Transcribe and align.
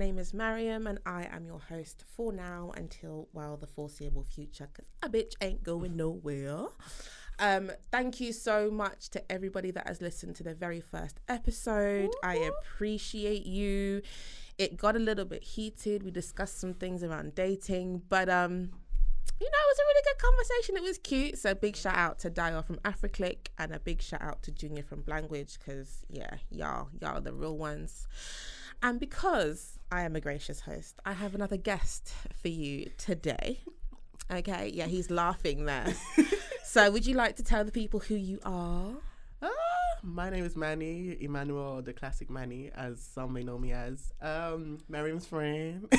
name 0.00 0.18
is 0.18 0.32
Mariam, 0.32 0.86
and 0.86 0.98
I 1.04 1.28
am 1.30 1.44
your 1.44 1.60
host 1.60 2.04
for 2.16 2.32
now 2.32 2.72
until, 2.74 3.28
well, 3.34 3.58
the 3.58 3.66
foreseeable 3.66 4.24
future, 4.24 4.66
because 4.72 4.86
a 5.02 5.10
bitch 5.10 5.34
ain't 5.42 5.62
going 5.62 5.94
nowhere. 5.94 6.68
Um, 7.38 7.70
thank 7.92 8.18
you 8.18 8.32
so 8.32 8.70
much 8.70 9.10
to 9.10 9.30
everybody 9.30 9.70
that 9.72 9.86
has 9.86 10.00
listened 10.00 10.36
to 10.36 10.42
the 10.42 10.54
very 10.54 10.80
first 10.80 11.20
episode. 11.28 12.08
I 12.24 12.36
appreciate 12.36 13.44
you. 13.44 14.00
It 14.56 14.78
got 14.78 14.96
a 14.96 14.98
little 14.98 15.26
bit 15.26 15.44
heated. 15.44 16.02
We 16.02 16.10
discussed 16.10 16.58
some 16.58 16.72
things 16.72 17.04
around 17.04 17.34
dating, 17.34 18.02
but 18.08 18.30
um, 18.30 18.70
you 19.38 19.46
know, 19.46 19.58
it 19.58 19.68
was 19.68 19.78
a 19.78 19.86
really 19.86 20.02
good 20.04 20.18
conversation. 20.18 20.76
It 20.78 20.82
was 20.82 20.98
cute. 20.98 21.38
So 21.38 21.54
big 21.54 21.76
shout 21.76 21.96
out 21.96 22.18
to 22.20 22.30
Dio 22.30 22.62
from 22.62 22.76
AfriClick 22.86 23.48
and 23.58 23.74
a 23.74 23.78
big 23.78 24.00
shout 24.00 24.22
out 24.22 24.42
to 24.44 24.50
Junior 24.50 24.82
from 24.82 25.04
Language 25.06 25.58
because 25.58 26.06
yeah, 26.08 26.36
y'all, 26.50 26.88
y'all 27.02 27.18
are 27.18 27.20
the 27.20 27.34
real 27.34 27.58
ones. 27.58 28.06
And 28.82 28.98
because 28.98 29.78
I 29.92 30.02
am 30.02 30.16
a 30.16 30.20
gracious 30.20 30.60
host, 30.60 30.98
I 31.04 31.12
have 31.12 31.34
another 31.34 31.58
guest 31.58 32.14
for 32.40 32.48
you 32.48 32.90
today. 32.96 33.60
Okay, 34.30 34.70
yeah, 34.72 34.86
he's 34.86 35.10
laughing 35.10 35.66
there. 35.66 35.92
so 36.64 36.90
would 36.90 37.04
you 37.04 37.14
like 37.14 37.36
to 37.36 37.42
tell 37.42 37.62
the 37.64 37.72
people 37.72 38.00
who 38.00 38.14
you 38.14 38.38
are? 38.42 38.92
Ah, 39.42 39.48
my 40.02 40.30
name 40.30 40.44
is 40.46 40.56
Manny, 40.56 41.16
Emmanuel, 41.20 41.82
the 41.82 41.92
classic 41.92 42.30
Manny, 42.30 42.70
as 42.74 43.02
some 43.02 43.34
may 43.34 43.42
know 43.42 43.58
me 43.58 43.72
as. 43.72 44.12
Um, 44.22 44.78
friend. 45.28 45.92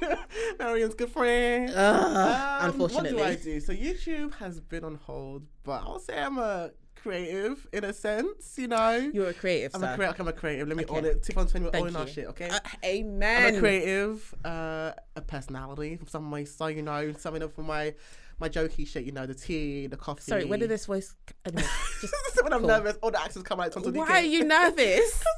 Mariam's 0.58 0.94
good 0.94 1.10
friend. 1.10 1.70
Um, 1.76 2.70
unfortunately. 2.70 3.12
What 3.12 3.26
do 3.26 3.30
I 3.30 3.34
do? 3.34 3.60
So 3.60 3.74
YouTube 3.74 4.32
has 4.34 4.58
been 4.58 4.84
on 4.84 4.94
hold, 4.94 5.42
but 5.64 5.82
I'll 5.82 5.98
say 5.98 6.18
I'm 6.18 6.38
a 6.38 6.70
creative 7.02 7.66
in 7.72 7.84
a 7.84 7.92
sense, 7.92 8.56
you 8.58 8.68
know. 8.68 8.96
You're 9.12 9.30
a 9.30 9.34
creative, 9.34 9.74
I'm 9.74 9.80
sir. 9.80 9.92
a 9.92 9.96
creative. 9.96 10.20
I'm 10.20 10.28
a 10.28 10.32
creative. 10.32 10.68
Let 10.68 10.76
me 10.76 10.84
Okay. 10.84 10.96
own 10.96 11.04
it. 11.04 11.22
Tip 11.22 11.36
on 11.36 11.46
20, 11.46 11.66
we're 11.66 11.80
owning 11.80 11.96
our 11.96 12.06
shit, 12.06 12.26
okay? 12.28 12.48
Uh, 12.48 12.58
I'm 12.84 13.22
a 13.22 13.58
creative, 13.58 14.34
uh, 14.44 14.92
a 15.16 15.20
personality. 15.20 15.98
Some 16.08 16.30
way, 16.30 16.44
so 16.44 16.66
you 16.68 16.82
know, 16.82 17.12
something 17.12 17.42
up 17.42 17.54
for 17.54 17.62
my 17.62 17.94
my 18.40 18.48
jokey 18.48 18.86
shit. 18.86 19.04
You 19.04 19.12
know, 19.12 19.26
the 19.26 19.34
tea, 19.34 19.86
the 19.86 19.96
coffee. 19.96 20.22
Sorry, 20.22 20.44
where 20.44 20.58
did 20.58 20.70
this 20.70 20.86
voice? 20.86 21.14
Anyway, 21.44 21.62
just 22.00 22.14
when 22.42 22.52
I'm 22.52 22.60
cool. 22.60 22.68
nervous, 22.68 22.96
all 23.02 23.10
the 23.10 23.20
accents 23.20 23.46
come 23.48 23.60
out. 23.60 23.74
Why 23.94 24.06
are 24.06 24.20
you 24.22 24.44
nervous? 24.56 25.22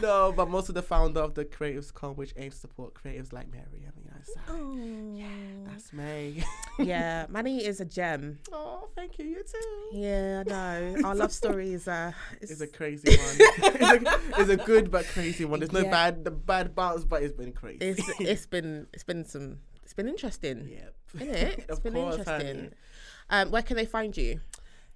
no, 0.00 0.32
but 0.36 0.48
most 0.48 0.68
of 0.68 0.74
the 0.74 0.82
founder 0.82 1.20
of 1.20 1.34
the 1.34 1.44
Creatives 1.44 1.92
Con, 1.92 2.14
which 2.16 2.32
aims 2.36 2.54
to 2.54 2.60
support 2.60 2.94
creatives 2.94 3.32
like 3.32 3.50
Miriam, 3.50 3.92
yeah, 5.14 5.26
that's 5.66 5.92
me. 5.92 6.42
yeah, 6.78 7.26
Manny 7.28 7.64
is 7.64 7.80
a 7.80 7.84
gem. 7.84 8.38
oh, 8.52 8.88
thank 8.94 9.18
you, 9.18 9.24
you 9.26 9.42
too. 9.42 9.98
Yeah, 9.98 10.42
I 10.46 10.48
know. 10.48 10.96
Our 11.04 11.14
love 11.14 11.32
story 11.32 11.72
is 11.72 11.86
uh, 11.88 12.12
It's 12.40 12.50
is 12.50 12.60
a 12.60 12.66
crazy 12.66 13.08
one. 13.10 13.18
it's, 13.38 13.80
a, 14.36 14.40
it's 14.40 14.50
a 14.50 14.56
good 14.56 14.90
but 14.90 15.06
crazy 15.06 15.44
one. 15.44 15.60
There's 15.60 15.72
no 15.72 15.80
Yeah. 15.82 15.90
bad, 15.90 16.24
the 16.24 16.30
bad 16.30 16.74
parts, 16.76 17.04
but 17.04 17.22
it's 17.22 17.34
been 17.34 17.52
crazy. 17.52 17.78
it's 17.80 18.02
it's 18.20 18.46
been 18.46 18.86
it's 18.92 19.04
been 19.04 19.24
some 19.24 19.58
it's 19.82 19.94
been 19.94 20.08
interesting. 20.08 20.68
yep. 20.70 20.94
Isn't 21.14 21.28
it? 21.34 21.58
It's 21.60 21.70
Of 21.78 21.82
been 21.82 21.94
course, 21.94 22.18
interesting. 22.18 22.56
honey. 22.56 22.70
Um, 23.30 23.50
where 23.50 23.62
can 23.62 23.76
they 23.76 23.86
find 23.86 24.16
you? 24.16 24.40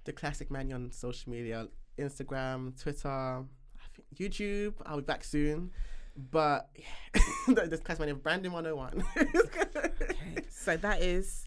The 0.05 0.13
classic 0.13 0.49
man 0.51 0.71
on 0.71 0.91
social 0.91 1.31
media, 1.31 1.67
Instagram, 1.97 2.79
Twitter, 2.81 3.09
I 3.09 3.85
think 3.95 4.07
YouTube. 4.17 4.73
I'll 4.85 4.97
be 4.97 5.03
back 5.03 5.23
soon. 5.23 5.71
But 6.17 6.69
yeah, 7.47 7.65
this 7.65 7.81
classic 7.81 7.99
man 8.01 8.09
of 8.09 8.23
Brandon 8.23 8.51
101. 8.51 9.03
Okay, 9.17 10.43
so 10.49 10.77
that 10.77 11.01
is 11.01 11.45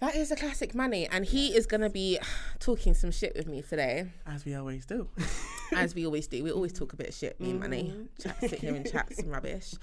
that 0.00 0.14
is 0.14 0.30
a 0.30 0.36
classic 0.36 0.76
Manny, 0.76 1.08
and 1.08 1.24
he 1.24 1.48
is 1.48 1.66
gonna 1.66 1.90
be 1.90 2.20
talking 2.60 2.94
some 2.94 3.10
shit 3.10 3.34
with 3.34 3.48
me 3.48 3.62
today, 3.62 4.06
As 4.26 4.44
we 4.44 4.54
always 4.54 4.86
do. 4.86 5.08
as 5.74 5.94
we 5.94 6.06
always 6.06 6.28
do. 6.28 6.44
We 6.44 6.52
always 6.52 6.72
talk 6.72 6.92
a 6.92 6.96
bit 6.96 7.08
of 7.08 7.14
shit, 7.14 7.40
me. 7.40 7.52
Mm-hmm. 7.54 8.02
Chat, 8.22 8.40
sit 8.40 8.60
here 8.60 8.74
and 8.74 8.88
chat 8.88 9.12
some 9.12 9.28
rubbish. 9.28 9.74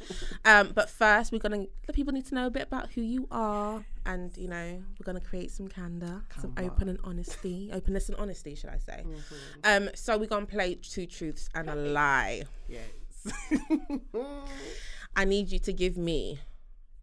Um, 0.46 0.72
but 0.74 0.90
first, 0.90 1.34
we're 1.34 1.40
gonna 1.40 1.66
the 1.86 1.92
people 1.92 2.14
need 2.14 2.26
to 2.28 2.36
know 2.36 2.48
a 2.48 2.50
bit 2.50 2.64
about 2.64 2.92
who 2.92 3.02
you 3.02 3.28
are, 3.30 3.84
and 4.06 4.36
you 4.38 4.48
know, 4.48 4.82
we're 5.00 5.04
gonna 5.06 5.20
create 5.20 5.52
some 5.52 5.68
candor, 5.68 6.24
some 6.40 6.54
Come 6.54 6.66
open 6.66 6.88
and 6.88 7.00
honesty, 7.04 7.70
openness 7.74 8.08
and 8.08 8.18
honesty, 8.18 8.56
should 8.56 8.70
I 8.70 8.78
say? 8.78 9.04
Mm-hmm. 9.06 9.86
Um, 9.86 9.90
so 9.96 10.18
we're 10.18 10.28
gonna 10.28 10.46
play 10.46 10.76
two 10.76 11.08
truths 11.08 11.50
and 11.54 11.70
a 11.70 11.76
lie. 11.76 12.44
Yes. 12.70 12.84
I 15.16 15.26
need 15.26 15.52
you 15.52 15.60
to 15.60 15.74
give 15.74 15.98
me 15.98 16.40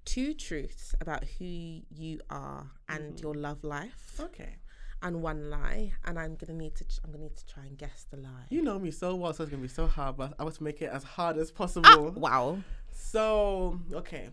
two 0.05 0.35
truths 0.35 0.95
about 1.01 1.25
who 1.39 1.45
you 1.91 2.21
are 2.29 2.71
and 2.89 3.19
your 3.21 3.35
love 3.35 3.63
life, 3.65 4.19
okay. 4.21 4.57
and 5.03 5.23
one 5.23 5.49
lie. 5.51 5.93
And 6.05 6.19
I'm 6.19 6.35
gonna 6.37 6.59
need 6.59 6.75
to. 6.77 6.85
I'm 7.05 7.13
gonna 7.13 7.25
need 7.25 7.37
to 7.37 7.47
try 7.47 7.65
and 7.65 7.79
guess 7.79 8.07
the 8.11 8.17
lie. 8.19 8.47
You 8.51 8.63
know 8.63 8.79
me 8.79 8.91
so 8.91 9.15
well, 9.15 9.33
so 9.33 9.43
it's 9.45 9.51
gonna 9.51 9.63
be 9.63 9.69
so 9.69 9.87
hard, 9.87 10.17
but 10.17 10.35
I 10.39 10.43
want 10.45 10.57
to 10.57 10.63
make 10.65 10.83
it 10.83 10.91
as 10.91 11.05
hard 11.05 11.37
as 11.39 11.51
Ah, 11.55 11.59
possible. 11.59 12.11
wow. 12.13 12.59
So, 12.93 13.81
okay. 13.93 14.29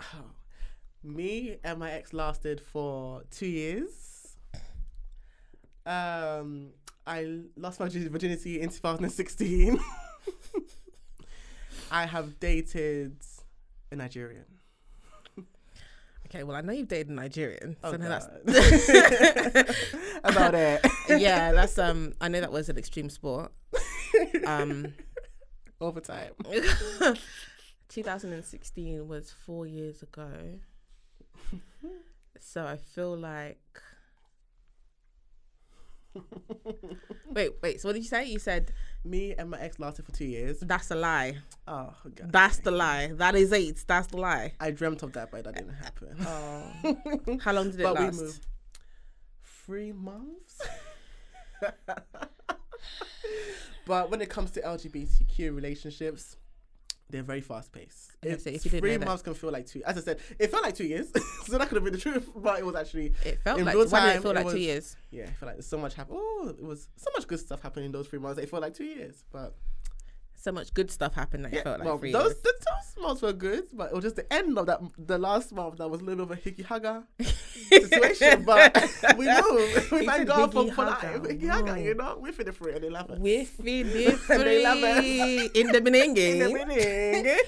Me 1.04 1.58
and 1.62 1.78
my 1.78 1.92
ex 1.92 2.12
lasted 2.12 2.60
for 2.60 3.22
two 3.30 3.46
years. 3.46 4.36
Um, 5.86 6.70
I 7.06 7.42
lost 7.56 7.78
my 7.80 7.88
virginity 7.88 8.60
in 8.60 8.68
2016. 8.68 9.78
I 11.90 12.06
have 12.06 12.38
dated 12.40 13.16
a 13.90 13.96
Nigerian. 13.96 14.44
Okay. 16.26 16.42
Well, 16.42 16.56
I 16.56 16.60
know 16.60 16.72
you've 16.74 16.88
dated 16.88 17.08
a 17.08 17.14
Nigerian, 17.14 17.76
so 17.82 17.88
Oh, 17.88 17.96
no, 17.96 18.06
that's 18.08 18.26
About 20.24 20.54
it. 20.54 20.84
yeah. 21.08 21.52
That's 21.52 21.78
um. 21.78 22.12
I 22.20 22.28
know 22.28 22.40
that 22.40 22.52
was 22.52 22.68
an 22.68 22.76
extreme 22.76 23.08
sport. 23.08 23.50
Um. 24.46 24.92
Over 25.80 26.00
time. 26.00 26.32
2016 27.88 29.06
was 29.06 29.30
four 29.46 29.64
years 29.66 30.02
ago. 30.02 30.28
So 32.40 32.66
I 32.66 32.76
feel 32.76 33.16
like. 33.16 33.80
Wait, 37.30 37.52
wait. 37.62 37.80
So 37.80 37.88
what 37.88 37.92
did 37.92 38.02
you 38.02 38.08
say? 38.08 38.24
You 38.24 38.38
said 38.38 38.72
Me 39.04 39.34
and 39.38 39.50
my 39.50 39.60
ex 39.60 39.78
lasted 39.78 40.06
for 40.06 40.12
two 40.12 40.24
years. 40.24 40.60
that's 40.60 40.90
a 40.90 40.94
lie. 40.94 41.36
Oh, 41.66 41.92
God. 42.14 42.32
That's 42.32 42.58
the 42.58 42.70
lie. 42.70 43.12
That 43.14 43.34
is 43.34 43.52
it. 43.52 43.84
That's 43.86 44.06
the 44.08 44.16
lie. 44.16 44.54
I 44.58 44.70
dreamt 44.70 45.02
of 45.02 45.12
that, 45.12 45.30
but 45.30 45.44
that 45.44 45.54
didn't 45.54 45.74
happen. 45.74 46.16
Oh. 46.26 47.38
How 47.40 47.52
long 47.52 47.70
did 47.70 47.80
it 47.80 47.84
but 47.84 47.94
last? 47.94 48.16
we 48.16 48.24
moved 48.24 48.46
three 49.44 49.92
months. 49.92 50.60
but 53.86 54.10
when 54.10 54.20
it 54.20 54.30
comes 54.30 54.50
to 54.52 54.62
LGBTQ 54.62 55.54
relationships, 55.54 56.36
they're 57.10 57.22
very 57.22 57.40
fast 57.40 57.72
paced. 57.72 58.12
It's 58.22 58.44
so 58.44 58.50
if 58.50 58.64
you 58.64 58.70
didn't 58.70 58.82
three 58.82 58.98
months 58.98 59.22
can 59.22 59.34
feel 59.34 59.50
like 59.50 59.66
two. 59.66 59.82
As 59.84 59.96
I 59.96 60.00
said, 60.02 60.18
it 60.38 60.50
felt 60.50 60.62
like 60.62 60.74
two 60.74 60.84
years, 60.86 61.10
so 61.46 61.56
that 61.58 61.68
could 61.68 61.76
have 61.76 61.84
been 61.84 61.92
the 61.94 61.98
truth. 61.98 62.28
But 62.36 62.58
it 62.58 62.66
was 62.66 62.74
actually 62.74 63.12
It 63.24 63.38
felt 63.42 63.58
in 63.60 63.64
like. 63.64 63.74
real 63.74 63.88
Why 63.88 64.06
did 64.06 64.16
it 64.16 64.22
feel 64.22 64.30
it 64.32 64.34
like 64.36 64.44
was- 64.44 64.54
two 64.54 64.60
years? 64.60 64.96
yeah. 65.10 65.24
I 65.24 65.32
feel 65.32 65.48
like 65.48 65.62
so 65.62 65.78
much 65.78 65.94
happened. 65.94 66.18
Oh, 66.20 66.54
it 66.58 66.62
was 66.64 66.88
so 66.96 67.10
much 67.16 67.26
good 67.26 67.40
stuff 67.40 67.62
happening 67.62 67.86
in 67.86 67.92
those 67.92 68.08
three 68.08 68.18
months. 68.18 68.38
It 68.40 68.48
felt 68.50 68.62
like 68.62 68.74
two 68.74 68.84
years, 68.84 69.24
but 69.32 69.56
So 70.40 70.52
much 70.52 70.72
good 70.72 70.90
stuff 70.90 71.14
happened 71.14 71.44
that 71.46 71.52
it 71.52 71.64
felt 71.64 71.80
like 71.80 71.86
well, 71.86 71.98
three 71.98 72.12
those 72.12 72.26
years. 72.30 72.42
the 72.42 72.52
those 72.64 73.02
months 73.02 73.22
were 73.22 73.32
good, 73.32 73.64
but 73.72 73.90
it 73.90 73.94
was 73.94 74.04
just 74.04 74.16
the 74.16 74.32
end 74.32 74.56
of 74.56 74.66
that 74.66 74.80
the 74.96 75.18
last 75.18 75.52
month 75.52 75.78
that 75.78 75.90
was 75.90 76.00
a 76.00 76.04
little 76.04 76.26
bit 76.26 76.32
of 76.32 76.38
a 76.38 76.40
hickey 76.42 76.62
hugger 76.62 77.02
situation. 77.68 78.44
But 78.44 78.94
we 79.18 79.26
moved. 79.42 79.90
We 79.98 80.06
thank 80.06 80.28
God 80.28 80.52
for, 80.52 80.70
for. 80.72 81.26
Hickey 81.26 81.46
hugger, 81.48 81.76
you 81.78 81.94
know, 81.94 82.18
we're 82.20 82.32
finna 82.32 82.54
free 82.54 82.74
and 82.74 82.84
they 82.84 82.88
love 82.90 83.10
it. 83.10 83.18
We're 83.18 83.44
feeling 83.44 83.92
They 84.28 84.62
love 84.62 84.78
free 84.78 85.50
in 85.54 85.66
the 85.72 85.80
beginning. 85.80 86.16
in 86.16 86.38
the 86.38 86.64
beginning. 86.66 87.38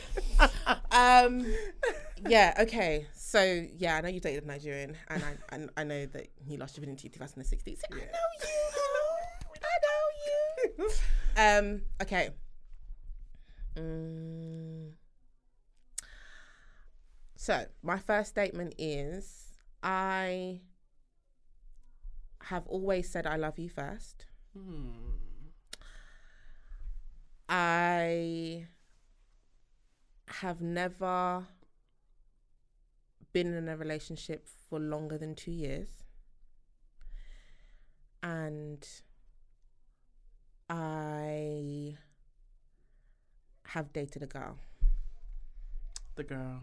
um 0.91 1.47
yeah 2.29 2.55
okay 2.61 3.06
so 3.15 3.65
yeah 3.79 3.97
i 3.97 4.00
know 4.03 4.09
you 4.09 4.20
dated 4.20 4.44
a 4.44 4.47
nigerian 4.47 4.94
and 5.09 5.23
i 5.25 5.55
and 5.55 5.70
i 5.76 5.85
know 5.85 6.05
that 6.06 6.26
you 6.47 6.59
lost 6.59 6.76
your 6.76 6.82
virginity 6.82 7.09
in 7.09 7.12
2016 7.12 7.76
so 7.76 7.82
i 7.93 7.97
know 7.97 8.03
you 8.43 9.61
i 9.62 9.76
know 9.87 10.03
you 10.26 10.88
um 11.69 11.82
okay 12.03 12.31
Mm. 13.76 14.93
so 17.37 17.64
my 17.82 17.99
first 17.99 18.31
statement 18.31 18.75
is 18.78 19.52
i 19.82 20.61
have 22.43 22.67
always 22.67 23.08
said 23.08 23.26
i 23.26 23.37
love 23.37 23.58
you 23.58 23.69
first 23.69 24.26
Hmm. 24.52 24.90
I 27.49 28.67
have 30.26 30.61
never 30.61 31.46
been 33.32 33.55
in 33.55 33.69
a 33.69 33.76
relationship 33.76 34.46
for 34.69 34.78
longer 34.81 35.19
than 35.19 35.34
two 35.34 35.52
years. 35.52 35.88
And 38.22 38.87
I 40.69 41.96
have 43.70 43.93
dated 43.93 44.22
a 44.22 44.26
girl. 44.26 44.56
The 46.17 46.25
girl. 46.25 46.61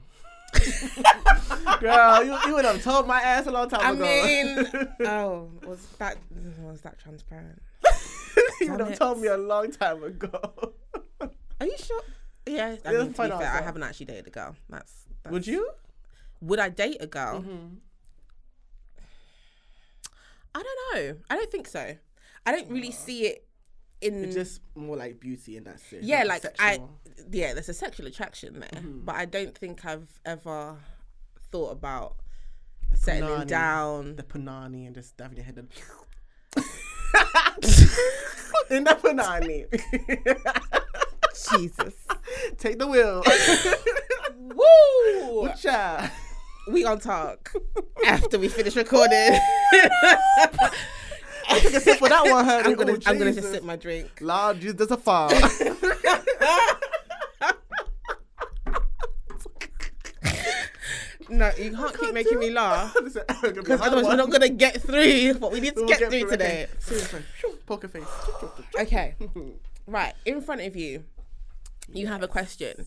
girl, 1.79 2.23
you, 2.23 2.37
you 2.47 2.53
would 2.53 2.65
have 2.65 2.83
told 2.83 3.07
my 3.07 3.21
ass 3.21 3.47
a 3.47 3.51
long 3.51 3.69
time 3.69 3.81
I 3.81 3.91
ago. 3.91 4.03
I 4.03 4.25
mean, 4.25 4.87
oh, 5.07 5.49
was 5.65 5.85
that 5.99 6.17
was 6.61 6.81
that 6.81 6.99
transparent? 6.99 7.61
you 8.61 8.71
would 8.71 8.79
have 8.81 8.99
told 8.99 9.21
me 9.21 9.27
a 9.27 9.37
long 9.37 9.71
time 9.71 10.03
ago. 10.03 10.73
Are 11.21 11.65
you 11.65 11.77
sure? 11.77 12.01
Yeah, 12.45 12.75
I 12.85 12.91
mean, 12.93 13.13
to 13.13 13.23
be 13.23 13.31
out 13.31 13.41
fair, 13.41 13.51
I 13.51 13.61
haven't 13.61 13.83
actually 13.83 14.07
dated 14.07 14.27
a 14.27 14.29
girl. 14.29 14.55
That's, 14.69 14.93
that's 15.23 15.31
Would 15.31 15.47
you? 15.47 15.69
Would 16.41 16.59
I 16.59 16.69
date 16.69 16.97
a 16.99 17.07
girl? 17.07 17.41
Mm-hmm. 17.41 17.75
I 20.55 20.63
don't 20.63 20.95
know. 20.95 21.17
I 21.29 21.35
don't 21.35 21.51
think 21.51 21.67
so. 21.67 21.95
I 22.45 22.51
don't 22.51 22.69
really 22.69 22.91
see 22.91 23.27
it 23.27 23.46
in. 24.01 24.23
It's 24.23 24.35
just 24.35 24.61
more 24.75 24.95
like 24.97 25.19
beauty, 25.19 25.57
and 25.57 25.65
that's 25.65 25.91
it. 25.93 26.03
yeah, 26.03 26.23
like 26.23 26.43
I. 26.59 26.79
Yeah, 27.31 27.53
there's 27.53 27.69
a 27.69 27.73
sexual 27.73 28.07
attraction 28.07 28.59
there, 28.59 28.69
Mm-hmm. 28.81 29.05
but 29.05 29.15
I 29.15 29.25
don't 29.25 29.57
think 29.57 29.85
I've 29.85 30.07
ever 30.25 30.77
thought 31.51 31.71
about 31.71 32.15
settling 32.93 33.41
punani. 33.41 33.47
down. 33.47 34.15
the 34.15 34.23
punani 34.23 34.85
and 34.85 34.95
just 34.95 35.13
having 35.19 35.37
your 35.37 35.45
head 35.45 35.57
in. 35.57 35.67
in 38.69 38.83
the 38.83 38.95
punani. 39.01 39.65
Jesus. 41.51 41.93
Take 42.57 42.79
the 42.79 42.87
wheel. 42.87 43.23
Woo! 44.55 45.49
Cha. 45.59 46.11
We 46.71 46.83
on 46.85 46.99
talk 46.99 47.53
after 48.05 48.37
we 48.37 48.47
finish 48.49 48.75
recording. 48.75 49.39
I 51.49 51.59
took 51.59 51.73
a 51.73 51.79
sip 51.79 51.99
for 51.99 52.09
that 52.09 52.23
one, 52.25 52.45
honey. 52.45 52.63
I'm 52.65 52.71
oh, 52.73 52.75
gonna, 52.75 52.93
Oh, 52.93 52.99
I'm 53.05 53.17
gonna 53.17 53.33
just 53.33 53.51
sip 53.51 53.63
my 53.63 53.75
drink. 53.75 54.09
Jesus, 54.19 54.73
there's 54.75 54.91
a 54.91 54.97
fall. 54.97 55.31
No, 61.29 61.51
you 61.57 61.71
can't 61.75 61.99
keep 61.99 62.13
making 62.13 62.39
me 62.39 62.51
laugh 62.51 62.95
because 63.03 63.81
otherwise 63.81 64.05
we're 64.05 64.15
not 64.15 64.31
gonna 64.31 64.49
get 64.49 64.81
through 64.81 65.33
what 65.33 65.51
we 65.51 65.59
need 65.59 65.75
to 65.75 65.81
We'll 65.81 65.89
get, 65.89 65.99
get 65.99 66.09
through 66.09 66.21
through, 66.21 66.29
today. 66.31 66.67
Seriously. 66.79 67.21
Poker 67.65 67.89
face. 67.89 68.07
Okay. 68.79 69.15
right. 69.87 70.13
In 70.25 70.41
front 70.41 70.61
of 70.61 70.75
you, 70.75 71.03
you 71.93 72.07
have 72.07 72.23
a 72.23 72.27
question. 72.27 72.85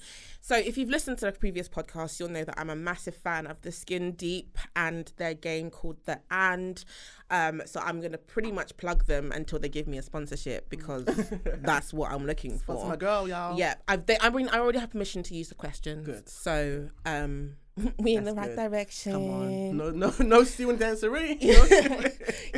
So, 0.51 0.57
if 0.57 0.77
you've 0.77 0.91
listened 0.91 1.19
to 1.19 1.27
the 1.27 1.31
previous 1.31 1.69
podcast, 1.69 2.19
you'll 2.19 2.29
know 2.29 2.43
that 2.43 2.59
I'm 2.59 2.71
a 2.71 2.75
massive 2.75 3.15
fan 3.15 3.47
of 3.47 3.63
the 3.63 3.71
Skin 3.71 4.11
Deep 4.11 4.59
and 4.75 5.13
their 5.17 5.33
game 5.33 5.71
called 5.71 5.99
The 6.07 6.19
And. 6.29 6.85
Um, 7.31 7.63
so, 7.67 7.79
I'm 7.79 8.01
going 8.01 8.11
to 8.11 8.19
pretty 8.19 8.51
much 8.51 8.77
plug 8.77 9.07
them 9.07 9.31
until 9.31 9.61
they 9.61 9.69
give 9.69 9.87
me 9.87 9.97
a 9.97 10.03
sponsorship 10.03 10.69
because 10.69 11.05
that's 11.59 11.95
what 11.95 12.11
I'm 12.11 12.27
looking 12.27 12.59
for. 12.59 12.75
That's 12.75 12.89
my 12.89 12.97
girl, 12.97 13.29
y'all. 13.29 13.57
Yeah, 13.57 13.77
I've 13.87 14.07
they, 14.07 14.19
I 14.21 14.29
mean 14.31 14.49
I 14.49 14.59
already 14.59 14.81
have 14.81 14.91
permission 14.91 15.23
to 15.23 15.37
use 15.37 15.51
the 15.51 15.55
questions. 15.55 16.05
Good. 16.05 16.29
So 16.29 16.89
um, 17.07 17.55
we 17.99 18.17
in 18.17 18.25
the 18.25 18.35
That's 18.35 18.49
right 18.49 18.57
good. 18.57 18.71
direction. 18.71 19.13
Come 19.13 19.31
on. 19.31 19.77
No, 19.77 19.91
no, 19.91 20.13
no 20.19 20.43
student 20.43 20.81
dancery. 20.83 21.39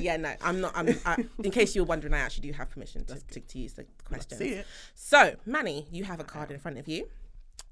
Yeah, 0.00 0.16
no, 0.16 0.34
I'm 0.40 0.62
not. 0.62 0.72
I'm. 0.74 0.98
I, 1.04 1.26
in 1.44 1.50
case 1.50 1.74
you 1.74 1.82
were 1.82 1.88
wondering, 1.88 2.14
I 2.14 2.20
actually 2.20 2.48
do 2.48 2.54
have 2.54 2.70
permission 2.70 3.04
to, 3.04 3.20
to, 3.20 3.40
to 3.40 3.58
use 3.58 3.74
the 3.74 3.84
questions. 4.02 4.38
See 4.38 4.48
it. 4.48 4.66
So, 4.94 5.36
Manny, 5.44 5.88
you 5.92 6.04
have 6.04 6.20
a 6.20 6.24
card 6.24 6.50
in 6.50 6.58
front 6.58 6.78
of 6.78 6.88
you. 6.88 7.06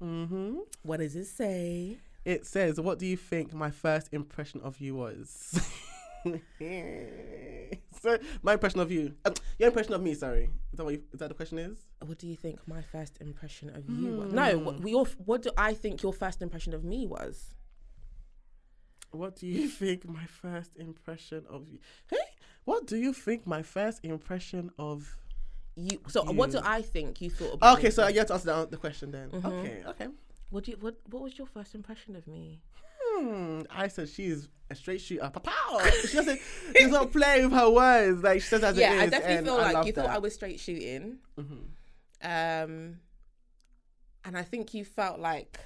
Mm-hmm. 0.01 0.57
What 0.83 0.97
does 0.97 1.15
it 1.15 1.25
say? 1.25 1.97
It 2.23 2.45
says, 2.45 2.79
"What 2.79 2.99
do 2.99 3.05
you 3.05 3.17
think 3.17 3.53
my 3.53 3.71
first 3.71 4.09
impression 4.11 4.61
of 4.61 4.79
you 4.79 4.95
was?" 4.95 5.59
so, 8.01 8.17
my 8.43 8.53
impression 8.53 8.79
of 8.79 8.91
you, 8.91 9.13
um, 9.25 9.33
your 9.57 9.69
impression 9.69 9.93
of 9.93 10.01
me. 10.01 10.13
Sorry, 10.13 10.49
is 10.71 10.77
that 10.77 10.83
what 10.83 10.93
you, 10.93 11.01
is 11.11 11.19
that 11.19 11.29
the 11.29 11.35
question 11.35 11.57
is? 11.57 11.79
What 12.05 12.19
do 12.19 12.27
you 12.27 12.35
think 12.35 12.59
my 12.67 12.81
first 12.81 13.17
impression 13.21 13.69
of 13.69 13.89
you 13.89 14.17
was? 14.17 14.33
No, 14.33 14.57
what, 14.59 14.87
your, 14.87 15.05
what 15.25 15.41
do 15.41 15.51
I 15.57 15.73
think 15.73 16.03
your 16.03 16.13
first 16.13 16.41
impression 16.41 16.73
of 16.73 16.83
me 16.83 17.07
was? 17.07 17.55
What 19.11 19.35
do 19.35 19.47
you 19.47 19.67
think 19.67 20.07
my 20.07 20.25
first 20.25 20.71
impression 20.77 21.45
of 21.49 21.67
you? 21.67 21.79
Hey, 22.09 22.17
what 22.63 22.87
do 22.87 22.97
you 22.97 23.13
think 23.13 23.45
my 23.45 23.61
first 23.61 23.99
impression 24.03 24.71
of? 24.77 25.17
You. 25.75 25.99
So, 26.07 26.23
what 26.31 26.51
do 26.51 26.59
I 26.63 26.81
think 26.81 27.21
you 27.21 27.29
thought 27.29 27.53
about? 27.55 27.77
Okay, 27.77 27.87
me 27.87 27.91
so 27.91 28.03
I 28.03 28.05
first? 28.07 28.15
get 28.15 28.27
to 28.27 28.33
answer 28.33 28.45
the, 28.45 28.67
the 28.71 28.77
question 28.77 29.11
then. 29.11 29.29
Mhm. 29.29 29.45
Okay, 29.45 29.83
okay. 29.87 30.07
what 30.49 30.63
do 30.65 30.71
you, 30.71 30.77
what 30.79 30.95
What 31.09 31.23
was 31.23 31.37
your 31.37 31.47
first 31.47 31.75
impression 31.75 32.15
of 32.15 32.27
me? 32.27 32.61
Hmm. 33.03 33.61
I 33.69 33.87
said 33.87 34.09
she's 34.09 34.47
a 34.69 34.75
straight 34.75 35.01
shooter. 35.01 35.29
Pow! 35.29 35.79
She 36.07 36.15
doesn't. 36.17 36.39
She 36.75 36.83
does 36.83 36.91
not 36.91 37.11
play 37.11 37.43
with 37.43 37.53
her 37.53 37.69
words. 37.69 38.21
Like 38.23 38.41
she 38.41 38.47
says 38.47 38.63
as 38.63 38.77
yeah, 38.77 38.93
it 38.93 38.95
is. 38.95 39.01
I 39.01 39.05
definitely 39.07 39.45
feel 39.45 39.55
I 39.55 39.71
like 39.71 39.85
you 39.87 39.93
thought. 39.93 40.09
I 40.09 40.17
was 40.17 40.33
straight 40.33 40.59
shooting. 40.59 41.17
Mhm. 41.37 41.65
Um, 42.23 42.97
and 44.23 44.37
I 44.37 44.43
think 44.43 44.73
you 44.73 44.85
felt 44.85 45.19
like 45.19 45.59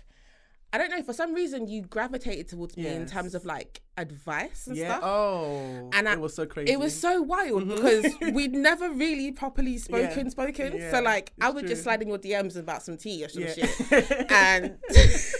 I 0.75 0.77
don't 0.77 0.91
know 0.91 1.01
for 1.03 1.13
some 1.13 1.33
reason 1.33 1.69
you 1.69 1.83
gravitated 1.83 2.49
towards 2.49 2.75
me 2.75 2.87
in 2.87 3.05
terms 3.05 3.33
of 3.33 3.45
like 3.45 3.81
advice 3.95 4.67
and 4.67 4.75
Yeah. 4.75 4.97
stuff. 4.97 5.03
Oh. 5.05 5.89
And 5.93 6.09
I- 6.09 6.13
it 6.13 6.19
was 6.19 6.35
so 6.35 6.45
crazy. 6.45 6.73
It 6.73 6.79
was 6.79 6.93
so 6.93 7.21
wild 7.21 7.63
mm-hmm. 7.63 7.75
because 7.75 8.33
we'd 8.33 8.51
never 8.51 8.89
really 8.89 9.31
properly 9.31 9.77
spoken, 9.77 10.25
Yeah. 10.25 10.29
spoken. 10.31 10.75
Yeah, 10.75 10.91
so 10.91 11.01
like 11.01 11.31
I 11.39 11.45
it's 11.47 11.55
would 11.55 11.61
true. 11.61 11.69
just 11.69 11.83
slide 11.83 12.01
in 12.01 12.09
your 12.09 12.17
DMs 12.17 12.57
about 12.57 12.83
some 12.83 12.97
tea 12.97 13.23
or 13.23 13.29
some 13.29 13.43
shit, 13.43 13.69
and 14.29 14.77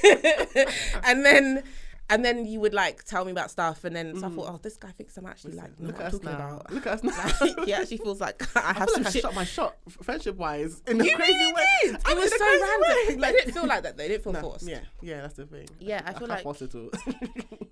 and 1.04 1.26
then 1.26 1.64
and 2.10 2.24
then 2.24 2.46
you 2.46 2.60
would 2.60 2.74
like 2.74 3.04
tell 3.04 3.26
me 3.26 3.32
about 3.32 3.50
stuff, 3.52 3.84
and 3.84 3.96
then 3.96 4.16
so 4.20 4.28
I 4.28 4.30
thought, 4.30 4.48
oh, 4.50 4.60
this 4.62 4.78
guy 4.78 4.90
thinks 4.92 5.18
I'm 5.18 5.26
actually 5.26 5.54
like 5.54 5.72
Look 5.80 5.96
at 6.00 6.08
us 6.08 6.12
talking 6.14 6.30
now. 6.30 6.36
about. 6.36 6.72
Look 6.74 6.88
at 6.88 6.94
us 6.94 7.04
now. 7.42 7.46
like, 7.48 7.66
he 7.66 7.74
actually 7.74 7.98
feels 7.98 8.22
like 8.22 8.42
I 8.58 8.60
I 8.70 8.74
have 8.74 8.88
feel 8.90 8.94
some 8.96 9.04
like 9.04 9.08
I 9.08 9.12
shit. 9.12 9.22
shot 9.24 9.36
my 9.36 9.44
shot, 9.44 9.76
friendship 10.04 10.36
wise, 10.38 10.82
in 10.88 11.02
a 11.02 11.04
You 11.04 11.16
crazy 11.16 11.34
really 11.34 11.54
way. 11.54 11.66
did. 11.84 11.96
I 12.06 12.12
It 12.12 12.18
was 12.18 12.32
a 12.32 12.38
so 12.38 12.46
random. 12.46 13.20
Like, 13.22 13.34
it 13.34 13.38
didn't 13.46 13.54
feel 13.54 13.68
like 13.74 13.84
that 13.84 13.98
though. 13.98 14.04
It 14.04 14.08
didn't 14.10 14.24
feel 14.24 14.34
No, 14.34 14.42
forced. 14.42 14.68
Yeah, 14.68 14.80
yeah, 15.02 15.22
that's 15.22 15.34
the 15.36 15.46
thing. 15.46 15.68
Yeah, 15.80 16.02
I 16.06 16.12
feel 16.12 16.20
can't 16.20 16.30
like 16.30 16.44
force 16.44 16.62
it 16.62 16.72
to. 16.72 16.92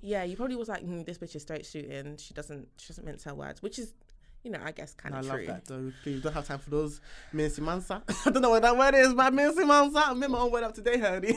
yeah, 0.01 0.23
you 0.23 0.35
probably 0.35 0.55
was 0.55 0.67
like, 0.69 0.83
mm, 0.85 1.05
this 1.05 1.17
bitch 1.17 1.35
is 1.35 1.41
straight 1.43 1.65
shooting. 1.65 2.17
She 2.17 2.33
doesn't 2.33 2.67
she 2.77 2.87
doesn't 2.89 3.05
mince 3.05 3.23
her 3.25 3.33
words, 3.35 3.61
which 3.61 3.77
is, 3.79 3.93
you 4.43 4.51
know, 4.51 4.59
I 4.63 4.71
guess 4.71 4.93
kind 4.93 5.15
of 5.15 5.23
no, 5.25 5.27
I 5.27 5.31
love 5.31 5.37
true. 5.39 5.47
that 5.47 5.65
though. 5.65 5.91
You 6.11 6.19
don't 6.19 6.33
have 6.33 6.45
time 6.47 6.59
for 6.59 6.69
those 6.69 6.99
mincy 7.33 7.59
mansa. 7.59 8.03
I 8.25 8.29
don't 8.29 8.41
know 8.41 8.49
what 8.49 8.61
that 8.63 8.77
word 8.77 8.93
is, 8.95 9.13
but 9.13 9.33
mincy 9.33 9.65
mansa. 9.67 10.03
I 10.07 10.13
made 10.13 10.29
my 10.29 10.39
own 10.39 10.51
word 10.51 10.63
up 10.63 10.73
today, 10.73 10.97
honey. 10.99 11.33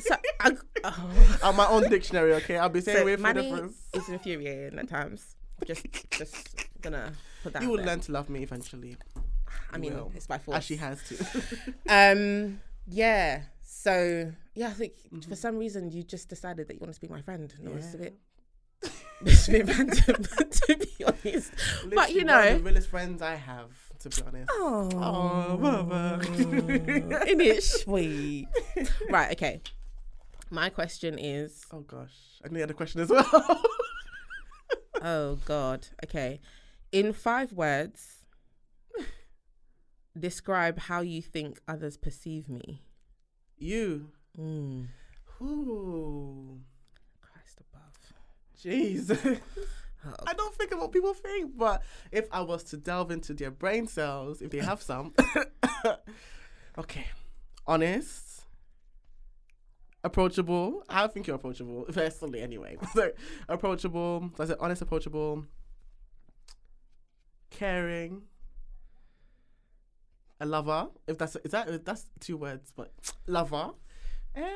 So, 0.00 0.14
I, 0.40 0.52
oh. 0.84 1.38
On 1.44 1.56
my 1.56 1.66
own 1.68 1.88
dictionary, 1.88 2.34
okay? 2.34 2.58
I'll 2.58 2.68
be 2.68 2.80
saying 2.80 2.98
so 2.98 3.04
wait 3.04 3.20
for 3.20 3.32
difference. 3.32 3.76
is 3.94 4.08
infuriating 4.08 4.78
at 4.78 4.88
times. 4.88 5.36
Just, 5.64 5.86
just 6.10 6.66
gonna 6.82 7.12
put 7.42 7.52
that. 7.54 7.62
You 7.62 7.68
will 7.70 7.76
there. 7.78 7.86
learn 7.86 8.00
to 8.00 8.12
love 8.12 8.28
me 8.28 8.42
eventually, 8.42 8.96
I 9.72 9.78
mean, 9.78 9.94
it's 10.14 10.26
by 10.26 10.38
force. 10.38 10.58
as 10.58 10.64
she 10.64 10.76
has 10.76 11.00
to. 11.08 11.16
Um, 11.88 12.60
yeah. 12.86 13.42
So 13.62 14.32
yeah, 14.54 14.68
I 14.68 14.72
think 14.72 14.92
Mm-hmm. 15.12 15.30
for 15.30 15.36
some 15.36 15.56
reason 15.58 15.90
you 15.90 16.02
just 16.02 16.28
decided 16.28 16.66
that 16.68 16.74
you 16.74 16.80
want 16.80 16.92
to 16.94 17.00
be 17.00 17.08
my 17.08 17.22
friend. 17.22 17.54
No, 17.62 17.72
it's 17.72 17.94
a 17.94 17.98
Yeah. 17.98 18.04
bit. 18.04 18.04
It's 18.04 18.04
a 18.04 18.08
bit 18.08 18.18
random, 19.22 20.22
to 20.24 20.76
be 20.76 21.04
honest. 21.04 21.52
but 21.84 21.86
Literally 21.86 22.12
you 22.12 22.18
one 22.18 22.26
know, 22.26 22.48
of 22.48 22.58
the 22.58 22.64
realest 22.64 22.88
friends 22.88 23.22
I 23.22 23.34
have, 23.36 23.70
to 24.00 24.08
be 24.10 24.22
honest. 24.26 24.50
Oh, 24.52 24.90
Oh, 24.94 25.56
Baba. 25.60 26.20
Isn't 27.26 27.40
it 27.40 27.62
sweet? 27.62 28.48
right, 29.10 29.32
okay. 29.32 29.60
My 30.50 30.68
question 30.68 31.18
is 31.18 31.64
Oh 31.72 31.80
gosh, 31.80 32.14
I 32.44 32.48
need 32.48 32.62
a 32.70 32.74
question 32.74 33.00
as 33.00 33.08
well. 33.08 33.26
oh 35.02 35.36
god. 35.46 35.88
Okay. 36.04 36.40
In 36.92 37.12
five 37.12 37.52
words, 37.52 38.18
describe 40.18 40.78
how 40.78 41.00
you 41.00 41.20
think 41.22 41.60
others 41.66 41.96
perceive 41.96 42.48
me. 42.48 42.82
you, 43.56 44.10
Mm, 44.38 44.88
ooh, 45.40 46.60
Christ 46.64 46.64
above. 46.64 46.73
Jeez. 48.64 49.40
I 50.26 50.34
don't 50.34 50.54
think 50.54 50.72
of 50.72 50.78
what 50.78 50.92
people 50.92 51.14
think, 51.14 51.56
but 51.56 51.82
if 52.12 52.28
I 52.30 52.42
was 52.42 52.62
to 52.64 52.76
delve 52.76 53.10
into 53.10 53.32
their 53.32 53.50
brain 53.50 53.86
cells, 53.86 54.42
if 54.42 54.50
they 54.50 54.58
have 54.58 54.82
some, 54.82 55.14
okay, 56.78 57.06
honest, 57.66 58.44
approachable. 60.02 60.84
I 60.88 61.06
think 61.06 61.26
you're 61.26 61.36
approachable, 61.36 61.84
personally, 61.92 62.42
anyway. 62.42 62.76
So 62.94 63.10
approachable. 63.48 64.30
So 64.36 64.44
I 64.44 64.46
said 64.46 64.56
honest, 64.60 64.82
approachable, 64.82 65.46
caring, 67.50 68.22
a 70.38 70.46
lover. 70.46 70.88
If 71.08 71.18
that's 71.18 71.36
is 71.36 71.52
that 71.52 71.84
that's 71.84 72.06
two 72.20 72.36
words, 72.36 72.72
but 72.76 72.92
lover, 73.26 73.70
and 74.34 74.46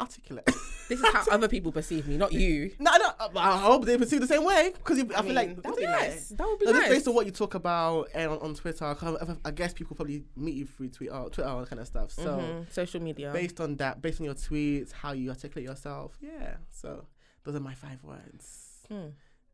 articulate. 0.00 0.44
This 0.88 1.00
is 1.00 1.06
how 1.12 1.24
other 1.30 1.48
people 1.48 1.72
perceive 1.72 2.06
me, 2.08 2.16
not 2.16 2.32
you. 2.32 2.70
No, 2.80 2.90
no. 2.96 3.10
I 3.40 3.58
hope 3.58 3.84
they 3.84 3.98
perceive 3.98 4.20
the 4.20 4.26
same 4.26 4.44
way 4.44 4.72
because 4.74 4.98
I, 4.98 5.02
I 5.02 5.06
feel 5.06 5.22
mean, 5.24 5.34
like 5.34 5.56
that 5.62 5.66
would 5.66 5.76
be 5.76 5.82
yeah. 5.82 5.90
nice. 5.92 6.28
That 6.30 6.46
would 6.46 6.58
be 6.58 6.64
No, 6.66 6.72
just 6.72 6.82
nice. 6.82 6.90
based 6.90 7.08
on 7.08 7.14
what 7.14 7.26
you 7.26 7.32
talk 7.32 7.54
about 7.54 8.08
and 8.14 8.30
on, 8.30 8.38
on 8.38 8.54
Twitter, 8.54 8.84
I, 8.84 9.36
I 9.44 9.50
guess 9.50 9.72
people 9.74 9.96
probably 9.96 10.24
meet 10.36 10.54
you 10.54 10.66
through 10.66 10.88
Twitter, 10.90 11.12
Twitter, 11.30 11.48
all 11.48 11.66
kind 11.66 11.80
of 11.80 11.86
stuff. 11.86 12.10
So 12.12 12.22
Mhm, 12.38 12.72
social 12.72 13.00
media. 13.02 13.30
based 13.32 13.60
on 13.60 13.76
that, 13.76 14.00
based 14.00 14.20
on 14.20 14.24
your 14.26 14.34
tweets, 14.34 14.92
how 14.92 15.12
you 15.12 15.30
articulate 15.30 15.68
yourself, 15.68 16.16
yeah. 16.20 16.54
So 16.70 17.06
those 17.44 17.54
are 17.56 17.60
my 17.60 17.74
five 17.74 18.02
words. 18.04 18.86
Hmm. 18.88 19.08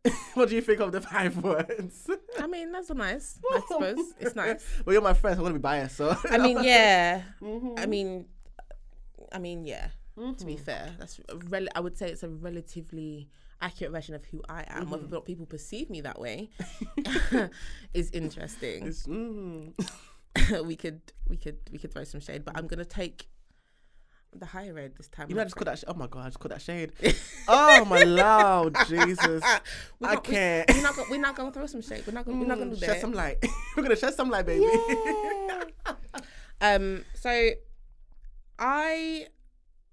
what 0.35 0.51
do 0.51 0.55
you 0.55 0.61
think 0.61 0.81
of 0.81 0.93
the 0.93 1.01
five 1.01 1.43
words? 1.43 2.09
I 2.39 2.47
mean, 2.47 2.71
that's 2.73 2.91
nice. 2.91 3.39
I 3.51 3.61
suppose 3.67 3.99
it's 4.21 4.37
nice. 4.37 4.63
well, 4.85 4.93
you're 4.93 5.01
my 5.03 5.15
friend, 5.15 5.35
so 5.37 5.41
I'm 5.41 5.45
gonna 5.47 5.55
be 5.59 5.63
biased. 5.63 5.97
So 5.97 6.15
I 6.31 6.37
mean, 6.39 6.63
yeah. 6.63 7.23
Mhm. 7.41 7.79
I 7.79 7.87
mean, 7.87 8.27
I 9.33 9.39
mean, 9.39 9.65
yeah. 9.65 9.89
To 10.16 10.44
be 10.47 10.54
Mhm. 10.54 10.61
fair, 10.61 10.94
that's 10.99 11.21
rel- 11.49 11.66
I 11.75 11.80
would 11.80 11.97
say 11.99 12.11
it's 12.11 12.23
a 12.23 12.28
relatively. 12.28 13.28
accurate 13.61 13.92
version 13.92 14.14
of 14.14 14.23
who 14.26 14.42
I 14.49 14.64
am, 14.68 14.90
whether 14.90 15.04
or 15.04 15.06
Mm-hmm. 15.06 15.14
not 15.14 15.25
people 15.25 15.47
perceive 15.47 15.88
me 15.88 16.02
that 16.02 16.18
way, 16.21 16.50
is 17.94 18.11
interesting. 18.11 18.85
Mm. 18.88 19.73
we 20.66 20.76
could 20.76 21.00
we 21.28 21.37
could 21.38 21.56
we 21.73 21.78
could 21.78 21.92
throw 21.92 22.04
some 22.04 22.21
shade, 22.21 22.44
but 22.44 22.59
I'm 22.59 22.66
gonna 22.66 22.85
take 22.85 23.28
the 24.37 24.44
higher 24.44 24.76
ed 24.78 24.97
this 24.97 25.09
time. 25.09 25.30
You 25.30 25.37
know, 25.37 25.40
I 25.42 25.44
just 25.44 25.56
call 25.56 25.64
that. 25.64 25.78
Sh- 25.78 25.85
oh 25.88 25.94
my 25.94 26.09
god, 26.09 26.23
I 26.23 26.26
just 26.26 26.40
call 26.40 26.50
that 26.50 26.61
shade. 26.61 26.92
oh 27.49 27.85
my 27.87 28.02
lord, 28.02 28.76
Jesus! 28.88 29.18
We're 30.00 30.09
I 30.09 30.14
not- 30.14 30.26
we- 30.28 30.35
can't. 30.35 30.71
We're 30.75 30.83
not, 30.83 30.97
gonna, 30.97 31.11
we're 31.11 31.21
not 31.21 31.37
gonna 31.37 31.52
throw 31.52 31.66
some 31.66 31.80
shade. 31.83 32.02
We're 32.06 32.12
not 32.12 32.26
gonna. 32.26 32.38
We're 32.38 32.47
not 32.47 32.59
gonna 32.59 32.71
do 32.73 32.76
Mm, 32.76 32.80
that. 32.80 32.87
shed 32.87 33.00
some 33.00 33.12
light. 33.14 33.38
We're 33.76 33.83
gonna 33.85 33.97
shed 33.97 34.12
some 34.14 34.28
light, 34.28 34.44
baby. 34.44 34.66
um. 36.61 37.04
So, 37.14 37.50
I 38.59 39.28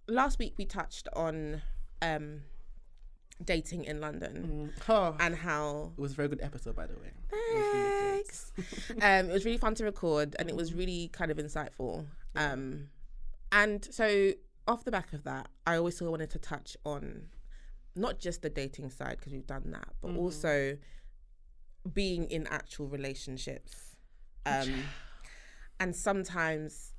last 0.08 0.40
week 0.40 0.54
we 0.58 0.66
touched 0.66 1.08
on 1.14 1.62
um 2.02 2.42
dating 3.44 3.86
in 3.86 4.00
London 4.00 4.72
Mm. 4.78 4.90
Oh, 4.90 5.16
and 5.20 5.36
how 5.36 5.94
it 5.98 6.02
was 6.02 6.12
a 6.12 6.16
very 6.16 6.28
good 6.28 6.42
episode, 6.42 6.76
by 6.76 6.86
the 6.88 6.94
way. 6.94 7.12
It 7.32 7.56
was 7.56 7.74
really. 7.74 8.12
Thanks. 8.12 8.52
um, 9.02 9.30
it 9.30 9.34
was 9.34 9.46
really 9.46 9.58
fun 9.58 9.76
to 9.76 9.84
record 9.84 10.36
and 10.38 10.50
it 10.50 10.56
was 10.56 10.74
really 10.74 11.10
kind 11.12 11.32
of 11.32 11.38
insightful. 11.38 12.06
Um, 12.36 12.90
and 13.52 13.88
so 13.92 14.34
off 14.68 14.84
the 14.84 14.92
back 14.92 15.14
of 15.14 15.24
that, 15.24 15.50
I 15.66 15.78
also 15.78 16.10
wanted 16.10 16.30
to 16.32 16.40
touch 16.40 16.78
on 16.86 17.24
not 17.96 18.20
just 18.20 18.42
the 18.42 18.50
dating 18.50 18.90
side 18.90 19.18
because 19.18 19.34
we've 19.34 19.48
done 19.48 19.72
that, 19.72 19.90
but 20.02 20.16
also 20.16 20.78
being 21.94 22.26
in 22.26 22.48
actual 22.48 22.88
relationships. 22.88 23.96
Um, 24.46 24.84
and 25.80 25.96
sometimes 25.96 26.94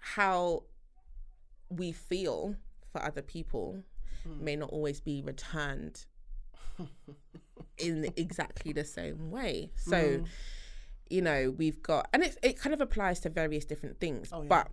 how 0.00 0.64
we 1.68 1.92
feel 1.92 2.56
for 2.92 3.02
other 3.02 3.22
people 3.22 3.82
hmm. 4.22 4.44
may 4.44 4.56
not 4.56 4.70
always 4.70 5.00
be 5.00 5.22
returned 5.22 6.06
in 7.78 8.12
exactly 8.16 8.72
the 8.72 8.84
same 8.84 9.30
way. 9.30 9.72
So, 9.76 9.96
Mm. 9.96 10.26
you 11.08 11.22
know, 11.22 11.54
we've 11.56 11.82
got, 11.82 12.08
and 12.12 12.22
it, 12.22 12.36
it 12.42 12.58
kind 12.58 12.74
of 12.74 12.80
applies 12.80 13.20
to 13.20 13.30
various 13.30 13.64
different 13.64 14.00
things. 14.00 14.30
Oh, 14.32 14.42
yeah. 14.42 14.48
But 14.48 14.68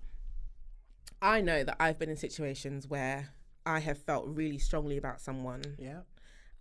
I 1.22 1.42
know 1.42 1.64
that 1.64 1.78
I've 1.80 2.00
been 2.00 2.10
in 2.10 2.18
situations 2.18 2.88
where 2.88 3.30
I 3.66 3.80
have 3.80 3.98
felt 3.98 4.28
really 4.28 4.58
strongly 4.58 4.98
about 4.98 5.22
someone 5.22 5.64
Yeah, 5.78 6.02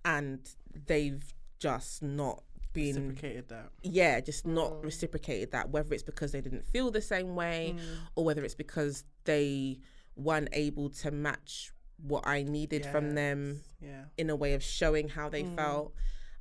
and 0.04 0.38
they've 0.86 1.24
just 1.58 2.02
not 2.02 2.42
been 2.72 2.94
reciprocated 3.08 3.48
that. 3.48 3.70
yeah, 3.82 4.20
just 4.20 4.46
not 4.46 4.70
hmm. 4.70 4.86
reciprocated 4.86 5.52
that, 5.52 5.70
whether 5.70 5.92
it's 5.94 6.02
because 6.02 6.32
they 6.32 6.40
didn't 6.40 6.66
feel 6.66 6.90
the 6.90 7.02
same 7.02 7.34
way 7.34 7.74
hmm. 7.76 7.94
or 8.14 8.24
whether 8.24 8.44
it's 8.44 8.54
because 8.54 9.04
they 9.24 9.78
weren't 10.16 10.49
able 10.52 10.90
to 10.90 11.11
match 11.11 11.73
what 12.02 12.26
I 12.26 12.42
needed 12.42 12.85
from 12.87 13.14
them 13.14 13.62
Yeah. 13.81 14.04
in 14.19 14.31
a 14.31 14.37
way 14.37 14.54
of 14.54 14.62
showing 14.62 15.09
how 15.09 15.28
they 15.28 15.45
mm. 15.45 15.57
felt. 15.57 15.95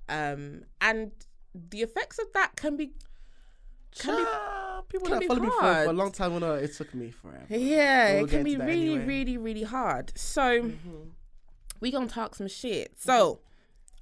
Um, 0.10 0.64
and 0.80 1.12
the 1.54 1.82
effects 1.82 2.20
of 2.20 2.28
that 2.34 2.56
can 2.56 2.76
be, 2.76 2.92
can 3.98 4.18
be 4.18 4.26
people 4.90 5.08
can 5.08 5.16
that 5.16 5.20
be 5.22 5.28
followed 5.28 5.44
me 5.44 5.50
for, 5.50 5.62
for 5.62 5.90
a 5.90 5.94
long 5.94 6.12
time 6.12 6.34
will 6.34 6.40
know 6.40 6.54
it 6.56 6.74
took 6.74 6.94
me 6.94 7.12
forever. 7.12 7.46
yeah, 7.50 8.16
We'll 8.16 8.26
it 8.26 8.30
can 8.30 8.44
be 8.44 8.58
really, 8.58 8.94
anyway. 8.94 9.06
really, 9.06 9.38
really 9.38 9.64
hard. 9.64 10.12
So 10.16 10.64
mm-hmm. 10.64 11.10
we 11.80 11.92
gonna 11.92 12.08
talk 12.08 12.36
some 12.36 12.48
shit. 12.48 12.92
Mm-hmm. 12.92 13.10
So 13.10 13.40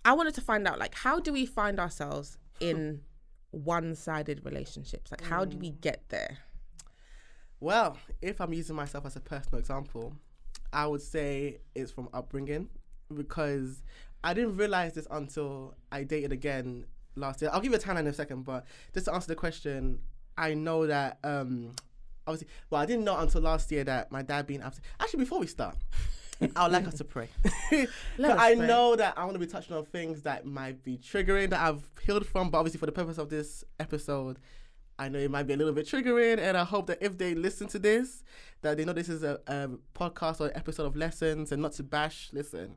I 0.06 0.14
wanted 0.14 0.34
to 0.36 0.42
find 0.42 0.68
out 0.68 0.80
like 0.80 0.96
how 0.96 1.20
do 1.20 1.34
we 1.34 1.46
find 1.46 1.80
ourselves 1.80 2.38
in 2.60 3.02
one-sided 3.52 4.46
relationships? 4.46 5.12
Like 5.12 5.26
how 5.26 5.46
do 5.46 5.58
we 5.58 5.72
mm. 5.72 5.82
get 5.82 6.04
there? 6.10 6.40
Well, 7.60 7.98
if 8.22 8.39
I'm 8.39 8.54
using 8.54 8.75
myself 8.75 9.06
as 9.06 9.16
a 9.16 9.20
personal 9.20 9.60
example, 9.60 10.13
I 10.72 10.88
would 10.88 11.01
say 11.01 11.60
it's 11.75 11.92
from 11.92 12.10
upbringing 12.13 12.70
because 13.13 13.84
I 14.24 14.34
didn't 14.34 14.58
realize 14.58 14.94
this 14.94 15.08
until 15.12 15.75
I 15.92 16.04
dated 16.04 16.32
again 16.32 16.86
last 17.16 17.42
year. 17.42 17.51
I'll 17.54 17.60
give 17.62 17.72
you 17.72 17.78
a 17.78 17.82
timeline 17.82 18.01
in 18.01 18.08
a 18.08 18.13
second, 18.13 18.44
but 18.44 18.66
just 18.94 19.08
to 19.08 19.13
answer 19.13 19.28
the 19.28 19.36
question, 19.36 20.00
I 20.38 20.54
know 20.54 20.88
that 20.88 21.20
um 21.24 21.72
obviously 22.25 22.48
well 22.70 22.82
I 22.82 22.86
didn't 22.86 23.04
know 23.04 23.18
until 23.18 23.42
last 23.42 23.72
year 23.72 23.84
that 23.84 24.12
my 24.12 24.22
dad 24.22 24.48
being 24.48 24.62
absent. 24.62 24.86
Actually, 25.00 25.20
before 25.20 25.39
we 25.39 25.48
start, 25.48 25.75
I 26.56 26.63
would 26.63 26.72
like 26.72 26.88
us 26.88 26.96
to 26.96 27.04
pray. 27.04 27.28
I 27.72 27.88
pray. 28.18 28.56
know 28.56 28.96
that 28.96 29.18
I 29.18 29.25
want 29.25 29.34
to 29.34 29.39
be 29.39 29.48
touching 29.48 29.75
on 29.75 29.86
things 29.86 30.22
that 30.22 30.46
might 30.46 30.84
be 30.84 30.98
triggering 30.98 31.50
that 31.50 31.60
I've 31.60 31.89
healed 32.06 32.25
from, 32.25 32.50
but 32.50 32.60
obviously 32.60 32.80
for 32.80 32.86
the 32.86 32.94
purpose 32.94 33.18
of 33.18 33.30
this 33.30 33.66
episode, 33.80 34.39
I 35.00 35.08
know 35.08 35.18
it 35.18 35.32
might 35.32 35.44
be 35.44 35.53
a 35.53 35.58
little 35.58 35.74
bit 35.74 35.88
triggering, 35.88 36.39
and 36.39 36.58
I 36.58 36.65
hope 36.65 36.88
that 36.88 36.98
if 37.01 37.18
they 37.18 37.34
listen 37.34 37.68
to 37.70 37.79
this, 37.79 38.24
that 38.62 38.75
they 38.75 38.84
know 38.84 38.91
this 38.91 39.08
is 39.08 39.24
a, 39.24 39.39
a 39.48 39.70
podcast 39.96 40.41
or 40.41 40.51
episode 40.53 40.86
of 40.86 40.98
lessons 40.98 41.53
and 41.53 41.62
not 41.62 41.72
to 41.74 41.84
bash. 41.84 42.29
Listen, 42.34 42.75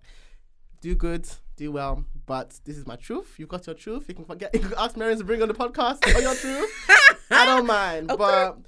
do 0.81 0.95
good, 0.95 1.29
do 1.57 1.73
well, 1.73 2.05
but 2.25 2.61
this 2.65 2.79
is 2.79 2.87
my 2.87 2.95
truth. 2.95 3.35
You've 3.39 3.49
got 3.49 3.67
your 3.67 3.75
truth. 3.75 4.05
You 4.09 4.15
can 4.15 4.25
forget. 4.25 4.55
You 4.55 4.61
can 4.61 4.75
ask 4.79 4.97
Marion 4.97 5.19
to 5.19 5.25
bring 5.25 5.43
on 5.43 5.49
the 5.49 5.55
podcast 5.55 6.07
or 6.15 6.21
your 6.21 6.35
truth. 6.37 6.71
I 7.31 7.45
don't 7.45 7.67
mind, 7.67 8.09
but 8.19 8.59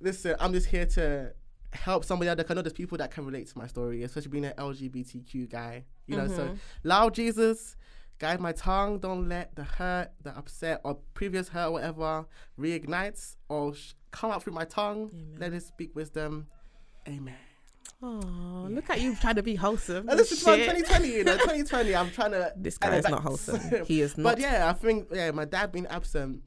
listen, 0.00 0.36
I'm 0.38 0.52
just 0.52 0.68
here 0.68 0.86
to 0.86 1.32
help 1.72 2.04
somebody 2.04 2.30
out 2.30 2.36
there. 2.36 2.46
I 2.48 2.54
know 2.54 2.62
there's 2.62 2.72
people 2.72 2.98
that 2.98 3.10
can 3.10 3.26
relate 3.26 3.48
to 3.48 3.58
my 3.58 3.66
story, 3.66 4.04
especially 4.04 4.30
being 4.30 4.44
an 4.44 4.54
LGBTQ 4.56 5.50
guy. 5.50 5.84
You 6.06 6.16
know, 6.16 6.28
so 6.28 6.44
mm-hmm. 6.44 6.54
loud 6.84 7.14
Jesus. 7.14 7.76
Guide 8.20 8.38
my 8.38 8.52
tongue. 8.52 8.98
Don't 8.98 9.28
let 9.28 9.56
the 9.56 9.64
hurt, 9.64 10.12
the 10.22 10.36
upset, 10.36 10.82
or 10.84 10.98
previous 11.14 11.48
hurt, 11.48 11.68
or 11.68 11.72
whatever, 11.72 12.26
reignites 12.58 13.36
or 13.48 13.74
sh- 13.74 13.94
come 14.10 14.30
out 14.30 14.42
through 14.42 14.52
my 14.52 14.66
tongue. 14.66 15.10
Let 15.38 15.54
it 15.54 15.62
speak 15.62 15.96
wisdom. 15.96 16.46
Amen. 17.08 17.34
Oh, 18.02 18.66
look 18.70 18.88
at 18.90 19.00
you 19.00 19.16
trying 19.16 19.36
to 19.36 19.42
be 19.42 19.54
wholesome. 19.54 20.08
And 20.08 20.18
this 20.18 20.32
is 20.32 20.40
2020, 20.40 21.08
you 21.08 21.24
know, 21.24 21.32
2020. 21.38 21.96
I'm 21.96 22.10
trying 22.10 22.32
to. 22.32 22.52
This 22.56 22.76
guy 22.76 22.96
is 22.96 23.08
not 23.08 23.22
wholesome. 23.22 23.84
He 23.86 24.02
is 24.02 24.16
not. 24.18 24.36
But 24.36 24.38
yeah, 24.40 24.68
I 24.68 24.74
think 24.74 25.08
yeah, 25.10 25.30
my 25.30 25.46
dad 25.46 25.72
being 25.72 25.86
absent 25.86 26.42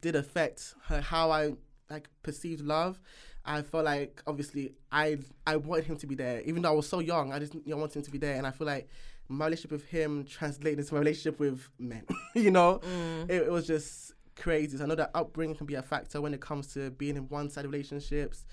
did 0.00 0.16
affect 0.16 0.74
her, 0.86 1.02
how 1.02 1.30
I 1.30 1.52
like 1.90 2.08
perceived 2.22 2.62
love. 2.62 2.98
I 3.44 3.60
felt 3.60 3.84
like 3.84 4.22
obviously 4.26 4.74
I 4.90 5.18
I 5.46 5.56
wanted 5.56 5.84
him 5.84 5.96
to 5.98 6.06
be 6.06 6.14
there, 6.14 6.40
even 6.42 6.62
though 6.62 6.70
I 6.70 6.74
was 6.74 6.88
so 6.88 7.00
young. 7.00 7.32
I 7.32 7.38
just 7.38 7.54
you 7.54 7.62
know, 7.66 7.76
wanted 7.76 7.96
him 7.96 8.02
to 8.02 8.10
be 8.10 8.18
there, 8.18 8.36
and 8.36 8.46
I 8.46 8.50
feel 8.50 8.66
like 8.66 8.88
my 9.28 9.46
relationship 9.46 9.72
with 9.72 9.84
him 9.86 10.24
translated 10.24 10.78
into 10.80 10.94
my 10.94 11.00
relationship 11.00 11.38
with 11.40 11.68
men. 11.78 12.04
you 12.34 12.50
know, 12.50 12.80
it, 13.28 13.42
it 13.42 13.50
was 13.52 13.66
just 13.66 14.12
crazy. 14.36 14.76
So 14.76 14.84
I 14.84 14.86
know 14.86 14.94
that 14.96 15.10
upbringing 15.14 15.56
can 15.56 15.66
be 15.66 15.74
a 15.74 15.82
factor 15.82 16.20
when 16.20 16.34
it 16.34 16.40
comes 16.40 16.72
to 16.74 16.90
being 16.90 17.16
in 17.16 17.28
one-sided 17.28 17.68
relationships. 17.68 18.44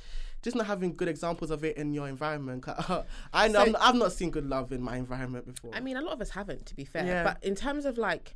Just 0.42 0.56
not 0.56 0.66
having 0.66 0.96
good 0.96 1.08
examples 1.08 1.52
of 1.52 1.64
it 1.64 1.78
in 1.78 1.94
your 1.94 2.08
environment. 2.08 2.66
I 3.34 3.48
know 3.48 3.64
So- 3.64 3.70
I'm, 3.70 3.76
I've 3.80 3.96
not 3.96 4.12
seen 4.12 4.32
good 4.32 4.46
love 4.46 4.72
in 4.72 4.82
my 4.82 4.96
environment 4.98 5.46
before. 5.46 5.72
I 5.74 5.80
mean, 5.82 5.98
a 5.98 6.02
lot 6.02 6.14
of 6.14 6.22
us 6.22 6.30
haven't, 6.32 6.66
to 6.68 6.76
be 6.76 6.86
fair. 6.86 7.06
Yeah. 7.06 7.24
But 7.24 7.44
in 7.44 7.54
terms 7.56 7.86
of 7.86 7.98
like, 7.98 8.36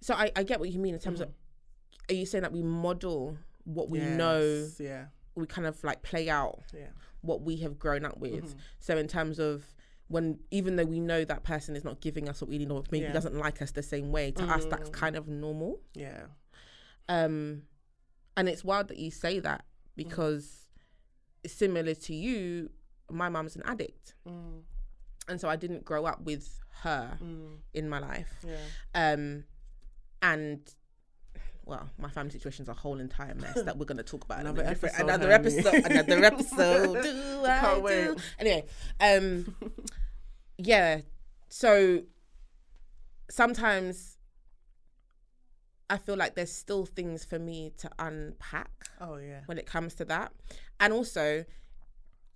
so 0.00 0.14
I, 0.14 0.30
I 0.36 0.42
get 0.42 0.60
what 0.60 0.70
you 0.70 0.78
mean 0.78 0.94
in 0.94 1.00
terms 1.00 1.20
of, 1.20 1.28
Mm-hmm. 1.28 2.14
are 2.14 2.18
you 2.18 2.26
saying 2.26 2.42
that 2.42 2.52
we 2.52 2.62
model 2.62 3.38
what 3.64 3.88
we 3.88 3.98
know, 4.00 4.68
Yeah, 4.78 5.06
we 5.34 5.46
kind 5.46 5.66
of 5.66 5.82
like 5.82 6.02
play 6.02 6.28
out 6.28 6.60
yeah. 6.74 6.88
what 7.22 7.40
we 7.40 7.56
have 7.56 7.78
grown 7.78 8.04
up 8.04 8.18
with? 8.18 8.44
Mm-hmm. 8.44 8.58
So 8.78 8.98
in 8.98 9.08
terms 9.08 9.38
of 9.38 9.64
when, 10.08 10.38
even 10.50 10.76
though 10.76 10.84
we 10.84 11.00
know 11.00 11.24
that 11.24 11.42
person 11.44 11.76
is 11.76 11.84
not 11.84 12.00
giving 12.00 12.28
us 12.28 12.40
what 12.40 12.50
we 12.50 12.58
need 12.58 12.70
or 12.70 12.82
maybe 12.90 13.04
Yeah. 13.06 13.12
Doesn't 13.12 13.36
like 13.36 13.62
us 13.62 13.70
the 13.72 13.82
same 13.82 14.12
way, 14.12 14.30
to 14.32 14.42
us 14.44 14.64
that's 14.66 14.90
kind 14.90 15.16
of 15.16 15.28
normal. 15.28 15.80
Yeah. 15.94 16.24
Um, 17.08 17.62
and 18.36 18.48
it's 18.48 18.64
wild 18.64 18.88
that 18.88 18.98
you 18.98 19.10
say 19.10 19.38
that 19.40 19.64
because 19.96 20.66
similar 21.46 21.94
to 21.94 22.14
you, 22.14 22.70
my 23.10 23.28
mum's 23.28 23.56
an 23.56 23.62
addict, 23.64 24.14
Mm, 24.26 24.62
and 25.28 25.40
so 25.40 25.48
I 25.48 25.56
didn't 25.56 25.84
grow 25.84 26.04
up 26.06 26.22
with 26.22 26.58
her 26.82 27.18
mm, 27.22 27.56
in 27.72 27.88
my 27.88 27.98
life. 27.98 28.44
yeah. 28.46 29.12
Um, 29.12 29.44
and 30.22 30.60
well, 31.66 31.88
my 31.98 32.08
family 32.10 32.30
situation's 32.30 32.68
a 32.68 32.74
whole 32.74 33.00
entire 33.00 33.34
mess 33.34 33.62
that 33.62 33.76
we're 33.78 33.86
going 33.86 33.96
to 33.98 34.02
talk 34.04 34.24
about 34.24 34.40
in 34.40 34.46
Another 34.46 34.64
episode, 34.68 35.00
another 35.00 35.30
episode, 35.32 35.74
another 35.86 36.24
episode. 36.32 37.02
Do 37.02 37.44
I 37.44 37.58
Can't 37.60 37.76
do? 37.76 37.82
wait. 37.82 38.18
Anyway, 38.38 38.64
um, 39.00 39.56
yeah. 40.58 41.00
So 41.48 42.02
sometimes 43.30 44.18
I 45.90 45.98
feel 45.98 46.16
like 46.16 46.34
there's 46.34 46.52
still 46.52 46.86
things 46.86 47.24
for 47.24 47.38
me 47.38 47.72
to 47.78 47.90
unpack 47.98 48.70
Oh 49.00 49.16
yeah. 49.16 49.40
when 49.46 49.58
it 49.58 49.66
comes 49.66 49.94
to 49.96 50.04
that, 50.06 50.32
and 50.80 50.92
also, 50.92 51.44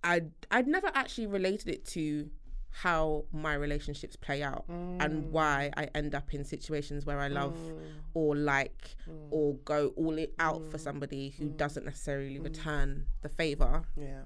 I'd 0.03 0.31
I'd 0.51 0.67
never 0.67 0.89
actually 0.93 1.27
related 1.27 1.67
it 1.67 1.85
to 1.87 2.29
how 2.71 3.25
my 3.31 3.53
relationships 3.53 4.15
play 4.15 4.43
out 4.43 4.65
and 4.67 4.99
mm. 4.99 5.29
why 5.29 5.71
I 5.75 5.89
end 5.95 6.13
up 6.13 6.33
in 6.33 6.43
situations 6.45 7.05
where 7.05 7.19
I 7.19 7.27
love 7.27 7.57
mm. 7.57 7.79
or 8.13 8.35
like 8.35 8.95
mm. 9.09 9.27
or 9.31 9.55
go 9.65 9.93
all 9.95 10.17
it 10.17 10.33
out 10.39 10.69
for 10.69 10.77
somebody 10.77 11.29
who 11.37 11.49
doesn't 11.49 11.85
necessarily 11.85 12.39
return 12.39 13.05
the 13.21 13.29
favor. 13.29 13.83
Yeah. 13.97 14.21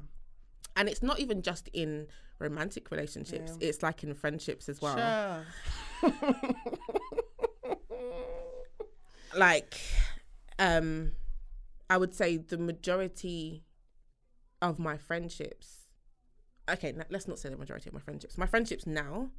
And 0.76 0.90
it's 0.90 1.02
not 1.04 1.20
even 1.20 1.42
just 1.42 1.70
in 1.72 2.08
romantic 2.40 2.90
relationships; 2.92 3.58
it's 3.62 3.84
like 3.84 4.04
in 4.04 4.14
friendships 4.16 4.68
as 4.68 4.82
well. 4.82 5.44
Sure. 6.02 6.14
like 9.36 9.80
um 10.60 11.12
i 11.90 11.98
would 11.98 12.14
say 12.14 12.38
the 12.38 12.58
majority 12.58 13.64
of 14.62 14.80
my 14.80 14.98
friendships 14.98 15.83
okay 16.70 16.89
n- 16.89 17.05
let's 17.10 17.27
not 17.27 17.39
say 17.39 17.50
the 17.50 17.58
majority 17.58 17.89
of 17.89 17.93
my 17.93 18.00
friendships 18.00 18.38
my 18.38 18.46
friendships 18.46 18.86
now 18.88 19.29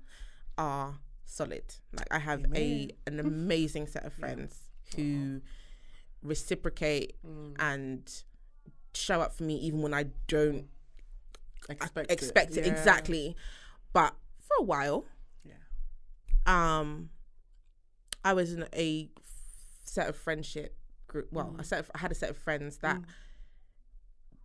are 0.59 0.99
solid. 1.25 1.65
Like 1.93 2.07
I 2.11 2.19
have 2.19 2.45
a 2.55 2.91
an 3.07 3.19
amazing 3.19 3.87
set 3.87 4.05
of 4.05 4.13
friends 4.13 4.57
who 4.97 5.41
reciprocate 6.23 7.17
Mm. 7.27 7.57
and 7.59 8.23
show 8.95 9.21
up 9.21 9.35
for 9.35 9.43
me 9.45 9.57
even 9.57 9.83
when 9.83 9.93
I 9.95 10.05
don't 10.29 10.69
Expect, 11.69 12.11
expect 12.11 12.57
it, 12.59 12.67
Yeah. 12.67 12.73
exactly. 12.73 13.37
But 13.95 14.15
for 14.39 14.57
a 14.61 14.63
while, 14.63 15.07
Yeah. 15.45 15.55
um, 16.47 17.09
I 18.23 18.35
was 18.35 18.53
in 18.53 18.69
a 18.75 19.11
set 19.83 20.09
of 20.09 20.17
friendship 20.17 20.77
group. 21.07 21.33
Well, 21.33 21.47
Mm. 21.53 21.61
a 21.61 21.65
set 21.65 21.81
of, 21.81 21.91
I 21.95 21.99
had 21.99 22.13
a 22.13 22.15
set 22.15 22.29
of 22.31 22.37
friends 22.37 22.79
that 22.79 23.01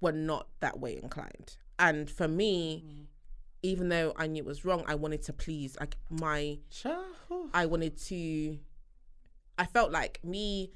were 0.01 0.13
not 0.13 0.47
that 0.61 0.79
way 0.79 0.95
inclined, 0.95 1.57
and 1.79 2.09
for 2.11 2.27
me, 2.27 2.83
Mm. 2.85 3.05
even 3.63 3.89
though 3.89 4.13
I 4.15 4.27
knew 4.27 4.43
it 4.43 4.45
was 4.45 4.63
wrong, 4.65 4.83
I 4.87 4.95
wanted 4.95 5.21
to 5.23 5.33
please. 5.33 5.75
Like 5.79 5.95
my, 6.09 6.59
Sure. 6.69 7.05
I 7.53 7.65
wanted 7.65 7.97
to. 8.09 8.59
I 9.57 9.65
felt 9.65 9.91
like 9.91 10.23
me 10.23 10.71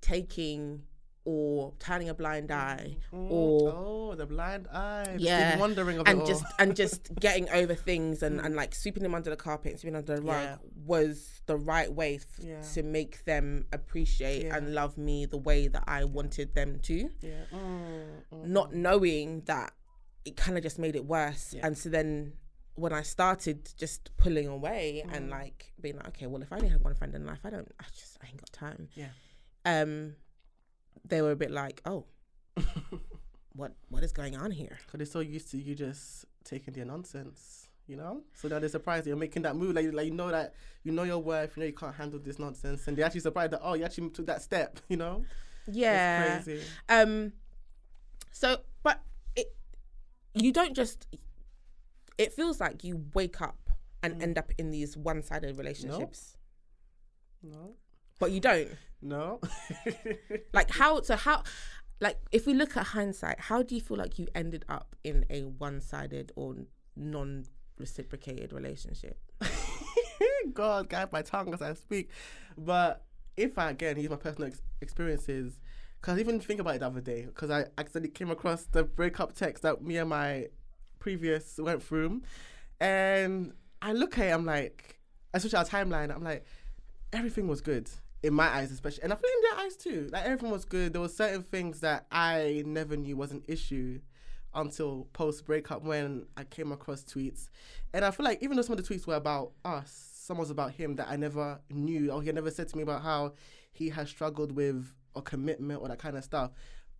taking 0.00 0.82
or 1.26 1.72
turning 1.78 2.10
a 2.10 2.14
blind 2.14 2.50
eye 2.50 2.96
Mm. 3.10 3.30
or 3.30 3.72
oh, 3.74 4.14
the 4.14 4.26
blind 4.26 4.68
eye. 4.68 5.16
Yeah. 5.18 5.56
wondering 5.58 6.02
and 6.06 6.26
just 6.26 6.44
and 6.58 6.76
just 6.76 7.14
getting 7.20 7.48
over 7.48 7.74
things 7.74 8.22
and, 8.22 8.38
and 8.40 8.54
like 8.54 8.74
sweeping 8.74 9.02
them 9.02 9.14
under 9.14 9.30
the 9.30 9.36
carpet 9.36 9.70
and 9.72 9.80
sweeping 9.80 9.96
under 9.96 10.16
the 10.16 10.22
rug 10.22 10.42
Yeah. 10.42 10.56
was 10.84 11.40
the 11.46 11.56
right 11.56 11.90
way 11.90 12.16
f- 12.16 12.26
Yeah. 12.38 12.60
to 12.74 12.82
make 12.82 13.24
them 13.24 13.64
appreciate 13.72 14.44
Yeah. 14.44 14.56
and 14.56 14.74
love 14.74 14.98
me 14.98 15.24
the 15.24 15.38
way 15.38 15.66
that 15.68 15.84
I 15.86 16.04
wanted 16.04 16.54
them 16.54 16.78
to, 16.80 17.08
yeah. 17.22 17.44
Mm, 17.50 18.04
mm, 18.30 18.44
not 18.46 18.74
knowing 18.74 19.40
that 19.46 19.72
it 20.24 20.36
kind 20.36 20.56
of 20.56 20.62
just 20.62 20.78
made 20.78 20.96
it 20.96 21.04
worse. 21.04 21.52
Yeah. 21.54 21.66
And 21.66 21.76
so 21.76 21.88
then 21.88 22.32
when 22.76 22.92
I 22.92 23.02
started 23.02 23.70
just 23.76 24.10
pulling 24.16 24.48
away 24.48 25.04
and 25.12 25.28
Mm. 25.28 25.30
like 25.30 25.72
being 25.80 25.96
like, 25.96 26.08
okay, 26.08 26.26
well, 26.26 26.42
if 26.42 26.52
I 26.52 26.56
only 26.56 26.68
had 26.68 26.82
one 26.82 26.94
friend 26.94 27.14
in 27.14 27.24
life, 27.26 27.40
I 27.44 27.50
don't, 27.50 27.70
I 27.78 27.84
just, 27.94 28.18
I 28.22 28.26
ain't 28.28 28.38
got 28.38 28.52
time. 28.52 28.88
Yeah. 28.94 29.08
Um, 29.64 30.16
they 31.04 31.22
were 31.22 31.30
a 31.32 31.36
bit 31.36 31.50
like, 31.50 31.80
oh, 31.84 32.06
what, 33.54 33.72
what 33.88 34.02
is 34.02 34.12
going 34.12 34.36
on 34.36 34.50
here? 34.50 34.78
Because 34.84 34.98
they're 34.98 35.06
so 35.06 35.20
used 35.20 35.50
to 35.52 35.58
you 35.58 35.74
just 35.74 36.24
taking 36.44 36.74
their 36.74 36.84
nonsense, 36.84 37.68
you 37.86 37.96
know? 37.96 38.22
So 38.34 38.48
now 38.48 38.58
they're 38.58 38.68
surprised 38.68 39.04
that 39.04 39.10
you're 39.10 39.16
making 39.16 39.42
that 39.42 39.54
move. 39.56 39.74
Like, 39.76 39.92
like 39.92 40.06
you 40.06 40.12
know 40.12 40.30
that 40.30 40.54
you 40.82 40.92
know 40.92 41.04
your 41.04 41.18
worth, 41.18 41.56
you 41.56 41.60
know 41.60 41.66
you 41.66 41.72
can't 41.74 41.94
handle 41.94 42.18
this 42.18 42.38
nonsense. 42.38 42.86
And 42.88 42.96
they're 42.96 43.04
actually 43.04 43.20
surprised 43.20 43.52
that, 43.52 43.60
oh, 43.62 43.74
you 43.74 43.84
actually 43.84 44.10
took 44.10 44.26
that 44.26 44.42
step, 44.42 44.80
you 44.88 44.96
know? 44.96 45.24
Yeah. 45.70 46.36
It's 46.36 46.44
crazy. 46.44 46.62
Um. 46.88 47.32
So, 48.32 48.58
but 48.82 49.00
you 50.34 50.52
don't 50.52 50.74
just. 50.74 51.06
It 52.18 52.32
feels 52.32 52.60
like 52.60 52.84
you 52.84 53.04
wake 53.14 53.40
up 53.40 53.70
and 54.02 54.16
Mm. 54.16 54.22
end 54.22 54.38
up 54.38 54.52
in 54.58 54.70
these 54.70 54.96
one-sided 54.96 55.56
relationships, 55.58 56.36
No. 57.42 57.74
but 58.20 58.30
you 58.30 58.40
don't. 58.40 58.68
No. 59.02 59.40
Like 60.52 60.70
how? 60.70 61.00
So 61.02 61.16
how? 61.16 61.42
Like 62.00 62.18
if 62.32 62.46
we 62.46 62.54
look 62.54 62.76
at 62.76 62.84
hindsight, 62.86 63.40
how 63.40 63.62
do 63.62 63.74
you 63.74 63.80
feel 63.80 63.96
like 63.96 64.18
you 64.18 64.28
ended 64.34 64.64
up 64.68 64.94
in 65.04 65.24
a 65.30 65.42
one-sided 65.42 66.32
or 66.36 66.56
non-reciprocated 66.96 68.52
relationship? 68.52 69.18
God, 70.52 70.88
guide 70.88 71.12
my 71.12 71.22
tongue 71.22 71.52
as 71.54 71.62
I 71.62 71.74
speak. 71.74 72.10
But 72.56 73.04
if 73.36 73.58
I 73.58 73.70
again 73.70 73.98
use 73.98 74.10
my 74.10 74.16
personal 74.16 74.48
ex- 74.48 74.62
experiences, 74.80 75.58
because 76.04 76.18
I 76.18 76.20
even 76.20 76.38
think 76.38 76.60
about 76.60 76.74
it 76.74 76.80
the 76.80 76.86
other 76.86 77.00
day, 77.00 77.22
because 77.22 77.50
I 77.50 77.64
accidentally 77.78 78.10
came 78.10 78.30
across 78.30 78.64
the 78.64 78.84
breakup 78.84 79.32
text 79.34 79.62
that 79.62 79.80
me 79.80 79.96
and 79.96 80.10
my 80.10 80.48
previous 80.98 81.56
went 81.56 81.82
through, 81.82 82.20
and 82.78 83.54
I 83.80 83.94
look 83.94 84.18
at 84.18 84.26
it, 84.26 84.30
I'm 84.32 84.44
like, 84.44 85.00
especially 85.32 85.56
our 85.56 85.64
timeline, 85.64 86.14
I'm 86.14 86.22
like, 86.22 86.44
everything 87.14 87.48
was 87.48 87.62
good 87.62 87.88
in 88.22 88.34
my 88.34 88.46
eyes, 88.48 88.70
especially, 88.70 89.02
and 89.04 89.14
I 89.14 89.16
feel 89.16 89.30
in 89.34 89.56
their 89.56 89.64
eyes 89.64 89.76
too. 89.76 90.10
Like 90.12 90.26
everything 90.26 90.50
was 90.50 90.66
good. 90.66 90.92
There 90.92 91.00
were 91.00 91.08
certain 91.08 91.42
things 91.42 91.80
that 91.80 92.04
I 92.12 92.62
never 92.66 92.98
knew 92.98 93.16
was 93.16 93.32
an 93.32 93.42
issue 93.48 94.00
until 94.54 95.08
post 95.14 95.46
breakup 95.46 95.84
when 95.84 96.26
I 96.36 96.44
came 96.44 96.70
across 96.70 97.02
tweets. 97.02 97.48
And 97.94 98.04
I 98.04 98.10
feel 98.10 98.24
like 98.24 98.42
even 98.42 98.56
though 98.56 98.62
some 98.62 98.76
of 98.76 98.86
the 98.86 98.94
tweets 98.94 99.06
were 99.06 99.14
about 99.14 99.52
us, 99.64 100.10
some 100.16 100.36
was 100.36 100.50
about 100.50 100.72
him 100.72 100.96
that 100.96 101.08
I 101.08 101.16
never 101.16 101.60
knew 101.70 102.10
or 102.10 102.22
he 102.22 102.30
never 102.30 102.50
said 102.50 102.68
to 102.68 102.76
me 102.76 102.82
about 102.82 103.00
how 103.00 103.32
he 103.72 103.88
has 103.88 104.10
struggled 104.10 104.52
with 104.52 104.92
a 105.16 105.22
commitment 105.22 105.80
or 105.80 105.88
that 105.88 105.98
kind 105.98 106.16
of 106.16 106.24
stuff. 106.24 106.50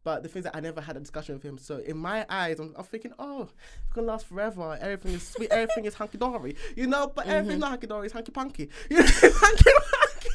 But 0.04 0.22
the 0.22 0.28
things 0.28 0.44
that 0.44 0.54
I 0.54 0.60
never 0.60 0.82
had 0.82 0.96
a 0.98 1.00
discussion 1.00 1.34
with 1.34 1.42
him. 1.42 1.56
So 1.56 1.78
in 1.78 1.96
my 1.96 2.26
eyes, 2.28 2.60
I'm, 2.60 2.74
I'm 2.76 2.84
thinking, 2.84 3.12
oh, 3.18 3.48
it's 3.84 3.92
gonna 3.94 4.06
last 4.06 4.26
forever. 4.26 4.76
Everything 4.78 5.14
is 5.14 5.26
sweet. 5.26 5.50
everything 5.50 5.86
is 5.86 5.94
hunky 5.94 6.18
dory, 6.18 6.56
you 6.76 6.86
know. 6.86 7.10
But 7.14 7.26
everything's 7.26 7.60
not 7.60 7.70
hunky 7.70 7.86
dory. 7.86 8.06
It's 8.06 8.12
hunky 8.12 8.30
punky. 8.30 8.68
You 8.90 8.96
know, 8.98 9.04
it's 9.04 9.38
hunky 9.38 9.64
punky. 9.64 10.30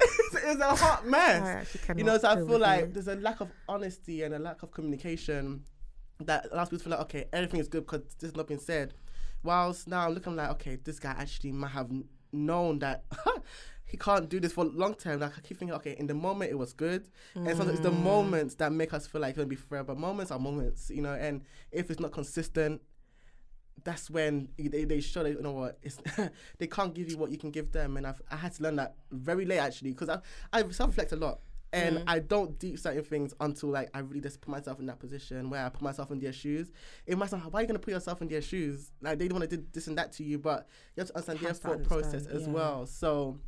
it's, 0.00 0.34
it's 0.36 0.60
a 0.60 0.74
hot 0.74 1.06
mess 1.06 1.76
you 1.96 2.04
know, 2.04 2.16
so 2.16 2.28
I 2.28 2.36
feel 2.36 2.58
like 2.58 2.92
there's 2.94 3.08
a 3.08 3.16
lack 3.16 3.40
of 3.40 3.50
honesty 3.68 4.22
and 4.22 4.34
a 4.34 4.38
lack 4.38 4.62
of 4.62 4.70
communication 4.70 5.64
that 6.20 6.48
allows 6.52 6.68
people 6.68 6.78
to 6.78 6.84
feel 6.84 6.90
like, 6.92 7.00
okay, 7.02 7.24
everything 7.32 7.60
is 7.60 7.68
good 7.68 7.84
because 7.84 8.02
this 8.18 8.28
has 8.28 8.36
not 8.36 8.46
been 8.46 8.58
said. 8.58 8.94
Whilst 9.42 9.86
now 9.88 10.06
I'm 10.06 10.14
looking 10.14 10.36
like, 10.36 10.50
okay, 10.52 10.78
this 10.82 10.98
guy 10.98 11.10
actually 11.10 11.52
might 11.52 11.72
have 11.72 11.90
known 12.32 12.78
that 12.80 13.04
he 13.86 13.96
can't 13.96 14.28
do 14.28 14.40
this 14.40 14.52
for 14.52 14.64
long 14.64 14.94
term. 14.94 15.20
Like 15.20 15.32
I 15.36 15.40
keep 15.40 15.58
thinking, 15.58 15.74
okay, 15.76 15.94
in 15.98 16.06
the 16.06 16.14
moment 16.14 16.50
it 16.50 16.58
was 16.58 16.72
good, 16.72 17.08
and 17.34 17.48
sometimes 17.56 17.70
it's 17.78 17.80
the 17.80 17.90
Mm. 17.90 18.02
moments 18.02 18.54
that 18.56 18.72
make 18.72 18.92
us 18.94 19.06
feel 19.06 19.20
like 19.20 19.30
it's 19.30 19.36
gonna 19.36 19.46
be 19.48 19.56
forever. 19.56 19.94
Moments 19.94 20.30
are 20.32 20.38
moments, 20.38 20.90
you 20.90 21.02
know, 21.02 21.12
and 21.14 21.42
if 21.70 21.90
it's 21.90 22.00
not 22.00 22.12
consistent. 22.12 22.80
That's 23.82 24.08
when 24.08 24.48
they, 24.56 24.84
they 24.84 25.00
show 25.00 25.24
that 25.24 25.30
you 25.32 25.42
know 25.42 25.52
what 25.52 25.78
it's 25.82 25.98
they 26.58 26.66
can't 26.68 26.94
give 26.94 27.10
you 27.10 27.18
what 27.18 27.30
you 27.30 27.36
can 27.36 27.50
give 27.50 27.72
them, 27.72 27.96
and 27.96 28.06
I've 28.06 28.22
I 28.30 28.36
had 28.36 28.54
to 28.54 28.62
learn 28.62 28.76
that 28.76 28.94
very 29.10 29.44
late 29.44 29.58
actually 29.58 29.90
because 29.90 30.08
I 30.08 30.20
I 30.52 30.62
self 30.70 30.90
reflect 30.90 31.12
a 31.12 31.16
lot, 31.16 31.40
and 31.72 31.98
Mm. 31.98 32.04
I 32.06 32.20
don't 32.20 32.56
deep 32.58 32.78
certain 32.78 33.02
things 33.02 33.34
until 33.40 33.70
like 33.70 33.90
I 33.92 33.98
really 33.98 34.20
just 34.20 34.40
put 34.40 34.48
myself 34.50 34.78
in 34.78 34.86
that 34.86 35.00
position 35.00 35.50
where 35.50 35.66
I 35.66 35.68
put 35.68 35.82
myself 35.82 36.10
in 36.12 36.20
their 36.20 36.32
shoes. 36.32 36.70
It 37.04 37.18
might 37.18 37.28
sound 37.30 37.42
why 37.52 37.58
are 37.58 37.62
you 37.62 37.66
gonna 37.66 37.80
put 37.80 37.90
yourself 37.92 38.22
in 38.22 38.28
their 38.28 38.40
shoes? 38.42 38.92
Like 39.02 39.18
they 39.18 39.26
don't 39.28 39.38
want 39.40 39.50
to 39.50 39.56
do 39.56 39.64
this 39.72 39.88
and 39.88 39.98
that 39.98 40.12
to 40.12 40.24
you, 40.24 40.38
but 40.38 40.68
you 40.96 41.00
have 41.00 41.08
to 41.08 41.16
understand 41.16 41.40
their 41.40 41.48
Have 41.48 41.60
to 41.60 41.68
thought 41.68 41.82
process 41.82 42.26
as 42.26 42.42
yeah. 42.42 42.48
well. 42.52 42.86
So 42.86 43.40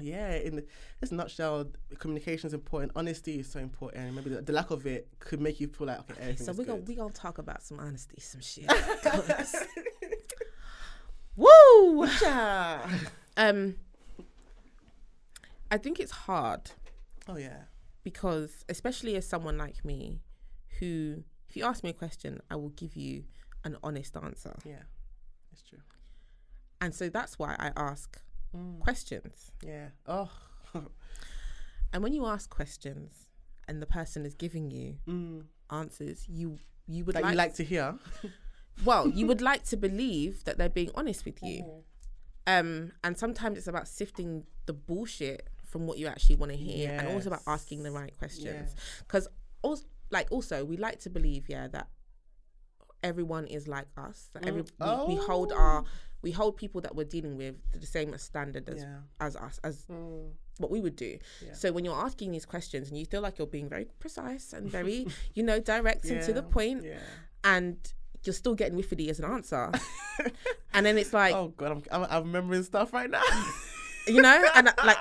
yeah, 0.00 0.34
in 0.34 0.62
this 1.00 1.12
nutshell, 1.12 1.66
communication 1.98 2.48
is 2.48 2.54
important. 2.54 2.92
Honesty 2.96 3.40
is 3.40 3.50
so 3.50 3.60
important. 3.60 4.14
Maybe 4.14 4.30
the, 4.30 4.42
the 4.42 4.52
lack 4.52 4.70
of 4.70 4.86
it 4.86 5.08
could 5.20 5.40
make 5.40 5.60
you 5.60 5.68
feel 5.68 5.86
like 5.86 6.00
okay, 6.00 6.14
everything 6.20 6.46
So 6.46 6.52
we're 6.52 6.64
gonna 6.64 6.82
we 6.82 6.94
gonna 6.94 7.12
talk 7.12 7.38
about 7.38 7.62
some 7.62 7.78
honesty, 7.78 8.20
some 8.20 8.40
shit. 8.40 8.66
Woo! 11.36 12.06
Yeah. 12.22 12.88
Um, 13.36 13.74
I 15.68 15.76
think 15.76 15.98
it's 15.98 16.12
hard 16.12 16.70
Oh 17.26 17.36
yeah. 17.36 17.62
because, 18.04 18.64
especially 18.68 19.16
as 19.16 19.26
someone 19.26 19.58
like 19.58 19.84
me, 19.84 20.20
who, 20.78 21.24
if 21.48 21.56
you 21.56 21.64
ask 21.64 21.82
me 21.82 21.90
a 21.90 21.94
question, 21.94 22.40
I 22.48 22.54
will 22.54 22.68
give 22.68 22.94
you 22.94 23.24
an 23.64 23.76
honest 23.82 24.16
answer, 24.16 24.54
Yeah. 24.64 24.82
It's 25.52 25.62
true. 25.62 25.80
and 26.80 26.94
so 26.94 27.08
that's 27.08 27.40
why 27.40 27.56
I 27.58 27.72
ask 27.76 28.20
Mm. 28.56 28.80
questions. 28.80 29.50
Yeah. 29.62 29.88
Oh. 30.06 30.30
And 31.94 32.02
when 32.02 32.12
you 32.12 32.26
ask 32.26 32.50
questions, 32.50 33.28
and 33.68 33.80
the 33.80 33.86
person 33.86 34.26
is 34.26 34.34
giving 34.34 34.70
you 34.70 34.96
mm. 35.08 35.44
answers, 35.70 36.26
you 36.28 36.58
you 36.86 37.04
would 37.04 37.14
That 37.14 37.22
like, 37.22 37.32
you 37.32 37.36
like 37.36 37.54
to 37.54 37.64
hear. 37.64 37.94
well, 38.84 39.08
you 39.08 39.26
would 39.26 39.40
like 39.40 39.64
to 39.66 39.76
believe 39.76 40.44
that 40.44 40.58
they're 40.58 40.68
being 40.68 40.90
honest 40.94 41.24
with 41.24 41.42
you. 41.42 41.62
Mm. 41.62 41.80
Um, 42.46 42.92
and 43.02 43.16
sometimes 43.16 43.56
it's 43.56 43.68
about 43.68 43.88
sifting 43.88 44.44
the 44.66 44.74
bullshit 44.74 45.48
from 45.64 45.86
what 45.86 45.98
you 45.98 46.08
actually 46.08 46.34
want 46.36 46.52
to 46.52 46.58
hear, 46.58 46.90
and 46.90 47.08
also 47.08 47.28
about 47.28 47.42
asking 47.46 47.84
the 47.84 47.90
right 47.90 48.16
questions. 48.18 48.74
Because 48.98 49.28
also, 49.62 49.84
like, 50.10 50.28
also 50.30 50.64
we 50.64 50.76
like 50.76 50.98
to 51.00 51.10
believe, 51.10 51.48
yeah, 51.48 51.68
that 51.68 51.88
everyone 53.04 53.46
is 53.46 53.68
like 53.68 53.86
us. 53.96 54.30
That 54.32 54.46
every 54.46 54.62
Mm. 54.64 55.06
we, 55.08 55.14
we 55.14 55.20
hold 55.22 55.52
Oh. 55.52 55.56
our 55.64 55.84
we 56.22 56.30
hold 56.32 56.56
people 56.56 56.80
that 56.80 56.96
we're 56.96 57.04
dealing 57.16 57.36
with 57.36 57.54
to 57.74 57.78
the 57.78 57.86
same 57.86 58.16
standard 58.16 58.66
as 58.68 58.80
Yeah. 58.80 59.00
as 59.20 59.36
us 59.36 59.60
as 59.62 59.84
Mm. 59.90 60.30
what 60.58 60.70
we 60.70 60.80
would 60.80 60.96
do. 60.96 61.18
Yeah. 61.46 61.52
So 61.52 61.70
when 61.70 61.84
you're 61.84 62.02
asking 62.08 62.32
these 62.32 62.46
questions 62.46 62.88
and 62.88 62.96
you 62.98 63.04
feel 63.04 63.20
like 63.20 63.36
you're 63.38 63.46
being 63.58 63.68
very 63.68 63.86
precise 64.00 64.54
and 64.54 64.70
very, 64.70 65.06
you 65.34 65.42
know, 65.42 65.60
direct 65.60 66.06
and 66.06 66.22
to 66.22 66.32
the 66.32 66.42
point, 66.58 66.82
Yeah. 66.84 66.98
and 67.44 67.76
you're 68.24 68.32
still 68.42 68.54
getting 68.54 68.76
whiffity 68.78 69.10
as 69.10 69.18
an 69.20 69.26
answer, 69.26 69.70
and 70.72 70.86
then 70.86 70.96
it's 70.96 71.12
like, 71.12 71.34
oh 71.34 71.48
god, 71.60 71.72
I'm, 71.72 71.82
I'm 71.92 72.10
I'm 72.10 72.22
remembering 72.24 72.62
stuff 72.62 72.92
right 72.94 73.10
now. 73.10 73.22
you 74.06 74.22
know, 74.22 74.38
and 74.54 74.68
uh, 74.68 74.72
like 74.84 74.98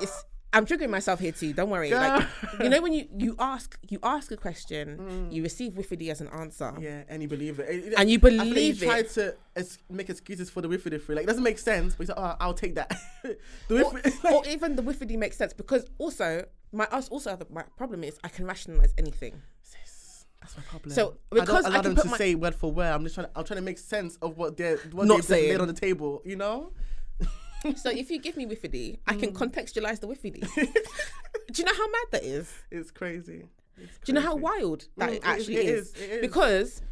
it's 0.00 0.24
I'm 0.52 0.66
triggering 0.66 0.90
myself 0.90 1.20
here 1.20 1.30
too. 1.32 1.52
Don't 1.52 1.70
worry. 1.70 1.90
Like 1.92 2.26
you 2.60 2.68
know 2.68 2.80
when 2.86 2.92
you 2.92 3.06
you 3.16 3.36
ask 3.38 3.78
you 3.88 3.98
ask 4.02 4.32
a 4.32 4.36
question, 4.36 5.28
you 5.30 5.42
receive 5.42 5.72
whiffity 5.74 6.10
as 6.10 6.20
an 6.20 6.28
answer, 6.28 6.72
Mm. 6.76 6.82
yeah, 6.82 7.02
and 7.08 7.22
you 7.22 7.28
believe 7.28 7.60
it, 7.60 7.68
It- 7.68 7.94
and 7.96 8.10
you 8.10 8.18
I 8.22 8.28
like 8.28 8.48
believe 8.48 8.82
you 8.82 8.88
try 8.88 9.02
to 9.02 9.36
es- 9.54 9.78
make 9.88 10.10
excuses 10.10 10.50
for 10.50 10.60
the 10.60 10.68
wiffy 10.68 11.00
free. 11.00 11.14
Like 11.14 11.24
it 11.24 11.28
doesn't 11.28 11.44
make 11.44 11.58
sense, 11.58 11.94
but 11.94 12.02
you 12.02 12.06
say, 12.08 12.14
"Oh, 12.16 12.34
I'll 12.40 12.54
take 12.54 12.74
that." 12.74 12.90
the 13.68 13.84
Or, 13.84 13.92
wiffy, 13.92 14.24
or 14.32 14.46
even 14.48 14.74
the 14.76 14.82
whiffity 14.82 15.16
makes 15.16 15.36
sense 15.36 15.52
because 15.52 15.84
also 15.98 16.44
my 16.72 16.84
us 16.86 17.08
also 17.08 17.38
my 17.50 17.62
problem 17.76 18.02
is 18.02 18.18
I 18.24 18.28
can 18.28 18.44
rationalize 18.46 18.92
anything. 18.98 19.40
Sis, 19.62 20.26
that's 20.40 20.56
my 20.56 20.64
problem. 20.64 20.90
So, 20.92 21.16
because 21.30 21.48
I 21.48 21.52
don't 21.54 21.64
I 21.64 21.68
allow 21.68 21.82
can 21.82 21.84
them 21.90 21.94
put 21.96 22.02
to 22.06 22.10
my- 22.10 22.18
say 22.18 22.34
word 22.34 22.54
for 22.56 22.72
word. 22.72 22.90
I'm 22.92 23.04
just 23.04 23.14
trying. 23.14 23.26
To, 23.28 23.32
I'm 23.38 23.44
trying 23.44 23.58
to 23.58 23.64
make 23.64 23.78
sense 23.78 24.16
of 24.20 24.36
what 24.36 24.56
they're 24.56 24.78
what 24.90 25.06
Not 25.06 25.18
they've 25.18 25.30
laid 25.30 25.48
saying. 25.50 25.60
on 25.60 25.68
the 25.68 25.74
table. 25.74 26.22
You 26.24 26.36
know, 26.36 26.72
so 27.76 27.90
if 27.90 28.10
you 28.10 28.18
give 28.18 28.36
me 28.36 28.46
whiffity, 28.46 28.98
I 29.06 29.14
Mm. 29.14 29.20
can 29.20 29.32
contextualize 29.34 30.00
the 30.00 30.08
whiffity. 30.08 30.40
Do 31.52 31.62
you 31.62 31.64
know 31.64 31.74
how 31.74 31.86
mad 31.88 32.06
that 32.12 32.24
is? 32.24 32.52
It's 32.70 32.90
crazy. 32.90 33.44
It's 33.76 33.98
Do 34.04 34.12
you 34.12 34.14
know 34.14 34.20
how 34.20 34.36
wild 34.36 34.88
that 34.98 35.10
Mm, 35.10 35.14
it 35.16 35.22
actually 35.24 35.56
it 35.56 35.66
is? 35.66 35.88
is, 35.88 35.96
it 36.02 36.10
is. 36.10 36.20
Because 36.20 36.82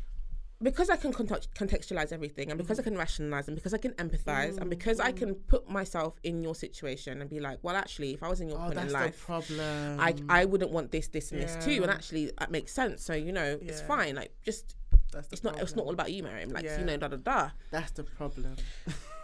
because 0.61 0.91
I 0.91 0.97
can 0.97 1.13
context- 1.13 1.55
contextualize 1.55 2.11
everything, 2.13 2.51
and 2.51 2.59
because 2.59 2.81
I 2.81 2.83
can 2.83 2.97
rationalize, 2.99 3.47
and 3.47 3.55
because 3.55 3.73
I 3.75 3.79
can 3.79 3.93
empathize, 3.93 4.57
and 4.57 4.67
Mm, 4.67 4.71
because 4.71 4.99
I 4.99 5.13
can 5.13 5.37
put 5.37 5.71
myself 5.71 6.19
in 6.25 6.43
your 6.43 6.57
situation 6.57 7.21
and 7.21 7.31
be 7.31 7.39
like, 7.39 7.59
well, 7.63 7.77
actually, 7.77 8.13
if 8.15 8.25
I 8.25 8.29
was 8.29 8.41
in 8.41 8.49
your 8.49 8.59
Oh, 8.59 8.67
point 8.67 8.79
in 8.81 8.91
life, 8.93 9.21
problem. 9.25 10.01
I 10.01 10.17
I 10.29 10.45
wouldn't 10.47 10.73
want 10.73 10.91
this, 10.91 11.07
this, 11.07 11.31
and 11.31 11.41
this 11.41 11.55
too. 11.65 11.79
And 11.85 11.91
actually, 11.93 12.33
that 12.41 12.51
makes 12.51 12.73
sense. 12.73 13.05
So 13.05 13.13
you 13.15 13.31
know, 13.31 13.59
it's 13.63 13.81
fine. 13.83 14.17
Like, 14.17 14.33
just 14.45 14.75
that's 15.13 15.29
the 15.29 15.35
it's 15.35 15.45
not 15.45 15.61
it's 15.63 15.77
not 15.77 15.85
all 15.87 15.93
about 15.93 16.11
you, 16.13 16.25
Miriam. 16.25 16.51
Like, 16.51 16.65
Yeah. 16.65 16.81
you 16.81 16.85
know, 16.85 16.97
da 16.97 17.07
da 17.09 17.17
da. 17.19 17.51
That's 17.71 17.93
the 17.93 18.03
problem. 18.03 18.57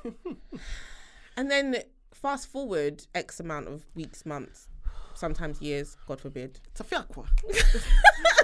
And 1.37 1.51
then 1.51 1.77
fast 2.13 2.49
forward 2.49 3.07
X 3.15 3.41
amount 3.41 3.69
of 3.69 3.85
weeks, 3.95 4.25
months, 4.25 4.69
sometimes 5.15 5.61
years, 5.61 5.97
God 6.07 6.21
forbid. 6.21 6.61
Tufiakwa. 6.75 7.27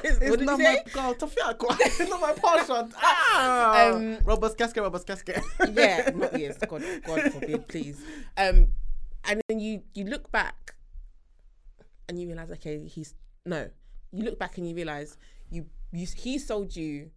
It's 0.02 0.42
not 0.42 0.58
my 0.58 0.82
girl. 0.94 1.14
Tufiakwa. 1.14 1.76
it's 1.80 2.08
not 2.08 2.20
my 2.20 2.32
portion. 2.32 2.92
Ah. 3.02 3.90
Um, 3.90 4.18
Robert's 4.24 4.54
casket. 4.54 4.82
Casket. 5.06 5.42
yeah, 5.72 6.10
not 6.14 6.38
years. 6.38 6.56
God, 6.56 6.82
God 7.04 7.32
forbid, 7.32 7.68
please. 7.68 8.02
Um, 8.36 8.68
and 9.24 9.42
then 9.48 9.60
you 9.60 9.82
you 9.94 10.04
look 10.04 10.32
back, 10.32 10.74
and 12.08 12.18
you 12.18 12.26
realize, 12.26 12.50
okay, 12.52 12.86
he's 12.86 13.14
no. 13.44 13.70
You 14.10 14.24
look 14.24 14.38
back 14.38 14.56
and 14.58 14.68
you 14.68 14.74
realize 14.74 15.16
you 15.50 15.66
you 15.92 16.06
he 16.16 16.38
sold 16.38 16.74
you 16.74 17.10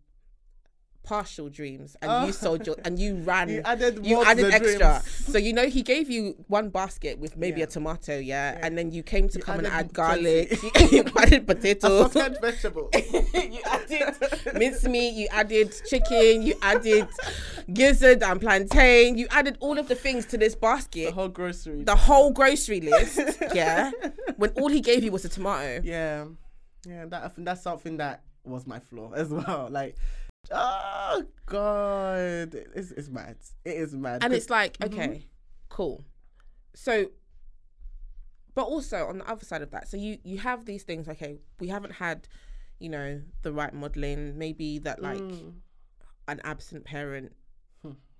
partial 1.03 1.49
dreams, 1.49 1.95
and 2.01 2.09
Oh. 2.11 2.25
you 2.25 2.31
sold 2.31 2.65
your 2.65 2.75
and 2.85 2.97
you 2.97 3.15
ran. 3.31 3.49
You 3.49 3.61
added 3.65 4.05
you 4.05 4.23
added 4.23 4.53
extra. 4.53 4.77
dreams. 4.79 5.25
So 5.31 5.37
you 5.37 5.51
know 5.53 5.67
he 5.67 5.81
gave 5.83 6.09
you 6.09 6.35
one 6.47 6.69
basket 6.69 7.19
with 7.19 7.35
maybe 7.37 7.59
Yeah. 7.59 7.65
a 7.65 7.67
tomato, 7.67 8.17
yeah? 8.17 8.53
Yeah. 8.53 8.59
and 8.65 8.77
then 8.77 8.91
you 8.91 9.03
came 9.03 9.27
to 9.29 9.37
You 9.37 9.43
come 9.43 9.57
and 9.59 9.67
add 9.67 9.93
garlic. 9.93 10.57
you 10.91 11.03
added 11.17 11.45
potato. 11.45 12.05
Assorted 12.05 12.37
vegetable. 12.41 12.89
you 12.93 13.61
added 13.65 14.15
mincemeat, 14.53 15.13
you 15.13 15.27
added 15.31 15.73
chicken, 15.89 16.41
you 16.43 16.55
added 16.61 17.07
gizzard 17.73 18.23
and 18.23 18.39
plantain, 18.41 19.17
you 19.17 19.27
added 19.31 19.57
all 19.59 19.77
of 19.77 19.87
the 19.87 19.95
things 19.95 20.25
to 20.27 20.37
this 20.37 20.55
basket 20.55 21.07
The 21.07 21.11
whole 21.11 21.27
grocery. 21.29 21.83
the 21.83 21.95
whole 21.95 22.31
grocery 22.31 22.81
list, 22.81 23.19
yeah, 23.53 23.91
when 24.37 24.51
all 24.51 24.69
he 24.69 24.81
gave 24.81 25.03
you 25.03 25.11
was 25.11 25.25
a 25.25 25.29
tomato. 25.29 25.81
Yeah, 25.83 26.25
yeah. 26.87 27.05
That 27.07 27.33
that's 27.37 27.61
something 27.61 27.97
that 27.97 28.23
was 28.45 28.65
my 28.67 28.79
flaw 28.79 29.11
as 29.13 29.29
well. 29.29 29.67
Like, 29.71 29.95
oh 30.51 31.23
god, 31.45 32.53
it's 32.75 32.91
it's 32.91 33.09
mad. 33.09 33.37
It 33.65 33.77
is 33.77 33.95
mad. 33.95 34.23
And 34.23 34.33
it's 34.33 34.49
like, 34.49 34.77
Mhm. 34.79 34.85
okay, 34.87 35.27
cool. 35.69 36.03
So, 36.75 37.11
but 38.55 38.63
also 38.63 39.07
on 39.07 39.19
the 39.19 39.29
other 39.29 39.45
side 39.45 39.61
of 39.61 39.71
that, 39.71 39.87
so 39.87 39.97
you 39.97 40.17
you 40.23 40.37
have 40.39 40.65
these 40.65 40.83
things. 40.83 41.07
Okay, 41.07 41.39
we 41.59 41.67
haven't 41.67 41.93
had, 41.93 42.27
you 42.79 42.89
know, 42.89 43.21
the 43.41 43.51
right 43.53 43.73
modeling. 43.73 44.37
Maybe 44.37 44.79
that 44.79 45.01
like 45.01 45.21
Mm. 45.21 45.53
an 46.27 46.41
absent 46.43 46.85
parent 46.85 47.33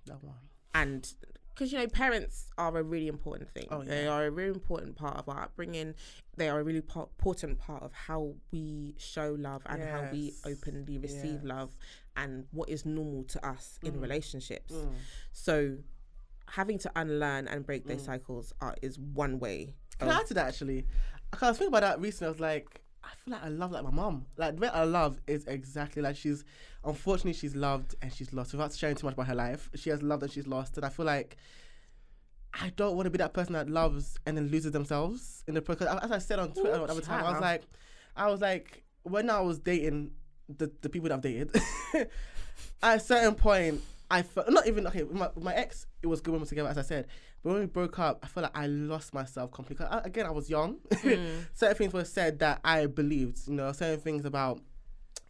that 0.06 0.22
one. 0.22 0.36
and 0.74 1.14
because 1.54 1.72
you 1.72 1.78
know 1.78 1.86
parents 1.86 2.46
are 2.58 2.76
a 2.76 2.82
really 2.82 3.06
important 3.08 3.48
thing 3.50 3.66
Oh, 3.70 3.82
they 3.82 4.06
are 4.08 4.24
a 4.26 4.30
really 4.30 4.50
important 4.54 4.96
part 4.96 5.16
of 5.16 5.28
our 5.28 5.42
upbringing 5.44 5.94
they 6.36 6.48
are 6.48 6.60
a 6.60 6.64
really 6.64 6.80
po- 6.80 7.08
important 7.18 7.58
part 7.58 7.82
of 7.82 7.92
how 7.92 8.34
we 8.50 8.94
show 8.98 9.36
love 9.38 9.62
and 9.66 9.82
how 9.82 10.08
we 10.12 10.32
openly 10.44 10.98
receive 10.98 11.40
Yes. 11.42 11.44
love 11.44 11.76
and 12.16 12.46
what 12.52 12.68
is 12.68 12.84
normal 12.84 13.24
to 13.24 13.46
us 13.46 13.78
in 13.82 13.94
Mm. 13.94 14.02
relationships 14.02 14.72
Mm. 14.72 14.92
so 15.32 15.76
having 16.48 16.78
to 16.78 16.90
unlearn 16.96 17.48
and 17.48 17.64
break 17.64 17.86
those 17.86 18.02
Mm. 18.02 18.06
cycles 18.06 18.52
are, 18.60 18.74
is 18.82 18.98
one 18.98 19.38
way 19.38 19.74
Can 19.98 20.08
of- 20.08 20.14
I 20.14 20.20
add 20.20 20.26
to 20.26 20.34
that 20.34 20.48
actually? 20.48 20.86
I 21.40 21.48
was 21.48 21.58
thinking 21.58 21.68
about 21.74 21.80
that 21.80 22.00
recently. 22.00 22.26
I 22.26 22.30
was 22.30 22.40
like, 22.40 22.82
I 23.04 23.14
feel 23.24 23.32
like 23.34 23.44
I 23.44 23.48
love 23.48 23.72
like 23.72 23.84
my 23.84 23.90
mom. 23.90 24.26
Like 24.36 24.56
the 24.56 24.62
way 24.62 24.68
I 24.68 24.84
love 24.84 25.20
is 25.26 25.44
exactly 25.46 26.02
like 26.02 26.16
she's. 26.16 26.44
Unfortunately, 26.84 27.32
she's 27.32 27.54
loved 27.56 27.94
and 28.02 28.12
she's 28.12 28.32
lost. 28.32 28.52
Without 28.52 28.72
sharing 28.74 28.96
too 28.96 29.06
much 29.06 29.14
about 29.14 29.26
her 29.26 29.34
life, 29.34 29.70
she 29.74 29.90
has 29.90 30.02
loved 30.02 30.22
and 30.22 30.32
she's 30.32 30.46
lost. 30.46 30.76
And 30.76 30.84
I 30.84 30.88
feel 30.88 31.06
like 31.06 31.36
I 32.60 32.70
don't 32.76 32.94
want 32.96 33.06
to 33.06 33.10
be 33.10 33.18
that 33.18 33.32
person 33.32 33.54
that 33.54 33.68
loves 33.68 34.18
and 34.26 34.36
then 34.36 34.48
loses 34.48 34.72
themselves 34.72 35.44
in 35.48 35.54
the 35.54 35.62
process. 35.62 35.88
As 36.02 36.12
I 36.12 36.18
said 36.18 36.38
on 36.38 36.52
Twitter 36.52 36.76
Ooh, 36.76 36.86
the 36.86 36.92
other 36.92 37.00
time, 37.00 37.24
I 37.24 37.32
was 37.32 37.40
like, 37.40 37.62
I 38.16 38.30
was 38.30 38.40
like, 38.40 38.84
when 39.02 39.28
I 39.30 39.40
was 39.40 39.58
dating 39.58 40.12
the 40.48 40.70
the 40.82 40.88
people 40.88 41.08
that 41.08 41.14
I've 41.14 41.20
dated, 41.20 41.54
at 42.82 42.96
a 42.96 43.00
certain 43.00 43.34
point, 43.34 43.80
I 44.10 44.22
felt 44.22 44.50
not 44.50 44.66
even 44.66 44.86
okay. 44.88 45.02
with 45.02 45.16
My, 45.16 45.30
with 45.34 45.44
my 45.44 45.54
ex, 45.54 45.86
it 46.02 46.06
was 46.06 46.20
good 46.20 46.32
when 46.32 46.40
we 46.40 46.44
were 46.44 46.48
together, 46.48 46.68
as 46.68 46.78
I 46.78 46.82
said. 46.82 47.06
But 47.44 47.50
when 47.52 47.60
we 47.60 47.66
broke 47.66 47.98
up, 47.98 48.18
I 48.22 48.26
felt 48.26 48.42
like 48.44 48.56
I 48.56 48.66
lost 48.66 49.14
myself 49.14 49.52
completely. 49.52 49.86
I, 49.86 49.98
again, 49.98 50.26
I 50.26 50.30
was 50.30 50.50
young. 50.50 50.78
Mm. 51.04 51.44
certain 51.52 51.76
things 51.76 51.92
were 51.92 52.04
said 52.04 52.38
that 52.40 52.60
I 52.64 52.86
believed. 52.86 53.46
You 53.46 53.54
know, 53.54 53.70
certain 53.72 54.00
things 54.00 54.24
about 54.24 54.60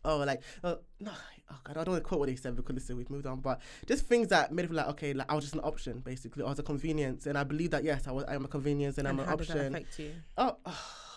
oh, 0.05 0.19
like 0.19 0.41
uh, 0.63 0.77
no, 1.01 1.11
oh 1.51 1.57
god, 1.65 1.77
I 1.77 1.85
don't 1.85 1.93
want 1.93 2.05
to 2.05 2.09
quote 2.09 2.21
what 2.21 2.29
they 2.29 2.37
said 2.37 2.55
because 2.55 2.75
listen, 2.75 2.97
we've 2.97 3.11
moved 3.11 3.27
on. 3.27 3.41
But 3.41 3.61
just 3.87 4.07
things 4.07 4.29
that 4.29 4.53
made 4.53 4.65
it 4.65 4.69
feel 4.69 4.77
like 4.77 4.87
okay, 4.89 5.13
like 5.13 5.31
I 5.31 5.35
was 5.35 5.45
just 5.45 5.55
an 5.55 5.61
option 5.65 5.99
basically. 5.99 6.45
I 6.45 6.49
was 6.49 6.59
a 6.61 6.63
convenience, 6.63 7.27
and 7.27 7.37
I 7.37 7.43
believe 7.43 7.71
that 7.73 7.83
yes, 7.85 8.07
I 8.07 8.13
was. 8.13 8.25
I 8.25 8.35
am 8.37 8.45
a 8.45 8.49
convenience, 8.49 8.99
and, 8.99 9.09
and 9.09 9.21
I'm 9.21 9.25
an 9.25 9.29
how 9.29 9.37
did 9.37 9.49
that 9.49 9.57
option. 9.57 9.75
affect 9.75 9.99
you 9.99 10.13
Oh, 10.39 10.57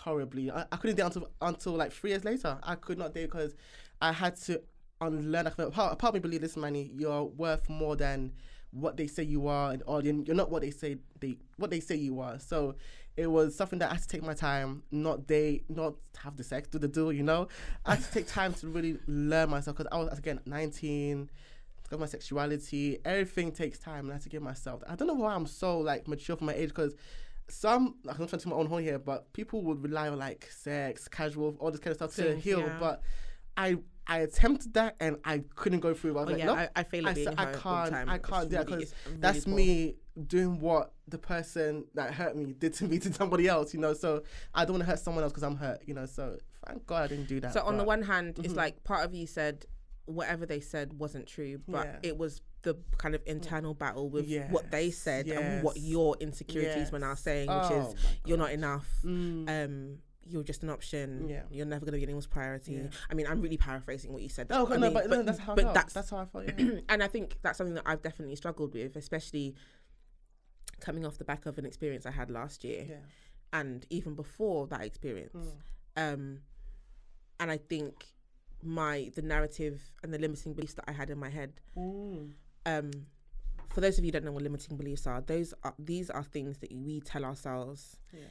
horribly. 0.04 0.50
I, 0.50 0.66
I 0.72 0.78
couldn't 0.78 0.96
date 0.96 1.04
until 1.04 1.30
until 1.42 1.74
like 1.74 1.92
three 1.92 2.10
years 2.12 2.26
later. 2.26 2.58
I 2.64 2.76
could 2.76 2.98
not 2.98 3.14
date 3.14 3.26
because 3.26 3.54
I 4.02 4.12
had 4.12 4.36
to 4.48 4.62
unlearn. 5.00 5.46
Part, 5.52 5.74
part 5.74 6.04
of 6.04 6.14
me 6.16 6.20
believe 6.22 6.42
this, 6.42 6.58
Manny. 6.58 6.92
You're 6.96 7.24
worth 7.24 7.70
more 7.70 7.96
than 7.96 8.32
what 8.72 8.98
they 8.98 9.08
say 9.08 9.24
you 9.24 9.48
are, 9.48 9.72
and 9.72 9.84
or 9.86 10.02
you're 10.02 10.36
not 10.36 10.52
what 10.52 10.62
they 10.62 10.72
say 10.72 10.98
they 11.20 11.38
what 11.58 11.72
they 11.72 11.80
say 11.80 11.96
you 11.96 12.20
are. 12.20 12.40
So 12.40 12.76
it 13.16 13.28
was 13.28 13.56
something 13.56 13.80
that 13.80 13.90
I 13.90 13.94
had 13.94 14.04
to 14.04 14.08
take 14.08 14.24
my 14.24 14.34
time, 14.34 14.84
not 14.92 15.26
date, 15.26 15.66
not 15.70 15.96
have 16.24 16.38
the 16.38 16.44
sex, 16.44 16.68
do 16.68 16.78
the 16.78 16.88
deal. 16.88 17.12
You 17.12 17.24
know, 17.24 17.48
I 17.86 17.96
had 17.96 18.04
to 18.04 18.12
take 18.12 18.28
time 18.28 18.54
to 18.56 18.68
really 18.68 19.00
learn 19.08 19.50
myself 19.50 19.78
because 19.78 19.92
I 19.92 19.98
was 19.98 20.18
again 20.18 20.40
19. 20.46 21.30
Got 21.90 22.02
my 22.02 22.06
sexuality, 22.06 23.00
everything 23.06 23.54
takes 23.54 23.80
time, 23.80 24.06
and 24.06 24.12
I 24.12 24.14
had 24.16 24.24
to 24.24 24.30
give 24.30 24.42
myself. 24.42 24.84
I 24.90 24.96
don't 24.96 25.08
know 25.08 25.14
why 25.14 25.34
I'm 25.34 25.46
so 25.46 25.80
like 25.80 26.06
mature 26.06 26.36
for 26.36 26.44
my 26.44 26.54
age 26.54 26.68
because 26.68 26.94
some 27.48 27.96
like, 28.04 28.18
I'm 28.18 28.24
not 28.24 28.30
trying 28.30 28.42
to 28.42 28.50
my 28.50 28.58
own 28.58 28.66
horn 28.66 28.84
here, 28.84 29.00
but 29.00 29.32
people 29.32 29.62
would 29.64 29.82
rely 29.82 30.10
on 30.10 30.18
like 30.18 30.50
sex, 30.52 31.08
casual, 31.08 31.56
all 31.60 31.72
this 31.72 31.80
kind 31.80 31.92
of 31.92 31.98
stuff 31.98 32.16
to 32.16 32.36
heal. 32.36 32.60
yeah. 32.60 32.78
But 32.78 33.02
I 33.56 33.78
I 34.08 34.20
attempted 34.20 34.74
that 34.76 34.96
and 35.00 35.18
I 35.26 35.44
couldn't 35.56 35.82
go 35.82 35.94
through. 35.94 36.18
it. 36.18 36.22
I 36.22 36.24
was 36.24 36.30
oh 36.30 36.32
like, 36.32 36.40
yeah 36.40 36.46
nope, 36.46 36.58
I, 36.58 36.70
I 36.80 36.84
fail 36.84 37.08
I 37.08 37.14
being 37.14 37.28
I 37.28 37.32
home 37.32 37.40
all 37.40 37.52
the 37.54 37.60
can't- 37.60 37.92
time. 37.92 38.10
I 38.10 38.18
can't 38.18 38.50
do 38.50 38.56
that 38.58 38.68
'cause 38.68 38.94
really 39.06 39.18
that's 39.20 39.46
poor. 39.46 39.54
me 39.56 39.96
doing 40.28 40.60
what 40.60 40.94
the 41.08 41.18
person 41.18 41.86
that 41.94 42.14
hurt 42.14 42.36
me 42.36 42.54
did 42.54 42.74
to 42.76 42.86
me 42.86 43.00
to 43.00 43.14
somebody 43.14 43.48
else. 43.48 43.74
You 43.74 43.80
know, 43.80 43.94
so 43.94 44.24
I 44.54 44.64
don't 44.66 44.74
want 44.74 44.84
to 44.84 44.90
hurt 44.90 45.00
someone 45.00 45.24
else 45.24 45.34
because 45.34 45.44
I'm 45.44 45.58
hurt. 45.58 45.82
You 45.86 45.94
know, 45.94 46.06
so 46.06 46.38
thank 46.66 46.86
God 46.86 47.04
I 47.04 47.08
didn't 47.08 47.28
do 47.28 47.40
that. 47.42 47.54
So 47.54 47.62
on 47.62 47.78
the 47.78 47.84
one 47.84 48.02
hand, 48.02 48.40
it's 48.40 48.54
Mhm. 48.54 48.58
like 48.58 48.84
part 48.84 49.06
of 49.06 49.14
you 49.14 49.28
said 49.28 49.66
whatever 50.06 50.46
they 50.46 50.62
said 50.62 50.94
wasn't 50.94 51.28
true, 51.28 51.60
but 51.68 51.86
Yeah. 51.86 52.00
it 52.10 52.18
was 52.18 52.42
the 52.62 52.76
kind 52.98 53.14
of 53.14 53.22
internal 53.26 53.74
battle 53.74 54.10
with 54.10 54.26
what 54.50 54.72
they 54.72 54.86
Yes, 54.86 54.98
said 54.98 55.28
and 55.28 55.64
what 55.64 55.78
your 55.78 56.16
insecurities 56.22 56.92
were 56.92 57.00
now 57.00 57.10
yes. 57.10 57.22
saying, 57.22 57.48
which 57.50 57.72
Oh 57.72 57.90
is 57.92 57.96
you're 58.26 58.38
not 58.38 58.52
enough. 58.52 58.88
Mm. 59.04 59.66
Um, 59.66 59.98
you're 60.30 60.44
just 60.44 60.64
an 60.64 60.70
option. 60.70 61.28
Yeah. 61.30 61.44
You're 61.50 61.66
never 61.66 61.86
gonna 61.86 61.98
be 61.98 62.04
anyone's 62.04 62.28
priority. 62.28 62.74
Yeah. 62.74 62.88
I 63.10 63.14
mean, 63.14 63.28
I'm 63.28 63.42
really 63.42 63.58
paraphrasing 63.58 64.12
what 64.14 64.22
you 64.22 64.30
said. 64.30 64.50
no, 64.50 64.66
I 64.68 64.72
no, 64.76 64.78
mean, 64.80 64.94
but, 64.94 65.10
no, 65.10 65.24
that's 65.24 65.40
how 65.40 65.54
I 65.54 65.56
but 65.56 65.62
felt. 65.64 65.74
that's 65.76 65.94
that's 65.94 66.10
how 66.10 66.18
I 66.18 66.26
felt. 66.26 66.46
Yeah. 66.58 66.80
and 66.90 67.02
I 67.04 67.08
think 67.08 67.38
that's 67.42 67.58
something 67.58 67.76
that 67.76 67.84
I've 67.86 68.02
definitely 68.02 68.36
struggled 68.36 68.74
with, 68.74 68.96
especially 68.96 69.56
coming 70.80 71.06
off 71.06 71.18
the 71.18 71.26
back 71.26 71.46
of 71.46 71.58
an 71.58 71.66
experience 71.66 72.06
I 72.06 72.12
had 72.12 72.30
last 72.30 72.64
year, 72.64 72.86
yeah. 72.88 72.96
and 73.54 73.86
even 73.90 74.14
before 74.16 74.68
that 74.68 74.82
experience. 74.82 75.34
Mm. 75.98 76.14
um 76.14 76.40
and 77.40 77.50
i 77.52 77.58
think 77.58 77.94
my 78.64 79.12
the 79.16 79.22
narrative 79.22 79.82
and 80.04 80.14
the 80.14 80.18
limiting 80.20 80.54
beliefs 80.54 80.74
that 80.74 80.86
i 80.88 80.92
had 80.92 81.10
in 81.10 81.18
my 81.18 81.30
head 81.30 81.54
Mm. 81.78 82.32
um 82.66 82.92
for 83.74 83.82
those 83.82 83.98
of 83.98 84.04
you 84.06 84.10
who 84.10 84.14
don't 84.14 84.26
know 84.26 84.32
what 84.32 84.44
limiting 84.44 84.78
beliefs 84.78 85.06
are 85.08 85.22
those 85.22 85.54
are 85.64 85.74
these 85.80 86.10
are 86.10 86.24
things 86.24 86.58
that 86.60 86.72
we 86.72 87.00
tell 87.02 87.24
ourselves 87.26 87.98
Yeah. 88.14 88.22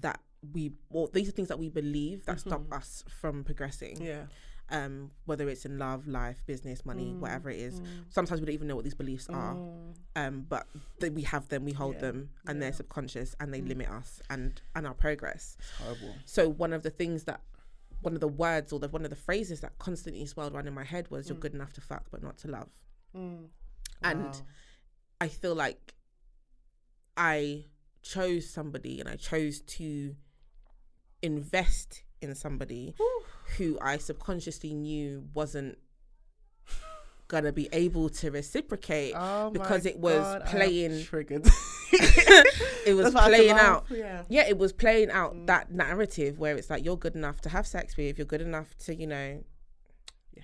That 0.00 0.20
we 0.52 0.72
well 0.90 1.08
these 1.12 1.28
are 1.28 1.32
things 1.32 1.48
that 1.48 1.58
we 1.58 1.68
believe 1.68 2.24
that 2.26 2.40
stop 2.40 2.62
Mhm. 2.62 2.76
us 2.76 3.04
from 3.08 3.44
progressing 3.44 4.00
Yeah. 4.00 4.26
um 4.70 5.10
whether 5.24 5.48
it's 5.48 5.64
in 5.64 5.78
love 5.78 6.08
life 6.08 6.44
business 6.46 6.84
money 6.84 7.12
Mm, 7.12 7.20
whatever 7.20 7.48
it 7.50 7.60
is 7.60 7.80
mm, 7.80 7.86
sometimes 8.08 8.40
we 8.40 8.46
don't 8.46 8.54
even 8.54 8.66
know 8.68 8.74
what 8.74 8.84
these 8.84 8.94
beliefs 8.94 9.28
are 9.28 9.54
mm. 9.54 9.94
um 10.16 10.42
but 10.48 10.66
th- 11.00 11.12
we 11.12 11.22
have 11.22 11.46
them 11.48 11.64
we 11.64 11.72
hold 11.72 11.94
Yeah, 11.96 12.00
them 12.00 12.30
and 12.46 12.60
they're 12.60 12.72
subconscious 12.72 13.36
and 13.38 13.52
they 13.54 13.60
Mm. 13.60 13.68
limit 13.68 13.88
us 13.90 14.20
and 14.30 14.60
and 14.74 14.86
our 14.86 14.94
progress 14.94 15.56
It's 15.60 15.70
horrible. 15.78 16.14
so 16.24 16.48
one 16.48 16.72
of 16.72 16.82
the 16.82 16.90
things 16.90 17.22
that 17.24 17.40
one 18.00 18.14
of 18.14 18.20
the 18.20 18.26
words 18.28 18.72
or 18.72 18.80
the 18.80 18.88
one 18.88 19.04
of 19.04 19.10
the 19.10 19.16
phrases 19.28 19.60
that 19.60 19.78
constantly 19.78 20.26
swirled 20.26 20.54
around 20.54 20.66
in 20.66 20.74
my 20.74 20.82
head 20.84 21.08
was 21.08 21.28
"You're 21.28 21.36
Mm. 21.38 21.40
good 21.42 21.54
enough 21.54 21.72
to 21.74 21.80
fuck, 21.80 22.10
but 22.10 22.20
not 22.20 22.36
to 22.38 22.48
love." 22.48 22.68
Mm. 23.14 23.46
And 24.02 24.42
I 25.20 25.28
feel 25.28 25.54
like 25.54 25.94
I 27.16 27.66
chose 28.02 28.48
somebody 28.50 29.00
and 29.00 29.08
I 29.08 29.16
chose 29.16 29.60
to 29.60 30.14
invest 31.22 32.02
in 32.20 32.34
somebody 32.34 32.94
who 33.56 33.78
I 33.80 33.96
subconsciously 33.98 34.74
knew 34.74 35.24
wasn't 35.34 35.78
gonna 37.28 37.52
be 37.52 37.68
able 37.72 38.08
to 38.10 38.30
reciprocate 38.30 39.14
Oh 39.16 39.50
because 39.50 39.86
it 39.86 39.98
was 39.98 40.20
God, 40.20 40.44
playing- 40.46 41.02
triggered. 41.04 41.46
it 41.92 42.94
was 42.94 43.12
That's 43.12 43.14
why 43.14 43.20
I 43.20 43.24
had 43.24 43.30
to 43.30 43.36
playing 43.36 43.50
out. 43.52 43.86
Yeah. 43.90 44.22
Yeah, 44.28 44.48
it 44.48 44.58
was 44.58 44.72
playing 44.72 45.10
out 45.10 45.34
Mm. 45.34 45.46
that 45.46 45.70
narrative 45.72 46.38
where 46.38 46.56
it's 46.56 46.68
like 46.70 46.84
you're 46.84 46.96
good 46.96 47.14
enough 47.14 47.40
to 47.42 47.48
have 47.48 47.66
sex 47.66 47.96
with, 47.96 48.18
you're 48.18 48.26
good 48.26 48.42
enough 48.42 48.76
to, 48.84 48.94
you 48.94 49.06
know, 49.06 49.42
Yeah. 50.36 50.42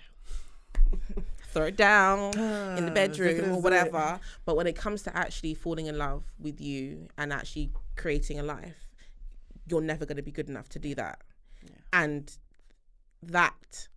throw 1.48 1.64
it 1.64 1.76
down 1.76 2.36
in 2.78 2.84
the 2.84 2.90
bedroom 2.92 3.40
or 3.40 3.42
zip 3.44 3.54
it. 3.56 3.62
whatever. 3.62 4.20
But 4.44 4.56
when 4.56 4.66
it 4.66 4.76
comes 4.76 5.02
to 5.04 5.16
actually 5.16 5.54
falling 5.54 5.86
in 5.86 5.96
love 5.98 6.22
with 6.38 6.60
you 6.60 7.08
and 7.16 7.32
actually 7.32 7.70
creating 7.96 8.38
a 8.38 8.42
life, 8.42 8.88
you're 9.66 9.80
never 9.80 10.04
going 10.06 10.16
to 10.16 10.22
be 10.22 10.30
good 10.30 10.48
enough 10.48 10.68
to 10.70 10.78
do 10.78 10.94
that. 10.94 11.20
Yeah. 11.62 11.70
And 11.92 12.36
that 13.22 13.88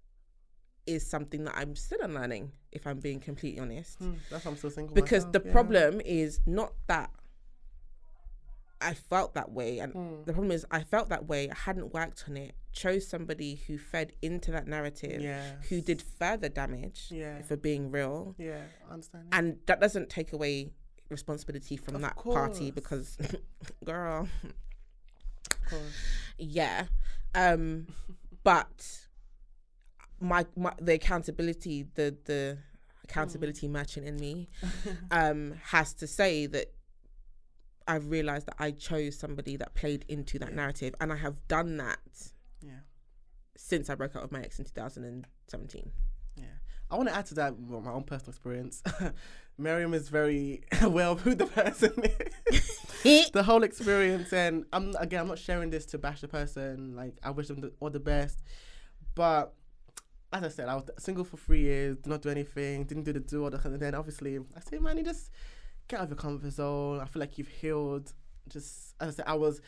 is 0.87 1.05
something 1.05 1.43
that 1.43 1.53
I'm 1.55 1.75
still 1.75 1.99
unlearning, 2.01 2.51
if 2.71 2.87
I'm 2.87 2.99
being 2.99 3.19
completely 3.19 3.59
honest. 3.59 3.97
Hmm, 3.99 4.13
That's 4.29 4.45
why 4.45 4.51
I'm 4.51 4.57
still 4.57 4.71
single. 4.71 4.95
Because 4.95 5.25
myself, 5.25 5.33
the 5.33 5.41
yeah. 5.45 5.51
problem 5.51 6.01
is 6.01 6.39
not 6.45 6.73
that 6.87 7.11
I 8.81 8.93
felt 8.95 9.35
that 9.35 9.51
way. 9.51 9.79
And 9.79 9.93
Hmm. 9.93 10.23
the 10.25 10.33
problem 10.33 10.51
is 10.51 10.65
I 10.71 10.83
felt 10.83 11.09
that 11.09 11.27
way. 11.27 11.49
I 11.49 11.55
hadn't 11.55 11.93
worked 11.93 12.25
on 12.27 12.35
it. 12.37 12.55
Chose 12.73 13.07
somebody 13.07 13.55
who 13.67 13.77
fed 13.77 14.13
into 14.21 14.51
that 14.51 14.67
narrative, 14.67 15.21
Yeah. 15.21 15.55
who 15.69 15.81
did 15.81 16.01
further 16.01 16.47
damage, 16.49 17.07
Yeah. 17.11 17.41
for 17.41 17.57
being 17.57 17.91
real. 17.91 18.35
Yeah, 18.37 18.63
I 18.89 18.93
understand. 18.93 19.27
And 19.33 19.57
that 19.65 19.79
doesn't 19.81 20.09
take 20.09 20.31
away 20.33 20.71
responsibility 21.09 21.75
from 21.75 21.95
Of 21.95 22.01
that 22.01 22.15
party 22.15 22.71
because, 22.71 23.17
girl, 23.85 24.29
Of 24.43 25.65
course. 25.69 25.93
yeah. 26.37 26.85
Um, 27.35 27.87
but 28.43 29.05
my, 30.19 30.45
my 30.55 30.73
the 30.79 30.93
accountability, 30.93 31.83
the 31.95 32.15
the 32.25 32.57
accountability 33.03 33.67
merchant 33.67 34.07
in 34.07 34.15
me, 34.17 34.49
um, 35.11 35.55
has 35.63 35.93
to 35.95 36.07
say 36.07 36.45
that 36.47 36.73
I've 37.87 38.07
realized 38.09 38.47
that 38.47 38.55
I 38.59 38.71
chose 38.71 39.17
somebody 39.17 39.57
that 39.57 39.73
played 39.75 40.05
into 40.07 40.39
that 40.39 40.53
narrative, 40.53 40.93
and 41.01 41.11
I 41.11 41.17
have 41.17 41.45
done 41.47 41.77
that 41.77 41.99
Yeah. 42.61 42.81
since 43.57 43.89
I 43.89 43.95
broke 43.95 44.15
up 44.15 44.23
with 44.23 44.31
my 44.31 44.41
ex 44.41 44.59
in 44.59 44.65
2017. 44.65 45.91
Yeah. 46.35 46.45
I 46.89 46.95
want 46.95 47.07
to 47.07 47.15
add 47.15 47.25
to 47.27 47.35
that 47.35 47.57
well, 47.57 47.81
my 47.81 47.91
own 47.91 48.03
personal 48.03 48.31
experience. 48.31 48.83
Miriam 49.57 49.93
is 49.93 50.09
very 50.09 50.63
well 50.83 51.15
who 51.15 51.35
the 51.35 51.45
person 51.45 51.93
is. 52.51 53.29
the 53.31 53.43
whole 53.43 53.63
experience, 53.63 54.33
and 54.33 54.65
I'm 54.73 54.93
again, 54.99 55.21
I'm 55.21 55.27
not 55.27 55.39
sharing 55.39 55.69
this 55.69 55.85
to 55.87 55.97
bash 55.97 56.21
the 56.21 56.27
person. 56.27 56.95
Like, 56.95 57.17
I 57.23 57.31
wish 57.31 57.47
them 57.47 57.61
the, 57.61 57.71
all 57.79 57.89
the 57.89 57.99
best, 57.99 58.41
but 59.15 59.53
as 60.33 60.43
I 60.43 60.49
said, 60.49 60.69
I 60.69 60.75
was 60.75 60.89
single 60.97 61.23
for 61.23 61.37
three 61.37 61.61
years, 61.61 61.97
did 61.97 62.07
not 62.07 62.21
do 62.21 62.29
anything, 62.29 62.85
didn't 62.85 63.03
do 63.03 63.13
the 63.13 63.19
do, 63.19 63.43
all 63.43 63.49
the 63.49 63.59
and 63.63 63.79
then 63.79 63.95
obviously 63.95 64.37
I 64.37 64.59
said, 64.59 64.81
man, 64.81 64.97
you 64.97 65.03
just 65.03 65.29
get 65.87 65.99
out 65.99 66.03
of 66.03 66.09
your 66.09 66.17
comfort 66.17 66.51
zone. 66.51 66.99
I 66.99 67.05
feel 67.05 67.19
like 67.19 67.37
you've 67.37 67.47
healed. 67.47 68.13
Just 68.49 68.95
as 68.99 69.09
I 69.09 69.11
said, 69.17 69.25
I 69.27 69.35
was 69.35 69.61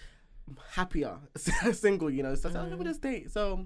happier 0.71 1.17
single, 1.73 2.09
you 2.09 2.23
know. 2.23 2.35
So 2.35 2.49
I 2.49 2.51
said, 2.53 2.65
oh, 2.65 2.69
let 2.69 2.79
me 2.79 2.85
just 2.85 3.01
date. 3.01 3.31
So 3.31 3.65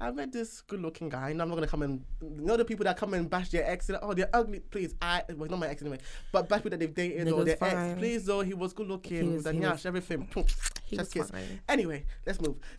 I 0.00 0.10
met 0.10 0.32
this 0.32 0.60
good-looking 0.62 1.08
guy. 1.08 1.30
And 1.30 1.40
I'm 1.40 1.48
not 1.48 1.54
gonna 1.54 1.66
come 1.66 1.82
and 1.82 2.04
you 2.22 2.44
know 2.44 2.56
the 2.56 2.64
people 2.64 2.84
that 2.84 2.96
come 2.96 3.14
and 3.14 3.28
bash 3.30 3.50
their 3.50 3.64
ex. 3.68 3.88
Like, 3.88 4.00
oh, 4.02 4.12
they're 4.14 4.28
ugly. 4.32 4.60
Please, 4.60 4.94
I 5.00 5.22
well, 5.36 5.48
not 5.48 5.58
my 5.60 5.68
ex 5.68 5.82
anyway, 5.82 5.98
but 6.32 6.48
bash 6.48 6.58
people 6.58 6.70
that 6.70 6.80
they've 6.80 6.94
dated 6.94 7.28
or 7.32 7.44
their 7.44 7.56
fine. 7.56 7.76
ex. 7.76 7.98
Please, 7.98 8.24
though, 8.26 8.40
he 8.40 8.54
was 8.54 8.72
good-looking, 8.72 9.22
He 9.30 9.36
was- 9.36 9.46
he 9.48 9.58
was- 9.60 9.86
everything. 9.86 10.28
He 10.86 10.96
Just 10.98 11.14
was 11.16 11.24
kiss. 11.24 11.30
fine. 11.30 11.60
Anyway, 11.66 12.04
let's 12.26 12.40
move. 12.42 12.56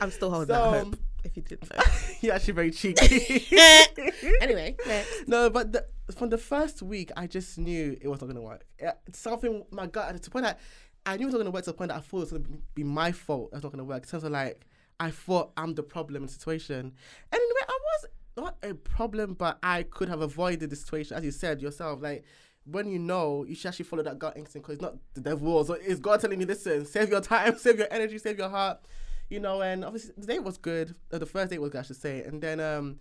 I'm 0.00 0.10
still 0.10 0.30
holding 0.30 0.54
So- 0.54 0.70
that 0.70 0.84
hope. 0.84 0.96
If 1.24 1.36
you 1.36 1.42
didn't 1.42 1.74
know. 1.74 1.82
You're 2.20 2.34
actually 2.34 2.52
very 2.54 2.70
cheeky. 2.70 3.44
anyway, 4.40 4.76
next. 4.86 5.26
no, 5.26 5.50
but 5.50 5.72
the, 5.72 5.84
from 6.16 6.28
the 6.30 6.38
first 6.38 6.82
week, 6.82 7.10
I 7.16 7.26
just 7.26 7.58
knew 7.58 7.96
it 8.00 8.06
was 8.06 8.20
not 8.20 8.28
gonna 8.28 8.40
work. 8.42 8.64
It's 8.78 9.18
something 9.18 9.64
my 9.72 9.86
gut 9.88 10.14
to 10.14 10.20
the 10.22 10.30
point 10.30 10.44
that 10.46 10.60
I 11.06 11.16
knew 11.16 11.22
it 11.22 11.26
was 11.26 11.34
not 11.34 11.38
gonna 11.38 11.50
work 11.50 11.64
to 11.64 11.70
the 11.70 11.76
point 11.76 11.90
that 11.90 11.98
I 11.98 12.00
thought 12.00 12.16
it 12.18 12.20
was 12.20 12.32
gonna 12.32 12.58
be 12.74 12.82
my 12.82 13.12
fault. 13.12 13.50
That's 13.52 13.62
not 13.62 13.72
gonna 13.72 13.84
work. 13.84 14.02
In 14.02 14.08
terms 14.08 14.24
like, 14.24 14.66
I 14.98 15.10
thought 15.10 15.52
I'm 15.56 15.74
the 15.74 15.82
problem 15.82 16.24
in 16.24 16.26
the 16.26 16.32
situation, 16.32 16.92
and 17.32 17.40
I 17.68 17.78
was 17.80 18.06
not 18.36 18.56
a 18.62 18.74
problem, 18.74 19.34
but 19.34 19.58
I 19.62 19.84
could 19.84 20.08
have 20.08 20.20
avoided 20.20 20.70
the 20.70 20.76
situation, 20.76 21.16
as 21.16 21.24
you 21.24 21.30
said 21.30 21.62
yourself. 21.62 22.02
Like 22.02 22.24
when 22.64 22.90
you 22.90 22.98
know, 22.98 23.44
you 23.44 23.54
should 23.54 23.68
actually 23.68 23.84
follow 23.84 24.02
that 24.02 24.18
gut 24.18 24.36
instinct 24.36 24.66
because 24.66 24.74
it's 24.74 24.82
not 24.82 24.96
the 25.14 25.20
devil, 25.20 25.64
so 25.64 25.74
it's 25.74 26.00
God 26.00 26.20
telling 26.20 26.40
you, 26.40 26.46
listen, 26.46 26.84
save 26.84 27.08
your 27.08 27.20
time, 27.20 27.56
save 27.58 27.78
your 27.78 27.88
energy, 27.90 28.18
save 28.18 28.38
your 28.38 28.48
heart. 28.48 28.80
You 29.30 29.40
know, 29.40 29.60
and 29.60 29.84
obviously 29.84 30.12
the 30.16 30.26
date 30.26 30.44
was 30.44 30.56
good. 30.56 30.94
Uh, 31.12 31.18
the 31.18 31.26
first 31.26 31.50
date 31.50 31.60
was 31.60 31.70
good, 31.70 31.80
I 31.80 31.82
should 31.82 31.96
say, 31.96 32.22
and 32.22 32.40
then 32.40 32.60
um, 32.60 32.98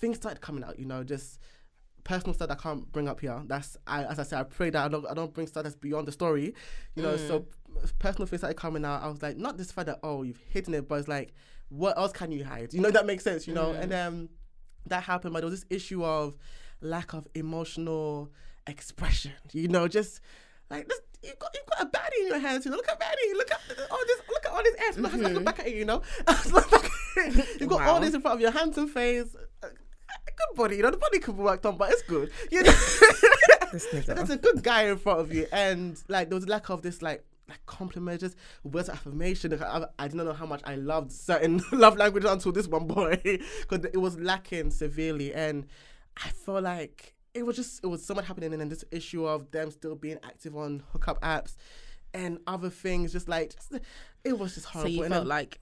things 0.00 0.16
started 0.16 0.40
coming 0.40 0.64
out. 0.64 0.78
You 0.78 0.86
know, 0.86 1.04
just 1.04 1.40
personal 2.08 2.32
stuff 2.32 2.48
that 2.48 2.58
I 2.58 2.60
can't 2.60 2.90
bring 2.90 3.06
up 3.06 3.20
here. 3.20 3.40
That's 3.46 3.76
I, 3.86 4.04
as 4.04 4.18
I 4.18 4.22
said, 4.22 4.40
I 4.40 4.42
pray 4.44 4.70
that 4.70 4.82
I 4.82 4.88
don't 4.88 5.06
I 5.06 5.12
don't 5.12 5.32
bring 5.32 5.46
stuff 5.46 5.62
that's 5.64 5.76
beyond 5.76 6.08
the 6.08 6.12
story. 6.12 6.54
You 6.96 7.02
know, 7.02 7.16
so 7.18 7.40
mm. 7.40 7.92
personal 7.98 8.26
things 8.26 8.40
started 8.40 8.56
coming 8.56 8.84
out. 8.84 9.02
I 9.02 9.08
was 9.08 9.22
like, 9.22 9.36
not 9.36 9.58
this 9.58 9.70
fact 9.70 9.86
that 9.86 10.00
oh 10.02 10.22
you've 10.22 10.40
hidden 10.48 10.72
it, 10.74 10.88
but 10.88 10.96
it's 10.96 11.08
like, 11.08 11.34
what 11.68 11.98
else 11.98 12.12
can 12.12 12.32
you 12.32 12.44
hide? 12.44 12.72
You 12.72 12.80
know, 12.80 12.90
that 12.90 13.04
makes 13.04 13.24
sense. 13.24 13.46
You 13.46 13.52
know, 13.52 13.72
and 13.72 13.92
mm. 13.92 14.06
um, 14.06 14.28
that 14.86 15.02
happened, 15.02 15.34
but 15.34 15.40
there 15.40 15.50
was 15.50 15.60
this 15.60 15.68
issue 15.70 16.02
of 16.02 16.34
lack 16.80 17.12
of 17.12 17.28
emotional 17.34 18.32
expression. 18.66 19.32
You 19.52 19.68
know, 19.68 19.86
just 19.86 20.20
like 20.70 20.88
this. 20.88 21.00
You've 21.22 21.38
got, 21.38 21.50
you've 21.52 21.66
got 21.66 21.82
a 21.82 21.86
baddie 21.86 22.22
in 22.22 22.28
your 22.28 22.38
hands. 22.38 22.64
You 22.64 22.70
know, 22.70 22.76
look 22.78 22.88
at 22.88 22.98
baddie. 22.98 23.34
Look 23.34 23.50
at 23.50 23.60
all 23.90 23.98
this. 24.06 24.20
Look 24.30 24.46
at 24.46 24.52
all 24.52 24.62
this 24.62 24.74
ass. 24.88 24.96
Look, 24.96 25.12
mm-hmm. 25.12 25.34
look 25.34 25.44
back 25.44 25.58
at 25.58 25.70
you. 25.70 25.78
You 25.78 25.84
know, 25.84 26.02
Look 26.52 26.70
back 26.70 26.84
at 26.84 27.36
you. 27.36 27.42
you've 27.60 27.68
got 27.68 27.82
all 27.82 28.00
this 28.00 28.14
in 28.14 28.20
front 28.20 28.36
of 28.36 28.40
your 28.40 28.52
handsome 28.52 28.88
face. 28.88 29.36
Good 30.26 30.56
body. 30.56 30.76
You 30.76 30.82
know, 30.82 30.90
the 30.90 30.96
body 30.96 31.18
could 31.18 31.36
be 31.36 31.42
worked 31.42 31.66
on, 31.66 31.76
but 31.76 31.90
it's 31.90 32.02
good. 32.02 32.30
You 32.50 32.62
know, 32.62 32.72
there's 33.72 34.30
a 34.30 34.36
good 34.36 34.62
guy 34.62 34.82
in 34.84 34.96
front 34.98 35.20
of 35.20 35.32
you, 35.32 35.46
and 35.52 36.00
like 36.08 36.28
there 36.28 36.36
was 36.36 36.48
lack 36.48 36.70
of 36.70 36.82
this 36.82 37.02
like 37.02 37.24
like 37.48 37.64
compliment, 37.66 38.20
just 38.20 38.36
words 38.62 38.88
of 38.88 38.94
affirmation. 38.96 39.60
I, 39.62 39.84
I 39.98 40.08
didn't 40.08 40.24
know 40.26 40.32
how 40.32 40.46
much 40.46 40.60
I 40.64 40.76
loved 40.76 41.12
certain 41.12 41.62
love 41.72 41.96
languages 41.96 42.30
until 42.30 42.52
this 42.52 42.68
one 42.68 42.86
boy, 42.86 43.20
because 43.22 43.84
it 43.92 43.96
was 43.98 44.18
lacking 44.18 44.70
severely, 44.70 45.34
and 45.34 45.66
I 46.16 46.28
felt 46.30 46.62
like 46.62 47.14
it 47.34 47.44
was 47.44 47.56
just 47.56 47.82
it 47.82 47.88
was 47.88 48.04
so 48.04 48.14
much 48.14 48.26
happening, 48.26 48.52
and 48.52 48.60
then 48.60 48.68
this 48.68 48.84
issue 48.90 49.26
of 49.26 49.50
them 49.50 49.70
still 49.70 49.96
being 49.96 50.18
active 50.22 50.56
on 50.56 50.82
hookup 50.92 51.20
apps 51.22 51.56
and 52.14 52.38
other 52.46 52.70
things, 52.70 53.12
just 53.12 53.28
like 53.28 53.54
just, 53.54 53.72
it 54.24 54.38
was 54.38 54.54
just 54.54 54.66
So 54.66 54.72
horrible. 54.72 54.90
you 54.92 55.02
And 55.02 55.12
felt 55.12 55.24
then- 55.24 55.28
like 55.28 55.60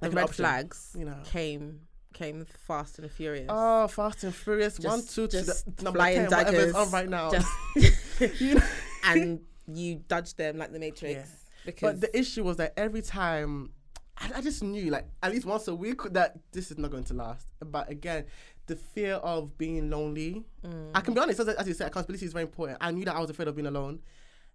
the 0.00 0.06
like 0.08 0.16
red 0.16 0.24
option, 0.24 0.44
flags 0.44 0.96
you 0.98 1.04
know. 1.04 1.16
came 1.24 1.80
came 2.12 2.46
fast 2.66 2.98
and 2.98 3.10
furious. 3.10 3.46
Oh, 3.48 3.86
Fast 3.88 4.24
and 4.24 4.34
Furious 4.34 4.78
one, 4.80 5.00
Just- 5.00 5.14
two, 5.14 5.26
to 5.28 5.44
just 5.44 5.76
the 5.76 5.82
number 5.84 5.98
flying 5.98 6.28
ten, 6.28 6.30
whatever 6.30 6.56
it's 6.56 6.74
on 6.74 6.90
daggers, 6.90 6.92
right 6.92 7.08
now. 7.08 7.30
just- 7.30 8.40
you 8.40 8.54
know? 8.56 8.62
and 9.04 9.40
you 9.66 9.96
dodged 10.08 10.36
them 10.38 10.58
like 10.58 10.72
the 10.72 10.78
Matrix 10.78 11.14
Yeah. 11.14 11.24
because 11.66 11.92
But 11.92 12.00
the 12.00 12.18
issue 12.18 12.42
was 12.44 12.56
that 12.56 12.72
every 12.76 13.02
time, 13.02 13.72
I, 14.16 14.30
I 14.36 14.40
just 14.40 14.62
knew, 14.62 14.90
like, 14.90 15.06
at 15.22 15.32
least 15.32 15.46
once 15.46 15.68
a 15.68 15.74
week, 15.74 16.02
that 16.12 16.38
this 16.52 16.70
is 16.70 16.78
not 16.78 16.90
going 16.90 17.04
to 17.04 17.14
last. 17.14 17.46
But 17.64 17.90
again, 17.90 18.24
the 18.66 18.76
fear 18.76 19.14
of 19.14 19.56
being 19.56 19.90
lonely. 19.90 20.44
Mm. 20.64 20.90
I 20.94 21.00
can 21.00 21.14
be 21.14 21.20
honest, 21.20 21.40
as, 21.40 21.48
as 21.48 21.68
you 21.68 21.74
said, 21.74 21.86
accountability 21.88 22.26
is 22.26 22.32
very 22.32 22.44
important. 22.44 22.78
I 22.80 22.90
knew 22.90 23.04
that 23.04 23.14
I 23.14 23.20
was 23.20 23.30
afraid 23.30 23.48
of 23.48 23.54
being 23.56 23.66
alone. 23.66 24.00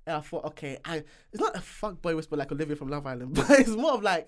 And 0.06 0.18
I 0.18 0.20
thought, 0.20 0.44
okay, 0.46 0.78
I 0.84 0.98
it's 1.32 1.40
not 1.42 1.56
a 1.56 1.62
fuck 1.62 2.02
boy 2.02 2.14
whisper 2.16 2.36
like 2.36 2.52
Olivia 2.52 2.76
from 2.76 2.90
Love 2.90 3.08
Island, 3.08 3.34
but 3.36 3.50
it's 3.52 3.70
more 3.70 3.94
of 3.94 4.04
like, 4.04 4.28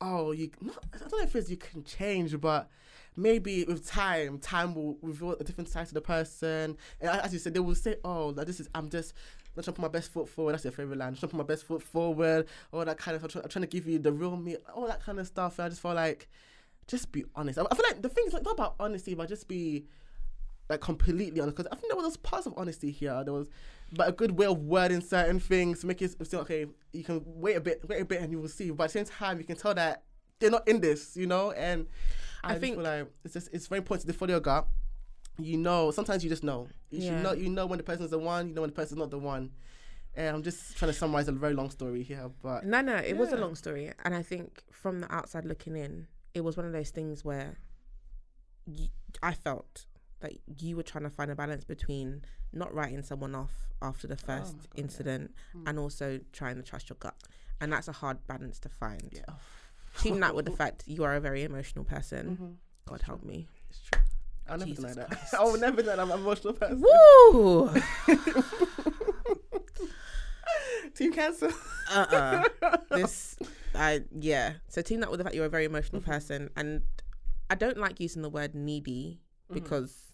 oh, 0.00 0.32
you. 0.32 0.50
Not, 0.60 0.84
I 0.94 0.98
don't 0.98 1.12
know 1.12 1.20
if 1.20 1.34
it's 1.36 1.50
you 1.50 1.56
can 1.56 1.84
change, 1.84 2.38
but 2.40 2.68
maybe 3.16 3.64
with 3.64 3.86
time, 3.86 4.38
time 4.38 4.74
will 4.74 4.98
reveal 5.02 5.32
a 5.32 5.44
different 5.44 5.68
side 5.68 5.86
to 5.88 5.94
the 5.94 6.00
person. 6.00 6.76
And 7.00 7.10
as 7.10 7.32
you 7.32 7.38
said, 7.38 7.54
they 7.54 7.60
will 7.60 7.74
say, 7.74 7.96
oh, 8.04 8.28
like, 8.28 8.46
this 8.46 8.60
is 8.60 8.68
I'm 8.74 8.88
just. 8.88 9.14
I'm 9.56 9.62
trying 9.62 9.72
to 9.72 9.80
put 9.80 9.82
my 9.82 9.88
best 9.88 10.12
foot 10.12 10.28
forward. 10.28 10.52
That's 10.52 10.64
your 10.64 10.72
favorite 10.72 10.98
line. 10.98 11.08
I'm 11.08 11.14
trying 11.14 11.28
to 11.30 11.36
put 11.36 11.38
my 11.38 11.44
best 11.44 11.64
foot 11.64 11.82
forward. 11.82 12.46
All 12.72 12.84
that 12.84 12.98
kind 12.98 13.16
of. 13.16 13.22
I'm 13.24 13.30
trying, 13.30 13.44
I'm 13.44 13.48
trying 13.48 13.62
to 13.62 13.68
give 13.68 13.86
you 13.86 13.98
the 13.98 14.12
real 14.12 14.36
me. 14.36 14.56
All 14.74 14.86
that 14.86 15.02
kind 15.02 15.18
of 15.18 15.26
stuff. 15.26 15.58
And 15.58 15.64
I 15.64 15.68
just 15.70 15.80
feel 15.80 15.94
like, 15.94 16.28
just 16.86 17.10
be 17.10 17.24
honest. 17.34 17.58
I, 17.58 17.62
I 17.70 17.74
feel 17.74 17.86
like 17.88 18.02
the 18.02 18.10
thing 18.10 18.24
is 18.26 18.34
like 18.34 18.44
not 18.44 18.52
about 18.52 18.74
honesty, 18.78 19.14
but 19.14 19.30
just 19.30 19.48
be 19.48 19.86
like 20.68 20.80
completely 20.80 21.40
honest. 21.40 21.56
Because 21.56 21.70
I 21.72 21.76
think 21.76 21.92
there 21.92 22.02
was 22.02 22.16
parts 22.16 22.46
of 22.46 22.54
honesty 22.56 22.90
here. 22.90 23.22
There 23.24 23.32
was, 23.34 23.48
but 23.92 24.08
a 24.08 24.12
good 24.12 24.32
way 24.32 24.46
of 24.46 24.58
wording 24.58 25.00
certain 25.00 25.38
things, 25.40 25.84
make 25.84 26.02
it 26.02 26.16
still 26.26 26.40
okay. 26.40 26.66
You 26.92 27.04
can 27.04 27.22
wait 27.24 27.56
a 27.56 27.60
bit, 27.60 27.86
wait 27.88 28.00
a 28.00 28.04
bit, 28.04 28.20
and 28.20 28.32
you 28.32 28.40
will 28.40 28.48
see. 28.48 28.70
But 28.70 28.84
at 28.84 28.90
the 28.92 29.04
same 29.04 29.04
time, 29.04 29.38
you 29.38 29.44
can 29.44 29.56
tell 29.56 29.74
that 29.74 30.02
they're 30.38 30.50
not 30.50 30.66
in 30.68 30.80
this, 30.80 31.16
you 31.16 31.26
know. 31.26 31.52
And 31.52 31.86
I, 32.44 32.54
I 32.54 32.58
think- 32.58 32.78
like 32.78 33.06
it's 33.24 33.34
just 33.34 33.48
it's 33.52 33.66
very 33.66 33.78
important 33.78 34.06
to 34.08 34.12
follow 34.12 34.32
your 34.32 34.40
gut. 34.40 34.66
You 35.38 35.58
know, 35.58 35.90
sometimes 35.90 36.24
you 36.24 36.30
just 36.30 36.42
know. 36.42 36.68
You 36.90 37.00
Yeah. 37.00 37.10
should 37.10 37.22
know. 37.22 37.32
You 37.32 37.48
know 37.50 37.66
when 37.66 37.76
the 37.76 37.82
person's 37.84 38.10
the 38.10 38.18
one. 38.18 38.48
You 38.48 38.54
know 38.54 38.62
when 38.62 38.70
the 38.70 38.76
person's 38.76 38.98
not 38.98 39.10
the 39.10 39.18
one. 39.18 39.50
And 40.18 40.34
I'm 40.34 40.42
just 40.42 40.78
trying 40.78 40.90
to 40.92 40.96
summarize 40.98 41.28
a 41.28 41.32
very 41.32 41.52
long 41.52 41.68
story 41.68 42.02
here, 42.02 42.30
but 42.42 42.64
No, 42.64 42.80
no, 42.80 42.96
it 42.96 43.18
was 43.18 43.32
a 43.32 43.36
long 43.36 43.54
story, 43.54 43.92
and 44.02 44.14
I 44.14 44.22
think 44.22 44.62
from 44.72 45.00
the 45.00 45.14
outside 45.14 45.44
looking 45.44 45.76
in, 45.76 46.06
it 46.32 46.40
was 46.40 46.56
one 46.56 46.64
of 46.64 46.72
those 46.72 46.88
things 46.88 47.22
where 47.22 47.58
you, 48.66 48.88
I 49.22 49.34
felt 49.34 49.84
that 50.26 50.62
you 50.62 50.76
were 50.76 50.82
trying 50.82 51.04
to 51.04 51.10
find 51.10 51.30
a 51.30 51.34
balance 51.36 51.64
between 51.64 52.22
not 52.52 52.74
writing 52.74 53.02
someone 53.02 53.34
off 53.34 53.52
after 53.82 54.06
the 54.06 54.16
first 54.16 54.54
Oh 54.54 54.56
my 54.56 54.62
God, 54.62 54.68
yeah. 54.74 54.82
incident 54.82 55.34
and 55.66 55.78
also 55.78 56.20
trying 56.32 56.56
to 56.56 56.62
trust 56.62 56.88
your 56.88 56.96
gut, 56.98 57.14
and 57.60 57.72
that's 57.72 57.88
a 57.88 57.92
hard 57.92 58.18
balance 58.26 58.58
to 58.60 58.68
find. 58.68 59.10
yeah, 59.12 59.34
Team 60.02 60.20
that 60.20 60.34
with 60.34 60.44
the 60.46 60.50
fact 60.62 60.84
you 60.86 61.04
are 61.04 61.14
a 61.14 61.20
very 61.20 61.42
emotional 61.44 61.84
person. 61.84 62.36
Mhm. 62.40 62.54
God 62.90 63.02
help 63.02 63.22
me. 63.24 63.46
it's 63.70 63.80
true. 63.80 64.00
I'll 64.48 64.58
never 64.58 64.70
Jesus 64.70 64.84
deny 64.94 65.06
that. 65.08 65.34
I 65.38 65.42
will 65.44 65.58
never 65.58 65.82
deny 65.82 65.96
that 65.96 66.02
I'm 66.02 66.10
an 66.12 66.20
emotional 66.20 66.52
person. 66.54 66.80
Woo! 66.82 67.70
Team 70.94 71.12
Cancer. 71.12 71.50
uh 71.92 72.06
uh 72.62 72.76
this 72.90 73.36
I 73.74 74.02
yeah. 74.18 74.54
So 74.68 74.80
team 74.82 75.00
that 75.00 75.10
with 75.10 75.18
the 75.18 75.24
fact 75.24 75.34
you're 75.36 75.44
a 75.46 75.48
very 75.50 75.64
emotional 75.64 76.00
Mm-hmm. 76.00 76.10
person 76.10 76.50
and 76.56 76.82
I 77.50 77.54
don't 77.54 77.76
like 77.78 78.00
using 78.00 78.22
the 78.22 78.30
word 78.30 78.54
needy 78.54 79.20
Mm-hmm. 79.48 79.54
because 79.54 80.05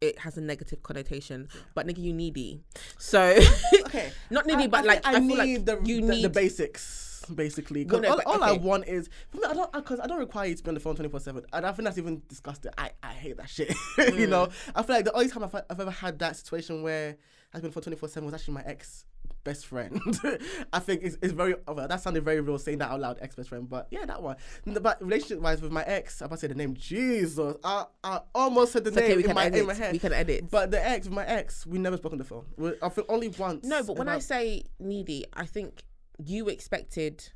it 0.00 0.18
has 0.20 0.36
a 0.36 0.40
negative 0.40 0.82
connotation. 0.82 1.48
But 1.74 1.86
nigga 1.86 1.98
you 1.98 2.12
needy. 2.12 2.60
So 2.98 3.38
Okay. 3.86 4.10
not 4.30 4.46
needy 4.46 4.64
I- 4.64 4.66
but 4.68 4.80
I 4.80 4.82
like 4.84 5.04
think 5.04 5.16
I, 5.16 5.20
feel 5.20 5.36
like 5.38 5.64
the, 5.64 5.80
you 5.84 6.00
the, 6.00 6.06
need 6.14 6.24
the 6.24 6.30
basics 6.30 7.24
basically. 7.34 7.84
'Cause 7.84 8.00
Well, 8.00 8.16
no, 8.16 8.22
all, 8.24 8.34
all 8.36 8.42
I 8.44 8.52
want 8.52 8.86
is 8.88 9.10
for 9.30 9.36
me. 9.38 9.44
I 9.46 9.52
don't 9.52 9.72
because 9.72 10.00
I 10.00 10.06
don't 10.06 10.18
require 10.18 10.46
you 10.48 10.54
to 10.54 10.62
be 10.62 10.68
on 10.68 10.74
the 10.74 10.80
phone 10.80 10.94
twenty 10.94 11.10
four 11.10 11.20
seven. 11.20 11.44
And 11.52 11.66
I 11.66 11.72
think 11.72 11.84
that's 11.84 11.98
even 11.98 12.22
disgusting. 12.28 12.72
I, 12.78 12.90
I 13.02 13.12
hate 13.12 13.36
that 13.36 13.50
shit. 13.50 13.74
you 13.98 14.26
know. 14.26 14.46
Mm. 14.46 14.52
I 14.76 14.82
feel 14.82 14.96
like 14.96 15.04
the 15.04 15.12
only 15.12 15.28
time 15.28 15.44
I've, 15.44 15.54
I've 15.54 15.80
ever 15.80 15.90
had 15.90 16.18
that 16.20 16.36
situation 16.36 16.82
where 16.82 17.16
I've 17.52 17.62
been 17.62 17.70
for 17.70 17.80
twenty 17.80 17.96
four 17.96 18.08
seven 18.08 18.24
was 18.26 18.34
actually 18.34 18.54
my 18.54 18.62
ex 18.64 19.04
best 19.44 19.66
friend. 19.66 20.00
I 20.72 20.78
think 20.78 21.02
it's, 21.02 21.16
it's 21.22 21.32
very 21.32 21.54
well, 21.66 21.86
that 21.88 22.00
sounded 22.00 22.24
very 22.24 22.40
real 22.40 22.58
saying 22.58 22.78
that 22.78 22.90
out 22.90 23.00
loud, 23.00 23.18
ex 23.20 23.34
best 23.34 23.48
friend. 23.48 23.68
But 23.68 23.88
yeah, 23.90 24.04
that 24.04 24.22
one. 24.22 24.36
But 24.66 25.02
relationship 25.02 25.40
wise 25.40 25.62
with 25.62 25.72
my 25.72 25.82
ex, 25.84 26.20
I'm 26.20 26.26
about 26.26 26.36
to 26.36 26.40
say 26.42 26.46
the 26.48 26.54
name 26.54 26.74
Jesus. 26.74 27.56
I, 27.64 27.84
I 28.04 28.20
almost 28.34 28.72
said 28.72 28.84
the 28.84 28.88
It's 28.88 28.96
name 28.96 29.04
okay, 29.06 29.16
we 29.16 29.22
in 29.22 29.26
can 29.28 29.34
my 29.34 29.44
edit. 29.46 29.60
in 29.60 29.66
my 29.66 29.74
head. 29.74 29.92
We 29.92 29.98
can 29.98 30.12
edit. 30.12 30.50
But 30.50 30.70
the 30.70 30.86
ex, 30.86 31.06
with 31.06 31.14
my 31.14 31.26
ex, 31.26 31.66
we 31.66 31.78
never 31.78 31.96
spoke 31.96 32.12
on 32.12 32.18
the 32.18 32.24
phone. 32.24 32.44
We, 32.56 32.72
I 32.82 32.88
think 32.88 33.06
only 33.10 33.28
once. 33.28 33.64
No, 33.64 33.82
but 33.82 33.96
when 33.96 34.08
I 34.08 34.18
say 34.18 34.64
needy, 34.78 35.24
I 35.34 35.46
think 35.46 35.82
you 36.24 36.48
expected 36.48 37.30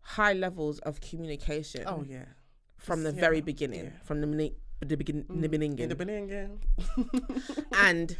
high 0.00 0.34
levels 0.34 0.78
of 0.80 1.00
communication 1.00 1.82
oh 1.86 2.04
yeah, 2.06 2.24
from 2.76 3.02
the 3.02 3.12
yeah, 3.12 3.20
very 3.20 3.40
beginning, 3.40 3.84
yeah. 3.84 3.90
Mm. 3.90 4.04
from 4.04 4.20
the 4.20 4.26
mini- 4.26 4.54
the 4.80 4.96
begin 4.96 5.24
the 5.28 5.48
beginning. 5.48 5.78
in 5.78 5.88
the 5.88 5.94
beginning, 5.94 6.60
and 7.72 8.14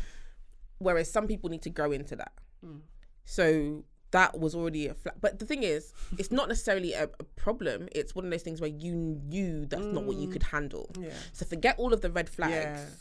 whereas 0.78 1.10
some 1.10 1.26
people 1.26 1.50
need 1.50 1.62
to 1.62 1.70
grow 1.70 1.92
into 1.92 2.16
that. 2.16 2.32
Hmm. 2.64 2.78
So 3.24 3.84
that 4.10 4.38
was 4.38 4.54
already 4.54 4.86
a 4.86 4.94
flat. 4.94 5.20
But 5.20 5.38
the 5.38 5.44
thing 5.46 5.62
is, 5.62 5.92
it's 6.18 6.30
not 6.30 6.48
necessarily 6.48 6.92
a, 6.92 7.04
a 7.18 7.24
problem. 7.36 7.88
It's 7.92 8.14
one 8.14 8.24
of 8.24 8.30
those 8.30 8.42
things 8.42 8.60
where 8.60 8.70
you 8.70 8.94
knew 8.94 9.66
that's 9.66 9.82
not 9.86 10.04
what 10.04 10.16
you 10.16 10.28
could 10.28 10.42
handle. 10.44 10.90
Mm. 10.94 11.04
Yeah. 11.06 11.10
So 11.32 11.44
forget 11.44 11.76
all 11.78 11.92
of 11.92 12.00
the 12.00 12.10
red 12.10 12.28
flags, 12.28 12.52
Yes. 12.80 12.96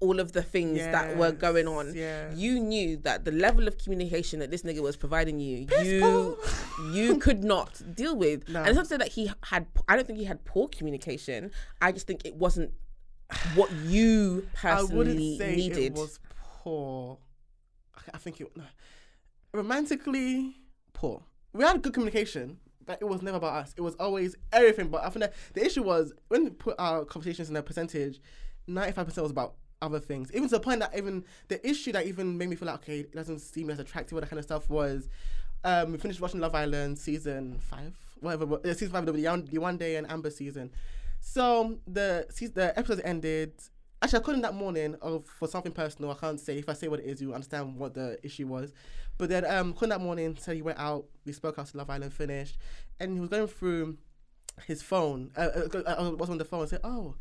all 0.00 0.20
of 0.20 0.32
the 0.32 0.42
things 0.42 0.78
that 0.78 1.16
were 1.18 1.32
going 1.32 1.68
on. 1.68 1.94
Yes. 1.94 2.36
You 2.36 2.58
knew 2.60 2.96
that 2.98 3.24
the 3.26 3.32
level 3.32 3.68
of 3.68 3.76
communication 3.76 4.38
that 4.40 4.50
this 4.50 4.62
nigga 4.62 4.80
was 4.80 4.96
providing 4.96 5.38
you, 5.38 5.66
you 5.82 6.38
you 6.92 7.18
could 7.18 7.44
not 7.44 7.82
deal 7.94 8.16
with. 8.16 8.48
No. 8.48 8.60
And 8.60 8.68
it's 8.68 8.76
not 8.76 8.84
to 8.84 8.88
say 8.88 8.96
that 8.96 9.08
he 9.08 9.30
had. 9.42 9.66
I 9.86 9.96
don't 9.96 10.06
think 10.06 10.18
he 10.18 10.24
had 10.24 10.44
poor 10.46 10.68
communication. 10.68 11.50
I 11.82 11.92
just 11.92 12.06
think 12.06 12.24
it 12.24 12.36
wasn't 12.36 12.72
what 13.54 13.70
you 13.72 14.48
I 14.62 14.82
wouldn't 14.82 14.88
personally 15.18 15.38
say 15.38 15.56
needed. 15.56 15.78
it 15.78 15.92
was 15.92 16.20
poor. 16.62 17.18
I- 17.96 18.12
I 18.14 18.18
think 18.18 18.40
it 18.40 18.48
no. 18.56 18.64
Romantically 19.54 20.56
poor. 20.92 21.22
We 21.52 21.64
had 21.64 21.80
good 21.82 21.94
communication, 21.94 22.58
but 22.84 22.98
it 23.00 23.04
was 23.04 23.22
never 23.22 23.36
about 23.38 23.54
us. 23.54 23.74
It 23.76 23.80
was 23.80 23.94
always 23.94 24.36
everything. 24.52 24.88
But 24.88 25.04
I 25.04 25.08
think 25.10 25.20
that 25.20 25.34
the 25.54 25.64
issue 25.64 25.82
was 25.82 26.12
when 26.28 26.44
we 26.44 26.50
put 26.50 26.74
our 26.78 27.04
conversations 27.04 27.48
in 27.48 27.56
a 27.56 27.62
percentage, 27.62 28.20
ninety 28.66 28.92
five 28.92 29.06
percent 29.06 29.22
was 29.22 29.30
about 29.30 29.54
other 29.80 30.00
things. 30.00 30.30
Even 30.32 30.48
to 30.48 30.56
the 30.56 30.60
point 30.60 30.80
that 30.80 30.96
even 30.96 31.24
the 31.48 31.66
issue 31.68 31.92
that 31.92 32.06
even 32.06 32.36
made 32.36 32.48
me 32.48 32.56
feel 32.56 32.66
like 32.66 32.76
okay, 32.76 33.00
it 33.00 33.12
doesn't 33.12 33.38
seem 33.38 33.70
as 33.70 33.78
attractive, 33.78 34.14
all 34.14 34.20
that 34.20 34.30
kind 34.30 34.38
of 34.38 34.44
stuff 34.44 34.68
was. 34.68 35.08
Um, 35.62 35.92
we 35.92 35.98
finished 35.98 36.20
watching 36.20 36.40
Love 36.40 36.54
Island 36.54 36.98
season 36.98 37.58
five, 37.58 37.96
whatever, 38.20 38.56
uh, 38.56 38.74
season 38.74 38.90
five, 38.90 39.06
the, 39.06 39.12
the 39.12 39.58
one- 39.58 39.78
day 39.78 39.96
and 39.96 40.10
Amber 40.10 40.30
season. 40.30 40.70
So 41.20 41.78
the 41.86 42.26
the 42.54 42.78
episode 42.78 43.00
ended. 43.04 43.52
Actually, 44.02 44.18
I 44.18 44.22
called 44.22 44.36
him 44.36 44.42
that 44.42 44.52
morning 44.52 44.96
of 45.00 45.24
for 45.24 45.48
something 45.48 45.72
personal. 45.72 46.10
I 46.10 46.14
can't 46.14 46.38
say 46.38 46.58
if 46.58 46.68
I 46.68 46.74
say 46.74 46.88
what 46.88 47.00
it 47.00 47.06
is, 47.06 47.22
you 47.22 47.32
understand 47.32 47.76
what 47.76 47.94
the 47.94 48.18
issue 48.22 48.46
was. 48.46 48.74
But 49.18 49.28
then 49.28 49.44
um, 49.44 49.72
called 49.72 49.90
that 49.90 50.00
morning. 50.00 50.36
So 50.40 50.52
he 50.52 50.62
went 50.62 50.78
out. 50.78 51.06
We 51.24 51.32
spoke 51.32 51.58
after 51.58 51.78
Love 51.78 51.90
Island 51.90 52.12
finished, 52.12 52.58
and 53.00 53.14
he 53.14 53.20
was 53.20 53.28
going 53.28 53.46
through 53.46 53.98
his 54.66 54.82
phone. 54.82 55.30
Uh, 55.36 55.48
uh, 55.74 55.94
I 55.98 56.08
was 56.10 56.30
on 56.30 56.38
the 56.38 56.44
phone 56.44 56.60
and 56.60 56.70
said, 56.70 56.80
"Oh, 56.84 57.14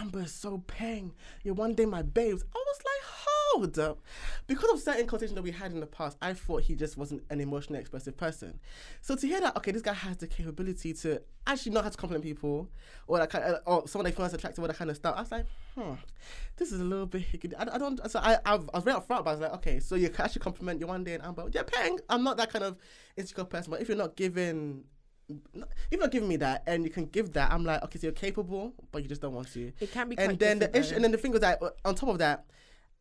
Amber's 0.00 0.32
so 0.32 0.62
paying. 0.66 1.12
You're 1.42 1.54
one 1.54 1.74
day 1.74 1.86
my 1.86 2.02
babes." 2.02 2.44
I 2.54 2.58
was 2.58 2.78
like, 2.78 3.10
"Hold 3.54 3.98
because 4.46 4.70
of 4.70 4.80
certain 4.80 5.06
conversations 5.06 5.34
that 5.34 5.42
we 5.42 5.50
had 5.50 5.72
in 5.72 5.80
the 5.80 5.86
past. 5.86 6.16
I 6.20 6.32
thought 6.34 6.62
he 6.62 6.74
just 6.74 6.96
wasn't 6.96 7.22
an 7.30 7.40
emotionally 7.40 7.80
expressive 7.80 8.16
person. 8.16 8.58
So 9.00 9.16
to 9.16 9.26
hear 9.26 9.40
that, 9.40 9.56
okay, 9.56 9.70
this 9.70 9.82
guy 9.82 9.92
has 9.92 10.16
the 10.16 10.26
capability 10.26 10.92
to 10.94 11.22
actually 11.46 11.72
know 11.72 11.82
how 11.82 11.88
to 11.88 11.96
compliment 11.96 12.24
people, 12.24 12.68
or 13.06 13.18
that 13.18 13.30
kind, 13.30 13.44
of, 13.44 13.60
or 13.66 13.88
someone 13.88 14.04
they 14.04 14.12
find 14.12 14.32
attractive, 14.32 14.62
or 14.62 14.68
that 14.68 14.76
kind 14.76 14.90
of 14.90 14.96
stuff. 14.96 15.14
I 15.16 15.20
was 15.20 15.30
like, 15.30 15.46
hmm, 15.74 15.92
this 16.56 16.72
is 16.72 16.80
a 16.80 16.84
little 16.84 17.06
bit. 17.06 17.24
I, 17.58 17.66
I 17.74 17.78
don't. 17.78 18.00
So 18.10 18.18
I, 18.20 18.38
I've, 18.44 18.68
I 18.72 18.78
was 18.78 18.84
very 18.84 18.96
upfront, 18.96 19.24
but 19.24 19.28
I 19.28 19.32
was 19.32 19.40
like, 19.40 19.54
okay, 19.54 19.80
so 19.80 19.94
you 19.94 20.08
can 20.10 20.24
actually 20.24 20.42
compliment 20.42 20.80
your 20.80 20.88
one 20.88 21.04
day 21.04 21.14
and 21.14 21.22
Amber. 21.22 21.48
Yeah, 21.52 21.62
paying. 21.62 22.00
I'm 22.08 22.24
not 22.24 22.36
that 22.38 22.52
kind 22.52 22.64
of 22.64 22.76
insecure 23.16 23.44
person, 23.44 23.70
but 23.70 23.80
if 23.80 23.88
you're 23.88 23.96
not 23.96 24.16
giving 24.16 24.84
if 25.28 25.38
you're 25.90 26.00
not 26.00 26.10
giving 26.10 26.28
me 26.28 26.36
that 26.36 26.62
and 26.66 26.84
you 26.84 26.90
can 26.90 27.06
give 27.06 27.32
that, 27.32 27.50
I'm 27.50 27.64
like, 27.64 27.82
okay, 27.84 27.98
so 27.98 28.08
you're 28.08 28.12
capable, 28.12 28.74
but 28.92 29.02
you 29.02 29.08
just 29.08 29.22
don't 29.22 29.32
want 29.32 29.50
to. 29.52 29.72
It 29.80 29.90
can 29.92 30.08
be 30.08 30.18
And 30.18 30.38
then 30.38 30.58
the 30.58 30.76
issue, 30.76 30.94
and 30.94 31.02
then 31.02 31.12
the 31.12 31.18
thing 31.18 31.32
was 31.32 31.40
that 31.40 31.62
uh, 31.62 31.70
on 31.84 31.94
top 31.94 32.10
of 32.10 32.18
that, 32.18 32.44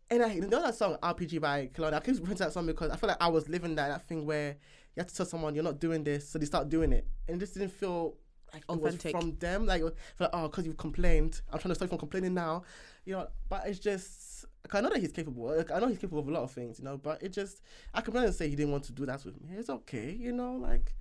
and 0.10 0.24
I 0.24 0.34
you 0.34 0.42
know 0.42 0.62
that 0.62 0.76
song 0.76 0.98
RPG 1.02 1.40
by 1.42 1.70
Kelowna. 1.74 1.94
I 1.96 2.00
keep 2.00 2.16
referring 2.20 2.38
to 2.38 2.44
that 2.46 2.54
song 2.54 2.66
because 2.66 2.92
I 2.92 2.96
feel 2.96 3.08
like 3.10 3.22
I 3.22 3.28
was 3.30 3.48
living 3.50 3.76
that 3.76 3.88
that 3.90 4.08
thing 4.08 4.26
where 4.26 4.50
you 4.96 5.00
have 5.00 5.08
to 5.08 5.16
tell 5.16 5.26
someone 5.26 5.56
you're 5.56 5.64
not 5.64 5.80
doing 5.80 6.04
this, 6.04 6.28
so 6.30 6.38
they 6.40 6.46
start 6.46 6.70
doing 6.70 6.92
it, 6.94 7.08
and 7.28 7.38
it 7.38 7.40
just 7.40 7.54
didn't 7.56 7.72
feel 7.72 8.16
like 8.54 8.64
Authentic. 8.70 9.12
from 9.12 9.36
them. 9.38 9.66
Like, 9.66 9.82
it 9.82 9.86
was- 9.86 9.94
I 9.94 10.18
feel 10.18 10.30
like 10.32 10.32
oh, 10.34 10.48
because 10.48 10.66
you've 10.68 10.78
complained, 10.78 11.42
I'm 11.52 11.58
trying 11.58 11.70
to 11.72 11.76
stop 11.76 11.88
you 11.88 11.90
from 11.90 11.98
complaining 11.98 12.36
now, 12.36 12.64
you 13.06 13.14
know. 13.14 13.28
But 13.50 13.68
it's 13.68 13.80
just. 13.80 14.46
'cause 14.68 14.80
I 14.80 14.82
know 14.82 14.90
that 14.92 15.00
he's 15.00 15.12
capable. 15.12 15.56
Like, 15.58 15.72
I 15.72 15.80
know 15.80 15.88
he's 15.88 15.98
capable 15.98 16.20
of 16.20 16.28
a 16.28 16.32
lot 16.32 16.44
of 16.44 16.52
things, 16.52 16.78
you 16.80 16.86
know. 16.86 16.96
But 16.98 17.22
it 17.24 17.30
just, 17.34 17.62
I 17.94 18.00
can 18.02 18.16
and 18.16 18.34
say 18.34 18.48
he 18.48 18.56
didn't 18.56 18.72
want 18.72 18.84
to 18.86 18.92
do 18.94 19.06
that 19.08 19.26
with 19.26 19.42
me. 19.42 19.56
It's 19.58 19.70
okay, 19.70 20.12
you 20.12 20.32
know. 20.32 20.54
Like, 20.54 20.96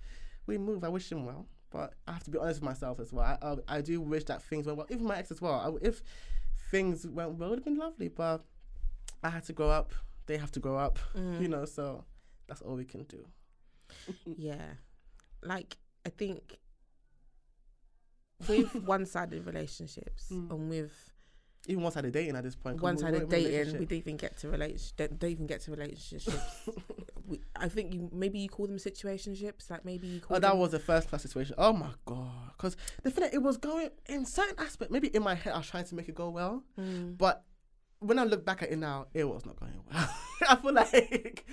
we 0.47 0.57
move. 0.59 0.83
I 0.83 0.89
wish 0.89 1.13
him 1.13 1.27
well, 1.27 1.47
but 1.71 1.93
I 2.09 2.13
have 2.13 2.25
to 2.25 2.31
be 2.31 2.39
honest 2.39 2.61
with 2.61 2.65
myself 2.71 2.99
as 2.99 3.13
well. 3.13 3.25
I, 3.25 3.47
I, 3.47 3.77
I 3.77 3.81
do 3.83 4.01
wish 4.01 4.25
that 4.25 4.43
things 4.43 4.65
went 4.67 4.79
well. 4.79 4.87
Even 4.91 5.05
my 5.07 5.19
ex 5.19 5.31
as 5.31 5.41
well. 5.43 5.53
I, 5.55 5.87
if 5.87 6.03
things 6.71 7.07
went 7.07 7.35
well, 7.35 7.49
it 7.49 7.51
would 7.51 7.59
have 7.59 7.65
been 7.67 7.77
lovely. 7.77 8.09
But 8.09 8.45
I 9.23 9.31
had 9.31 9.45
to 9.45 9.53
grow 9.53 9.69
up. 9.71 9.93
They 10.27 10.37
have 10.39 10.53
to 10.53 10.61
grow 10.61 10.77
up. 10.77 10.99
Mm. 11.17 11.41
You 11.43 11.49
know, 11.49 11.65
so 11.65 12.05
that's 12.49 12.61
all 12.63 12.75
we 12.77 12.85
can 12.85 13.05
do. 13.05 13.25
Yeah. 14.37 14.75
Like, 15.43 15.77
I 16.07 16.11
think 16.11 16.59
with 18.49 18.75
one 18.87 19.07
sided 19.07 19.47
relationships 19.47 20.29
Mm. 20.31 20.51
and 20.51 20.69
with 20.71 20.93
Even 21.69 21.83
once 21.85 21.97
I 21.97 22.01
did 22.01 22.13
dating 22.13 22.35
at 22.37 22.43
this 22.43 22.57
point. 22.57 22.81
one 22.81 22.99
sided 22.99 23.29
dating, 23.29 23.79
we 23.79 23.85
don't 23.87 23.99
even 23.99 24.17
get 24.17 24.37
to 24.39 24.49
relate. 24.49 24.93
Don't, 24.97 25.17
don't 25.19 25.31
even 25.31 25.47
get 25.47 25.61
to 25.63 25.71
relationships. 25.71 26.33
we, 27.29 27.41
I 27.55 27.69
think 27.69 27.95
you 27.95 28.09
maybe 28.13 28.41
you 28.41 28.49
call 28.49 28.67
them 28.67 28.79
situationships. 28.79 29.71
Like 29.71 29.85
maybe 29.85 30.09
you 30.09 30.21
call 30.21 30.37
Oh, 30.37 30.41
that 30.41 30.57
was 30.57 30.75
a 30.75 30.81
first 30.81 31.09
class 31.09 31.23
situation. 31.23 31.55
Oh 31.59 31.73
my 31.73 31.91
god! 32.05 32.51
Because 32.57 32.77
the 33.05 33.11
thing 33.13 33.23
that 33.25 33.35
it 33.35 33.43
was 33.43 33.59
going 33.59 33.91
in 34.07 34.25
certain 34.27 34.57
aspect, 34.59 34.91
maybe 34.91 35.07
in 35.09 35.23
my 35.23 35.35
head 35.37 35.53
I 35.53 35.59
was 35.59 35.69
trying 35.69 35.85
to 35.85 35.95
make 35.95 36.09
it 36.09 36.17
go 36.17 36.31
well, 36.31 36.65
Mm. 36.79 37.17
but 37.17 37.45
when 38.03 38.19
I 38.19 38.25
look 38.25 38.45
back 38.45 38.63
at 38.63 38.71
it 38.71 38.79
now, 38.79 39.07
it 39.15 39.25
was 39.25 39.45
not 39.47 39.59
going 39.59 39.73
well. 39.91 40.09
I 40.49 40.57
feel 40.57 40.73
like 40.75 41.45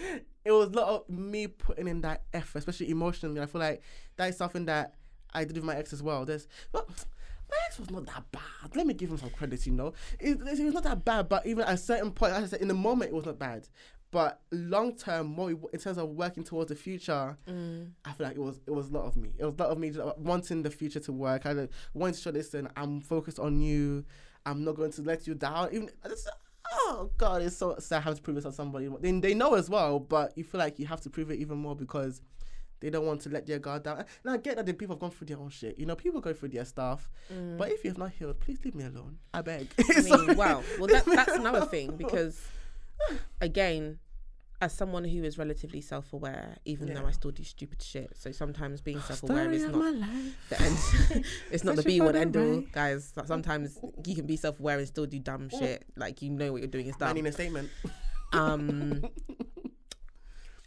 it 0.45 0.51
was 0.51 0.67
a 0.69 0.71
lot 0.71 0.87
of 0.89 1.09
me 1.09 1.47
putting 1.47 1.87
in 1.87 2.01
that 2.01 2.23
effort, 2.33 2.59
especially 2.59 2.89
emotionally. 2.89 3.39
I 3.41 3.45
feel 3.45 3.61
like 3.61 3.81
that 4.17 4.29
is 4.29 4.37
something 4.37 4.65
that 4.65 4.95
I 5.33 5.43
did 5.45 5.55
with 5.55 5.63
my 5.63 5.75
ex 5.75 5.93
as 5.93 6.01
well. 6.01 6.25
There's, 6.25 6.47
but 6.71 6.87
my 6.89 7.57
ex 7.67 7.79
was 7.79 7.91
not 7.91 8.05
that 8.07 8.23
bad. 8.31 8.75
Let 8.75 8.87
me 8.87 8.93
give 8.93 9.09
him 9.11 9.17
some 9.17 9.29
credit, 9.29 9.65
you 9.65 9.73
know. 9.73 9.93
It, 10.19 10.39
it 10.41 10.63
was 10.63 10.73
not 10.73 10.83
that 10.83 11.05
bad, 11.05 11.29
but 11.29 11.45
even 11.45 11.63
at 11.63 11.73
a 11.73 11.77
certain 11.77 12.11
point, 12.11 12.33
as 12.33 12.43
I 12.43 12.47
said, 12.47 12.61
in 12.61 12.67
the 12.67 12.73
moment, 12.73 13.11
it 13.11 13.15
was 13.15 13.25
not 13.25 13.37
bad. 13.39 13.67
But 14.11 14.41
long 14.51 14.95
term, 14.95 15.27
more 15.27 15.51
in 15.51 15.79
terms 15.79 15.99
of 15.99 16.09
working 16.09 16.43
towards 16.43 16.69
the 16.69 16.75
future, 16.75 17.37
Mm. 17.47 17.91
I 18.05 18.13
feel 18.13 18.25
like 18.25 18.35
it 18.37 18.41
was 18.41 18.59
it 18.65 18.71
was 18.71 18.89
a 18.89 18.93
lot 18.93 19.05
of 19.05 19.15
me. 19.15 19.29
It 19.37 19.45
was 19.45 19.53
a 19.53 19.57
lot 19.61 19.69
of 19.69 19.77
me 19.77 19.91
just 19.91 20.17
wanting 20.17 20.63
the 20.63 20.71
future 20.71 20.99
to 21.01 21.13
work. 21.13 21.45
I 21.45 21.67
wanted 21.93 22.15
to 22.15 22.21
show 22.21 22.31
listen, 22.31 22.67
I'm 22.75 23.01
focused 23.01 23.37
on 23.37 23.61
you. 23.61 24.03
I'm 24.47 24.63
not 24.63 24.75
going 24.77 24.91
to 24.93 25.03
let 25.03 25.27
you 25.27 25.35
down. 25.35 25.69
Even 25.71 25.89
oh 26.71 27.09
god, 27.17 27.41
it's 27.41 27.57
so 27.57 27.75
sad 27.79 28.03
having 28.03 28.17
to 28.17 28.21
prove 28.21 28.35
this 28.35 28.45
to 28.45 28.51
somebody. 28.51 28.89
They 28.99 29.11
they 29.19 29.33
know 29.33 29.55
as 29.55 29.69
well, 29.69 29.99
but 29.99 30.37
you 30.37 30.43
feel 30.43 30.59
like 30.59 30.79
you 30.79 30.87
have 30.87 31.01
to 31.01 31.09
prove 31.09 31.31
it 31.31 31.39
even 31.39 31.57
more 31.57 31.75
because 31.75 32.21
they 32.79 32.89
don't 32.89 33.05
want 33.05 33.21
to 33.21 33.29
let 33.29 33.45
their 33.45 33.59
guard 33.59 33.83
down. 33.83 34.05
And 34.23 34.33
I 34.33 34.37
get 34.37 34.55
that 34.55 34.65
the 34.65 34.73
people 34.73 34.95
have 34.95 35.01
gone 35.01 35.11
through 35.11 35.27
their 35.27 35.37
own 35.37 35.49
shit. 35.49 35.77
You 35.77 35.85
know, 35.85 35.95
people 35.95 36.21
go 36.21 36.33
through 36.33 36.49
their 36.49 36.65
stuff. 36.65 37.09
But 37.57 37.71
if 37.71 37.83
you 37.83 37.89
have 37.89 37.97
not 37.97 38.11
healed, 38.11 38.39
please 38.39 38.59
leave 38.63 38.75
me 38.75 38.85
alone. 38.85 39.17
I 39.33 39.41
beg. 39.41 39.69
Mm. 39.75 40.13
I 40.13 40.17
mean, 40.27 40.37
wow. 40.37 40.63
Well, 40.77 40.87
that, 40.87 41.05
that's 41.05 41.31
another 41.35 41.65
thing 41.65 41.97
because, 41.97 42.41
again, 43.41 43.99
as 44.61 44.73
someone 44.73 45.05
who 45.05 45.23
is 45.23 45.37
relatively 45.37 45.79
self-aware, 45.79 46.57
even 46.65 46.93
though 46.93 47.05
I 47.05 47.11
still 47.11 47.31
do 47.31 47.43
stupid 47.43 47.81
shit, 47.81 48.11
so 48.15 48.31
sometimes 48.31 48.81
being 48.81 48.99
self-aware 48.99 49.43
Story 49.43 49.55
is 49.55 49.63
not 49.63 49.95
the 50.49 50.61
end. 50.61 51.25
it's 51.51 51.63
not 51.63 51.77
the 51.77 51.83
be 51.83 52.01
one 52.01 52.15
end 52.15 52.35
all, 52.35 52.61
guys. 52.73 53.13
Sometimes 53.25 53.79
you 54.05 54.15
can 54.15 54.25
be 54.25 54.35
self-aware 54.35 54.77
and 54.77 54.87
still 54.87 55.05
do 55.05 55.19
dumb 55.19 55.49
shit. 55.49 55.85
Like 55.95 56.21
you 56.21 56.29
know 56.29 56.51
what 56.51 56.61
you're 56.61 56.67
doing 56.67 56.87
is 56.87 56.95
dumb. 56.97 57.09
I 57.09 57.13
need 57.13 57.25
a 57.25 57.31
statement. 57.31 57.69
Um, 58.31 59.05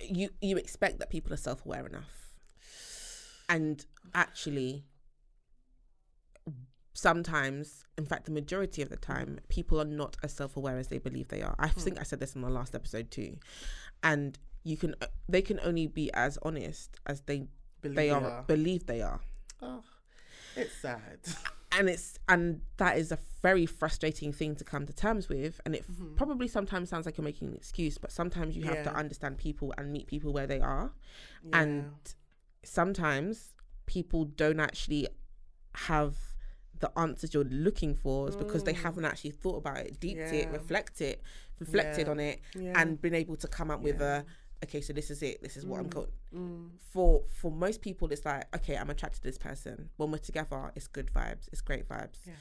you 0.01 0.31
you 0.41 0.57
expect 0.57 0.99
that 0.99 1.11
people 1.11 1.33
are 1.33 1.37
self-aware 1.37 1.87
enough, 1.87 2.35
and 3.49 3.87
actually, 4.17 4.83
sometimes, 6.95 7.85
in 7.99 8.05
fact, 8.05 8.25
the 8.27 8.31
majority 8.33 8.83
of 8.83 8.89
the 8.89 8.97
time, 8.97 9.41
people 9.49 9.81
are 9.81 9.85
not 9.87 10.17
as 10.23 10.33
self-aware 10.33 10.79
as 10.79 10.89
they 10.89 10.99
believe 10.99 11.29
they 11.29 11.43
are. 11.43 11.55
I 11.59 11.69
think 11.69 11.99
I 11.99 12.03
said 12.03 12.21
this 12.21 12.35
in 12.35 12.43
the 12.43 12.51
last 12.51 12.75
episode 12.75 13.11
too, 13.11 13.37
and 14.03 14.39
you 14.65 14.77
can 14.77 14.95
uh, 15.03 15.07
they 15.29 15.43
can 15.43 15.59
only 15.65 15.87
be 15.87 16.13
as 16.13 16.39
honest 16.43 16.99
as 17.07 17.23
they 17.23 17.47
Believe 17.81 17.97
they 17.97 18.11
are, 18.11 18.23
are. 18.25 18.43
believe 18.45 18.87
they 18.87 19.03
are 19.03 19.21
Oh, 19.61 19.83
it's 20.55 20.73
sad. 20.75 21.19
and 21.73 21.89
it's 21.89 22.17
and 22.29 22.61
that 22.77 22.97
is 22.97 23.11
a 23.11 23.19
very 23.43 23.67
frustrating 23.67 24.33
thing 24.33 24.55
to 24.55 24.63
come 24.63 24.87
to 24.87 24.93
terms 24.93 25.29
with 25.29 25.61
and 25.67 25.75
it 25.75 25.85
f- 25.89 25.97
probably 26.15 26.47
sometimes 26.47 26.89
sounds 26.91 27.07
like 27.07 27.17
you're 27.19 27.25
making 27.25 27.49
an 27.49 27.55
excuse 27.57 27.99
but 27.99 28.13
sometimes 28.13 28.57
you 28.57 28.63
have 28.63 28.85
to 28.85 28.95
understand 28.95 29.37
people 29.37 29.75
and 29.77 29.91
meet 29.91 30.07
people 30.07 30.33
where 30.33 30.47
they 30.47 30.61
are 30.61 30.93
Yeah. 31.43 31.61
and 31.63 31.91
sometimes 32.63 33.55
people 33.87 34.25
don't 34.27 34.61
actually 34.61 35.09
have 35.75 36.17
the 36.83 36.91
answers 36.99 37.33
you're 37.33 37.45
looking 37.67 37.95
for 37.95 38.29
is 38.29 38.37
because 38.37 38.63
they 38.65 38.73
haven't 38.75 39.05
actually 39.07 39.31
thought 39.31 39.57
about 39.63 39.79
it 39.79 39.99
deeped 40.01 40.21
it 40.41 40.49
Mm. 40.49 40.53
Reflect 40.53 41.01
it 41.01 41.23
reflected 41.59 42.07
Yeah. 42.07 42.11
on 42.11 42.21
it 42.21 42.41
Yeah. 42.55 42.73
and 42.81 43.01
been 43.01 43.15
able 43.15 43.37
to 43.37 43.49
come 43.49 43.71
up 43.71 43.81
with 43.81 44.01
a 44.01 44.25
okay 44.65 44.81
so 44.81 44.93
this 44.93 45.09
is 45.11 45.23
it 45.23 45.43
this 45.43 45.57
is 45.57 45.65
what 45.65 45.79
i'm 45.81 45.89
going 45.89 46.13
Mm. 46.35 46.71
for 46.93 47.23
for 47.41 47.51
most 47.51 47.81
people 47.83 48.09
it's 48.13 48.25
like 48.25 48.45
okay 48.57 48.77
i'm 48.77 48.91
attracted 48.91 49.23
to 49.23 49.29
this 49.29 49.39
person 49.39 49.91
when 49.97 50.11
we're 50.13 50.19
together 50.19 50.73
it's 50.77 50.89
good 50.89 51.09
vibes 51.17 51.45
it's 51.53 51.61
great 51.61 51.89
vibes 51.89 52.19
Yeah. 52.27 52.35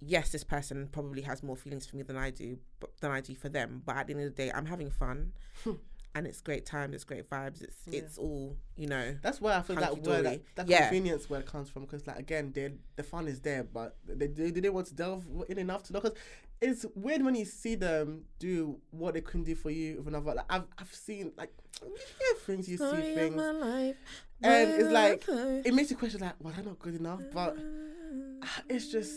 yes 0.00 0.30
this 0.32 0.44
person 0.44 0.88
probably 0.96 1.22
has 1.22 1.42
more 1.42 1.56
feelings 1.56 1.84
for 1.86 1.96
me 1.96 2.02
than 2.02 2.16
i 2.16 2.30
do 2.30 2.58
but 2.80 2.90
than 3.02 3.10
i 3.10 3.20
do 3.20 3.34
for 3.34 3.48
them 3.50 3.82
but 3.86 3.96
at 3.96 4.06
the 4.06 4.14
end 4.14 4.22
of 4.22 4.34
the 4.34 4.42
day 4.42 4.50
i'm 4.54 4.66
having 4.66 4.90
fun 4.90 5.32
and 6.16 6.26
it's 6.26 6.40
great 6.40 6.64
times 6.64 6.94
it's 6.94 7.04
great 7.04 7.28
vibes 7.28 7.62
it's 7.62 7.76
Yeah. 7.86 8.00
it's 8.00 8.16
all 8.18 8.56
you 8.74 8.86
know 8.86 9.16
That's 9.22 9.40
where 9.40 9.54
I 9.58 9.62
feel 9.62 9.76
that 9.76 9.98
word, 9.98 10.24
that, 10.24 10.40
that 10.56 10.68
Yeah. 10.68 10.88
convenience 10.88 11.28
word 11.30 11.44
comes 11.46 11.68
from. 11.70 11.82
Because 11.82 12.06
like 12.06 12.18
again, 12.18 12.52
they 12.54 12.72
the 12.96 13.02
fun 13.02 13.28
is 13.28 13.40
there, 13.40 13.62
but 13.64 13.96
they, 14.06 14.26
they, 14.26 14.50
they 14.50 14.60
didn't 14.62 14.74
want 14.74 14.86
to 14.88 14.94
delve 14.94 15.24
in 15.48 15.58
enough 15.58 15.82
to 15.84 15.92
know. 15.92 16.00
Because 16.00 16.16
it's 16.60 16.86
weird 16.94 17.22
when 17.22 17.34
you 17.34 17.44
see 17.44 17.74
them 17.74 18.24
do 18.38 18.78
what 18.90 19.12
they 19.14 19.20
couldn't 19.20 19.44
do 19.44 19.54
for 19.54 19.70
you 19.70 19.96
with 19.98 20.08
another. 20.08 20.34
Like 20.34 20.46
I've 20.50 20.64
I've 20.78 20.94
seen 20.94 21.32
like 21.36 21.52
you 21.82 21.88
hear 22.18 22.34
things, 22.46 22.68
you 22.68 22.78
see 22.78 23.14
things, 23.14 23.40
and 24.42 24.70
it's 24.80 24.90
like 24.90 25.24
it 25.66 25.74
makes 25.74 25.90
you 25.90 25.96
question 25.96 26.20
like, 26.20 26.34
was 26.42 26.54
I 26.58 26.62
not 26.62 26.78
good 26.78 26.94
enough? 26.94 27.20
But 27.32 27.56
ah, 28.42 28.62
it's 28.70 28.88
just 28.90 29.14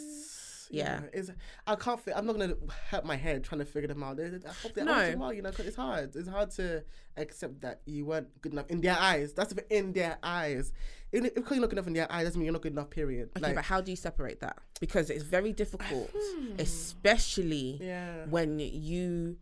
Yeah. 0.71 0.99
know, 0.99 1.09
it's 1.13 1.31
I 1.65 1.75
can't. 1.75 1.99
Fi- 1.99 2.13
I'm 2.13 2.25
not 2.25 2.37
gonna 2.37 2.55
hurt 2.91 3.03
my 3.05 3.15
head 3.15 3.43
trying 3.43 3.59
to 3.59 3.65
figure 3.65 3.87
them 3.87 4.03
out. 4.03 4.19
I 4.19 4.29
hope 4.61 4.73
they 4.75 4.83
No. 4.83 4.93
answer 4.93 5.17
well, 5.17 5.33
you 5.33 5.41
know, 5.41 5.49
because 5.49 5.65
it's 5.65 5.75
hard. 5.75 6.15
It's 6.15 6.29
hard 6.29 6.51
to 6.51 6.83
accept 7.17 7.61
that 7.61 7.81
you 7.85 8.05
weren't 8.05 8.39
good 8.41 8.53
enough 8.53 8.67
in 8.69 8.81
their 8.81 8.97
eyes. 8.97 9.33
That's 9.33 9.53
in 9.69 9.93
their 9.93 10.17
eyes. 10.21 10.71
If 11.11 11.23
because 11.33 11.51
you're 11.53 11.61
not 11.61 11.69
good 11.71 11.79
enough 11.79 11.87
in 11.87 11.93
their 11.93 12.11
eyes, 12.11 12.25
doesn't 12.25 12.39
mean 12.39 12.45
you're 12.45 12.53
not 12.53 12.61
good 12.61 12.73
enough. 12.73 12.91
Period. 12.91 13.29
okay 13.35 13.47
like, 13.47 13.55
but 13.55 13.65
how 13.65 13.81
do 13.81 13.89
you 13.91 13.97
separate 13.97 14.41
that 14.41 14.57
because 14.79 15.09
it's 15.09 15.23
very 15.23 15.51
difficult 15.53 16.11
especially 16.59 17.77
yeah, 17.81 18.25
when 18.29 18.59
you 18.59 19.37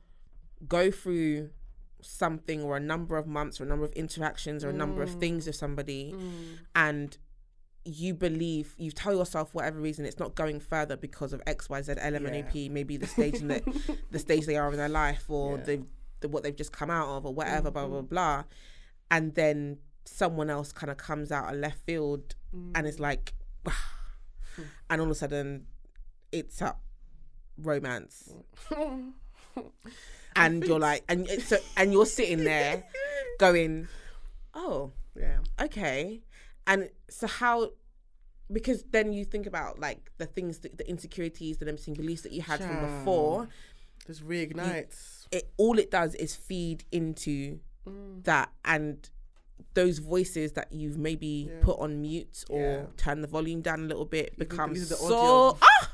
go 0.68 0.90
through 0.92 1.50
something 2.02 2.62
or 2.64 2.78
a 2.78 2.80
number 2.80 3.18
of 3.18 3.28
months 3.28 3.60
or 3.60 3.64
a 3.64 3.68
number 3.68 3.84
of 3.86 3.92
interactions 3.94 4.64
or 4.64 4.70
a 4.70 4.74
number 4.74 5.02
of 5.04 5.10
things 5.20 5.46
with 5.48 5.56
somebody 5.56 6.14
Mm. 6.14 6.58
and 6.76 7.18
you 7.88 8.14
believe 8.14 8.74
you 8.78 8.92
tell 8.92 9.14
yourself 9.16 9.54
whatever 9.54 9.80
reason 9.80 10.06
it's 10.06 10.20
not 10.20 10.36
going 10.36 10.60
further 10.60 10.98
because 10.98 11.32
of 11.34 11.42
X, 11.48 11.70
Y, 11.70 11.82
Z, 11.82 11.94
L, 11.98 12.16
M, 12.16 12.26
and 12.26 12.36
O, 12.36 12.44
P, 12.52 12.68
maybe 12.70 12.98
the 12.98 13.08
stage 13.08 13.36
in 13.36 13.48
the 13.48 13.62
the 14.12 14.20
stage 14.20 14.46
they 14.46 14.58
are 14.58 14.70
in 14.72 14.78
their 14.78 14.90
life 14.90 15.26
or 15.30 15.58
Yeah. 15.58 15.64
they've 15.64 15.86
the, 16.20 16.28
what 16.28 16.44
they've 16.44 16.56
just 16.56 16.72
come 16.72 16.90
out 16.90 17.08
of 17.16 17.26
or 17.26 17.34
whatever, 17.34 17.72
blah 17.72 17.84
Mm-hmm. 17.84 17.92
blah 17.92 18.02
blah, 18.02 18.44
and 19.12 19.34
then 19.36 19.78
someone 20.06 20.50
else 20.50 20.72
kind 20.72 20.90
of 20.92 20.98
comes 20.98 21.32
out 21.32 21.54
of 21.54 21.60
left 21.60 21.80
field 21.86 22.36
and 22.54 22.76
Mm. 22.76 22.86
it's 22.90 23.00
like, 23.00 23.34
and 24.90 25.02
all 25.02 25.06
of 25.08 25.12
a 25.12 25.16
sudden, 25.16 25.68
it's 26.32 26.62
up 26.62 26.82
romance, 27.58 28.32
and 30.36 30.64
you're 30.66 30.80
like, 30.80 31.04
and 31.10 31.28
so, 31.42 31.58
and 31.76 31.92
you're 31.92 32.06
sitting 32.06 32.44
there 32.44 32.84
going, 33.40 33.88
oh, 34.54 34.92
yeah, 35.20 35.38
okay 35.62 36.22
and 36.68 36.90
so 37.10 37.26
how 37.28 37.72
because 38.52 38.84
then 38.92 39.12
you 39.12 39.26
think 39.26 39.46
about 39.46 39.80
like 39.80 40.12
the 40.20 40.26
things 40.26 40.60
that, 40.60 40.78
the 40.78 40.88
insecurities 40.90 41.58
the 41.58 41.66
limiting 41.66 41.94
beliefs 41.94 42.22
that 42.22 42.32
you 42.32 42.42
had 42.42 42.60
from 42.62 42.80
before 42.80 43.50
just 44.06 44.26
reignites. 44.26 45.26
it 45.32 45.52
all 45.58 45.78
it 45.80 45.90
does 45.92 46.14
is 46.16 46.36
feed 46.36 46.84
into 46.92 47.60
Mm. 47.88 48.22
that 48.26 48.52
and 48.66 49.10
those 49.74 50.00
voices 50.00 50.52
that 50.54 50.74
you've 50.74 50.98
maybe 50.98 51.50
Yeah. 51.50 51.60
put 51.62 51.80
on 51.80 52.02
mute 52.02 52.44
or 52.50 52.60
Yeah. 52.62 52.86
turn 52.98 53.22
the 53.22 53.28
volume 53.28 53.62
down 53.62 53.80
a 53.86 53.88
little 53.88 54.04
bit 54.06 54.32
You 54.34 54.40
become 54.46 54.74
the 54.74 54.80
so 54.86 55.16
audio. 55.16 55.60
ah! 55.62 55.92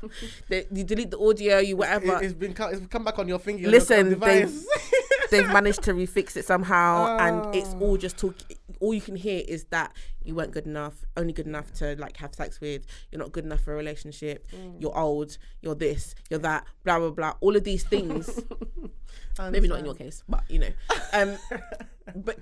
They- 0.48 0.66
you 0.72 0.82
delete 0.82 1.12
the 1.12 1.18
audio 1.20 1.58
you 1.58 1.76
whatever 1.76 2.16
It, 2.16 2.22
has 2.24 2.34
been 2.34 2.50
it's 2.58 2.86
come 2.88 3.04
back 3.04 3.18
on 3.20 3.28
your 3.28 3.38
finger. 3.38 3.58
on 3.58 3.62
your 3.62 3.70
Listen, 3.70 4.08
device. 4.10 4.66
they've 5.30 5.46
managed 5.48 5.82
to 5.84 5.92
refix 5.94 6.36
it 6.36 6.44
somehow 6.44 7.16
and 7.18 7.54
it's 7.54 7.68
Ah. 7.74 7.78
all 7.80 7.96
just 7.96 8.16
talk 8.18 8.34
all 8.80 8.92
you 8.94 9.00
can 9.00 9.16
hear 9.16 9.42
is 9.46 9.64
that 9.66 9.92
you 10.22 10.34
weren't 10.34 10.52
good 10.52 10.66
enough 10.66 11.04
only 11.16 11.32
good 11.32 11.46
enough 11.46 11.72
to 11.72 11.94
like 11.96 12.16
have 12.16 12.34
sex 12.34 12.60
with 12.60 12.86
you're 13.10 13.18
not 13.18 13.32
good 13.32 13.44
enough 13.44 13.60
for 13.60 13.72
a 13.72 13.76
relationship 13.76 14.46
Mm. 14.52 14.80
you're 14.80 14.96
old 14.96 15.36
you're 15.62 15.74
this 15.74 16.14
you're 16.30 16.40
that 16.40 16.64
blah 16.84 16.98
blah 16.98 17.10
blah 17.10 17.34
all 17.40 17.54
of 17.56 17.64
these 17.64 17.84
things. 17.84 18.40
Maybe 19.50 19.68
not 19.68 19.78
in 19.80 19.84
your 19.84 19.94
case 19.94 20.22
but 20.28 20.44
you 20.48 20.58
know. 20.60 20.70
Um 21.12 21.36
but 22.16 22.38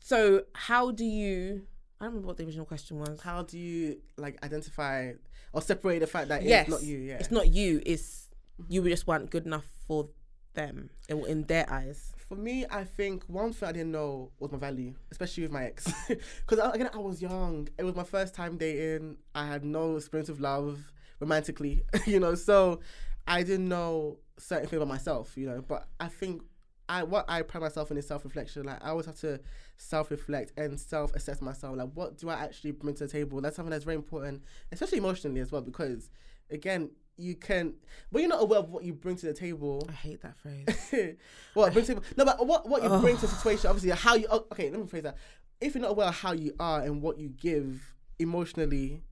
so 0.00 0.42
how 0.54 0.90
do 0.90 1.04
you 1.04 1.62
i 2.00 2.04
don't 2.04 2.12
remember 2.12 2.28
what 2.28 2.36
the 2.36 2.44
original 2.44 2.66
question 2.66 2.98
was. 2.98 3.20
How 3.20 3.42
do 3.42 3.58
you 3.58 3.98
like 4.16 4.42
identify 4.44 5.12
or 5.52 5.62
separate 5.62 6.00
the 6.00 6.06
fact 6.06 6.28
that 6.28 6.42
yes 6.42 6.68
it's 6.68 6.70
not 6.70 6.82
you? 6.82 6.98
Yeah, 6.98 7.14
it's 7.14 7.30
not 7.30 7.48
you 7.48 7.80
it's 7.86 8.28
you 8.68 8.82
just 8.88 9.06
weren't 9.06 9.30
good 9.30 9.46
enough 9.46 9.64
for 9.86 10.08
them 10.54 10.90
in, 11.08 11.24
in 11.26 11.42
their 11.44 11.70
eyes 11.70 12.12
For 12.28 12.34
me, 12.34 12.66
I 12.68 12.82
think 12.82 13.24
one 13.28 13.52
thing 13.52 13.68
I 13.68 13.72
didn't 13.72 13.92
know 13.92 14.32
was 14.40 14.50
my 14.50 14.58
value, 14.58 14.94
especially 15.12 15.44
with 15.44 15.52
my 15.52 15.66
ex. 15.66 15.92
Because 16.08 16.74
again, 16.74 16.90
I 16.92 16.98
was 16.98 17.22
young. 17.22 17.68
It 17.78 17.84
was 17.84 17.94
my 17.94 18.02
first 18.02 18.34
time 18.34 18.56
dating. 18.56 19.18
I 19.34 19.46
had 19.46 19.64
no 19.64 19.96
experience 19.96 20.28
of 20.28 20.40
love 20.40 20.80
romantically, 21.20 21.84
you 22.06 22.18
know. 22.18 22.34
So 22.34 22.80
I 23.28 23.44
didn't 23.44 23.68
know 23.68 24.18
certain 24.38 24.66
things 24.66 24.82
about 24.82 24.88
myself, 24.88 25.36
you 25.36 25.46
know. 25.46 25.62
But 25.66 25.86
I 26.00 26.08
think 26.08 26.42
I 26.88 27.04
what 27.04 27.26
I 27.28 27.42
pride 27.42 27.60
myself 27.60 27.92
in 27.92 27.96
is 27.96 28.08
self 28.08 28.24
reflection. 28.24 28.64
Like 28.64 28.84
I 28.84 28.88
always 28.90 29.06
have 29.06 29.20
to 29.20 29.38
self 29.76 30.10
reflect 30.10 30.52
and 30.56 30.80
self 30.80 31.14
assess 31.14 31.40
myself. 31.40 31.76
Like 31.76 31.90
what 31.94 32.18
do 32.18 32.28
I 32.28 32.34
actually 32.34 32.72
bring 32.72 32.96
to 32.96 33.06
the 33.06 33.12
table? 33.12 33.40
That's 33.40 33.54
something 33.54 33.70
that's 33.70 33.84
very 33.84 33.96
important, 33.96 34.42
especially 34.72 34.98
emotionally 34.98 35.40
as 35.40 35.52
well. 35.52 35.62
Because 35.62 36.10
again, 36.50 36.90
you 37.18 37.34
can 37.34 37.74
but 38.12 38.20
you're 38.20 38.28
not 38.28 38.42
aware 38.42 38.58
of 38.58 38.70
what 38.70 38.84
you 38.84 38.92
bring 38.92 39.16
to 39.16 39.26
the 39.26 39.32
table. 39.32 39.86
i 39.88 39.92
hate 39.92 40.20
that 40.22 40.36
phrase 40.38 41.16
what 41.54 41.72
bring 41.72 41.84
to 41.84 42.00
no, 42.16 42.24
but 42.24 42.46
what 42.46 42.68
what 42.68 42.82
you 42.82 42.88
bring 43.00 43.16
to 43.16 43.22
the 43.22 43.28
situation, 43.28 43.68
obviously, 43.68 43.90
how 43.90 44.14
you. 44.14 44.26
oh, 44.30 44.46
Okay, 44.52 44.70
let 44.70 44.80
me 44.80 44.86
phrase 44.86 45.04
that. 45.04 45.16
If 45.60 45.74
you're 45.74 45.82
not 45.82 45.92
aware 45.92 46.08
of 46.08 46.14
how 46.14 46.32
you 46.32 46.54
are 46.60 46.82
and 46.82 47.00
what 47.00 47.18
you 47.18 47.30
give 47.30 47.94
emotionally, 48.18 49.02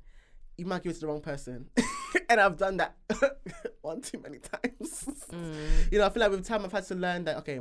you 0.56 0.66
might 0.66 0.82
give 0.82 0.90
it 0.90 0.94
to 0.96 1.00
the 1.00 1.06
wrong 1.06 1.20
person. 1.20 1.70
and 2.28 2.40
I've 2.40 2.58
done 2.58 2.76
that 2.76 2.96
one 3.80 4.02
too 4.02 4.18
many 4.18 4.38
times. 4.38 5.04
Mm. 5.32 5.54
You 5.90 5.98
know, 5.98 6.06
I 6.06 6.10
feel 6.10 6.20
like 6.20 6.30
with 6.30 6.46
time 6.46 6.64
I've 6.64 6.72
had 6.72 6.86
to 6.88 6.94
learn 6.94 7.24
that 7.24 7.38
okay, 7.38 7.60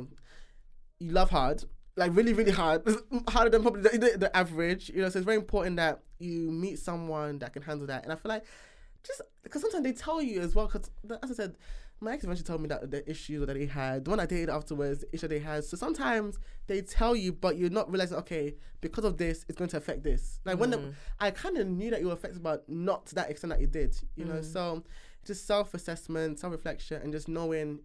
you 0.98 1.10
love 1.10 1.30
hard, 1.30 1.64
like 1.96 2.14
really, 2.14 2.34
really 2.34 2.52
hard, 2.52 2.82
harder 3.28 3.50
than 3.50 3.62
probably 3.62 3.82
the, 3.82 3.98
the, 3.98 4.18
the 4.18 4.36
average. 4.36 4.90
You 4.90 5.00
know, 5.02 5.08
so 5.08 5.18
it's 5.18 5.24
very 5.24 5.38
important 5.38 5.76
that 5.76 6.00
you 6.18 6.50
meet 6.50 6.78
someone 6.78 7.38
that 7.38 7.52
can 7.54 7.62
handle 7.62 7.86
that. 7.86 8.04
And 8.04 8.12
I 8.12 8.16
feel 8.16 8.28
like 8.28 8.44
just 9.04 9.22
because 9.42 9.62
sometimes 9.62 9.84
they 9.84 9.92
tell 9.92 10.22
you 10.22 10.40
as 10.40 10.54
well. 10.54 10.66
Because 10.66 10.90
as 11.22 11.30
I 11.30 11.34
said, 11.34 11.56
my 12.00 12.12
ex 12.12 12.24
eventually 12.24 12.46
told 12.46 12.60
me 12.60 12.68
that 12.68 12.90
the 12.90 13.08
issues 13.08 13.46
that 13.46 13.56
he 13.56 13.66
had, 13.66 14.04
the 14.04 14.10
one 14.10 14.20
I 14.20 14.26
dated 14.26 14.50
afterwards, 14.50 15.00
the 15.00 15.14
issue 15.14 15.28
that 15.28 15.28
they 15.28 15.38
had. 15.38 15.64
So 15.64 15.76
sometimes 15.76 16.38
they 16.66 16.82
tell 16.82 17.14
you, 17.14 17.32
but 17.32 17.56
you're 17.56 17.70
not 17.70 17.90
realizing, 17.90 18.18
okay, 18.18 18.54
because 18.80 19.04
of 19.04 19.16
this, 19.16 19.44
it's 19.48 19.56
going 19.56 19.70
to 19.70 19.76
affect 19.76 20.02
this. 20.02 20.40
Like 20.44 20.58
when 20.58 20.70
the, 20.70 20.78
mm. 20.78 20.94
I 21.20 21.30
kind 21.30 21.56
of 21.56 21.66
knew 21.66 21.90
that 21.90 22.00
you 22.00 22.08
were 22.08 22.12
affected, 22.14 22.42
but 22.42 22.68
not 22.68 23.06
to 23.06 23.14
that 23.16 23.30
extent 23.30 23.52
that 23.52 23.60
you 23.60 23.66
did. 23.66 23.96
You 24.16 24.24
know, 24.24 24.34
mm. 24.34 24.44
so 24.44 24.82
just 25.24 25.46
self 25.46 25.74
assessment, 25.74 26.38
self 26.38 26.52
reflection, 26.52 27.00
and 27.02 27.12
just 27.12 27.28
knowing 27.28 27.80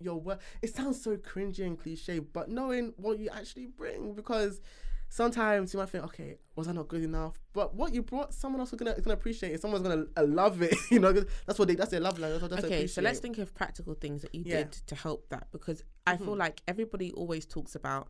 your 0.00 0.20
work. 0.20 0.40
It 0.62 0.74
sounds 0.74 1.02
so 1.02 1.16
cringy 1.16 1.66
and 1.66 1.78
cliche, 1.78 2.18
but 2.18 2.48
knowing 2.48 2.94
what 2.96 3.18
you 3.18 3.28
actually 3.32 3.66
bring 3.66 4.14
because 4.14 4.60
sometimes 5.08 5.72
you 5.72 5.78
might 5.80 5.88
think, 5.88 6.04
okay, 6.04 6.36
was 6.56 6.68
I 6.68 6.72
not 6.72 6.88
good 6.88 7.02
enough? 7.02 7.34
But 7.52 7.74
what 7.74 7.92
you 7.94 8.02
brought, 8.02 8.34
someone 8.34 8.60
else 8.60 8.72
is 8.72 8.78
gonna 8.78 8.92
is 8.92 9.04
gonna 9.04 9.14
appreciate 9.14 9.52
it. 9.52 9.60
Someone's 9.60 9.86
gonna 9.86 10.04
uh, 10.16 10.24
love 10.24 10.62
it. 10.62 10.74
you 10.90 10.98
know, 10.98 11.12
that's 11.46 11.58
what 11.58 11.68
they 11.68 11.74
that's 11.74 11.90
their 11.90 12.00
love 12.00 12.18
language. 12.18 12.40
That's 12.42 12.52
what 12.62 12.68
they 12.68 12.76
okay 12.76 12.86
so 12.86 13.00
let's 13.02 13.18
think 13.20 13.38
of 13.38 13.54
practical 13.54 13.94
things 13.94 14.22
that 14.22 14.34
you 14.34 14.42
Yeah. 14.46 14.58
did 14.58 14.72
to 14.72 14.94
help 14.94 15.28
that 15.30 15.46
because 15.52 15.82
i 16.06 16.16
feel 16.16 16.34
Mhm. 16.34 16.38
like 16.38 16.62
everybody 16.66 17.12
always 17.12 17.44
talks 17.46 17.74
about 17.74 18.08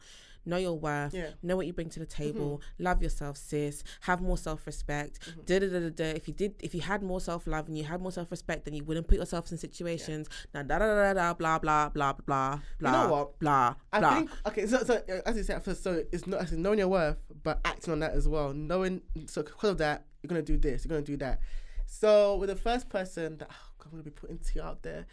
know 0.49 0.57
your 0.57 0.75
worth 0.79 1.15
Yeah. 1.15 1.31
know 1.43 1.57
what 1.57 1.67
you 1.67 1.73
bring 1.73 1.91
to 1.91 2.01
the 2.01 2.07
table 2.07 2.61
love 2.79 3.03
yourself 3.03 3.37
sis 3.37 3.83
have 4.03 4.21
more 4.21 4.39
self-respect 4.39 5.19
Mm-hmm. 5.21 5.41
da, 5.47 5.59
da, 5.61 5.67
da, 5.69 5.91
da, 5.91 6.05
if 6.17 6.27
you 6.29 6.35
did 6.35 6.55
if 6.61 6.75
you 6.75 6.81
had 6.81 7.03
more 7.03 7.21
self-love 7.21 7.69
and 7.69 7.77
you 7.79 7.85
had 7.85 8.01
more 8.01 8.13
self-respect 8.13 8.65
then 8.65 8.75
you 8.75 8.85
wouldn't 8.85 9.07
put 9.09 9.19
yourself 9.19 9.51
in 9.53 9.59
situations 9.59 10.29
now 10.55 10.63
da, 10.63 10.79
da, 10.79 10.87
da, 10.87 11.13
da, 11.13 11.35
blah 11.35 11.59
blah 11.59 11.89
blah 11.91 12.13
blah 12.13 12.59
blah 12.81 12.93
know 12.93 13.11
what? 13.13 13.39
blah 13.39 13.75
I 13.93 14.01
blah 14.01 14.15
think 14.17 14.31
okay. 14.47 14.67
So, 14.67 14.83
so 14.85 15.03
as 15.27 15.37
you 15.37 15.43
said, 15.43 15.63
first, 15.65 15.83
so 15.83 16.03
it's 16.13 16.27
not 16.27 16.43
it's 16.43 16.53
knowing 16.53 16.79
your 16.79 16.89
worth, 16.89 17.17
but 17.43 17.61
acting 17.65 17.93
on 17.93 18.01
that 18.01 18.13
as 18.13 18.27
well. 18.29 18.53
Knowing 18.53 19.03
so 19.27 19.43
because 19.43 19.71
of 19.71 19.79
that, 19.79 20.05
you're 20.23 20.29
gonna 20.29 20.43
do 20.43 20.57
this, 20.57 20.85
you're 20.85 20.91
gonna 20.91 21.03
do 21.03 21.17
that. 21.19 21.41
So 21.87 22.37
with 22.37 22.49
the 22.51 22.57
first 22.57 22.89
person 22.89 23.39
that 23.39 23.49
oh, 23.51 23.67
God, 23.79 23.87
I'm 23.87 23.91
gonna 23.93 24.03
be 24.05 24.11
putting 24.11 24.39
tea 24.39 24.61
out 24.61 24.83
there. 24.83 25.07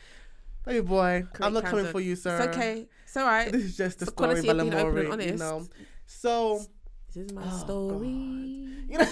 Baby 0.65 0.81
boy, 0.81 1.23
Create 1.33 1.45
I'm 1.47 1.53
not 1.53 1.63
coming 1.65 1.85
for 1.87 1.99
you, 1.99 2.15
sir. 2.15 2.37
It's 2.37 2.55
okay. 2.57 2.87
It's 3.05 3.17
all 3.17 3.25
right. 3.27 3.51
This 3.51 3.63
is 3.63 3.77
just 3.77 3.99
the 3.99 4.05
the 4.05 4.11
story, 4.11 4.37
of 4.39 4.41
being 4.43 4.73
open 4.73 4.73
and 4.73 4.93
Balamori, 4.95 5.03
you 5.05 5.11
honest. 5.11 5.39
know. 5.39 5.67
So, 6.07 6.65
This 7.13 7.25
is 7.27 7.33
my 7.33 7.43
Oh, 7.45 7.57
story. 7.59 8.07
you 8.07 8.97
know, 8.97 9.07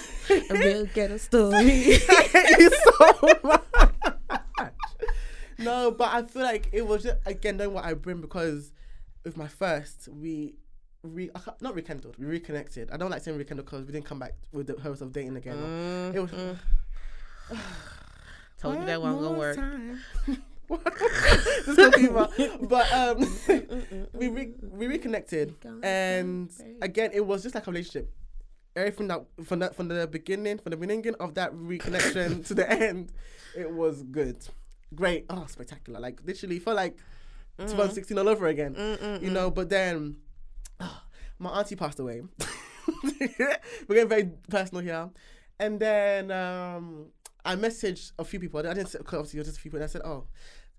A 0.49 0.53
real 0.53 0.85
ghetto 0.87 1.17
story. 1.29 1.55
I 1.59 2.27
hate 2.31 2.59
you 2.59 2.69
so 2.69 3.39
much. 3.43 3.61
No, 5.59 5.91
but 5.91 6.09
I 6.13 6.23
feel 6.23 6.41
like 6.43 6.69
it 6.73 6.85
was 6.85 7.03
just 7.03 7.17
again 7.25 7.57
knowing 7.57 7.73
what 7.73 7.85
I 7.85 7.93
bring 7.93 8.19
because 8.19 8.71
with 9.23 9.37
my 9.37 9.47
first 9.47 10.07
we 10.11 10.55
re 11.03 11.29
can't- 11.61 11.75
rekindled, 11.75 12.17
we 12.17 12.25
reconnected. 12.25 12.89
I 12.91 12.97
don't 12.97 13.11
like 13.11 13.21
saying 13.23 13.37
rekindled 13.37 13.65
because 13.67 13.85
we 13.85 13.91
didn't 13.93 14.05
come 14.05 14.19
back 14.19 14.33
with 14.51 14.67
the 14.67 14.73
purpose 14.73 15.01
of 15.01 15.11
dating 15.13 15.37
again. 15.37 16.11
It 16.15 16.19
was 16.19 16.31
Mhm. 16.31 16.57
Told 18.59 18.79
you 18.79 18.85
that 18.85 19.01
One 19.01 19.15
gonna 19.21 19.37
work. 19.37 19.57
Time. 20.77 20.93
This 21.65 21.75
gonna 21.75 21.91
be 21.97 22.09
my- 22.09 22.57
but 22.67 22.91
um, 22.93 23.37
we 24.13 24.27
re- 24.29 24.53
we 24.61 24.87
reconnected, 24.87 25.55
and 25.83 26.49
again, 26.81 27.11
it 27.13 27.25
was 27.25 27.43
just 27.43 27.55
like 27.55 27.67
a 27.67 27.71
relationship. 27.71 28.11
Everything 28.75 29.07
that 29.09 29.23
from 29.43 29.59
that 29.59 29.75
from 29.75 29.87
the 29.87 30.07
beginning, 30.07 30.57
from 30.57 30.71
the 30.71 30.77
beginning 30.77 31.13
of 31.19 31.35
that 31.35 31.53
reconnection 31.53 32.45
to 32.47 32.53
the 32.55 32.69
end, 32.71 33.11
it 33.55 33.71
was 33.71 34.01
good, 34.03 34.37
great, 34.95 35.25
oh 35.29 35.45
spectacular! 35.47 35.99
Like 35.99 36.19
literally 36.25 36.59
felt 36.59 36.77
like 36.77 36.97
Mm. 37.59 37.65
2016 37.69 38.17
all 38.17 38.27
over 38.29 38.47
again, 38.47 38.73
Mm-mm-mm. 38.73 39.21
you 39.21 39.29
know. 39.29 39.51
But 39.51 39.69
then, 39.69 40.15
my 41.37 41.51
auntie 41.51 41.75
passed 41.75 41.99
away. 41.99 42.23
We're 43.87 43.95
getting 43.95 44.09
very 44.09 44.29
personal 44.49 44.83
here, 44.83 45.09
and 45.59 45.79
then 45.79 46.31
um, 46.31 47.07
I 47.45 47.55
messaged 47.55 48.11
a 48.17 48.25
few 48.25 48.39
people. 48.39 48.59
I 48.59 48.73
didn't 48.73 48.95
obviously 49.05 49.39
just 49.43 49.57
a 49.57 49.61
few 49.61 49.69
people. 49.69 49.77
And 49.77 49.83
I 49.83 49.87
said, 49.87 50.01
"Oh, 50.03 50.25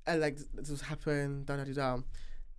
and 0.07 0.21
like 0.21 0.39
this 0.55 0.71
was 0.71 0.81
happened, 0.81 1.47
da 1.47 1.57
da 1.57 1.65
da 1.65 1.73
da." 1.73 1.99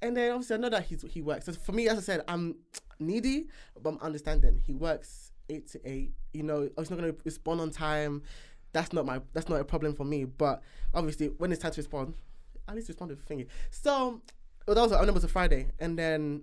And 0.01 0.15
then 0.15 0.31
obviously 0.31 0.55
I 0.55 0.59
know 0.59 0.69
that 0.69 0.85
he's 0.85 1.03
he 1.09 1.21
works. 1.21 1.45
So 1.45 1.53
for 1.53 1.71
me, 1.71 1.87
as 1.87 1.97
I 1.97 2.01
said, 2.01 2.23
I'm 2.27 2.55
needy, 2.99 3.47
but 3.81 3.91
I'm 3.91 3.99
understanding. 3.99 4.61
He 4.65 4.73
works 4.73 5.31
eight 5.49 5.67
to 5.69 5.89
eight. 5.89 6.13
You 6.33 6.43
know, 6.43 6.69
he's 6.77 6.89
not 6.89 6.99
gonna 6.99 7.15
respond 7.23 7.61
on 7.61 7.71
time. 7.71 8.23
That's 8.73 8.93
not 8.93 9.05
my. 9.05 9.21
That's 9.33 9.49
not 9.49 9.59
a 9.59 9.65
problem 9.65 9.95
for 9.95 10.03
me. 10.03 10.25
But 10.25 10.61
obviously, 10.93 11.27
when 11.27 11.51
it's 11.51 11.61
time 11.61 11.71
to 11.71 11.79
respond, 11.79 12.15
at 12.67 12.75
least 12.75 12.89
respond 12.89 13.11
with 13.11 13.27
thingy. 13.27 13.47
So 13.71 14.21
well, 14.67 14.75
that 14.75 14.81
was 14.81 14.91
I 14.91 15.01
know 15.01 15.09
it 15.09 15.13
was 15.13 15.23
a 15.23 15.29
Friday, 15.29 15.67
and 15.79 15.97
then 15.97 16.41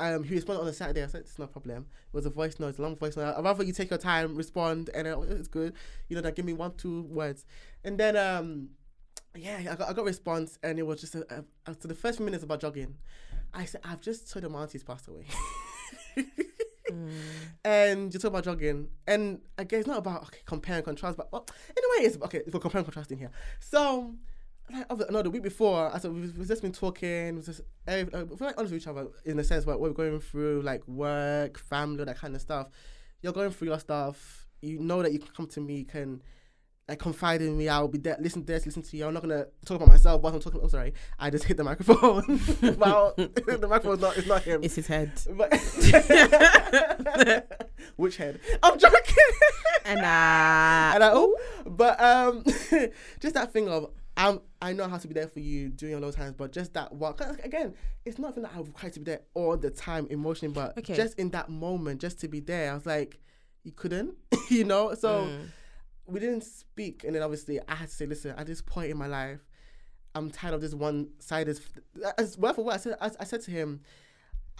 um, 0.00 0.24
he 0.24 0.34
responded 0.34 0.62
on 0.62 0.68
a 0.68 0.72
Saturday. 0.72 1.02
I 1.02 1.06
said, 1.06 1.22
"It's 1.22 1.38
no 1.38 1.46
problem." 1.46 1.86
It 2.06 2.14
was 2.16 2.26
a 2.26 2.30
voice 2.30 2.58
note, 2.58 2.78
a 2.78 2.82
long 2.82 2.96
voice 2.96 3.16
note. 3.16 3.34
I'd 3.36 3.44
rather 3.44 3.62
you 3.62 3.72
take 3.72 3.90
your 3.90 3.98
time, 3.98 4.34
respond, 4.34 4.90
and 4.94 5.06
uh, 5.06 5.20
it's 5.20 5.48
good. 5.48 5.74
You 6.08 6.16
know, 6.16 6.22
that 6.22 6.34
give 6.34 6.44
me 6.44 6.52
one, 6.52 6.74
two 6.76 7.02
words, 7.02 7.46
and 7.84 7.98
then 7.98 8.16
um, 8.16 8.70
yeah, 9.36 9.58
I 9.58 9.74
got 9.76 9.88
I 9.88 9.92
got 9.92 10.02
a 10.02 10.04
response, 10.04 10.58
and 10.62 10.78
it 10.78 10.86
was 10.86 11.00
just 11.00 11.14
a, 11.14 11.26
a, 11.30 11.70
after 11.70 11.88
the 11.88 11.94
first 11.94 12.18
few 12.18 12.24
minutes 12.24 12.44
about 12.44 12.60
jogging. 12.60 12.96
I 13.52 13.64
said, 13.64 13.80
"I've 13.84 14.00
just 14.00 14.30
told 14.30 14.44
him 14.44 14.54
auntie's 14.54 14.84
passed 14.84 15.08
away." 15.08 15.26
and 17.64 18.12
you 18.12 18.20
talk 18.20 18.30
about 18.30 18.44
jogging, 18.44 18.88
and 19.06 19.40
again, 19.58 19.80
it's 19.80 19.88
not 19.88 19.98
about 19.98 20.22
okay, 20.24 20.40
compare 20.46 20.76
and 20.76 20.84
contrast, 20.84 21.16
but 21.16 21.32
well, 21.32 21.46
in 21.76 21.82
a 21.82 22.00
way, 22.00 22.06
it's 22.06 22.16
okay. 22.22 22.42
We're 22.46 22.60
comparing 22.60 22.84
and 22.84 22.92
contrasting 22.92 23.18
here. 23.18 23.30
So, 23.58 24.14
like, 24.72 25.10
no, 25.10 25.22
the 25.22 25.30
week 25.30 25.42
before, 25.42 25.92
I 25.92 25.98
said 25.98 26.12
we've, 26.12 26.36
we've 26.38 26.48
just 26.48 26.62
been 26.62 26.72
talking, 26.72 27.36
we've 27.36 27.44
just 27.44 27.60
eh, 27.86 28.04
uh, 28.12 28.24
we're 28.24 28.46
like 28.46 28.58
honest 28.58 28.72
with 28.72 28.82
each 28.82 28.88
other 28.88 29.08
in 29.24 29.36
the 29.36 29.44
sense 29.44 29.66
what 29.66 29.80
we're 29.80 29.90
going 29.90 30.20
through, 30.20 30.62
like 30.62 30.86
work, 30.86 31.58
family, 31.58 32.04
that 32.04 32.18
kind 32.18 32.34
of 32.34 32.40
stuff. 32.40 32.68
You're 33.22 33.32
going 33.32 33.50
through 33.50 33.68
your 33.68 33.80
stuff. 33.80 34.46
You 34.62 34.78
know 34.78 35.02
that 35.02 35.12
you 35.12 35.18
can 35.18 35.28
come 35.36 35.46
to 35.48 35.60
me, 35.60 35.78
you 35.78 35.84
can 35.84 36.22
like 36.88 36.98
confide 36.98 37.40
in 37.40 37.56
me. 37.56 37.68
I'll 37.68 37.88
be 37.88 37.98
there, 37.98 38.16
listen 38.20 38.42
to 38.42 38.46
this, 38.52 38.66
listen 38.66 38.82
to 38.82 38.96
you. 38.96 39.06
I'm 39.06 39.14
not 39.14 39.22
gonna 39.22 39.46
talk 39.64 39.76
about 39.76 39.88
myself 39.88 40.20
while 40.22 40.34
I'm 40.34 40.40
talking. 40.40 40.60
Oh, 40.62 40.68
sorry, 40.68 40.92
I 41.18 41.30
just 41.30 41.44
hit 41.44 41.56
the 41.56 41.64
microphone. 41.64 42.40
well, 42.78 43.14
the 43.16 43.66
microphone's 43.68 44.00
not. 44.00 44.16
It's 44.18 44.26
not 44.26 44.42
him. 44.42 44.62
It's 44.62 44.74
his 44.74 44.86
head. 44.86 45.12
But 45.36 45.52
which 47.96 48.16
head? 48.16 48.40
I'm 48.62 48.78
joking. 48.78 49.00
And 49.86 50.00
uh, 50.00 50.02
and 50.94 51.04
I, 51.04 51.10
oh, 51.12 51.36
but 51.66 52.00
um, 52.00 52.42
just 53.20 53.34
that 53.34 53.52
thing 53.52 53.68
of 53.68 53.90
I'm, 54.16 54.40
I 54.62 54.72
know 54.72 54.88
how 54.88 54.96
to 54.96 55.08
be 55.08 55.14
there 55.14 55.26
for 55.28 55.40
you 55.40 55.68
during 55.70 56.00
those 56.00 56.14
times, 56.14 56.34
but 56.36 56.52
just 56.52 56.72
that 56.74 56.92
one. 56.92 57.14
'cause 57.14 57.36
again, 57.42 57.74
it's 58.04 58.18
not 58.18 58.34
that 58.36 58.50
I 58.54 58.58
require 58.60 58.90
to 58.90 59.00
be 59.00 59.04
there 59.04 59.20
all 59.34 59.56
the 59.56 59.70
time 59.70 60.06
emotionally, 60.08 60.54
but 60.54 60.78
Okay. 60.78 60.94
just 60.94 61.18
in 61.18 61.30
that 61.30 61.48
moment, 61.50 62.00
just 62.00 62.20
to 62.20 62.28
be 62.28 62.40
there. 62.40 62.70
I 62.70 62.74
was 62.74 62.86
like, 62.86 63.18
you 63.64 63.72
couldn't, 63.72 64.14
you 64.50 64.64
know. 64.64 64.94
So 64.94 65.24
Mm. 65.26 65.48
We 66.06 66.20
didn't 66.20 66.44
speak, 66.44 67.04
and 67.04 67.14
then 67.14 67.22
obviously 67.22 67.60
I 67.68 67.74
had 67.74 67.88
to 67.88 67.94
say, 67.94 68.06
listen, 68.06 68.34
at 68.36 68.46
this 68.46 68.60
point 68.60 68.90
in 68.90 68.96
my 68.96 69.06
life, 69.06 69.40
I'm 70.14 70.30
tired 70.30 70.54
of 70.54 70.60
this 70.60 70.74
one 70.74 71.08
sided. 71.18 71.58
As 72.18 72.38
word 72.38 72.54
for 72.54 72.64
word, 72.64 72.74
I 72.74 72.76
said, 72.76 72.96
I, 73.00 73.10
I 73.20 73.24
said 73.24 73.40
to 73.42 73.50
him, 73.50 73.80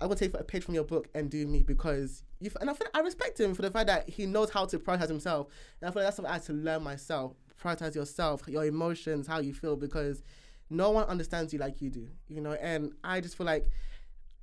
I 0.00 0.06
will 0.06 0.16
take 0.16 0.34
a 0.34 0.42
page 0.42 0.64
from 0.64 0.74
your 0.74 0.84
book 0.84 1.08
and 1.14 1.30
do 1.30 1.46
me 1.46 1.62
because 1.62 2.24
you. 2.40 2.50
And 2.60 2.68
I 2.68 2.74
feel 2.74 2.88
I 2.92 3.00
respect 3.00 3.38
him 3.38 3.54
for 3.54 3.62
the 3.62 3.70
fact 3.70 3.86
that 3.86 4.08
he 4.08 4.26
knows 4.26 4.50
how 4.50 4.64
to 4.66 4.78
prioritize 4.78 5.08
himself, 5.08 5.48
and 5.80 5.88
I 5.88 5.92
feel 5.92 6.02
like 6.02 6.06
that's 6.06 6.16
something 6.16 6.30
I 6.30 6.34
had 6.34 6.44
to 6.44 6.52
learn 6.52 6.82
myself. 6.82 7.34
Prioritize 7.62 7.94
yourself, 7.94 8.42
your 8.48 8.64
emotions, 8.64 9.26
how 9.26 9.38
you 9.38 9.54
feel, 9.54 9.76
because 9.76 10.22
no 10.70 10.90
one 10.90 11.06
understands 11.06 11.52
you 11.52 11.58
like 11.58 11.80
you 11.80 11.90
do, 11.90 12.08
you 12.28 12.40
know. 12.40 12.54
And 12.54 12.92
I 13.04 13.20
just 13.20 13.36
feel 13.36 13.46
like 13.46 13.68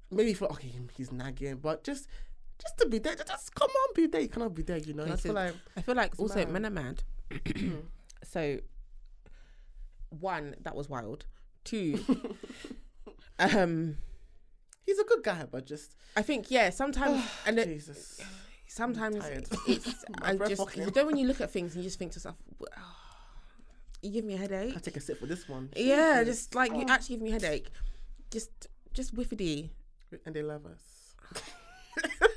maybe 0.10 0.34
for 0.34 0.46
okay, 0.54 0.72
he's 0.96 1.12
nagging, 1.12 1.58
but 1.58 1.84
just. 1.84 2.08
Just 2.62 2.78
to 2.78 2.86
be 2.88 3.00
there, 3.00 3.16
just 3.16 3.56
come 3.56 3.70
on, 3.70 3.94
be 3.96 4.06
there. 4.08 4.22
You 4.22 4.28
cannot 4.30 4.54
be 4.54 4.62
there, 4.64 4.78
you 4.78 4.94
know. 4.94 5.04
Okay, 5.04 5.14
I 5.14 5.16
feel 5.18 5.34
like 5.34 5.54
I 5.78 5.82
feel 5.82 5.96
like 5.96 6.14
also 6.20 6.36
mad. 6.36 6.50
men 6.52 6.66
are 6.66 6.70
mad. 6.70 7.04
so, 8.24 8.60
one 10.10 10.56
that 10.62 10.76
was 10.76 10.90
wild. 10.90 11.26
Two, 11.64 12.00
um, 13.40 13.98
he's 14.86 15.00
a 15.00 15.04
good 15.04 15.24
guy, 15.24 15.46
but 15.50 15.66
just 15.66 15.96
I 16.16 16.22
think 16.22 16.50
yeah. 16.52 16.70
Sometimes 16.70 17.24
and 17.46 17.58
it, 17.60 17.66
Jesus. 17.68 18.20
sometimes 18.68 19.24
it's 19.68 20.06
I 20.22 20.36
just 20.48 20.76
you 20.76 20.92
know 20.96 21.06
when 21.06 21.18
you 21.18 21.28
look 21.28 21.42
at 21.42 21.52
things 21.52 21.74
and 21.76 21.84
you 21.84 21.88
just 21.88 22.00
think 22.00 22.12
to 22.14 22.18
yourself, 22.18 22.36
"Well, 22.60 22.70
you 24.02 24.12
give 24.12 24.26
me 24.26 24.34
a 24.36 24.38
headache. 24.38 24.74
I 24.76 24.80
take 24.80 24.98
a 24.98 25.02
sip 25.02 25.20
for 25.20 25.26
this 25.28 25.48
one. 25.48 25.70
Yeah, 25.76 26.24
just 26.24 26.54
like 26.56 26.72
you 26.74 26.86
Oh. 26.88 26.92
actually 26.92 27.16
give 27.18 27.24
me 27.24 27.30
a 27.30 27.34
headache. 27.34 27.70
Just 28.32 28.68
just 28.94 29.16
whiffity. 29.16 29.70
and 30.26 30.36
they 30.36 30.42
love 30.44 30.66
us. 30.66 31.16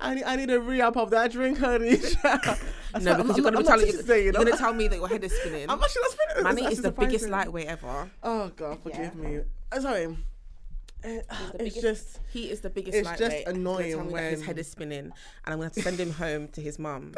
I 0.00 0.14
need, 0.14 0.24
I 0.24 0.36
need 0.36 0.50
a 0.50 0.60
re-up 0.60 0.96
of 0.96 1.10
that 1.10 1.32
drink, 1.32 1.58
honey. 1.58 1.98
No, 3.00 3.14
because 3.16 3.36
you're 3.36 3.44
gonna 3.44 3.58
be 3.58 3.62
not 3.62 3.78
telling 3.78 3.92
today, 3.92 4.24
you're 4.24 4.32
gonna 4.32 4.56
tell 4.56 4.72
me 4.72 4.88
that 4.88 4.96
your 4.96 5.08
head 5.08 5.22
is 5.22 5.32
spinning. 5.32 5.68
I'm 5.68 5.82
actually 5.82 6.02
not 6.02 6.10
spinning. 6.12 6.44
Manny 6.44 6.72
is 6.72 6.80
the 6.80 6.90
biggest 6.90 7.28
lightweight 7.28 7.66
ever. 7.66 8.10
Oh 8.22 8.48
God, 8.56 8.78
forgive 8.82 9.14
me. 9.16 9.40
Uh, 9.70 9.80
sorry. 9.80 10.06
Uh, 11.04 11.08
it's 11.08 11.58
biggest- 11.58 11.82
just 11.82 12.18
He 12.32 12.50
is 12.50 12.60
the 12.62 12.70
biggest 12.70 12.96
It's 12.96 13.08
just 13.08 13.20
lightweight. 13.20 13.46
He's 13.46 13.54
annoying 13.54 14.12
that 14.12 14.30
his 14.30 14.44
head 14.44 14.58
is 14.58 14.66
spinning, 14.70 14.98
and 14.98 15.12
I'm 15.44 15.54
gonna 15.54 15.64
have 15.64 15.72
to 15.74 15.82
send 15.82 16.00
him 16.00 16.12
home 16.12 16.48
to 16.48 16.60
his 16.62 16.78
mum. 16.78 17.14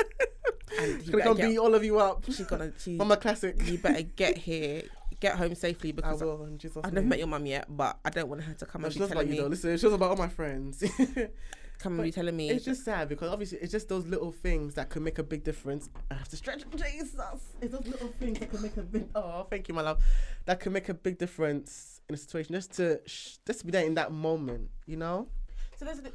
and 0.80 1.02
he 1.02 1.12
gonna 1.12 1.22
come 1.24 1.36
beat 1.36 1.58
all 1.58 1.74
of 1.74 1.84
you 1.84 1.98
up. 1.98 2.24
she's 2.26 2.40
gonna. 2.46 2.72
She, 2.78 2.96
Mama 2.96 3.16
classic. 3.16 3.56
you 3.64 3.78
better 3.78 4.02
get 4.02 4.36
here, 4.36 4.82
get 5.20 5.36
home 5.36 5.54
safely 5.54 5.90
I 5.90 5.92
because 5.92 6.20
will. 6.20 6.44
In 6.44 6.58
Jesus' 6.58 6.78
I've 6.84 6.92
never 6.92 7.06
met 7.06 7.18
your 7.18 7.28
mum 7.28 7.46
yet, 7.46 7.66
but 7.68 7.96
I 8.04 8.10
don't 8.10 8.28
want 8.28 8.42
her 8.42 8.54
to 8.54 8.66
come 8.66 8.82
No, 8.82 8.88
and 8.88 8.94
be 8.94 9.06
telling 9.06 9.28
you 9.28 9.32
me, 9.34 9.40
though. 9.40 9.46
Listen, 9.46 9.78
she 9.78 9.86
knows 9.86 9.94
about 9.94 10.10
all 10.10 10.16
my 10.16 10.28
friends. 10.28 10.82
Come 11.78 11.92
and 11.92 11.98
but 11.98 12.04
be 12.04 12.10
telling 12.12 12.36
me. 12.36 12.50
It's 12.50 12.64
just 12.64 12.84
sad 12.84 13.08
because 13.08 13.30
obviously 13.30 13.58
it's 13.58 13.72
just 13.72 13.88
those 13.88 14.06
little 14.06 14.32
things 14.32 14.74
that 14.74 14.88
can 14.90 15.02
make 15.04 15.18
a 15.18 15.22
big 15.22 15.44
difference. 15.44 15.88
I 16.10 16.14
have 16.14 16.28
to 16.28 16.36
stretch. 16.36 16.64
Jesus, 16.76 17.14
it's 17.60 17.72
those 17.72 17.86
little 17.86 18.08
things 18.18 18.38
that 18.38 18.50
can 18.50 18.62
make 18.62 18.76
a 18.76 18.82
big. 18.82 19.08
Oh, 19.14 19.46
thank 19.50 19.68
you, 19.68 19.74
my 19.74 19.82
love. 19.82 20.02
That 20.46 20.60
can 20.60 20.72
make 20.72 20.88
a 20.88 20.94
big 20.94 21.18
difference 21.18 22.00
in 22.08 22.14
a 22.14 22.18
situation. 22.18 22.54
Just 22.54 22.72
to 22.74 23.00
sh- 23.06 23.36
just 23.46 23.60
to 23.60 23.66
be 23.66 23.72
there 23.72 23.84
in 23.86 23.94
that 23.94 24.12
moment, 24.12 24.70
you 24.86 24.96
know. 24.96 25.28
so 25.76 25.84
there's, 25.84 26.00
the- 26.00 26.12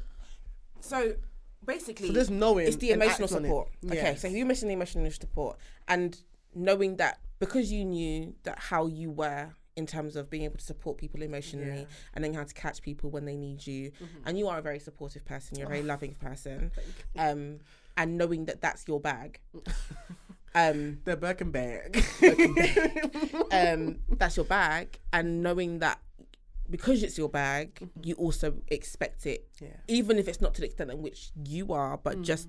so 0.80 1.14
basically, 1.64 2.08
So 2.08 2.14
just 2.14 2.30
knowing 2.30 2.66
it's 2.66 2.76
the 2.76 2.90
emotional 2.90 3.24
act 3.24 3.32
on 3.34 3.44
it. 3.44 3.48
support. 3.48 3.68
Okay, 3.86 4.16
so 4.16 4.28
you 4.28 4.44
mentioned 4.46 4.70
the 4.70 4.74
emotional 4.74 5.10
support 5.10 5.58
and 5.88 6.18
knowing 6.54 6.96
that 6.96 7.18
because 7.38 7.70
you 7.72 7.84
knew 7.84 8.34
that 8.44 8.58
how 8.58 8.86
you 8.86 9.10
were 9.10 9.50
in 9.76 9.86
terms 9.86 10.16
of 10.16 10.28
being 10.28 10.44
able 10.44 10.56
to 10.58 10.64
support 10.64 10.98
people 10.98 11.22
emotionally 11.22 11.80
Yeah. 11.80 12.12
and 12.14 12.22
then 12.24 12.34
how 12.34 12.44
to 12.44 12.54
catch 12.54 12.82
people 12.82 13.10
when 13.10 13.24
they 13.24 13.36
need 13.36 13.66
you 13.66 13.90
Mm-hmm. 13.92 14.22
and 14.26 14.38
you 14.38 14.48
are 14.48 14.58
a 14.58 14.62
very 14.62 14.78
supportive 14.78 15.24
person 15.24 15.58
you're 15.58 15.66
a 15.66 15.70
very 15.70 15.82
loving 15.82 16.14
person 16.14 16.70
um 17.18 17.60
and 17.96 18.18
knowing 18.18 18.44
that 18.46 18.60
that's 18.60 18.86
your 18.86 19.00
bag 19.00 19.40
um 20.54 20.98
the 21.04 21.16
Birkin 21.16 21.50
bag. 21.50 22.04
um 23.50 23.98
that's 24.10 24.36
your 24.36 24.44
bag 24.46 24.98
and 25.12 25.42
knowing 25.42 25.78
that 25.78 25.98
because 26.70 27.02
it's 27.02 27.16
your 27.18 27.28
bag 27.28 27.74
Mm-hmm. 27.80 28.00
you 28.08 28.14
also 28.16 28.54
expect 28.68 29.26
it 29.26 29.48
yeah. 29.60 29.68
even 29.88 30.18
if 30.18 30.28
it's 30.28 30.40
not 30.40 30.54
to 30.54 30.60
the 30.60 30.66
extent 30.66 30.90
in 30.90 31.02
which 31.02 31.30
you 31.44 31.72
are 31.72 31.96
but 31.96 32.22
just 32.22 32.48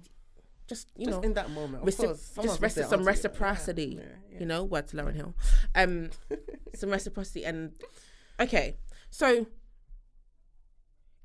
just 0.67 0.87
you 0.95 1.07
just 1.07 1.17
know 1.19 1.23
in 1.23 1.33
that 1.33 1.49
moment. 1.51 1.83
Of 1.83 1.89
recip- 1.89 2.05
course, 2.05 2.31
just 2.41 2.61
reci- 2.61 2.89
some 2.89 3.03
reciprocity. 3.05 3.97
Yeah, 3.99 4.05
yeah, 4.31 4.39
You 4.39 4.45
know, 4.45 4.63
word 4.63 4.87
to 4.89 4.97
Lauryn 4.97 5.15
Hill. 5.21 5.33
Um, 5.75 6.09
some 6.75 6.89
reciprocity 6.89 7.45
and 7.45 7.73
okay, 8.39 8.77
so 9.09 9.45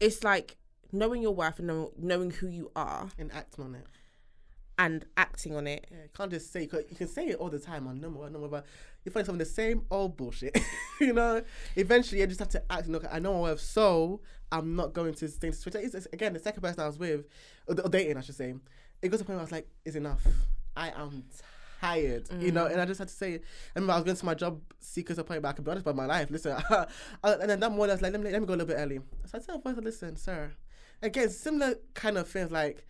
it's 0.00 0.22
like 0.24 0.56
knowing 0.92 1.22
your 1.22 1.32
worth 1.34 1.58
and 1.58 1.68
know, 1.68 1.92
knowing 1.98 2.30
who 2.30 2.46
you 2.48 2.70
are 2.76 3.08
And 3.18 3.32
acting 3.32 3.64
on 3.64 3.74
it. 3.74 3.86
and 4.78 5.04
acting 5.16 5.56
on 5.56 5.66
it. 5.66 5.86
Yeah, 5.90 5.96
you 6.04 6.08
can't 6.16 6.30
just 6.30 6.52
say, 6.52 6.66
'cause 6.66 6.84
you 6.88 6.96
can 6.96 7.08
say 7.08 7.26
it 7.28 7.36
all 7.36 7.50
the 7.50 7.58
time 7.58 7.86
on 7.88 8.00
number 8.00 8.20
one, 8.20 8.32
number, 8.32 8.48
but 8.48 8.64
you 9.04 9.10
find 9.12 9.26
something 9.26 9.38
the 9.38 9.44
same 9.44 9.82
old 9.90 10.16
bullshit. 10.16 10.56
you 11.00 11.12
know, 11.12 11.42
eventually 11.76 12.20
you 12.20 12.26
just 12.26 12.38
have 12.40 12.48
to 12.50 12.62
act. 12.70 12.88
Look, 12.88 13.04
I 13.10 13.18
know 13.18 13.34
my 13.34 13.40
worth, 13.40 13.60
so 13.60 14.20
I'm 14.52 14.76
not 14.76 14.92
going 14.94 15.14
to 15.14 15.28
stay 15.28 15.48
in 15.48 15.52
this. 15.52 15.66
It's, 15.66 15.76
it's- 15.76 16.06
again, 16.12 16.32
the 16.32 16.38
second 16.38 16.62
person 16.62 16.80
I 16.80 16.86
was 16.86 16.98
with, 16.98 17.26
or, 17.66 17.80
or 17.80 17.88
dating, 17.88 18.16
I 18.16 18.20
should 18.20 18.36
say, 18.36 18.54
it 19.02 19.08
got 19.08 19.18
to 19.18 19.18
the 19.18 19.24
point 19.24 19.36
where 19.36 19.40
I 19.40 19.42
was 19.42 19.52
like, 19.52 19.68
it's 19.84 19.96
enough. 19.96 20.26
I 20.76 20.90
am 20.90 21.24
tired, 21.80 22.28
you 22.40 22.50
mm. 22.50 22.54
know, 22.54 22.66
and 22.66 22.80
I 22.80 22.84
just 22.84 22.98
had 22.98 23.08
to 23.08 23.14
say, 23.14 23.34
I 23.34 23.40
remember 23.76 23.92
I 23.92 23.96
was 23.96 24.04
going 24.04 24.16
to 24.16 24.24
my 24.24 24.34
job 24.34 24.60
seekers 24.80 25.18
appointment, 25.18 25.42
but 25.42 25.48
I 25.48 25.52
can 25.52 25.64
be 25.64 25.70
honest 25.70 25.84
about 25.84 25.96
my 25.96 26.06
life. 26.06 26.30
Listen, 26.30 26.56
and 27.24 27.50
then 27.50 27.60
that 27.60 27.70
morning 27.70 27.90
I 27.90 27.94
was 27.94 28.02
like, 28.02 28.12
let 28.12 28.20
me, 28.20 28.30
let 28.30 28.40
me 28.40 28.46
go 28.46 28.54
a 28.54 28.56
little 28.56 28.66
bit 28.66 28.78
early. 28.78 29.00
So 29.26 29.38
I 29.38 29.58
my 29.64 29.72
voice, 29.72 29.84
listen, 29.84 30.16
sir, 30.16 30.52
again, 31.02 31.30
similar 31.30 31.76
kind 31.94 32.18
of 32.18 32.28
things 32.28 32.50
like, 32.50 32.84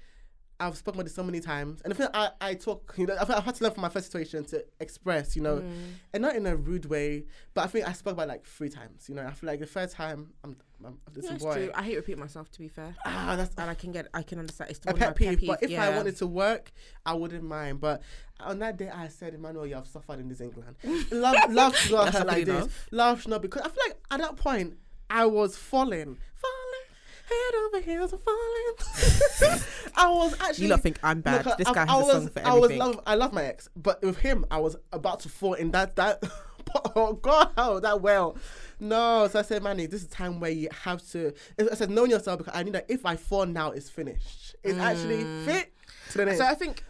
I've 0.61 0.77
spoken 0.77 0.99
about 0.99 1.05
this 1.05 1.15
so 1.15 1.23
many 1.23 1.41
times, 1.41 1.83
and 1.83 1.93
I 1.93 1.97
feel 1.97 2.11
I, 2.13 2.31
I 2.41 2.55
talk, 2.55 2.95
you 2.97 3.07
know, 3.07 3.17
I 3.21 3.25
feel 3.25 3.37
I've 3.37 3.45
had 3.45 3.55
to 3.57 3.65
learn 3.65 3.75
from 3.75 3.83
my 3.83 3.89
first 3.89 4.07
situation 4.07 4.45
to 4.47 4.65
express, 4.81 5.37
you 5.37 5.43
know, 5.43 5.59
mm. 5.59 5.93
and 6.13 6.21
not 6.21 6.35
in 6.35 6.47
a 6.47 6.57
rude 6.57 6.87
way, 6.87 7.27
but 7.55 7.65
I 7.65 7.69
think 7.69 7.87
I 7.87 7.93
spoke 7.93 8.15
about 8.15 8.25
it 8.25 8.29
like 8.29 8.45
three 8.45 8.69
times, 8.69 9.09
you 9.09 9.15
know. 9.15 9.25
I 9.25 9.31
feel 9.31 9.47
like 9.47 9.61
the 9.61 9.67
first 9.67 9.95
time, 9.95 10.33
I'm, 10.43 10.57
I'm 10.85 10.99
Yeah, 11.21 11.35
it's 11.35 11.43
boy, 11.45 11.55
true. 11.55 11.71
I 11.75 11.83
hate 11.83 11.97
repeating 11.97 12.21
myself. 12.21 12.51
To 12.53 12.59
be 12.61 12.69
fair, 12.69 12.95
ah, 13.05 13.35
that's 13.37 13.55
and 13.57 13.69
I 13.69 13.75
can 13.75 13.91
get, 13.93 14.07
I 14.15 14.23
can 14.23 14.39
understand. 14.39 14.71
It's 14.71 14.81
a 14.87 14.93
one 14.93 14.95
of 14.95 15.01
my 15.01 15.07
pet 15.13 15.39
peeve. 15.39 15.49
But 15.49 15.63
if 15.63 15.79
I 15.79 15.91
wanted 15.91 16.17
to 16.17 16.27
work, 16.27 16.71
I 17.05 17.15
wouldn't 17.15 17.43
mind. 17.45 17.81
But 17.81 18.03
on 18.41 18.61
that 18.61 18.77
day, 18.77 18.89
I 18.89 19.09
said, 19.09 19.35
Emmanuel, 19.35 19.67
you 19.67 19.75
have 19.75 19.87
suffered 19.89 20.21
in 20.21 20.29
this 20.29 20.41
England. 20.41 20.77
Love, 21.11 21.53
love 21.53 21.77
should 21.77 21.93
not 21.93 22.05
That's 22.07 22.19
hurt 22.19 22.27
like 22.29 22.37
happy 22.39 22.45
this. 22.45 22.57
enough. 22.65 22.89
Love 22.93 23.21
should 23.23 23.31
not 23.31 23.43
because 23.43 23.63
I 23.63 23.69
feel 23.69 23.83
like 23.89 23.97
at 24.13 24.21
that 24.21 24.37
point, 24.37 24.75
I 25.11 25.27
was 25.27 25.57
falling, 25.57 26.17
falling, 26.35 26.87
head 27.29 27.55
over 27.67 27.81
heels, 27.81 28.11
falling. 28.11 29.61
I 29.97 30.09
was 30.11 30.35
actually. 30.41 30.65
you 30.65 30.71
lot 30.71 30.83
think 30.83 30.99
I'm 31.03 31.21
bad. 31.23 31.45
Look, 31.47 31.59
this 31.59 31.67
I, 31.67 31.75
guy 31.75 31.85
I 31.89 31.97
has 31.97 32.05
was, 32.07 32.09
a 32.15 32.21
song 32.21 32.29
for 32.29 32.47
I 32.47 32.53
was 32.55 32.65
everything. 32.65 32.79
love, 32.79 33.01
I 33.07 33.15
love 33.17 33.33
my 33.33 33.45
ex, 33.45 33.69
but 33.75 34.01
with 34.03 34.19
him, 34.19 34.45
I 34.51 34.59
was 34.59 34.77
about 34.93 35.21
to 35.21 35.29
fall 35.29 35.55
in 35.55 35.73
that 35.73 35.97
that. 35.97 36.23
oh 36.97 37.15
God, 37.15 37.83
that 37.83 38.01
well? 38.01 38.37
No, 38.81 39.29
so 39.31 39.39
I 39.39 39.43
said, 39.43 39.63
Manny, 39.63 39.87
this 39.87 40.03
is 40.03 40.07
a 40.09 40.11
time 40.11 40.41
where 40.41 40.51
you 40.51 40.69
have 40.85 41.07
to. 41.11 41.33
I 41.59 41.75
said, 41.75 41.91
knowing 41.91 42.11
yourself 42.11 42.39
because 42.39 42.55
I 42.55 42.63
knew 42.63 42.73
that 42.73 42.87
if 42.89 43.05
I 43.05 43.17
fall 43.17 43.47
now, 43.47 43.73
it's 43.73 43.91
finished. 43.91 44.55
It's 44.63 44.79
actually 44.79 45.25
fit 45.45 45.73
to 46.11 46.19
the 46.19 46.25
next. 46.27 46.37
Mm. 46.37 46.39
so 46.39 46.47
I 46.47 46.55
think 46.55 46.85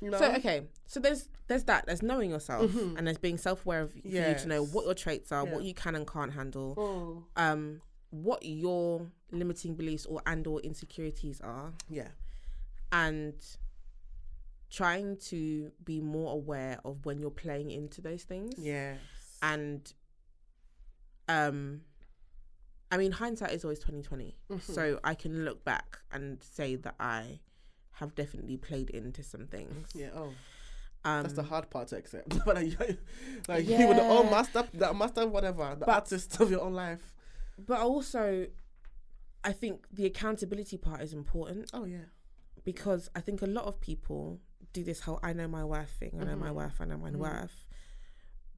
you 0.00 0.10
know? 0.10 0.18
So 0.18 0.32
okay, 0.34 0.62
so 0.86 1.00
there's 1.00 1.28
there's 1.48 1.64
that. 1.64 1.86
There's 1.86 2.02
knowing 2.02 2.30
yourself, 2.30 2.74
and 2.74 3.06
there's 3.06 3.18
being 3.18 3.38
self 3.38 3.64
aware 3.64 3.82
of 3.82 3.92
for 3.92 3.98
you 3.98 4.34
to 4.34 4.46
know 4.46 4.64
what 4.64 4.84
your 4.84 4.94
traits 4.94 5.32
are, 5.32 5.44
what 5.44 5.62
you 5.64 5.74
can 5.74 5.94
and 5.94 6.06
can't 6.06 6.32
handle, 6.32 6.74
Oh, 6.76 7.24
um, 7.42 7.80
what 8.10 8.44
your 8.44 9.06
limiting 9.30 9.74
beliefs 9.74 10.06
or 10.06 10.22
and 10.26 10.46
or 10.46 10.60
insecurities 10.60 11.40
are, 11.40 11.72
yeah, 11.88 12.08
and 12.92 13.34
trying 14.70 15.16
to 15.16 15.70
be 15.84 16.00
more 16.00 16.32
aware 16.34 16.78
of 16.84 17.04
when 17.06 17.18
you're 17.18 17.30
playing 17.30 17.70
into 17.70 18.00
those 18.00 18.22
things. 18.22 18.54
yeah, 18.58 18.94
And 19.42 19.92
um 21.28 21.82
I 22.90 22.96
mean 22.96 23.12
hindsight 23.12 23.52
is 23.52 23.64
always 23.64 23.78
twenty 23.78 24.02
twenty. 24.02 24.36
Mm-hmm. 24.50 24.72
So 24.72 24.98
I 25.04 25.14
can 25.14 25.44
look 25.44 25.64
back 25.64 25.98
and 26.12 26.42
say 26.42 26.76
that 26.76 26.94
I 26.98 27.40
have 27.92 28.14
definitely 28.14 28.56
played 28.56 28.90
into 28.90 29.22
some 29.22 29.46
things. 29.46 29.88
yeah. 29.94 30.10
Oh, 30.14 30.32
Um 31.04 31.22
that's 31.22 31.34
the 31.34 31.42
hard 31.42 31.68
part 31.70 31.88
to 31.88 31.96
accept. 31.96 32.28
but 32.46 32.56
like, 32.56 32.98
like 33.48 33.66
you 33.68 33.86
were 33.88 33.94
the 33.94 34.02
master, 34.30 34.64
that 34.74 34.96
master, 34.96 35.26
whatever, 35.26 35.76
the 35.78 35.86
But- 35.86 35.94
artist 35.94 36.40
of 36.40 36.50
your 36.50 36.60
own 36.62 36.74
life. 36.74 37.12
but 37.58 37.80
also 37.80 38.46
I 39.44 39.52
think 39.52 39.86
the 39.92 40.06
accountability 40.06 40.76
part 40.78 41.00
is 41.02 41.12
important 41.12 41.70
Oh 41.72 41.84
yeah, 41.84 42.06
because 42.64 43.10
I 43.14 43.20
think 43.20 43.42
a 43.42 43.46
lot 43.46 43.64
of 43.66 43.80
people 43.80 44.40
do 44.72 44.82
this 44.82 45.00
whole 45.00 45.20
I 45.22 45.32
know 45.32 45.46
my 45.48 45.64
worth 45.64 45.90
thing, 45.90 46.12
I 46.20 46.24
know 46.24 46.36
my 46.36 46.48
Mhm. 46.50 46.54
worth, 46.54 46.80
I 46.80 46.84
know 46.86 46.98
my 46.98 47.10
Mhm. 47.10 47.16
worth. 47.16 47.64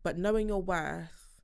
But 0.02 0.16
knowing 0.18 0.48
your 0.48 0.62
worth 0.62 1.36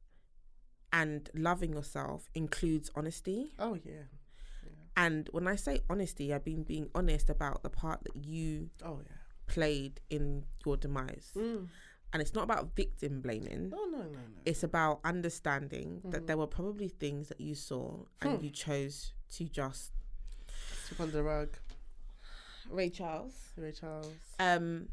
and 0.92 1.28
loving 1.34 1.72
yourself 1.72 2.28
includes 2.34 2.90
honesty. 2.94 3.52
oh 3.59 3.74
yeah, 3.74 4.04
And 4.96 5.28
when 5.32 5.46
I 5.46 5.57
say 5.57 5.80
honesty, 5.90 6.32
I've 6.32 6.44
been 6.44 6.62
being 6.62 6.88
honest 6.94 7.28
about 7.28 7.62
the 7.62 7.70
part 7.70 8.02
that 8.04 8.16
you 8.16 8.70
oh 8.82 9.00
yeah. 9.04 9.12
played 9.46 10.00
in 10.11 10.44
your 10.64 10.76
demise. 10.76 11.32
Mm. 11.36 11.68
And 12.12 12.22
it's 12.22 12.32
not 12.34 12.44
about 12.44 12.74
victim 12.74 13.20
blaming. 13.20 13.72
Oh 13.76 13.88
no, 13.92 13.98
no, 13.98 14.04
no. 14.12 14.18
It's 14.46 14.62
about 14.62 15.00
understanding 15.04 16.00
that 16.07 16.22
Mhm. 16.22 16.26
there 16.28 16.36
were 16.38 16.46
probably 16.46 16.88
things 16.88 17.28
that 17.28 17.40
you 17.40 17.54
saw 17.54 18.04
and 18.22 18.38
Hmm. 18.38 18.44
you 18.44 18.50
chose 18.50 19.12
to 19.32 19.44
just 19.44 19.92
Sweep 20.86 21.00
under 21.00 21.12
the 21.12 21.22
rug. 21.24 21.59
Ray 22.70 22.88
Charles. 22.90 23.34
Ray 23.57 23.72
Charles. 23.72 24.14
Um 24.38 24.88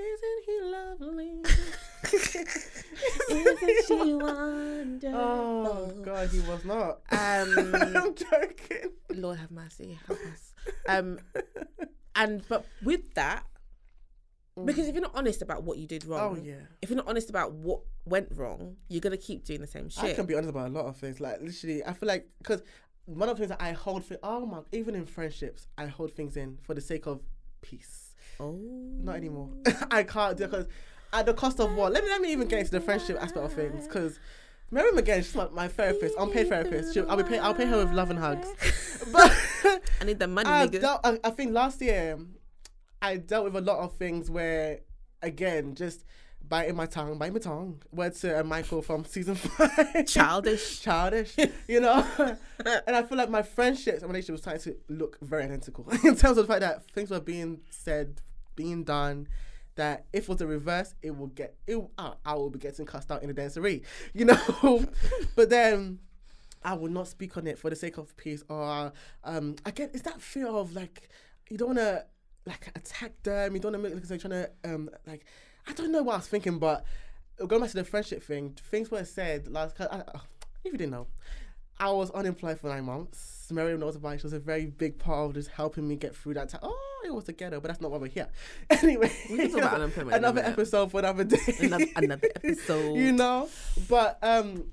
Isn't 0.00 0.44
he 0.46 0.60
lovely? 0.62 1.42
Isn't 3.30 3.86
she 3.86 4.14
wonderful? 4.14 5.18
oh 5.18 5.92
God, 6.02 6.28
he 6.28 6.40
was 6.40 6.64
not. 6.64 7.00
Um 7.10 7.74
I'm 7.74 8.14
joking. 8.14 8.92
Lord 9.10 9.38
have 9.38 9.50
mercy, 9.50 9.98
help 10.06 10.18
us. 10.32 10.52
Um 10.88 11.18
and 12.14 12.42
but 12.48 12.64
with 12.82 13.14
that, 13.14 13.44
because 14.64 14.88
if 14.88 14.94
you're 14.94 15.02
not 15.02 15.14
honest 15.14 15.42
about 15.42 15.62
what 15.64 15.78
you 15.78 15.86
did 15.86 16.04
wrong, 16.04 16.38
Oh 16.38 16.42
yeah. 16.44 16.54
if 16.82 16.90
you're 16.90 16.96
not 16.96 17.08
honest 17.08 17.28
about 17.30 17.52
what 17.52 17.80
went 18.04 18.28
wrong, 18.34 18.76
you're 18.88 19.00
gonna 19.00 19.16
keep 19.16 19.44
doing 19.44 19.60
the 19.60 19.66
same 19.66 19.88
shit. 19.88 20.04
I 20.04 20.14
can 20.14 20.26
be 20.26 20.34
honest 20.34 20.50
about 20.50 20.68
a 20.68 20.72
lot 20.72 20.86
of 20.86 20.96
things. 20.96 21.20
Like 21.20 21.40
literally, 21.40 21.84
I 21.84 21.92
feel 21.92 22.06
like 22.08 22.28
because 22.38 22.62
one 23.06 23.28
of 23.28 23.36
the 23.36 23.40
things 23.46 23.50
that 23.56 23.62
I 23.62 23.72
hold 23.72 24.04
for 24.04 24.16
oh 24.22 24.46
my 24.46 24.60
even 24.72 24.94
in 24.94 25.06
friendships, 25.06 25.66
I 25.76 25.86
hold 25.86 26.12
things 26.12 26.36
in 26.36 26.58
for 26.62 26.74
the 26.74 26.80
sake 26.80 27.06
of 27.06 27.20
peace. 27.62 28.07
Oh, 28.40 28.58
Not 29.02 29.16
anymore. 29.16 29.50
I 29.90 30.02
can't 30.02 30.36
do 30.36 30.46
because 30.46 30.66
at 31.12 31.26
the 31.26 31.34
cost 31.34 31.60
of 31.60 31.74
what? 31.74 31.92
Let 31.92 32.04
me 32.04 32.10
let 32.10 32.20
me 32.20 32.32
even 32.32 32.48
get 32.48 32.60
into 32.60 32.72
the 32.72 32.80
friendship 32.80 33.16
aspect 33.20 33.44
of 33.44 33.52
things 33.52 33.86
because. 33.86 34.18
Miriam 34.70 34.98
again, 34.98 35.22
she's 35.22 35.34
like 35.34 35.50
my 35.54 35.66
therapist, 35.66 36.14
unpaid 36.18 36.50
therapist. 36.50 36.92
She'll, 36.92 37.10
I'll 37.10 37.16
be 37.16 37.22
pay, 37.22 37.38
I'll 37.38 37.54
pay 37.54 37.64
her 37.64 37.78
with 37.78 37.90
love 37.94 38.10
and 38.10 38.18
hugs. 38.18 38.46
But 39.10 39.34
I 40.02 40.04
need 40.04 40.18
the 40.18 40.28
money, 40.28 40.46
I, 40.50 40.66
dealt, 40.66 41.00
I, 41.04 41.18
I 41.24 41.30
think 41.30 41.52
last 41.52 41.80
year 41.80 42.18
I 43.00 43.16
dealt 43.16 43.44
with 43.44 43.56
a 43.56 43.62
lot 43.62 43.78
of 43.78 43.94
things 43.94 44.30
where, 44.30 44.80
again, 45.22 45.74
just 45.74 46.04
biting 46.48 46.76
my 46.76 46.86
tongue, 46.86 47.18
biting 47.18 47.34
my 47.34 47.40
tongue. 47.40 47.82
Word 47.92 48.14
to 48.16 48.40
uh, 48.40 48.44
Michael 48.44 48.82
from 48.82 49.04
season 49.04 49.34
five. 49.36 50.06
Childish. 50.06 50.80
Childish, 50.80 51.36
you 51.68 51.80
know? 51.80 52.06
and 52.86 52.96
I 52.96 53.02
feel 53.02 53.18
like 53.18 53.30
my 53.30 53.42
friendships 53.42 54.02
and 54.02 54.10
relationship 54.10 54.32
was 54.32 54.40
starting 54.42 54.62
to 54.72 54.94
look 54.94 55.18
very 55.20 55.44
identical 55.44 55.88
in 55.90 56.16
terms 56.16 56.38
of 56.38 56.46
the 56.46 56.46
fact 56.46 56.60
that 56.60 56.84
things 56.90 57.10
were 57.10 57.20
being 57.20 57.60
said, 57.70 58.20
being 58.56 58.84
done. 58.84 59.28
That 59.76 60.06
if 60.12 60.24
it 60.24 60.28
was 60.28 60.38
the 60.38 60.46
reverse, 60.48 60.94
it 61.02 61.16
will 61.16 61.28
get 61.28 61.54
it. 61.68 61.80
Uh, 61.96 62.14
I 62.24 62.34
will 62.34 62.50
be 62.50 62.58
getting 62.58 62.84
cast 62.84 63.12
out 63.12 63.22
in 63.22 63.32
the 63.32 63.34
dancery, 63.34 63.82
you 64.12 64.24
know. 64.24 64.84
but 65.36 65.50
then 65.50 66.00
I 66.64 66.74
will 66.74 66.90
not 66.90 67.06
speak 67.06 67.36
on 67.36 67.46
it 67.46 67.58
for 67.58 67.70
the 67.70 67.76
sake 67.76 67.96
of 67.96 68.16
peace. 68.16 68.42
Or 68.48 68.92
um, 69.22 69.54
again, 69.64 69.90
it's 69.92 70.02
that 70.02 70.20
fear 70.20 70.48
of 70.48 70.74
like 70.74 71.08
you 71.48 71.56
don't 71.56 71.76
want 71.76 71.78
to 71.78 72.04
like 72.44 72.72
attack 72.74 73.22
them. 73.22 73.54
You 73.54 73.60
don't 73.60 73.72
want 73.72 73.84
to 73.84 73.90
make 73.90 74.00
like 74.00 74.10
you're 74.10 74.18
trying 74.18 74.44
to 74.44 74.50
um 74.64 74.90
like 75.06 75.24
I 75.68 75.72
don't 75.72 75.92
know 75.92 76.02
what 76.02 76.14
I 76.14 76.16
was 76.16 76.26
thinking, 76.28 76.58
but 76.58 76.84
going 77.46 77.60
back 77.60 77.70
to 77.70 77.76
the 77.76 77.84
friendship 77.84 78.22
thing, 78.22 78.56
things 78.70 78.90
were 78.90 79.04
said 79.04 79.48
last. 79.48 79.80
I, 79.80 79.84
I, 79.84 79.98
if 80.64 80.72
you 80.72 80.78
didn't 80.78 80.90
know, 80.92 81.06
I 81.78 81.90
was 81.90 82.10
unemployed 82.10 82.58
for 82.58 82.68
nine 82.68 82.84
months. 82.84 83.46
Miriam 83.50 83.80
knows 83.80 83.96
about 83.96 84.14
it. 84.14 84.20
She 84.20 84.26
was 84.26 84.32
a 84.32 84.38
very 84.40 84.66
big 84.66 84.98
part 84.98 85.26
of 85.30 85.34
just 85.34 85.48
helping 85.50 85.86
me 85.88 85.96
get 85.96 86.14
through 86.14 86.34
that 86.34 86.48
time. 86.50 86.60
Oh, 86.62 87.02
it 87.06 87.14
was 87.14 87.24
together, 87.24 87.60
but 87.60 87.68
that's 87.68 87.80
not 87.80 87.90
why 87.90 87.98
we're 87.98 88.08
here. 88.08 88.28
Anyway, 88.70 89.10
We 89.30 89.36
can 89.38 89.50
talk 89.50 89.58
about 89.60 89.74
unemployment 89.80 90.16
another 90.16 90.42
episode 90.42 90.90
for 90.90 90.98
another 91.00 91.24
day. 91.24 91.38
Another, 91.60 91.86
another 91.96 92.28
episode. 92.36 92.96
you 92.96 93.12
know, 93.12 93.48
but 93.88 94.18
um, 94.22 94.64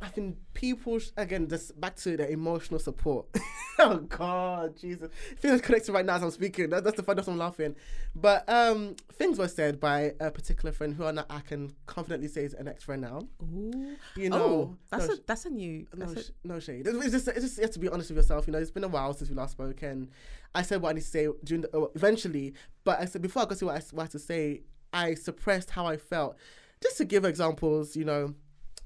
I 0.00 0.06
think 0.06 0.36
people 0.54 1.00
sh- 1.00 1.10
again 1.16 1.48
just 1.48 1.78
back 1.80 1.96
to 1.96 2.16
the 2.16 2.30
emotional 2.30 2.78
support. 2.78 3.26
oh 3.80 3.96
God, 3.96 4.76
Jesus, 4.76 5.10
feels 5.38 5.60
connected 5.60 5.92
right 5.92 6.06
now 6.06 6.16
as 6.16 6.22
I'm 6.22 6.30
speaking. 6.30 6.70
That, 6.70 6.84
that's 6.84 6.96
the 6.96 7.02
fun. 7.02 7.16
That's 7.16 7.26
why 7.26 7.32
I'm 7.32 7.38
laughing. 7.38 7.74
But 8.14 8.48
um, 8.48 8.94
things 9.14 9.38
were 9.38 9.48
said 9.48 9.80
by 9.80 10.14
a 10.20 10.30
particular 10.30 10.70
friend 10.70 10.94
who 10.94 11.04
I, 11.04 11.10
know 11.10 11.24
I 11.28 11.40
can 11.40 11.74
confidently 11.86 12.28
say 12.28 12.44
is 12.44 12.54
an 12.54 12.68
ex 12.68 12.84
friend 12.84 13.02
now. 13.02 13.22
Ooh. 13.42 13.96
You 14.14 14.30
know, 14.30 14.40
oh, 14.40 14.76
that's 14.88 15.08
no, 15.08 15.14
a 15.14 15.16
that's 15.26 15.46
a 15.46 15.50
new. 15.50 15.86
no, 15.96 16.06
That's 16.06 16.28
sh- 16.28 16.30
no 16.44 16.60
shade. 16.60 16.86
It's 16.86 17.10
just, 17.10 17.28
it's 17.28 17.40
just 17.40 17.56
you 17.56 17.62
have 17.62 17.72
to 17.72 17.80
be 17.80 17.88
honest 17.88 18.10
with 18.10 18.18
yourself. 18.18 18.46
You 18.46 18.52
know, 18.52 18.60
it's 18.60 18.70
been 18.70 18.84
a 18.84 18.88
while 18.88 19.12
since 19.14 19.28
we 19.30 19.34
last 19.34 19.52
spoke, 19.52 19.82
and 19.82 20.10
I 20.54 20.62
said 20.62 20.80
what 20.80 20.90
I 20.90 20.92
need 20.92 21.00
to 21.00 21.06
say 21.06 21.28
during 21.42 21.62
the, 21.62 21.76
uh, 21.76 21.86
eventually. 21.96 22.54
But 22.84 23.00
I 23.00 23.06
said 23.06 23.20
before 23.20 23.42
I 23.42 23.46
got 23.46 23.58
to 23.58 23.66
what 23.66 23.74
I, 23.74 23.82
what 23.90 24.02
I 24.02 24.04
had 24.04 24.10
to 24.12 24.18
say, 24.20 24.62
I 24.92 25.14
suppressed 25.14 25.70
how 25.70 25.86
I 25.86 25.96
felt. 25.96 26.36
Just 26.80 26.98
to 26.98 27.04
give 27.04 27.24
examples, 27.24 27.96
you 27.96 28.04
know, 28.04 28.34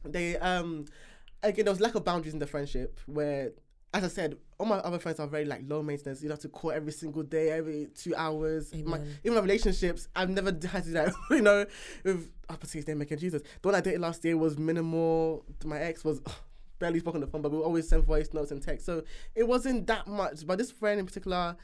they 0.05 0.37
um 0.39 0.87
again 1.43 1.65
there 1.65 1.73
was 1.73 1.81
lack 1.81 1.95
of 1.95 2.05
boundaries 2.05 2.35
in 2.35 2.39
the 2.41 2.47
friendship 2.47 3.01
where. 3.07 3.53
As 3.95 4.05
I 4.05 4.09
said, 4.09 4.39
all 4.59 4.65
my 4.65 4.77
other 4.77 4.99
friends 4.99 5.21
are 5.21 5.27
very 5.27 5.45
like 5.45 5.65
low 5.67 5.83
maintenance. 5.83 6.23
You 6.23 6.31
have 6.31 6.39
to 6.39 6.49
call 6.49 6.71
every 6.71 6.93
single 6.93 7.23
day, 7.23 7.51
every 7.51 7.89
two 7.95 8.15
hours. 8.17 8.73
My, 8.73 8.99
even 9.23 9.35
my 9.35 9.43
relationships, 9.43 10.09
I've 10.17 10.31
never 10.31 10.47
had 10.51 10.63
to 10.63 10.81
do 10.85 10.93
that. 10.93 11.13
You 11.31 11.43
know, 11.43 11.67
with 12.03 12.31
I 12.49 12.57
put 12.57 12.71
his 12.71 12.89
name 12.89 13.01
making 13.01 13.19
Jesus. 13.19 13.43
The 13.43 13.69
one 13.69 13.75
I 13.75 13.83
dated 13.83 14.01
last 14.01 14.25
year 14.25 14.39
was 14.39 14.57
minimal. 14.57 15.45
My 15.67 15.79
ex 15.79 16.07
was 16.07 16.23
barely 16.79 17.01
spoke 17.01 17.17
on 17.17 17.21
the 17.21 17.27
phone, 17.27 17.43
but 17.43 17.53
we 17.53 17.59
always 17.59 17.87
send 17.87 18.05
voice 18.05 18.33
notes 18.33 18.51
and 18.51 18.63
text. 18.63 18.87
So 18.87 19.03
it 19.35 19.47
wasn't 19.47 19.87
that 19.89 20.07
much. 20.07 20.47
But 20.47 20.57
this 20.57 20.71
friend 20.71 20.99
in 20.99 21.05
particular, 21.05 21.55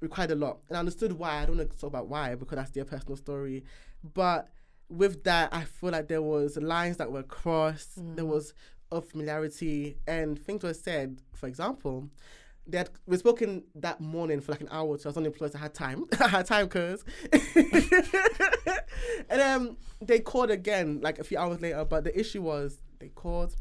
required 0.00 0.32
a 0.32 0.34
lot, 0.34 0.58
and 0.68 0.76
I 0.76 0.80
understood 0.80 1.12
why. 1.12 1.42
I 1.42 1.46
don't 1.46 1.56
want 1.56 1.70
to 1.70 1.78
talk 1.78 1.88
about 1.88 2.08
why 2.08 2.34
because 2.34 2.56
that's 2.56 2.70
their 2.72 2.84
personal 2.84 3.16
story, 3.16 3.64
but 4.12 4.50
with 4.92 5.24
that, 5.24 5.52
I 5.52 5.64
feel 5.64 5.90
like 5.90 6.08
there 6.08 6.22
was 6.22 6.56
lines 6.56 6.98
that 6.98 7.10
were 7.10 7.22
crossed. 7.22 7.92
There 7.96 8.24
was 8.24 8.54
of 8.90 9.08
familiarity, 9.08 9.96
and 10.06 10.38
things 10.38 10.62
were 10.62 10.74
said. 10.74 11.20
For 11.34 11.46
example, 11.46 12.08
they 12.66 12.78
had 12.78 12.90
we 13.06 13.16
spoken 13.16 13.64
that 13.76 14.00
morning 14.00 14.40
for 14.40 14.52
like 14.52 14.60
an 14.60 14.68
hour, 14.70 14.98
so 14.98 15.08
I 15.08 15.10
was 15.10 15.16
unemployed. 15.16 15.52
So 15.52 15.58
I 15.58 15.62
had 15.62 15.74
time. 15.74 16.04
I 16.20 16.28
had 16.28 16.46
time, 16.46 16.68
cause. 16.68 17.04
and 19.30 19.40
um, 19.40 19.76
they 20.00 20.20
called 20.20 20.50
again 20.50 21.00
like 21.02 21.18
a 21.18 21.24
few 21.24 21.38
hours 21.38 21.60
later, 21.60 21.84
but 21.84 22.04
the 22.04 22.18
issue 22.18 22.42
was 22.42 22.78
they 22.98 23.08
called, 23.08 23.56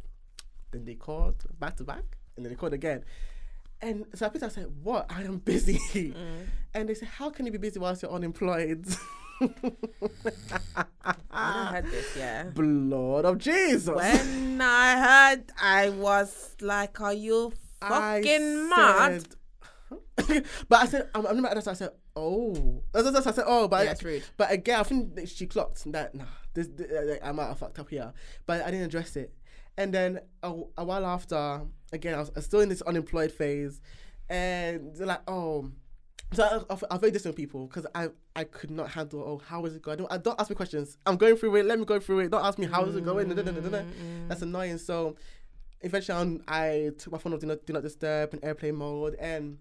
then 0.71 0.85
they 0.85 0.95
called 0.95 1.43
back 1.59 1.77
to 1.77 1.83
back, 1.83 2.17
and 2.35 2.45
then 2.45 2.51
they 2.51 2.57
called 2.57 2.73
again. 2.73 3.03
And 3.81 4.05
so 4.13 4.27
I 4.27 4.45
I 4.45 4.49
said, 4.49 4.67
"What? 4.83 5.07
I 5.09 5.23
am 5.23 5.37
busy." 5.37 6.13
And 6.73 6.87
they 6.87 6.93
said, 6.93 7.07
"How 7.09 7.29
can 7.29 7.45
you 7.45 7.51
be 7.51 7.57
busy 7.57 7.79
whilst 7.79 8.03
you're 8.03 8.11
unemployed?" 8.11 8.85
I 11.31 11.71
heard 11.73 11.85
this, 11.85 12.15
yeah. 12.17 12.43
Blood 12.43 13.25
of 13.25 13.37
Jesus. 13.39 13.87
When 13.95 14.61
I 14.61 14.99
heard, 15.35 15.45
I 15.59 15.89
was 15.89 16.55
like, 16.61 17.01
"Are 17.01 17.13
you 17.13 17.51
I 17.81 18.21
fucking 18.21 18.69
mad?" 18.69 19.21
said- 19.21 19.35
but 20.69 20.79
I 20.81 20.85
said, 20.85 21.09
I'm, 21.15 21.25
I'm 21.25 21.41
not 21.41 21.55
mad. 21.55 21.67
I 21.67 21.73
said, 21.73 21.89
oh, 22.15 22.81
that's, 22.93 23.11
that's, 23.11 23.27
I 23.27 23.31
said, 23.31 23.43
oh, 23.47 23.67
but 23.67 23.85
Yeah, 23.85 23.95
rude. 24.03 24.23
But 24.37 24.51
again, 24.51 24.79
I 24.79 24.83
think 24.83 25.27
she 25.27 25.47
clocked 25.47 25.91
that. 25.91 26.13
Nah, 26.15 26.25
this, 26.53 26.67
this 26.67 26.91
uh, 26.91 27.17
I 27.25 27.31
might 27.31 27.47
have 27.47 27.57
fucked 27.57 27.79
up 27.79 27.89
here, 27.89 28.13
but 28.45 28.61
I 28.61 28.71
didn't 28.71 28.85
address 28.85 29.15
it. 29.15 29.33
And 29.77 29.93
then 29.93 30.19
a, 30.43 30.53
a 30.77 30.85
while 30.85 31.05
after, 31.05 31.61
again, 31.93 32.13
I 32.15 32.19
was, 32.19 32.29
I 32.29 32.33
was 32.35 32.45
still 32.45 32.59
in 32.59 32.69
this 32.69 32.81
unemployed 32.81 33.31
phase, 33.31 33.81
and 34.29 34.95
they're 34.95 35.07
like, 35.07 35.21
oh. 35.27 35.69
So 36.33 36.43
I, 36.43 36.73
I, 36.73 36.77
I'm 36.91 36.99
very 36.99 37.11
distant 37.11 37.35
with 37.35 37.37
people 37.37 37.67
because 37.67 37.85
I, 37.93 38.07
I 38.37 38.45
could 38.45 38.71
not 38.71 38.89
handle 38.89 39.19
oh 39.19 39.41
how 39.45 39.65
is 39.65 39.75
it 39.75 39.81
going? 39.81 39.97
Don't, 39.97 40.11
I 40.13 40.17
don't 40.17 40.39
ask 40.39 40.49
me 40.49 40.55
questions. 40.55 40.97
I'm 41.05 41.17
going 41.17 41.35
through 41.35 41.53
it. 41.57 41.65
Let 41.65 41.77
me 41.77 41.83
go 41.83 41.99
through 41.99 42.19
it. 42.19 42.31
Don't 42.31 42.45
ask 42.45 42.57
me 42.57 42.67
how 42.67 42.85
is 42.85 42.95
it 42.95 43.03
going. 43.03 43.27
Da. 43.27 43.35
Mm, 43.35 43.53
mm, 43.53 43.69
mm. 43.69 44.27
That's 44.29 44.41
annoying. 44.41 44.77
So 44.77 45.17
eventually 45.81 46.39
I 46.47 46.91
took 46.97 47.11
my 47.11 47.19
phone 47.19 47.33
off 47.33 47.41
do 47.41 47.47
not, 47.47 47.65
do 47.65 47.73
not 47.73 47.83
disturb 47.83 48.33
and 48.33 48.43
airplane 48.45 48.75
mode 48.75 49.15
and 49.19 49.57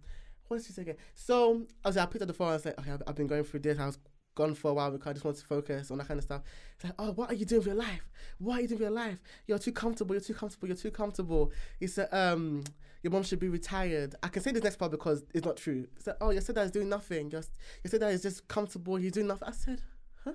what 0.46 0.58
did 0.58 0.66
she 0.66 0.72
say 0.72 0.82
again? 0.82 0.96
So 1.14 1.62
I 1.84 1.88
was 1.88 1.96
like, 1.96 2.08
I 2.08 2.10
picked 2.10 2.22
up 2.22 2.28
the 2.28 2.34
phone. 2.34 2.48
I 2.48 2.52
was 2.54 2.64
like, 2.64 2.78
okay, 2.80 2.90
I've, 2.90 3.02
I've 3.06 3.14
been 3.14 3.28
going 3.28 3.44
through 3.44 3.60
this. 3.60 3.78
I 3.78 3.86
was 3.86 3.98
gone 4.40 4.54
for 4.54 4.70
a 4.70 4.74
while 4.74 4.90
because 4.90 5.06
I 5.08 5.12
just 5.12 5.24
wanted 5.24 5.40
to 5.40 5.46
focus 5.46 5.90
on 5.90 5.98
that 5.98 6.08
kind 6.08 6.18
of 6.18 6.24
stuff. 6.24 6.42
It's 6.74 6.84
like, 6.84 6.94
oh, 6.98 7.12
what 7.12 7.30
are 7.30 7.34
you 7.34 7.44
doing 7.44 7.60
with 7.60 7.66
your 7.66 7.76
life? 7.76 8.08
What 8.38 8.58
are 8.58 8.62
you 8.62 8.68
doing 8.68 8.80
with 8.80 8.88
your 8.88 8.96
life? 8.96 9.18
You're 9.46 9.58
too 9.58 9.72
comfortable. 9.72 10.14
You're 10.14 10.22
too 10.22 10.34
comfortable. 10.34 10.68
You're 10.68 10.76
too 10.76 10.90
comfortable. 10.90 11.52
He 11.78 11.86
said, 11.86 12.08
um, 12.12 12.64
your 13.02 13.12
mom 13.12 13.22
should 13.22 13.38
be 13.38 13.48
retired. 13.48 14.14
I 14.22 14.28
can 14.28 14.42
say 14.42 14.52
this 14.52 14.62
next 14.62 14.76
part 14.76 14.90
because 14.90 15.24
it's 15.34 15.44
not 15.44 15.56
true. 15.56 15.86
He 15.96 16.02
said, 16.02 16.16
oh, 16.20 16.30
your 16.30 16.42
stepdad 16.42 16.66
is 16.66 16.70
doing 16.70 16.88
nothing. 16.88 17.30
Just 17.30 17.50
your 17.84 17.90
stepdad 17.90 18.12
is 18.12 18.22
just 18.22 18.48
comfortable. 18.48 18.96
He's 18.96 19.12
doing 19.12 19.26
nothing. 19.26 19.48
I 19.48 19.52
said, 19.52 19.82
huh? 20.24 20.32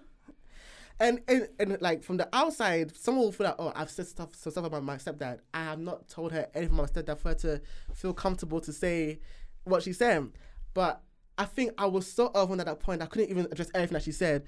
And, 1.00 1.22
and 1.28 1.48
and 1.60 1.82
like 1.82 2.04
from 2.04 2.18
the 2.18 2.30
outside, 2.34 2.96
someone 2.96 3.26
will 3.26 3.32
feel 3.32 3.48
like, 3.48 3.56
oh, 3.60 3.72
I've 3.76 3.90
said 3.90 4.08
stuff 4.08 4.36
some 4.36 4.52
stuff 4.52 4.66
about 4.66 4.84
my 4.84 4.98
stepdad. 4.98 5.40
I 5.54 5.64
have 5.64 5.80
not 5.80 6.08
told 6.08 6.32
her 6.32 6.48
anything 6.54 6.78
about 6.78 6.96
my 6.96 7.02
stepdad 7.02 7.20
for 7.20 7.30
her 7.30 7.36
to 7.36 7.62
feel 7.94 8.14
comfortable 8.14 8.62
to 8.62 8.72
say 8.72 9.20
what 9.64 9.84
she's 9.84 9.98
saying. 9.98 10.34
But 10.74 11.02
I 11.38 11.46
think 11.46 11.74
I 11.78 11.86
was 11.86 12.12
so 12.12 12.28
overwhelmed 12.28 12.62
at 12.62 12.68
that 12.68 12.80
point. 12.80 13.02
I 13.02 13.08
couldn't 13.08 13.30
even 13.30 13.48
address 13.52 13.70
everything 13.74 13.96
that 13.96 14.04
she 14.04 14.12
said. 14.14 14.44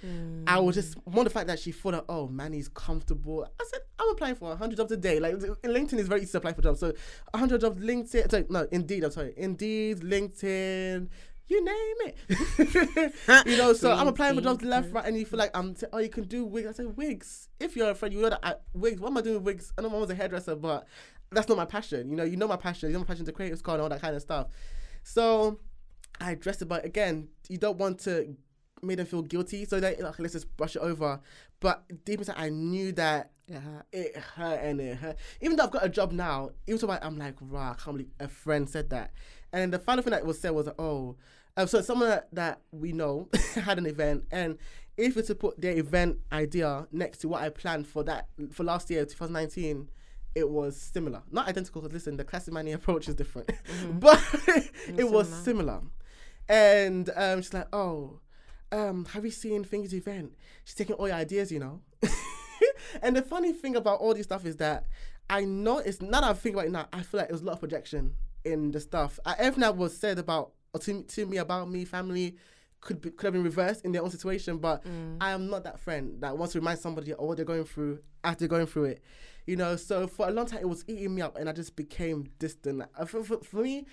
I 0.48 0.60
was 0.60 0.76
just 0.76 0.98
mm. 0.98 1.14
more 1.14 1.24
the 1.24 1.30
fact 1.30 1.48
that 1.48 1.60
she 1.60 1.72
thought 1.72 2.06
oh, 2.08 2.28
man, 2.28 2.54
he's 2.54 2.70
comfortable. 2.70 3.46
I 3.60 3.66
said, 3.70 3.82
I'm 4.00 4.10
applying 4.10 4.36
for 4.36 4.50
100 4.50 4.78
jobs 4.78 4.92
a 4.92 4.98
day. 4.98 5.20
Like, 5.20 5.36
LinkedIn 5.36 6.00
is 6.00 6.08
very 6.08 6.22
easy 6.22 6.32
to 6.32 6.38
apply 6.38 6.54
for 6.54 6.62
jobs. 6.62 6.80
So, 6.80 6.94
100 7.32 7.62
jobs, 7.62 7.78
LinkedIn, 7.78 8.32
sorry, 8.32 8.46
no, 8.50 8.68
Indeed, 8.72 9.04
I'm 9.04 9.12
sorry, 9.12 9.34
Indeed, 9.36 10.00
LinkedIn, 10.00 11.10
you 11.50 11.66
name 11.66 12.14
it. 12.30 13.46
you 13.46 13.58
know, 13.58 13.74
so 13.74 13.92
I'm 13.92 14.08
applying 14.08 14.36
for 14.36 14.42
jobs 14.42 14.64
left, 14.64 14.92
right, 14.94 15.06
and 15.06 15.18
you 15.18 15.26
feel 15.26 15.40
like 15.40 15.56
I'm, 15.56 15.74
t- 15.74 15.88
oh, 15.92 15.98
you 15.98 16.10
can 16.10 16.26
do 16.26 16.46
wigs. 16.46 16.68
I 16.68 16.72
said, 16.74 16.98
wigs. 16.98 17.50
If 17.60 17.76
you're 17.76 17.90
a 17.90 17.96
friend, 17.96 18.14
you 18.14 18.22
know 18.22 18.30
that 18.30 18.40
I, 18.44 18.56
wigs, 18.74 19.02
what 19.02 19.10
am 19.10 19.18
I 19.18 19.22
doing 19.22 19.36
with 19.36 19.46
wigs? 19.46 19.74
I 19.78 19.82
know 19.82 19.90
my 19.90 19.98
mom's 19.98 20.10
a 20.10 20.16
hairdresser, 20.16 20.56
but 20.56 20.88
that's 21.32 21.48
not 21.48 21.58
my 21.58 21.66
passion. 21.66 22.10
You 22.10 22.18
know, 22.18 22.24
you 22.24 22.38
know 22.38 22.48
my 22.48 22.58
passion. 22.58 22.90
You 22.90 22.94
know 22.94 23.00
my 23.00 23.06
passion 23.06 23.26
to 23.26 23.32
creative 23.32 23.60
school 23.60 23.76
and 23.76 23.84
all 23.84 23.90
that 23.90 24.02
kind 24.02 24.16
of 24.16 24.22
stuff. 24.22 24.48
So 25.04 25.60
I 26.20 26.32
addressed 26.32 26.62
it, 26.62 26.66
but 26.66 26.86
again, 26.86 27.28
you 27.50 27.58
don't 27.58 27.78
want 27.78 28.00
to 28.02 28.36
make 28.82 28.98
them 28.98 29.06
feel 29.06 29.22
guilty. 29.22 29.66
So 29.66 29.80
that 29.80 30.00
like, 30.00 30.20
let's 30.20 30.34
just 30.34 30.56
brush 30.58 30.76
it 30.76 30.82
over. 30.82 31.20
But 31.60 31.84
deep 32.06 32.20
inside, 32.20 32.36
I 32.38 32.50
knew 32.50 32.92
that 32.94 33.32
Yeah. 33.48 33.60
it 33.92 34.16
hurt 34.16 34.60
and 34.62 34.80
it 34.82 34.98
hurt. 34.98 35.18
Even 35.42 35.58
though 35.58 35.64
I've 35.64 35.72
got 35.72 35.86
a 35.86 35.90
job 35.90 36.12
now, 36.12 36.52
even 36.68 36.80
though 36.86 36.98
I'm 37.02 37.18
like, 37.18 37.42
wow, 37.42 37.72
I 37.72 37.82
can't 37.82 37.98
believe 37.98 38.12
a 38.20 38.28
friend 38.28 38.70
said 38.70 38.90
that. 38.92 39.12
And 39.54 39.74
the 39.74 39.80
final 39.80 40.04
thing 40.04 40.12
that 40.12 40.26
was 40.26 40.40
said 40.40 40.52
was, 40.52 40.68
oh, 40.78 41.16
um, 41.56 41.68
so 41.68 41.82
someone 41.82 42.10
that, 42.10 42.28
that 42.34 42.62
we 42.72 42.92
know 42.92 43.30
had 43.56 43.80
an 43.80 43.88
event, 43.88 44.26
and 44.32 44.58
if 44.96 45.16
we 45.16 45.22
to 45.24 45.34
put 45.36 45.60
their 45.60 45.76
event 45.78 46.18
idea 46.32 46.88
next 46.92 47.20
to 47.20 47.28
what 47.30 47.42
I 47.42 47.50
planned 47.50 47.88
for 47.88 48.04
that 48.04 48.28
for 48.52 48.64
last 48.64 48.90
year, 48.92 49.06
2019, 49.06 49.90
it 50.36 50.48
was 50.50 50.80
similar, 50.80 51.24
not 51.32 51.48
identical. 51.48 51.82
Because 51.82 51.94
listen, 51.94 52.18
the 52.18 52.24
classic 52.24 52.54
money 52.54 52.74
approach 52.74 53.08
is 53.08 53.16
different, 53.16 53.50
but 54.00 54.22
it 54.88 55.10
was 55.10 55.28
similar. 55.28 55.82
And 56.50 57.10
um, 57.16 57.42
she's 57.42 57.54
like, 57.54 57.68
oh, 57.74 58.20
um, 58.72 59.06
have 59.06 59.26
you 59.26 59.32
seen 59.32 59.64
Fingy's 59.64 59.94
event? 59.94 60.34
She's 60.66 60.76
taking 60.76 60.96
all 60.96 61.08
your 61.08 61.18
ideas, 61.18 61.52
you 61.52 61.60
know. 61.60 61.82
and 63.02 63.16
the 63.16 63.22
funny 63.22 63.54
thing 63.54 63.76
about 63.76 64.00
all 64.00 64.14
this 64.14 64.24
stuff 64.24 64.46
is 64.46 64.58
that 64.58 64.86
I 65.30 65.44
know 65.44 65.80
it's 65.80 66.02
now 66.02 66.22
that 66.22 66.30
I 66.30 66.34
think 66.34 66.56
about 66.56 66.66
it 66.66 66.72
now, 66.72 66.88
I 66.94 67.02
feel 67.02 67.20
like 67.20 67.30
it 67.30 67.34
was 67.34 67.42
a 67.42 67.46
lot 67.46 67.54
of 67.54 67.60
projection 67.60 68.14
in 68.46 68.72
the 68.72 68.80
stuff. 68.80 69.20
I, 69.26 69.36
everything 69.38 69.62
that 69.62 69.76
was 69.76 69.96
said 69.98 70.20
about 70.20 70.52
or 70.74 70.80
to, 70.82 71.04
to 71.04 71.26
me 71.26 71.38
about 71.38 71.70
me, 71.70 71.86
family, 71.86 72.36
could 72.82 73.02
be, 73.02 73.10
could 73.10 73.26
have 73.26 73.34
been 73.34 73.44
reversed 73.44 73.84
in 73.84 73.92
their 73.92 74.04
own 74.04 74.12
situation. 74.12 74.58
But 74.58 74.84
I 75.20 75.32
am 75.32 75.50
not 75.50 75.64
that 75.64 75.80
friend 75.80 76.22
that 76.22 76.38
wants 76.38 76.54
to 76.54 76.60
remind 76.60 76.80
somebody 76.80 77.14
of 77.14 77.20
what 77.20 77.38
they're 77.38 77.46
going 77.46 77.66
through 77.66 78.00
after 78.24 78.48
going 78.48 78.68
through 78.68 78.86
it. 78.86 79.04
You 79.46 79.56
know, 79.56 79.76
so 79.78 80.08
for 80.08 80.28
a 80.28 80.32
long 80.32 80.46
time 80.46 80.60
it 80.60 80.70
was 80.70 80.84
eating 80.88 81.16
me 81.16 81.22
up, 81.22 81.38
and 81.38 81.50
I 81.50 81.54
just 81.54 81.76
became 81.76 82.30
distant. 82.38 82.84
Uh, 82.98 83.06
For, 83.06 83.24
for, 83.24 83.40
for 83.40 83.62
me, 83.62 83.86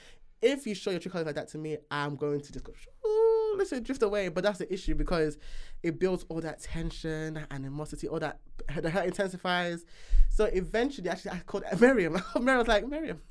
if 0.45 0.67
you 0.67 0.75
show 0.75 0.91
your 0.91 1.01
true 1.01 1.11
colors 1.11 1.27
like 1.27 1.37
that 1.37 1.49
to 1.49 1.59
me, 1.59 1.79
I'm 1.91 2.17
going 2.17 2.41
to 2.43 2.53
just 2.53 2.65
go, 2.65 2.73
ooh, 3.07 3.55
listen, 3.57 3.83
drift 3.83 4.03
away. 4.03 4.29
But 4.29 4.45
that's 4.45 4.59
the 4.59 4.73
issue 4.73 4.95
because 4.95 5.39
it 5.83 5.99
builds 5.99 6.27
all 6.29 6.43
that 6.43 6.61
tension, 6.61 7.35
that 7.35 7.47
animosity, 7.51 8.09
all 8.09 8.21
that 8.21 8.41
the 8.83 8.91
hurt 8.91 9.07
intensifies. 9.07 9.87
So 10.29 10.45
eventually, 10.47 11.09
actually, 11.09 11.31
I 11.31 11.39
called 11.47 11.65
Miriam. 11.81 12.13
Miriam 12.39 12.59
was 12.59 12.69
like, 12.69 12.87
Miriam, 12.87 13.23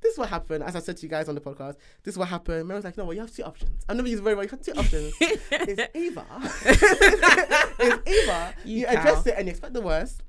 this 0.00 0.12
is 0.12 0.18
what 0.18 0.28
happened. 0.28 0.64
As 0.64 0.74
I 0.74 0.80
said 0.80 0.96
to 0.96 1.02
you 1.04 1.08
guys 1.08 1.28
on 1.28 1.36
the 1.36 1.40
podcast, 1.40 1.76
this 2.02 2.14
is 2.14 2.18
what 2.18 2.28
happened. 2.28 2.66
Miriam 2.66 2.78
was 2.78 2.84
like, 2.84 2.96
no, 2.96 3.04
well, 3.04 3.14
you 3.14 3.20
have 3.20 3.32
two 3.32 3.44
options. 3.44 3.84
I've 3.88 3.96
never 3.96 4.08
used 4.08 4.24
very 4.24 4.34
well. 4.34 4.44
You 4.44 4.50
have 4.50 4.62
two 4.62 4.72
options. 4.72 5.14
it's 5.20 5.82
either, 5.94 6.24
it's 7.78 8.08
either 8.08 8.54
you, 8.64 8.80
You 8.80 8.86
address 8.86 9.24
it 9.26 9.34
and 9.38 9.46
you 9.46 9.50
expect 9.50 9.74
the 9.74 9.82
worst, 9.82 10.24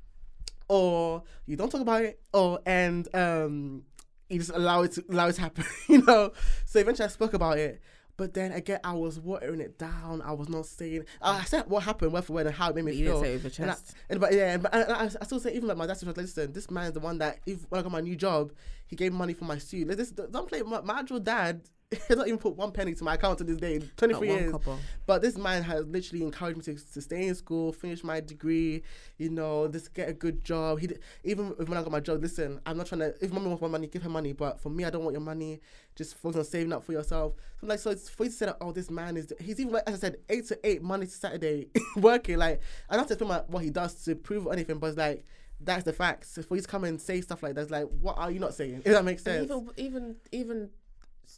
or 0.68 1.24
you 1.46 1.56
don't 1.56 1.70
talk 1.70 1.80
about 1.80 2.02
it, 2.02 2.20
or 2.32 2.60
and 2.64 3.12
um, 3.12 3.82
you 4.28 4.38
just 4.38 4.50
allow 4.50 4.82
it 4.82 4.92
to 4.92 5.04
allow 5.10 5.28
it 5.28 5.34
to 5.34 5.40
happen. 5.40 5.64
you 5.88 6.02
know. 6.02 6.32
So 6.66 6.78
eventually, 6.80 7.06
I 7.06 7.08
spoke 7.08 7.34
about 7.34 7.58
it. 7.58 7.80
But 8.16 8.34
then 8.34 8.50
again, 8.50 8.80
I 8.82 8.94
was 8.94 9.20
watering 9.20 9.60
it 9.60 9.78
down. 9.78 10.22
I 10.22 10.32
was 10.32 10.48
not 10.48 10.66
saying. 10.66 11.04
I 11.22 11.44
said 11.44 11.70
what 11.70 11.84
happened, 11.84 12.12
where 12.12 12.20
for 12.20 12.32
when, 12.32 12.46
and 12.48 12.54
how 12.56 12.68
it 12.70 12.74
made 12.74 12.84
me 12.84 12.90
But 12.90 12.96
you 12.98 13.06
feel. 13.06 13.22
didn't 13.22 13.42
say 13.42 13.48
it 13.48 13.58
And 13.60 13.70
I- 13.70 13.76
and, 14.10 14.20
but 14.20 14.34
yeah, 14.34 14.56
but 14.56 14.74
and 14.74 14.92
I, 14.92 15.04
I 15.04 15.24
still 15.24 15.38
say 15.38 15.54
even 15.54 15.68
like 15.68 15.76
my 15.76 15.86
dad 15.86 15.92
was 15.94 16.02
like, 16.04 16.16
listen, 16.16 16.52
this 16.52 16.68
man 16.68 16.86
is 16.86 16.92
the 16.94 17.00
one 17.00 17.18
that 17.18 17.38
if 17.46 17.60
when 17.68 17.78
I 17.78 17.82
got 17.82 17.92
my 17.92 18.00
new 18.00 18.16
job, 18.16 18.52
he 18.88 18.96
gave 18.96 19.12
money 19.12 19.34
for 19.34 19.44
my 19.44 19.58
suit. 19.58 19.86
Like 19.86 19.98
this, 19.98 20.10
don't 20.10 20.48
play 20.48 20.62
my, 20.62 20.80
my 20.80 20.98
actual 20.98 21.20
dad. 21.20 21.62
has 22.08 22.18
not 22.18 22.26
even 22.26 22.38
put 22.38 22.54
one 22.54 22.70
penny 22.70 22.94
to 22.94 23.02
my 23.02 23.14
account 23.14 23.38
to 23.38 23.44
this 23.44 23.56
day. 23.56 23.78
Twenty 23.96 24.12
three 24.14 24.28
years. 24.28 24.52
couple. 24.52 24.78
But 25.06 25.22
this 25.22 25.38
man 25.38 25.62
has 25.62 25.86
literally 25.86 26.22
encouraged 26.22 26.58
me 26.58 26.74
to, 26.74 26.92
to 26.92 27.00
stay 27.00 27.26
in 27.26 27.34
school, 27.34 27.72
finish 27.72 28.04
my 28.04 28.20
degree, 28.20 28.82
you 29.16 29.30
know, 29.30 29.66
just 29.68 29.94
get 29.94 30.06
a 30.08 30.12
good 30.12 30.44
job. 30.44 30.80
He 30.80 30.90
even 31.24 31.46
when 31.50 31.78
I 31.78 31.82
got 31.82 31.90
my 31.90 32.00
job, 32.00 32.20
listen, 32.20 32.60
I'm 32.66 32.76
not 32.76 32.88
trying 32.88 33.00
to. 33.00 33.14
If 33.24 33.32
mommy 33.32 33.46
wants 33.46 33.62
my 33.62 33.68
money, 33.68 33.86
give 33.86 34.02
her 34.02 34.10
money. 34.10 34.34
But 34.34 34.60
for 34.60 34.68
me, 34.68 34.84
I 34.84 34.90
don't 34.90 35.02
want 35.02 35.14
your 35.14 35.22
money. 35.22 35.60
Just 35.96 36.16
focus 36.18 36.38
on 36.38 36.44
saving 36.44 36.72
up 36.74 36.84
for 36.84 36.92
yourself. 36.92 37.32
So 37.60 37.66
like, 37.66 37.78
so 37.78 37.90
it's 37.90 38.10
for 38.10 38.24
you 38.24 38.30
to 38.30 38.36
say 38.36 38.46
that, 38.46 38.58
oh, 38.60 38.72
this 38.72 38.90
man 38.90 39.16
is. 39.16 39.32
He's 39.40 39.58
even 39.58 39.72
like, 39.72 39.84
as 39.86 39.94
I 39.94 39.98
said, 39.98 40.16
eight 40.28 40.46
to 40.48 40.58
eight, 40.64 40.82
Monday 40.82 41.06
to 41.06 41.12
Saturday, 41.12 41.68
working. 41.96 42.36
Like, 42.36 42.60
I 42.90 42.94
don't 42.96 43.00
have 43.00 43.08
to 43.08 43.14
explain 43.14 43.30
my, 43.30 43.42
what 43.46 43.64
he 43.64 43.70
does 43.70 43.94
to 44.04 44.14
prove 44.14 44.46
anything, 44.52 44.78
but 44.78 44.88
it's 44.88 44.98
like. 44.98 45.24
That's 45.60 45.82
the 45.82 45.92
facts. 45.92 46.30
So 46.34 46.42
for 46.42 46.54
you 46.54 46.62
to 46.62 46.68
come 46.68 46.84
and 46.84 47.00
say 47.00 47.20
stuff 47.20 47.42
like 47.42 47.56
that, 47.56 47.62
it's 47.62 47.70
like, 47.72 47.88
what 48.00 48.16
are 48.16 48.30
you 48.30 48.38
not 48.38 48.54
saying? 48.54 48.82
If 48.84 48.92
that 48.92 49.04
makes 49.04 49.26
And 49.26 49.48
sense. 49.48 49.50
even 49.50 49.70
even 49.76 50.16
even 50.30 50.70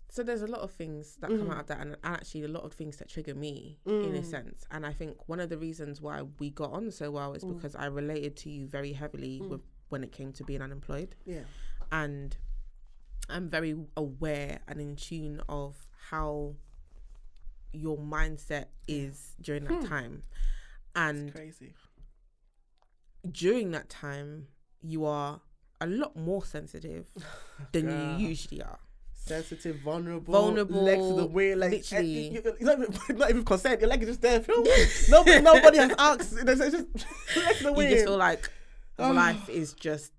so 0.09 0.23
there's 0.23 0.43
a 0.43 0.47
lot 0.47 0.61
of 0.61 0.71
things 0.71 1.17
that 1.21 1.29
come 1.29 1.49
mm. 1.49 1.53
out 1.53 1.61
of 1.61 1.67
that 1.67 1.81
and 1.81 1.97
actually 2.05 2.45
a 2.45 2.49
lot 2.49 2.65
of 2.65 2.73
things 2.73 2.97
that 2.99 3.09
trigger 3.09 3.35
me 3.35 3.79
in 3.87 4.15
a 4.15 4.21
mm. 4.21 4.25
sense. 4.25 4.65
And 4.71 4.87
i 4.87 4.93
think 4.93 5.29
one 5.29 5.41
of 5.41 5.49
the 5.49 5.59
reasons 5.59 6.01
why 6.01 6.23
we 6.39 6.51
got 6.51 6.73
on 6.73 6.91
so 6.91 7.11
well 7.11 7.35
is 7.35 7.45
mm. 7.45 7.55
because 7.55 7.75
i 7.75 7.87
related 7.87 8.37
to 8.39 8.51
you 8.51 8.67
very 8.67 8.93
heavily 8.93 9.41
with 9.41 9.63
when 9.89 10.05
it 10.05 10.13
came 10.13 10.33
to 10.35 10.45
being 10.45 10.63
unemployed. 10.63 11.15
Yeah. 11.25 11.41
and 11.91 12.37
i'm 13.29 13.49
very 13.49 13.75
aware 13.97 14.61
and 14.69 14.81
in 14.81 14.97
tune 14.97 15.41
of 15.49 15.77
how 16.11 16.55
your 17.73 17.99
mindset 17.99 18.67
is 18.89 19.35
during 19.41 19.65
that 19.65 19.81
hmm. 19.81 19.87
time. 19.87 20.23
And 20.95 21.33
Crazy. 21.33 21.75
during 23.31 23.71
that 23.73 23.89
time 23.89 24.49
you 24.83 25.05
are 25.05 25.41
a 25.81 25.87
lot 25.87 26.17
more 26.17 26.45
sensitive 26.45 27.07
than 27.73 27.89
you 28.19 28.29
usually 28.29 28.63
are 28.63 28.79
sensitive, 29.35 29.77
vulnerable, 29.81 30.33
Vulnerable, 30.33 30.83
legs 30.83 31.07
to 31.09 31.15
the 31.15 31.27
wind, 31.27 31.61
like 31.61 31.71
literally. 31.73 32.29
you- 32.29 32.33
you- 32.33 32.57
it's 32.59 32.63
not, 32.69 32.79
even, 32.81 33.19
not 33.19 33.31
even 33.31 33.45
consent. 33.45 33.81
Your 33.81 33.89
leg 33.91 34.03
is 34.03 34.09
just 34.09 34.23
there. 34.23 34.41
nobody, 35.09 35.41
nobody 35.41 35.79
has 35.79 35.93
asked. 35.99 36.33
It's 36.37 36.61
just 36.61 36.73
legs 37.47 37.59
to 37.59 37.65
the 37.65 37.73
you 37.83 37.91
just 37.91 38.05
feel 38.07 38.17
like 38.17 38.51
Oh. 38.99 39.13
life 39.13 39.49
is 39.49 39.73
just 39.73 40.13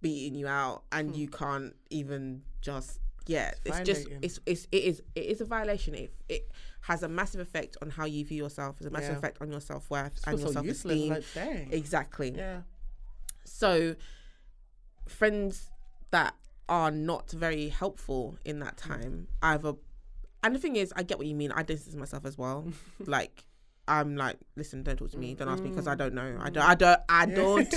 beating 0.00 0.34
you 0.34 0.46
out 0.48 0.82
and 0.92 1.10
Hmm. 1.10 1.20
you 1.20 1.28
can't 1.28 1.76
even 1.90 2.42
just 2.62 2.98
yeah 3.26 3.52
it's 3.66 3.80
just 3.80 4.08
it's, 4.22 4.40
it's 4.46 4.66
it 4.72 4.82
is 4.90 5.02
it 5.14 5.24
is 5.26 5.40
a 5.40 5.44
violation 5.44 5.94
it, 5.94 6.10
it 6.28 6.50
has 6.80 7.02
a 7.04 7.08
massive 7.08 7.40
effect 7.40 7.76
on 7.82 7.88
how 7.90 8.04
you 8.06 8.24
view 8.24 8.42
yourself 8.44 8.76
it's 8.78 8.86
a 8.86 8.90
massive 8.90 9.10
Yeah. 9.12 9.18
effect 9.18 9.36
on 9.42 9.50
your 9.50 9.60
self-worth 9.60 10.14
and 10.26 10.38
feel 10.38 10.38
your 10.38 10.48
so 10.48 10.52
self-esteem 10.54 11.10
Like, 11.12 11.24
exactly 11.70 12.32
Yeah. 12.34 12.62
so 13.44 13.94
friends 15.06 15.70
that 16.10 16.34
are 16.68 16.90
not 16.90 17.30
very 17.30 17.68
helpful 17.68 18.36
in 18.44 18.58
that 18.60 18.76
Mm. 18.76 18.88
time 18.88 19.26
either 19.42 19.74
and 20.42 20.54
the 20.54 20.58
thing 20.58 20.76
is 20.76 20.92
i 20.96 21.02
get 21.02 21.18
what 21.18 21.26
you 21.26 21.34
mean 21.34 21.52
i 21.52 21.62
distance 21.62 21.94
myself 21.96 22.24
as 22.24 22.36
well 22.38 22.64
like 23.06 23.44
i'm 23.88 24.16
like 24.16 24.36
listen 24.56 24.82
don't 24.82 24.96
talk 24.96 25.10
to 25.10 25.18
me 25.18 25.34
don't 25.34 25.48
ask 25.48 25.62
me 25.62 25.70
because 25.70 25.86
i 25.88 25.94
don't 25.94 26.14
know 26.14 26.36
i 26.40 26.50
don't 26.50 26.64
i 26.68 26.74
don't 26.74 27.00
i 27.08 27.26
don't 27.40 27.74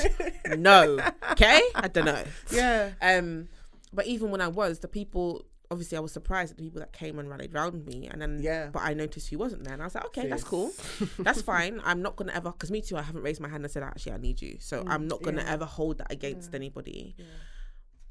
know 0.57 0.99
okay 1.31 1.61
i 1.75 1.88
don't 1.88 2.05
know 2.05 2.23
Yeah. 2.51 2.91
um 3.01 3.47
but 3.91 4.05
even 4.05 4.29
when 4.31 4.39
i 4.41 4.47
was 4.47 4.79
the 4.79 4.88
people 4.88 5.45
obviously 5.71 5.97
i 5.97 6.01
was 6.01 6.11
surprised 6.11 6.51
at 6.51 6.57
the 6.57 6.63
people 6.63 6.79
that 6.79 6.93
came 6.93 7.17
and 7.17 7.27
rallied 7.27 7.53
around 7.55 7.86
me 7.88 8.07
and 8.07 8.21
then 8.21 8.39
Yeah. 8.41 8.69
but 8.71 8.83
i 8.83 8.93
noticed 8.93 9.29
who 9.29 9.39
wasn't 9.39 9.63
there 9.63 9.73
and 9.73 9.81
i 9.81 9.86
was 9.86 9.95
like 9.95 10.05
okay 10.05 10.27
that's 10.29 10.43
cool 10.43 10.71
that's 11.19 11.41
fine 11.53 11.81
i'm 11.83 12.03
not 12.03 12.15
gonna 12.15 12.33
ever 12.33 12.51
because 12.51 12.69
me 12.69 12.81
too 12.81 12.97
i 12.97 13.01
haven't 13.01 13.23
raised 13.23 13.41
my 13.41 13.49
hand 13.49 13.63
and 13.65 13.71
said 13.71 13.81
actually 13.81 14.11
i 14.13 14.17
need 14.17 14.41
you 14.43 14.57
so 14.59 14.83
i'm 14.88 15.07
not 15.07 15.23
gonna 15.23 15.41
Mm, 15.41 15.45
yeah. 15.47 15.53
ever 15.53 15.65
hold 15.65 15.97
that 15.97 16.11
against 16.11 16.53
anybody 16.53 17.15
Yeah. 17.17 17.25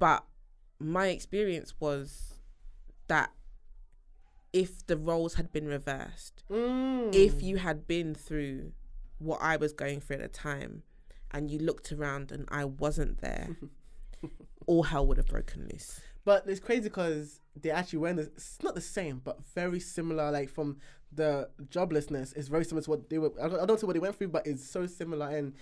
but 0.00 0.24
my 0.84 1.06
experience 1.08 1.74
was 1.80 2.40
that 3.08 3.30
if 4.52 4.86
the 4.86 4.96
roles 4.96 5.34
had 5.34 5.50
been 5.52 5.66
reversed 5.66 6.44
Mm. 6.50 7.14
if 7.14 7.42
you 7.42 7.56
had 7.56 7.86
been 7.86 8.14
through 8.14 8.72
what 9.18 9.40
i 9.40 9.56
was 9.56 9.72
going 9.72 10.00
through 10.00 10.16
at 10.16 10.22
the 10.22 10.28
time 10.28 10.82
and 11.32 11.50
you 11.50 11.58
looked 11.58 11.90
around 11.92 12.30
and 12.30 12.44
i 12.50 12.64
wasn't 12.64 13.20
there 13.20 13.56
all 14.66 14.82
hell 14.84 15.06
would 15.06 15.16
have 15.16 15.26
broken 15.26 15.68
loose 15.72 16.00
But 16.24 16.44
it's 16.46 16.60
crazy 16.60 16.84
because 16.88 17.40
they 17.62 17.70
actually 17.70 17.98
went. 18.00 18.18
It's 18.18 18.56
not 18.62 18.74
the 18.74 18.80
same, 18.80 19.20
but 19.22 19.36
very 19.54 19.78
similar. 19.78 20.30
Like 20.32 20.48
from 20.48 20.78
the 21.12 21.50
joblessness, 21.68 22.34
it's 22.34 22.48
very 22.48 22.64
similar 22.64 22.82
to 22.84 22.90
what 22.90 23.10
they 23.10 23.18
were. 23.18 23.30
I 23.40 23.46
don't, 23.48 23.60
I 23.60 23.66
don't 23.66 23.80
know 23.82 23.86
what 23.86 23.92
they 23.92 24.00
went 24.00 24.16
through, 24.16 24.28
but 24.36 24.46
it's 24.46 24.64
so 24.76 24.86
similar. 24.86 25.28
And 25.38 25.52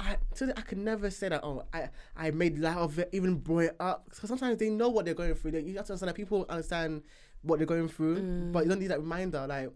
I, 0.00 0.16
I 0.56 0.60
could 0.62 0.78
never 0.78 1.10
say 1.10 1.28
that. 1.28 1.40
Oh, 1.42 1.64
I, 1.72 1.88
I 2.16 2.30
made 2.30 2.58
light 2.58 2.76
of 2.76 2.98
it, 2.98 3.08
even 3.12 3.34
brought 3.36 3.64
it 3.64 3.76
up. 3.80 4.04
Because 4.10 4.28
sometimes 4.28 4.58
they 4.58 4.70
know 4.70 4.88
what 4.88 5.04
they're 5.04 5.14
going 5.14 5.34
through. 5.34 5.52
They, 5.52 5.60
you 5.60 5.76
have 5.76 5.86
to 5.86 5.92
understand 5.92 6.08
that 6.10 6.14
people 6.14 6.46
understand 6.48 7.02
what 7.42 7.58
they're 7.58 7.66
going 7.66 7.88
through, 7.88 8.20
mm. 8.20 8.52
but 8.52 8.64
you 8.64 8.68
don't 8.68 8.80
need 8.80 8.88
that 8.88 9.00
reminder. 9.00 9.46
Like 9.46 9.70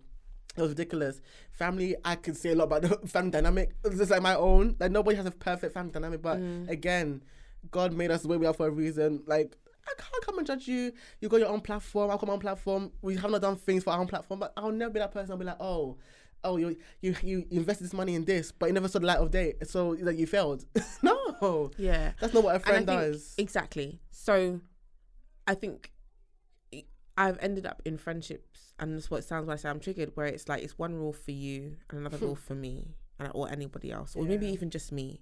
it 0.56 0.60
was 0.60 0.70
ridiculous. 0.70 1.20
Family, 1.52 1.96
I 2.04 2.16
could 2.16 2.36
say 2.36 2.50
a 2.50 2.54
lot 2.54 2.64
about 2.64 2.82
the 2.82 2.88
family 3.08 3.30
dynamic. 3.30 3.74
It's 3.84 3.98
just 3.98 4.10
like 4.10 4.22
my 4.22 4.34
own. 4.34 4.76
Like 4.78 4.90
nobody 4.90 5.16
has 5.16 5.26
a 5.26 5.30
perfect 5.30 5.74
family 5.74 5.92
dynamic, 5.92 6.22
but 6.22 6.38
mm. 6.38 6.68
again, 6.68 7.22
God 7.70 7.92
made 7.92 8.10
us 8.10 8.22
the 8.22 8.28
way 8.28 8.36
we 8.36 8.46
are 8.46 8.54
for 8.54 8.66
a 8.66 8.70
reason. 8.70 9.22
Like 9.26 9.56
I 9.86 9.92
can't 9.96 10.24
come 10.24 10.38
and 10.38 10.46
judge 10.46 10.68
you. 10.68 10.92
You 11.20 11.28
got 11.28 11.40
your 11.40 11.48
own 11.48 11.60
platform. 11.60 12.10
I've 12.10 12.18
got 12.18 12.26
my 12.26 12.34
own 12.34 12.40
platform. 12.40 12.92
We 13.02 13.16
have 13.16 13.30
not 13.30 13.40
done 13.40 13.56
things 13.56 13.84
for 13.84 13.90
our 13.90 14.00
own 14.00 14.06
platform, 14.06 14.40
but 14.40 14.52
I'll 14.56 14.70
never 14.70 14.92
be 14.92 15.00
that 15.00 15.12
person. 15.12 15.32
I'll 15.32 15.38
be 15.38 15.44
like, 15.44 15.60
oh, 15.60 15.96
oh, 16.44 16.56
you 16.56 16.76
you 17.00 17.14
you 17.22 17.46
invested 17.50 17.84
this 17.84 17.92
money 17.92 18.14
in 18.14 18.24
this, 18.24 18.52
but 18.52 18.66
you 18.66 18.72
never 18.72 18.88
saw 18.88 18.98
the 18.98 19.06
light 19.06 19.18
of 19.18 19.30
day, 19.30 19.54
so 19.64 19.90
like 20.00 20.18
you 20.18 20.26
failed. 20.26 20.64
no, 21.02 21.70
yeah 21.76 22.12
that's 22.20 22.34
not 22.34 22.42
what 22.44 22.56
a 22.56 22.60
friend 22.60 22.86
think- 22.86 23.00
does. 23.00 23.34
Exactly. 23.38 24.00
So 24.10 24.60
I 25.46 25.54
think 25.54 25.92
I've 27.16 27.38
ended 27.40 27.66
up 27.66 27.82
in 27.84 27.98
friendships, 27.98 28.72
and 28.78 28.96
that's 28.96 29.10
what 29.10 29.18
it 29.18 29.24
sounds 29.24 29.46
like. 29.48 29.58
I 29.58 29.62
say 29.62 29.68
I'm 29.68 29.80
triggered, 29.80 30.12
where 30.14 30.26
it's 30.26 30.48
like 30.48 30.62
it's 30.62 30.78
one 30.78 30.94
rule 30.94 31.12
for 31.12 31.30
you 31.32 31.76
and 31.90 32.00
another 32.00 32.16
rule 32.26 32.36
for 32.36 32.54
me, 32.54 32.94
and 33.18 33.30
or 33.34 33.50
anybody 33.50 33.92
else, 33.92 34.16
or 34.16 34.24
maybe 34.24 34.48
even 34.48 34.70
just 34.70 34.92
me. 34.92 35.20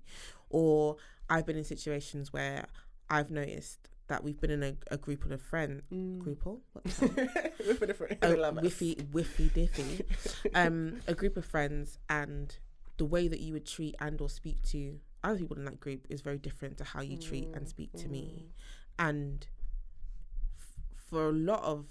Or 0.48 0.96
I've 1.28 1.46
been 1.46 1.56
in 1.56 1.64
situations 1.64 2.32
where 2.32 2.66
I've 3.08 3.30
noticed 3.30 3.88
that 4.10 4.22
we've 4.22 4.40
been 4.40 4.50
in 4.50 4.62
a, 4.62 4.76
a 4.90 4.96
group 4.98 5.24
of 5.30 5.40
friends, 5.40 5.82
Mm. 5.92 6.18
group 6.18 6.44
of 6.46 6.58
what? 6.72 6.84
the 6.84 6.90
hell? 6.92 7.50
We're 7.66 7.74
for 7.74 7.86
different. 7.86 8.18
a. 8.22 8.26
Oh, 8.26 8.52
whiffy, 8.52 8.96
whiffy, 9.12 9.50
diffy, 9.50 10.04
um, 10.54 11.00
a 11.08 11.14
group 11.14 11.36
of 11.36 11.44
friends, 11.44 11.98
and 12.08 12.56
the 12.98 13.04
way 13.06 13.26
that 13.28 13.40
you 13.40 13.52
would 13.54 13.66
treat 13.66 13.94
and 14.00 14.20
or 14.20 14.28
speak 14.28 14.62
to 14.64 14.98
other 15.24 15.38
people 15.38 15.56
in 15.56 15.64
that 15.64 15.80
group 15.80 16.06
is 16.10 16.20
very 16.20 16.38
different 16.38 16.76
to 16.78 16.84
how 16.84 17.00
you 17.02 17.16
treat 17.16 17.48
and 17.54 17.68
speak 17.68 17.92
to 17.94 18.08
me. 18.08 18.46
And 18.98 19.46
f- 20.58 20.66
for 21.08 21.28
a 21.28 21.32
lot 21.32 21.62
of 21.62 21.86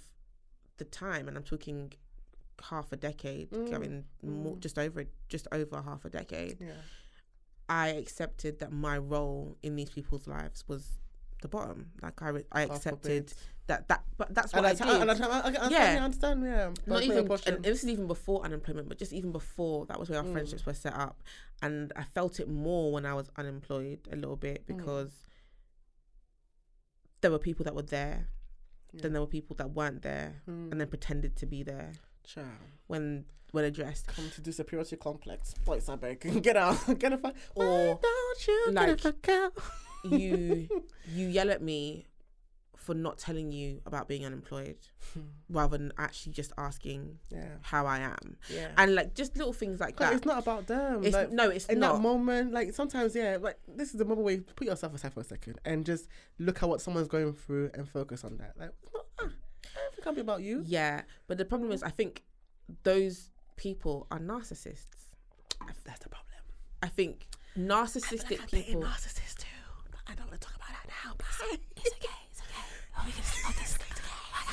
the 0.78 0.86
time, 0.86 1.28
and 1.28 1.36
I'm 1.38 1.44
talking 1.44 1.94
half 2.70 2.92
a 2.92 2.98
decade, 2.98 3.48
I 3.74 3.78
mean, 3.78 4.04
more, 4.24 4.58
just 4.58 4.78
over 4.78 5.06
just 5.30 5.48
over 5.52 5.82
half 5.82 6.04
a 6.06 6.10
decade, 6.10 6.58
Yeah. 6.60 6.74
I 7.70 7.90
accepted 7.90 8.60
that 8.60 8.72
my 8.72 8.98
role 8.98 9.56
in 9.64 9.76
these 9.76 9.90
people's 9.92 10.28
lives 10.28 10.64
was 10.68 11.00
the 11.42 11.48
bottom. 11.48 11.92
Like 12.02 12.22
I, 12.22 12.30
re- 12.30 12.46
I 12.52 12.66
God 12.66 12.76
accepted 12.76 13.34
that 13.68 13.88
that, 13.88 14.04
but 14.18 14.34
that's 14.34 14.52
And 14.54 14.64
what 14.64 14.70
I 14.70 14.74
that's 14.74 14.80
did. 14.80 14.88
how, 14.88 15.10
and 15.10 15.20
how, 15.24 15.30
I, 15.30 15.34
I 15.34 15.38
understand, 15.46 15.72
Yeah. 15.72 15.94
yeah. 15.94 16.00
I 16.02 16.04
understand, 16.04 16.44
yeah. 16.44 16.50
not 16.66 16.76
That's 16.76 16.88
not 16.88 17.06
your 17.06 17.18
even 17.24 17.40
and 17.56 17.64
this 17.64 17.84
is 17.84 17.90
even 17.90 18.08
before 18.08 18.44
unemployment 18.44 18.90
but 18.90 18.98
just 18.98 19.14
even 19.14 19.32
before 19.32 19.86
that 19.86 20.00
was 20.00 20.10
where 20.10 20.18
our 20.20 20.26
Mm. 20.26 20.32
friendships 20.34 20.66
were 20.66 20.74
set 20.74 20.94
up 20.96 21.22
and 21.62 21.94
i 21.96 22.04
felt 22.04 22.40
it 22.40 22.50
more 22.50 22.92
when 22.92 23.06
i 23.06 23.14
was 23.14 23.30
unemployed 23.38 24.00
a 24.12 24.16
little 24.16 24.36
bit 24.36 24.64
Mm. 24.68 24.78
because 24.78 25.12
there 27.22 27.32
were 27.32 27.40
people 27.40 27.64
that 27.66 27.76
were 27.76 27.82
there 27.84 28.28
then 28.94 29.14
there 29.14 29.22
were 29.22 29.28
people 29.28 29.56
that 29.58 29.70
weren't 29.72 30.02
there 30.02 30.42
Mm. 30.50 30.72
and 30.72 30.82
then 30.82 30.88
pretended 30.88 31.36
to 31.38 31.46
be 31.46 31.62
there 31.62 31.92
Child. 32.24 32.48
when 32.88 33.26
when 33.52 33.66
addressed 33.66 34.08
Come 34.08 34.30
to 34.36 34.42
do 34.42 34.52
superiority 34.52 34.96
complex. 34.96 35.56
Boys, 35.66 35.90
I 35.90 35.96
beg. 35.96 36.20
Get 36.44 36.56
out. 36.56 36.78
Get 37.00 37.14
a 37.14 37.18
fuck. 37.18 37.36
Or, 37.56 37.66
Why 37.96 37.98
don't 38.02 38.48
you 38.48 38.72
like, 38.74 38.88
get 38.90 39.00
a 39.00 39.02
fuck 39.12 39.30
out? 39.30 39.54
You 40.04 40.68
you 41.14 41.28
yell 41.28 41.50
at 41.50 41.62
me 41.62 42.06
for 42.76 42.94
not 42.96 43.18
telling 43.18 43.52
you 43.52 43.82
about 43.86 44.08
being 44.08 44.26
unemployed 44.26 44.78
rather 45.50 45.78
than 45.78 45.92
actually 45.98 46.32
just 46.32 46.54
asking 46.58 47.20
yeah. 47.30 47.46
how 47.62 47.86
i 47.86 48.00
am 48.00 48.38
Yeah. 48.50 48.70
and 48.78 48.96
like 48.96 49.14
just 49.14 49.36
little 49.36 49.52
things 49.54 49.80
like 49.80 49.98
that 49.98 50.14
it's 50.14 50.26
not 50.26 50.40
about 50.40 50.68
them. 50.68 51.04
It's- 51.04 51.14
like, 51.14 51.32
no 51.32 51.50
it's 51.50 51.66
in 51.66 51.80
not 51.80 51.96
that 51.96 52.02
moment, 52.02 52.54
like 52.54 52.74
sometimes, 52.74 53.16
yeah, 53.16 53.38
like 53.40 53.58
this 53.68 53.90
is 53.92 53.96
the 53.96 54.06
moment 54.06 54.24
where 54.26 54.36
you 54.36 54.42
put 54.56 54.66
yourself 54.66 54.94
aside 54.96 55.14
for 55.14 55.20
a 55.20 55.24
second 55.26 55.60
and 55.66 55.86
just 55.86 56.08
look 56.40 56.64
at 56.64 56.70
what 56.70 56.82
someone's 56.82 57.08
going 57.10 57.34
through 57.34 57.70
and 57.74 57.88
focus 57.88 58.24
on 58.24 58.38
that. 58.38 58.54
Like, 58.58 58.72
it's 58.82 58.94
not, 58.94 59.06
ah, 59.22 59.30
it 59.98 60.04
can't 60.04 60.16
be 60.16 60.22
about 60.22 60.42
you. 60.42 60.64
Yeah, 60.66 61.02
but 61.28 61.38
the 61.38 61.46
problem 61.46 61.72
is, 61.72 61.84
I 61.84 61.90
think 61.90 62.24
those 62.84 63.30
people 63.58 64.08
are 64.10 64.20
narcissists. 64.20 64.86
That's 65.84 66.00
the 66.00 66.10
problem. 66.10 66.26
I 66.82 66.88
think 66.88 67.28
narcissistic 67.58 68.50
people. 68.52 68.82
narcissist 68.84 69.38
too. 69.40 69.48
But 69.92 70.00
I 70.08 70.16
don't 70.16 70.28
want 70.28 70.40
to 70.40 70.48
talk 70.48 70.56
about 70.56 70.70
that 70.70 70.88
now. 71.04 71.14
But 71.18 71.28
it's 71.52 71.94
okay. 71.96 72.16
It's 72.32 72.42
okay. 72.42 72.66
Oh, 72.98 73.04
we 73.06 73.12
can 73.12 73.24
stop 73.24 73.56
this. 73.56 73.78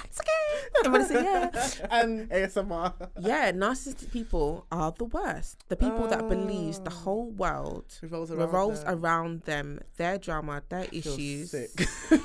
It's 0.04 0.20
okay. 0.20 0.30
Everybody 0.86 1.04
say 1.04 1.22
yeah. 1.22 1.50
Um, 1.90 2.26
ASMR. 2.28 2.92
yeah, 3.20 3.52
narcissistic 3.52 4.10
people 4.12 4.66
are 4.70 4.92
the 4.96 5.04
worst. 5.04 5.64
The 5.68 5.76
people 5.76 6.06
that 6.08 6.28
believes 6.28 6.78
the 6.80 6.90
Oh. 6.90 6.94
whole 6.94 7.30
world 7.30 7.98
Revolves 8.02 8.30
around 8.30 8.40
revolves 8.40 8.84
them. 8.84 8.98
around 8.98 9.42
them, 9.42 9.80
their 9.96 10.18
drama, 10.18 10.62
their 10.68 10.84
feel 10.84 11.12
issues, 11.12 11.50
sick. 11.50 11.70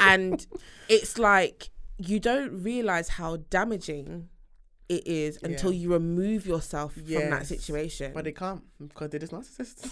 and 0.00 0.46
it's 0.88 1.18
like 1.18 1.70
you 1.98 2.20
don't 2.20 2.62
realize 2.62 3.08
how 3.08 3.36
damaging 3.50 4.28
it 4.88 5.06
is 5.06 5.38
until 5.42 5.72
you 5.72 5.92
remove 5.92 6.46
yourself 6.46 6.94
from 6.94 7.04
that 7.30 7.46
situation. 7.46 8.12
But 8.14 8.24
they 8.24 8.32
can't 8.32 8.62
because 8.80 9.10
they're 9.10 9.20
just 9.20 9.32
narcissists. 9.32 9.90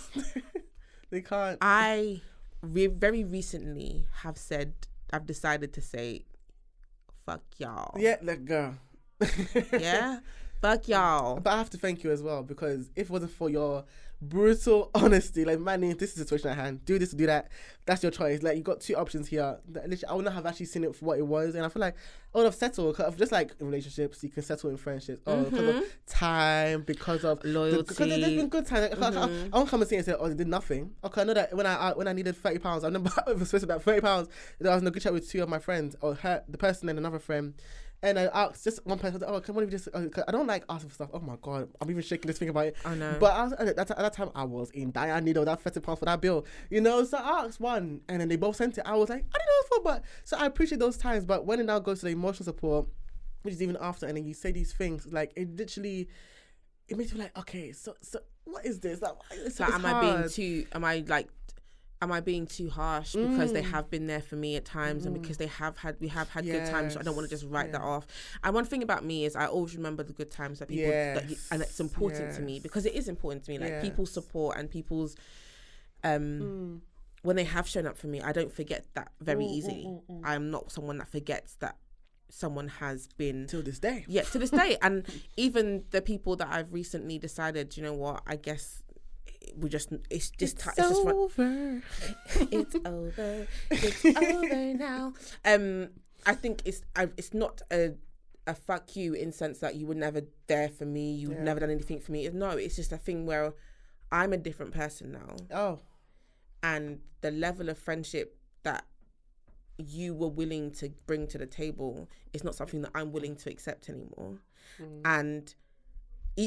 they 1.11 1.21
can't. 1.21 1.59
I 1.61 2.23
re- 2.67 2.87
very 2.87 3.25
recently 3.25 4.07
have 4.23 4.37
said 4.39 4.73
I've 5.13 5.27
decided 5.27 5.73
to 5.75 5.81
say 5.81 6.23
fuck 7.25 7.43
y'all. 7.59 7.99
Yeah, 7.99 8.17
let 8.23 8.45
go. 8.45 8.75
Yeah? 9.73 10.21
fuck 10.61 10.89
y'all. 10.89 11.41
But 11.41 11.53
I 11.53 11.59
have 11.59 11.71
to 11.71 11.79
thank 11.79 12.05
you 12.05 12.11
as 12.11 12.23
well 12.23 12.43
because 12.43 12.91
if 12.97 13.07
it 13.07 13.11
wasn't 13.11 13.33
for 13.33 13.51
your 13.51 13.85
brutal 14.21 14.91
honesty, 14.95 15.45
like 15.45 15.61
Manny, 15.61 15.93
this 15.93 16.11
is 16.11 16.17
the 16.17 16.25
situation 16.25 16.51
at 16.51 16.57
hand. 16.57 16.85
Do 16.85 16.99
this, 16.99 17.11
do 17.11 17.27
that. 17.27 17.49
That's 17.85 18.03
your 18.03 18.11
choice. 18.11 18.43
Like 18.43 18.57
you 18.57 18.63
got 18.63 18.81
two 18.81 18.95
options 18.97 19.29
here. 19.29 19.59
I 20.09 20.15
would 20.15 20.25
not 20.25 20.35
have 20.35 20.47
actually 20.47 20.67
seen 20.67 20.85
it 20.85 20.97
for 20.97 21.05
what 21.05 21.19
it 21.19 21.27
was, 21.27 21.55
and 21.55 21.65
I 21.65 21.69
feel 21.69 21.81
like 21.81 21.95
I 22.35 22.39
would 22.39 22.45
have 22.45 22.55
settled. 22.55 22.97
Cause 22.97 23.15
just 23.17 23.33
like 23.33 23.53
in 23.61 23.67
relationships, 23.67 24.23
you 24.23 24.31
can 24.31 24.43
settle 24.43 24.71
in 24.71 24.77
friendships. 24.77 25.23
Oh, 25.27 25.45
because 25.45 25.69
of 25.69 25.75
mm-hmm. 25.77 25.85
time, 26.07 26.83
because 26.83 27.25
of 27.25 27.41
the- 27.41 27.85
Because 27.87 27.97
there's 27.97 28.21
been 28.37 28.49
good 28.49 28.67
times. 28.67 28.99
Like, 28.99 29.15
I, 29.17 29.23
I, 29.23 29.27
mm-hmm. 29.29 29.51
won't 29.51 29.69
come 29.69 29.83
and 29.83 29.89
say 29.89 29.97
and 29.97 30.05
say, 30.05 30.15
oh, 30.19 30.29
they 30.29 30.35
did 30.35 30.49
nothing. 30.49 30.93
Okay, 31.05 31.21
I 31.21 31.25
know 31.25 31.35
that 31.35 31.55
when 31.55 31.67
I, 31.67 31.91
I 31.91 31.93
when 31.93 32.09
I 32.09 32.13
needed 32.13 32.37
thirty 32.37 32.59
pounds, 32.59 32.85
I 32.85 32.89
remember 32.89 33.11
I 33.27 33.33
was 33.33 33.49
supposed 33.49 33.67
to 33.67 33.73
about 33.73 33.83
thirty 33.83 34.01
pounds. 34.01 34.29
I 34.65 34.69
was 34.69 34.83
in 34.83 34.89
a 34.89 34.91
good 34.91 35.03
chat 35.03 35.13
with 35.13 35.29
two 35.31 35.43
of 35.43 35.49
my 35.49 35.59
friends, 35.59 35.95
or 36.01 36.15
her, 36.15 36.43
the 36.49 36.59
person 36.59 36.89
and 36.89 36.99
another 36.99 37.19
friend. 37.19 37.55
And 38.03 38.19
I 38.19 38.25
asked 38.25 38.63
just 38.63 38.85
one 38.87 38.99
person, 38.99 39.23
oh, 39.27 39.41
can 39.41 39.55
one 39.55 39.65
of 39.65 39.71
you 39.73 39.79
just? 39.79 39.89
Uh, 39.95 40.07
'cause 40.09 40.23
I 40.29 40.31
don't 40.33 40.47
like 40.47 40.65
asking 40.69 40.91
for 40.91 40.95
stuff. 40.95 41.11
Oh 41.15 41.21
my 41.21 41.37
god, 41.41 41.69
I'm 41.81 41.91
even 41.91 42.03
shaking 42.03 42.27
this 42.29 42.39
thing 42.39 42.51
about 42.51 42.67
it. 42.67 42.77
I 42.85 42.95
know. 42.95 43.17
But 43.19 43.33
I 43.33 43.45
was, 43.45 43.53
at, 43.55 43.77
that, 43.77 43.91
at 43.91 43.97
that 43.97 44.13
time, 44.13 44.31
I 44.35 44.45
was 44.45 44.71
in 44.71 44.93
dire 44.93 45.19
need 45.21 45.37
of 45.39 45.47
that 45.47 45.63
thirty 45.63 45.81
pounds 45.81 45.99
for 46.01 46.05
that 46.05 46.21
bill. 46.21 46.45
You 46.71 46.81
know, 46.83 47.03
so 47.05 47.17
I 47.17 47.45
asked 47.47 47.59
one, 47.59 48.03
and 48.09 48.21
then 48.21 48.29
they 48.29 48.37
both 48.37 48.57
sent 48.57 48.77
it. 48.79 48.83
I 48.87 48.95
was 48.97 49.09
like, 49.09 49.25
I 49.35 49.39
didn't 49.39 49.47
know 49.49 49.79
was. 49.79 49.81
But 49.85 50.05
so 50.25 50.37
I 50.37 50.47
appreciate 50.47 50.79
those 50.79 50.97
times. 50.97 51.25
But 51.25 51.47
when 51.47 51.59
it 51.61 51.65
now 51.65 51.79
goes 51.79 52.01
to 52.01 52.07
the 52.07 52.13
emotional 52.13 52.45
support, 52.45 52.87
which 53.43 53.55
is 53.55 53.63
even 53.63 53.77
after, 53.81 54.07
and 54.07 54.17
then 54.17 54.25
you 54.27 54.35
say 54.35 54.53
these 54.53 54.73
things, 54.73 55.07
like 55.13 55.33
it 55.37 55.57
literally, 55.57 56.09
it 56.89 56.99
makes 56.99 57.13
you 57.13 57.19
like, 57.19 57.37
okay, 57.39 57.73
so 57.73 57.95
so 58.03 58.21
what 58.45 58.65
is 58.67 58.81
this? 58.81 59.01
Like, 59.01 59.13
it's, 59.33 59.59
like 59.59 59.69
it's 59.71 59.79
am 59.79 59.87
i 59.87 60.01
being 60.01 60.29
too 60.29 60.67
am 60.73 60.85
i 60.85 61.03
like 61.09 61.29
am 62.03 62.13
i 62.13 62.21
being 62.21 62.47
too 62.47 62.69
harsh 62.71 63.13
because 63.15 63.53
they 63.53 63.63
Mm. 63.63 63.71
have 63.71 63.91
been 63.91 64.07
there 64.07 64.21
for 64.21 64.37
me 64.37 64.57
at 64.57 64.65
times 64.65 65.07
and 65.07 65.15
because 65.15 65.39
they 65.39 65.47
have 65.47 65.79
had 65.79 65.97
we 66.01 66.09
have 66.09 66.29
had 66.29 66.45
good 66.45 66.65
times 66.67 66.93
so 66.95 67.01
i 67.01 67.03
don't 67.03 67.17
want 67.17 67.29
to 67.29 67.35
just 67.35 67.47
write 67.47 67.73
that 67.73 67.81
off 67.81 68.07
and 68.45 68.55
one 68.55 68.65
thing 68.67 68.83
about 68.83 69.05
me 69.05 69.25
is 69.25 69.35
i 69.35 69.47
always 69.47 69.75
remember 69.77 70.03
the 70.03 70.13
good 70.13 70.31
times 70.31 70.59
that 70.59 70.69
people 70.69 70.91
that 71.15 71.29
you, 71.31 71.37
and 71.51 71.63
it's 71.63 71.73
Yes, 71.73 71.81
important 71.81 72.33
to 72.37 72.43
me 72.43 72.61
because 72.61 72.85
it 72.87 72.95
is 72.95 73.09
important 73.09 73.45
to 73.45 73.51
me 73.51 73.59
like 73.59 73.81
people's 73.81 74.11
support 74.13 74.57
and 74.59 74.71
people's 74.71 75.17
um 76.05 76.21
Mm. 76.21 76.81
when 77.23 77.37
they 77.37 77.45
have 77.45 77.67
shown 77.69 77.87
up 77.87 77.97
for 77.97 78.07
me 78.09 78.21
i 78.21 78.33
don't 78.33 78.53
forget 78.53 78.85
that 78.95 79.11
very 79.21 79.45
Mm, 79.45 79.49
mm, 79.49 79.53
easily 79.57 79.85
mm, 79.87 80.03
mm. 80.11 80.21
i'm 80.25 80.51
not 80.51 80.71
someone 80.71 80.99
that 80.99 81.09
forgets 81.09 81.55
that 81.57 81.77
someone 82.29 82.69
has 82.69 83.07
been 83.17 83.47
till 83.47 83.63
this 83.63 83.79
day. 83.79 84.05
yeah 84.09 84.23
to 84.23 84.39
this 84.39 84.51
day 84.51 84.77
and 84.83 85.07
even 85.37 85.85
the 85.91 86.03
people 86.03 86.37
that 86.37 86.49
i've 86.51 86.73
recently 86.73 87.19
decided 87.19 87.77
you 87.77 87.83
know 87.83 87.95
what 87.95 88.21
i 88.27 88.37
guess 88.37 88.83
we 89.57 89.69
just 89.69 89.93
it's 90.11 90.31
just 90.31 90.59
ti- 90.59 90.71
it's 90.77 90.89
just 90.89 91.07
over. 91.07 91.83
it's 92.51 92.75
over 92.85 93.47
it's 93.71 94.05
over 94.05 94.75
now 94.75 95.13
um 95.45 95.89
i 96.27 96.35
think 96.35 96.63
it's 96.65 96.83
I, 96.95 97.09
it's 97.17 97.33
not 97.35 97.63
a 97.73 97.95
a 98.47 98.55
fuck 98.55 98.95
you 98.97 99.15
in 99.15 99.33
sense 99.33 99.59
that 99.59 99.75
you 99.75 99.87
were 99.87 99.95
never 99.95 100.23
there 100.47 100.69
for 100.69 100.85
me 100.85 101.13
you've 101.15 101.33
Yeah. 101.33 101.43
never 101.43 101.61
done 101.61 101.71
anything 101.71 102.01
for 102.01 102.13
me 102.13 102.29
no 102.29 102.51
it's 102.51 102.77
just 102.77 102.93
a 102.93 102.97
thing 102.99 103.27
where 103.27 103.55
i'm 104.13 104.33
a 104.33 104.37
different 104.37 104.73
person 104.73 105.13
now 105.13 105.37
Oh, 105.53 105.81
and 106.63 107.01
the 107.23 107.31
level 107.31 107.69
of 107.69 107.79
friendship 107.79 108.37
that 108.63 108.85
you 109.79 110.15
were 110.15 110.29
willing 110.29 110.71
to 110.73 110.91
bring 111.07 111.27
to 111.29 111.39
the 111.39 111.47
table 111.47 112.09
is 112.33 112.43
not 112.43 112.55
something 112.55 112.81
that 112.83 112.91
I'm 112.95 113.13
willing 113.13 113.37
to 113.37 113.51
accept 113.51 113.91
anymore. 113.91 114.39
Mm. 114.81 115.01
And 115.05 115.55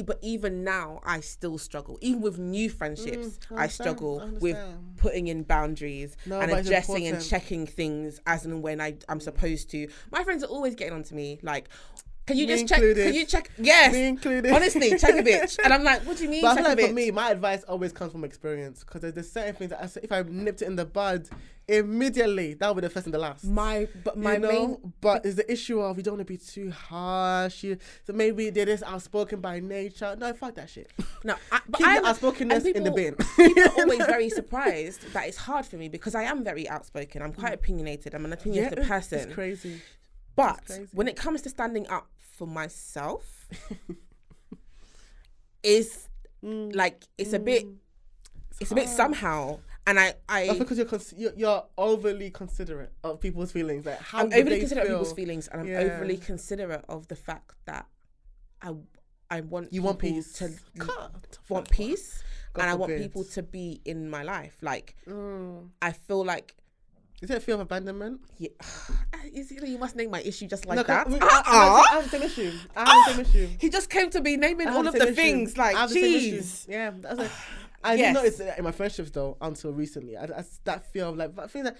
but 0.06 0.20
even 0.22 0.64
now, 0.64 1.02
I 1.04 1.20
still 1.22 1.58
struggle. 1.58 1.98
Even 2.02 2.22
with 2.22 2.38
new 2.38 2.70
friendships, 2.70 3.40
Mm, 3.50 3.58
I 3.58 3.64
I 3.64 3.68
struggle 3.68 4.22
I 4.22 4.26
with 4.40 4.58
putting 4.98 5.28
in 5.28 5.44
boundaries 5.44 6.16
No, 6.26 6.40
and 6.40 6.52
addressing 6.52 7.08
and 7.08 7.24
checking 7.24 7.66
things 7.66 8.20
as 8.26 8.46
and 8.46 8.62
when 8.62 8.80
I, 8.82 8.96
I'm 9.08 9.20
supposed 9.20 9.70
to. 9.72 9.88
My 10.12 10.24
friends 10.24 10.44
are 10.44 10.48
always 10.48 10.76
getting 10.76 10.94
on 10.94 11.04
to 11.04 11.16
me 11.16 11.40
like, 11.42 11.70
can 12.28 12.38
you 12.38 12.46
Me 12.46 12.54
just 12.54 12.68
check? 12.68 12.80
Can 12.80 13.14
you 13.16 13.26
check? 13.26 13.50
Yes. 13.58 13.92
Me 13.92 14.06
included. 14.08 14.52
Honestly, 14.52 14.90
check 15.00 15.16
a 15.16 15.24
bitch. 15.24 15.58
And 15.64 15.74
I'm 15.74 15.84
like, 15.84 16.06
what 16.06 16.18
do 16.18 16.26
you 16.26 16.30
mean? 16.30 16.44
But 16.44 16.52
I 16.52 16.62
feel 16.62 16.76
like 16.76 16.88
for 16.90 16.94
me, 16.94 17.10
my 17.10 17.32
advice 17.32 17.64
always 17.64 17.92
comes 17.92 18.12
from 18.12 18.24
experience 18.24 18.84
because 18.84 19.02
there's, 19.02 19.16
there's 19.16 19.32
certain 19.32 19.56
things 19.56 19.72
that 19.72 19.82
I 19.82 19.90
if 20.04 20.12
I 20.12 20.22
nipped 20.22 20.62
it 20.62 20.68
in 20.68 20.76
the 20.76 20.86
bud 20.86 21.28
immediately, 21.70 22.54
That'll 22.54 22.76
be 22.76 22.82
the 22.82 22.90
first 22.90 23.06
and 23.06 23.14
the 23.14 23.20
last. 23.20 23.46
my 23.46 23.88
but 24.04 24.18
my 24.18 24.34
you 24.34 24.40
know? 24.40 24.48
main 24.50 24.94
but 25.02 25.26
is 25.26 25.36
the 25.36 25.50
issue 25.52 25.80
of 25.80 25.98
you 25.98 26.04
don't 26.04 26.16
want 26.18 26.28
to 26.28 26.34
be 26.34 26.38
too 26.38 26.72
harsh. 26.72 27.64
You, 27.64 27.78
so 28.06 28.14
maybe 28.14 28.50
they're 28.50 28.66
just 28.66 28.84
outspoken 28.84 29.40
by 29.42 29.60
nature. 29.60 30.16
No, 30.20 30.34
fuck 30.34 30.56
that 30.56 30.70
shit. 30.70 30.92
no, 31.24 31.36
I, 31.52 31.62
but 31.68 31.78
Keep 31.78 31.88
I'm, 31.88 32.04
the 32.04 32.10
outspokenness 32.10 32.66
and 32.66 32.76
in 32.76 32.84
the 32.84 32.92
bin. 32.92 33.16
people 33.36 33.64
are 33.64 33.72
always 33.78 34.06
very 34.06 34.30
surprised 34.42 35.14
that 35.14 35.28
it's 35.28 35.38
hard 35.38 35.66
for 35.66 35.78
me 35.78 35.88
because 35.90 36.16
I 36.16 36.24
am 36.24 36.44
very 36.44 36.68
outspoken. 36.68 37.22
I'm 37.22 37.34
quite 37.34 37.54
opinionated. 37.54 38.14
I'm 38.14 38.26
an 38.26 38.34
opinionated 38.34 38.80
it's 38.80 38.88
person. 38.88 39.20
It's 39.20 39.34
crazy. 39.34 39.82
But 40.36 40.66
crazy. 40.66 40.88
when 40.94 41.08
it 41.08 41.16
comes 41.16 41.42
to 41.44 41.50
standing 41.50 41.88
up 41.88 42.08
for 42.18 42.48
myself, 42.48 43.48
is 45.64 46.10
Mm, 46.44 46.74
like 46.74 47.04
it's 47.18 47.34
a 47.34 47.40
bit 47.40 47.66
it's 48.62 48.72
a 48.72 48.76
bit 48.76 48.88
somehow. 48.88 49.60
And 49.90 49.98
I 50.00 50.14
That's 50.48 50.60
because 50.60 50.78
you're, 50.78 50.86
cons- 50.94 51.14
you're 51.18 51.34
you're 51.36 51.64
overly 51.78 52.30
considerate 52.30 52.92
of 53.04 53.20
people's 53.20 53.52
feelings. 53.52 53.86
Like 53.88 54.00
how 54.00 54.20
I'm 54.20 54.32
overly 54.40 54.60
considerate 54.60 54.86
of 54.88 54.92
people's 54.94 55.14
feelings, 55.14 55.48
and 55.48 55.62
I'm 55.62 55.68
Yeah. 55.68 55.80
overly 55.80 56.18
considerate 56.18 56.86
of 56.88 57.08
the 57.08 57.16
fact 57.16 57.56
that 57.66 57.86
I 58.62 58.70
I 59.32 59.42
want 59.42 59.74
You 59.74 59.82
want 59.82 59.98
peace. 60.00 60.34
to 60.40 60.46
God, 60.78 61.12
want 61.50 61.70
peace, 61.72 62.24
God 62.54 62.62
and 62.64 62.72
I 62.72 62.76
want 62.76 62.92
people 62.98 63.24
to 63.36 63.42
be 63.42 63.82
in 63.92 64.10
my 64.16 64.22
life. 64.24 64.56
Like 64.62 64.96
Mm. 65.08 65.70
I 65.82 65.92
feel 65.92 66.24
like 66.34 66.56
Is 67.24 67.30
it 67.32 67.38
a 67.38 67.40
fear 67.40 67.56
of 67.56 67.62
abandonment? 67.62 68.22
Yeah. 68.38 68.50
Is 69.34 69.52
it, 69.52 69.68
you 69.68 69.78
must 69.78 69.96
name 69.96 70.12
my 70.12 70.22
issue 70.22 70.48
just 70.48 70.66
like 70.68 70.78
No, 70.78 70.84
that. 70.84 71.08
I, 71.08 71.12
Uh-uh. 71.12 71.44
I, 71.46 71.86
I 71.92 71.96
have 71.96 72.04
the 72.06 72.10
same 72.18 72.24
issue. 72.30 72.52
I 72.76 72.80
have 72.90 73.18
the 73.18 73.24
same 73.26 73.26
issue. 73.26 73.48
He 73.60 73.70
just 73.70 73.90
came 73.90 74.10
to 74.12 74.22
be 74.22 74.38
naming 74.38 74.68
all 74.70 74.88
of 74.88 74.94
the 74.94 75.04
issue. 75.04 75.16
things. 75.16 75.58
Like, 75.58 75.76
I 75.76 75.82
have 75.82 75.90
the 75.90 75.96
same 76.02 76.16
issue. 76.16 76.38
jeez. 76.42 76.68
Yeah, 76.70 76.92
that's 77.02 77.20
like, 77.20 77.32
I 77.84 77.94
Yes. 77.96 78.00
didn't 78.00 78.14
notice 78.16 78.40
it 78.42 78.58
in 78.58 78.64
my 78.64 78.72
friendships 78.72 79.12
though 79.12 79.38
until 79.42 79.72
recently. 79.74 80.18
I, 80.18 80.24
I, 80.24 80.44
that 80.66 80.86
fear 80.92 81.06
of 81.06 81.18
like, 81.18 81.36
but 81.36 81.46
I 81.46 81.48
think 81.48 81.66
that 81.66 81.78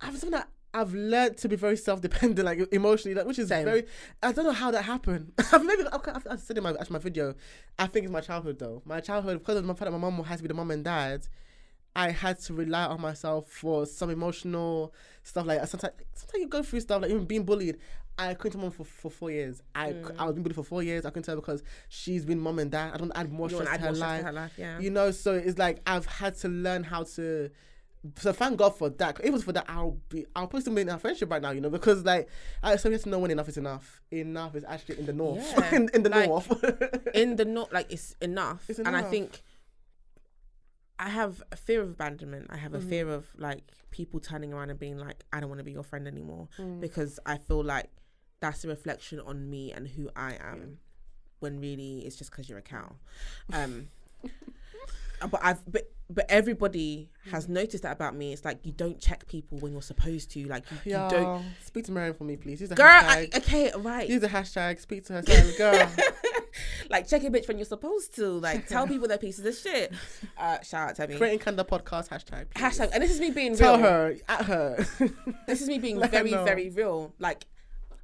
I've 0.00 0.12
something 0.18 0.30
that 0.32 0.48
I've 0.74 0.92
learned 0.92 1.38
to 1.38 1.48
be 1.48 1.56
very 1.56 1.76
self-dependent, 1.76 2.44
like 2.44 2.58
emotionally, 2.72 3.14
like, 3.14 3.26
which 3.26 3.38
is 3.38 3.48
Same. 3.48 3.64
very. 3.64 3.84
I 4.22 4.32
don't 4.32 4.44
know 4.44 4.52
how 4.52 4.70
that 4.72 4.82
happened. 4.82 5.32
I've 5.52 5.64
maybe 5.64 5.84
I've, 5.90 6.26
I've 6.28 6.40
said 6.40 6.58
in 6.58 6.64
my 6.64 6.70
actually 6.72 6.92
my 6.94 6.98
video. 6.98 7.34
I 7.78 7.86
think 7.86 8.04
it's 8.04 8.12
my 8.12 8.20
childhood 8.20 8.58
though. 8.58 8.82
My 8.84 9.00
childhood 9.00 9.38
because 9.38 9.56
of 9.56 9.64
my 9.64 9.72
fact 9.74 9.90
that 9.90 9.92
my 9.92 9.98
mom 9.98 10.22
has 10.24 10.38
to 10.38 10.42
be 10.42 10.48
the 10.48 10.54
mom 10.54 10.70
and 10.70 10.84
dad. 10.84 11.26
I 11.94 12.10
had 12.10 12.38
to 12.40 12.52
rely 12.52 12.84
on 12.84 13.00
myself 13.00 13.48
for 13.48 13.86
some 13.86 14.10
emotional 14.10 14.92
stuff 15.22 15.46
like 15.46 15.66
sometimes 15.66 15.94
sometimes 16.12 16.42
you 16.42 16.48
go 16.48 16.62
through 16.62 16.80
stuff 16.80 17.00
like 17.00 17.10
even 17.10 17.24
being 17.24 17.44
bullied. 17.44 17.78
I 18.18 18.32
couldn't 18.34 18.52
tell 18.58 18.62
mom 18.62 18.70
for, 18.70 18.84
for 18.84 19.10
four 19.10 19.30
years. 19.30 19.62
I 19.74 19.92
Mm. 19.92 20.14
I 20.18 20.24
was 20.24 20.34
being 20.34 20.42
bullied 20.42 20.54
for 20.56 20.62
four 20.64 20.82
years. 20.82 21.04
I 21.04 21.10
couldn't 21.10 21.24
tell 21.24 21.36
because 21.36 21.62
she's 21.88 22.24
been 22.24 22.40
mom 22.40 22.58
and 22.58 22.70
dad. 22.70 22.92
I 22.94 22.96
don't 22.96 23.12
add 23.14 23.30
more 23.32 23.48
stress 23.50 23.68
to 23.68 23.74
to 23.74 23.80
her 23.80 23.86
more 23.86 23.94
stress 23.94 24.10
life. 24.10 24.20
to 24.20 24.26
her 24.26 24.32
life, 24.32 24.52
yeah. 24.56 24.78
You 24.78 24.90
know, 24.90 25.10
so 25.10 25.34
it's 25.34 25.58
like 25.58 25.80
I've 25.86 26.06
had 26.06 26.34
to 26.38 26.48
learn 26.48 26.82
how 26.84 27.02
to. 27.16 27.50
So 28.18 28.32
thank 28.32 28.56
God 28.56 28.76
for 28.76 28.88
that. 28.88 29.18
If 29.18 29.26
it 29.26 29.32
was 29.32 29.42
for 29.42 29.52
that, 29.52 29.64
I'll 29.68 29.98
be 30.08 30.24
I'll 30.36 30.46
probably 30.46 30.60
still 30.60 30.74
be 30.74 30.82
in 30.82 30.88
a 30.88 30.98
friendship 30.98 31.30
right 31.30 31.42
now. 31.42 31.50
You 31.50 31.60
know, 31.60 31.70
because 31.70 32.04
like 32.04 32.28
I 32.62 32.76
so 32.76 32.88
we 32.88 32.94
have 32.94 33.02
to 33.02 33.08
know 33.08 33.18
when 33.18 33.30
enough 33.32 33.48
is 33.48 33.58
enough. 33.58 34.00
Enough 34.12 34.54
is 34.54 34.64
actually 34.64 34.98
in 35.00 35.06
the 35.06 35.12
north. 35.12 35.52
Yeah, 35.58 35.74
in, 35.76 35.88
in 35.92 36.02
the 36.04 36.10
like, 36.10 36.28
north. 36.28 36.64
in 37.14 37.36
the 37.36 37.44
north, 37.44 37.72
like 37.72 37.92
it's 37.92 38.14
enough. 38.22 38.64
It's 38.68 38.78
enough. 38.78 38.94
And 38.94 39.04
I 39.04 39.08
think 39.10 39.42
I 40.98 41.08
have 41.10 41.42
a 41.52 41.56
fear 41.56 41.82
of 41.82 41.90
abandonment. 41.90 42.46
I 42.50 42.56
have 42.56 42.74
a 42.74 42.78
Mm-hmm. 42.78 42.88
fear 42.88 43.08
of 43.10 43.26
like 43.36 43.62
people 43.90 44.20
turning 44.20 44.52
around 44.52 44.70
and 44.70 44.78
being 44.78 44.96
like, 44.98 45.24
I 45.32 45.40
don't 45.40 45.48
want 45.48 45.58
to 45.58 45.64
be 45.64 45.72
your 45.72 45.82
friend 45.82 46.06
anymore 46.06 46.48
Mm. 46.58 46.80
because 46.80 47.18
I 47.26 47.38
feel 47.38 47.62
like 47.64 47.90
that's 48.40 48.64
a 48.64 48.68
reflection 48.68 49.20
on 49.20 49.48
me 49.50 49.72
and 49.72 49.88
who 49.88 50.10
I 50.16 50.34
am. 50.34 50.78
When 51.40 51.60
really 51.60 51.98
it's 52.06 52.16
just 52.16 52.30
because 52.30 52.48
you're 52.48 52.58
a 52.58 52.62
cow. 52.62 52.94
Um, 53.52 53.88
but 55.30 55.40
I've 55.42 55.60
but 55.70 55.90
but 56.08 56.24
everybody 56.28 57.10
Mm. 57.26 57.30
has 57.32 57.48
noticed 57.48 57.82
that 57.82 57.90
about 57.92 58.14
me. 58.14 58.32
It's 58.32 58.44
like 58.44 58.64
you 58.64 58.70
don't 58.72 59.00
check 59.00 59.26
people 59.26 59.58
when 59.58 59.72
you're 59.72 59.82
supposed 59.82 60.30
to. 60.32 60.46
Like 60.46 60.62
you, 60.70 60.92
you 60.92 61.08
don't. 61.10 61.44
speak 61.64 61.84
to 61.86 61.92
Marion 61.92 62.14
for 62.14 62.22
me, 62.24 62.36
please. 62.36 62.60
Use 62.60 62.68
the 62.70 62.76
Girl, 62.76 62.86
I, 62.86 63.26
hashtag. 63.26 63.36
okay, 63.38 63.72
right. 63.76 64.08
Use 64.08 64.20
the 64.20 64.28
hashtag. 64.28 64.78
Speak 64.80 65.04
to 65.06 65.14
her, 65.14 65.22
son, 65.22 65.52
girl. 65.58 65.88
like 66.88 67.08
check 67.08 67.24
a 67.24 67.30
bitch 67.30 67.48
when 67.48 67.58
you're 67.58 67.64
supposed 67.66 68.14
to. 68.16 68.28
Like 68.38 68.68
tell 68.68 68.86
people 68.92 69.08
they're 69.08 69.18
pieces 69.18 69.44
of 69.44 69.56
shit. 69.56 69.92
Uh, 70.38 70.60
shout 70.62 70.90
out 70.90 70.96
to 70.96 71.08
me. 71.08 71.16
Creating 71.16 71.40
Candor 71.40 71.64
podcast 71.64 72.08
hashtag. 72.08 72.46
please. 72.54 72.62
Hashtag, 72.62 72.90
and 72.94 73.02
this 73.02 73.10
is 73.10 73.18
me 73.20 73.30
being 73.32 73.56
Tell 73.56 73.76
real. 73.76 73.82
her 73.84 74.16
at 74.28 74.44
her. 74.46 74.86
This 75.48 75.60
is 75.60 75.68
me 75.68 75.78
being 75.80 75.98
Let 75.98 76.12
very, 76.12 76.30
very 76.30 76.70
real. 76.70 77.12
Like, 77.18 77.46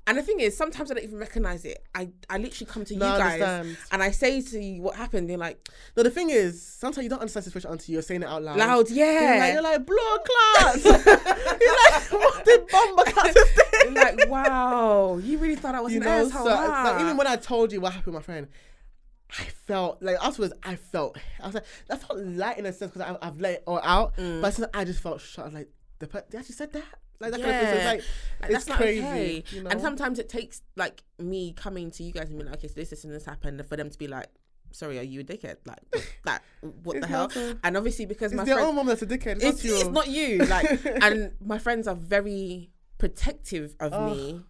and 0.06 0.18
the 0.18 0.22
thing 0.22 0.40
is, 0.40 0.56
sometimes 0.56 0.90
I 0.90 0.94
don't 0.94 1.04
even 1.04 1.18
recognize 1.18 1.64
it. 1.64 1.84
I, 1.94 2.10
I 2.28 2.38
literally 2.38 2.70
come 2.70 2.84
to 2.84 2.96
No, 2.96 3.12
you 3.12 3.18
guys 3.18 3.40
understand. 3.40 3.76
and 3.92 4.02
I 4.02 4.10
say 4.10 4.40
to 4.42 4.60
you 4.60 4.82
what 4.82 4.96
happened. 4.96 5.28
You're 5.28 5.38
like, 5.38 5.68
no, 5.96 6.02
the 6.02 6.10
thing 6.10 6.30
is, 6.30 6.60
sometimes 6.60 7.04
you 7.04 7.10
don't 7.10 7.20
understand 7.20 7.42
the 7.46 7.50
situation 7.50 7.70
until 7.70 7.92
you're 7.92 8.02
saying 8.02 8.22
it 8.22 8.28
out 8.28 8.42
loud. 8.42 8.56
loud, 8.58 8.90
You're 8.90 9.06
like, 9.06 9.20
yeah. 9.22 9.52
you're 9.52 9.62
like 9.62 9.86
blood 9.86 10.20
clots. 10.24 10.84
you're 10.84 10.94
like, 10.94 12.12
what 12.12 12.44
did 12.44 12.66
bomber 12.68 13.04
clots? 13.04 13.38
You're 13.84 13.92
like, 13.92 14.28
wow, 14.28 15.18
you 15.18 15.38
really 15.38 15.56
thought 15.56 15.74
I 15.74 15.80
was 15.80 15.92
you 15.92 16.00
an 16.00 16.06
know, 16.06 16.26
asshole. 16.26 16.44
so 16.46 16.56
huh? 16.56 16.92
like, 16.92 17.00
even 17.02 17.16
when 17.16 17.26
I 17.26 17.34
told 17.36 17.72
you 17.72 17.80
what 17.80 17.92
happened 17.92 18.14
with 18.14 18.22
my 18.22 18.24
friend, 18.24 18.46
I 19.38 19.44
felt 19.66 20.02
like 20.02 20.16
afterwards 20.22 20.52
I 20.62 20.76
felt 20.76 21.16
I 21.40 21.46
was 21.46 21.54
like 21.54 21.64
I 21.90 21.96
felt 21.96 22.18
light 22.20 22.58
in 22.58 22.66
a 22.66 22.72
sense 22.72 22.92
because 22.92 23.16
I've 23.20 23.40
let 23.40 23.54
it 23.54 23.62
all 23.66 23.80
out, 23.82 24.16
mm. 24.16 24.40
but 24.42 24.52
since 24.54 24.68
I 24.74 24.84
just 24.84 25.00
felt 25.00 25.20
shocked. 25.20 25.40
I 25.40 25.44
was 25.46 25.54
like 25.54 25.68
the 25.98 26.24
they 26.30 26.38
actually 26.38 26.54
said 26.54 26.72
that 26.74 26.84
like 27.22 27.30
that 27.32 27.40
kind 27.40 27.54
of 27.54 27.60
thing. 27.60 27.68
So 27.70 27.74
it's 27.76 27.84
Yeah. 27.84 27.90
like, 27.90 28.02
Like, 28.42 28.50
it's 28.50 28.52
that's 28.52 28.68
not 28.68 28.76
crazy. 28.78 29.02
okay. 29.06 29.44
You 29.50 29.62
know? 29.62 29.70
And 29.70 29.80
sometimes 29.80 30.18
it 30.18 30.28
takes 30.28 30.62
like 30.76 31.02
me 31.18 31.52
coming 31.54 31.90
to 31.92 32.02
you 32.02 32.12
guys 32.12 32.28
and 32.28 32.38
being 32.38 32.46
like, 32.50 32.58
okay, 32.58 32.68
so 32.68 32.74
this, 32.74 32.90
this, 32.90 33.04
and 33.04 33.12
this 33.12 33.24
happened, 33.24 33.58
and 33.60 33.68
for 33.68 33.76
them 33.76 33.88
to 33.90 33.98
be 33.98 34.08
like, 34.08 34.26
sorry, 34.72 34.98
are 34.98 35.02
you 35.02 35.20
a 35.20 35.24
dickhead? 35.24 35.56
Like, 35.66 35.80
like 36.24 36.40
what 36.82 37.00
the 37.00 37.06
hell? 37.06 37.30
a- 37.34 37.56
And 37.64 37.76
obviously 37.76 38.04
because 38.06 38.32
my 38.34 38.44
their 38.44 38.60
own 38.60 38.74
mom 38.74 38.86
that's 38.86 39.02
a 39.02 39.06
dickhead. 39.06 39.42
It's, 39.42 39.64
it's, 39.64 39.84
not 39.88 40.08
you. 40.08 40.38
it's 40.40 40.48
not 40.48 40.66
you. 40.66 40.78
Like, 40.78 41.02
and 41.02 41.32
my 41.44 41.58
friends 41.58 41.86
are 41.88 41.94
very 41.94 42.70
protective 42.98 43.74
of 43.80 43.92
Oh, 43.92 44.10
me. 44.14 44.42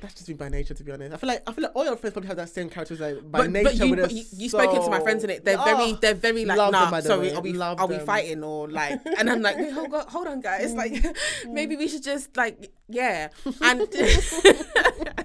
That's 0.00 0.14
just 0.14 0.28
me 0.28 0.34
by 0.34 0.48
nature, 0.48 0.72
to 0.74 0.82
be 0.82 0.92
honest. 0.92 1.12
I 1.12 1.16
feel 1.18 1.28
like 1.28 1.42
I 1.46 1.52
feel 1.52 1.62
like 1.64 1.72
all 1.76 1.84
your 1.84 1.96
friends 1.96 2.14
probably 2.14 2.28
have 2.28 2.36
that 2.38 2.48
same 2.48 2.70
character 2.70 2.94
as 2.94 3.00
like 3.00 3.30
by 3.30 3.38
But, 3.40 3.50
nature. 3.50 3.64
but 3.70 3.86
you, 3.86 3.96
but 3.96 4.10
you, 4.12 4.24
you 4.36 4.48
spoken 4.48 4.82
to 4.82 4.90
my 4.90 5.00
friends 5.00 5.24
in 5.24 5.30
it. 5.30 5.44
They're 5.44 5.58
Oh, 5.60 5.64
very, 5.64 5.92
they're 6.00 6.14
very 6.14 6.44
like, 6.46 6.56
love 6.56 6.72
them, 6.72 6.80
nah, 6.82 6.90
by 6.90 7.00
sorry, 7.00 7.28
way. 7.28 7.34
are 7.34 7.40
we, 7.42 7.52
Love 7.52 7.80
are 7.80 7.86
we 7.86 7.98
fighting 7.98 8.42
or 8.42 8.68
like? 8.68 8.98
And 9.18 9.28
I'm 9.28 9.42
like, 9.42 9.56
wait, 9.58 9.72
hold 9.72 9.92
on, 9.94 10.06
hold 10.08 10.26
on, 10.26 10.40
guys. 10.40 10.72
Like, 10.74 10.92
Mm. 10.92 11.14
maybe 11.52 11.76
we 11.76 11.86
should 11.88 12.02
just 12.02 12.36
like, 12.36 12.72
yeah. 12.88 13.28
And, 13.60 13.86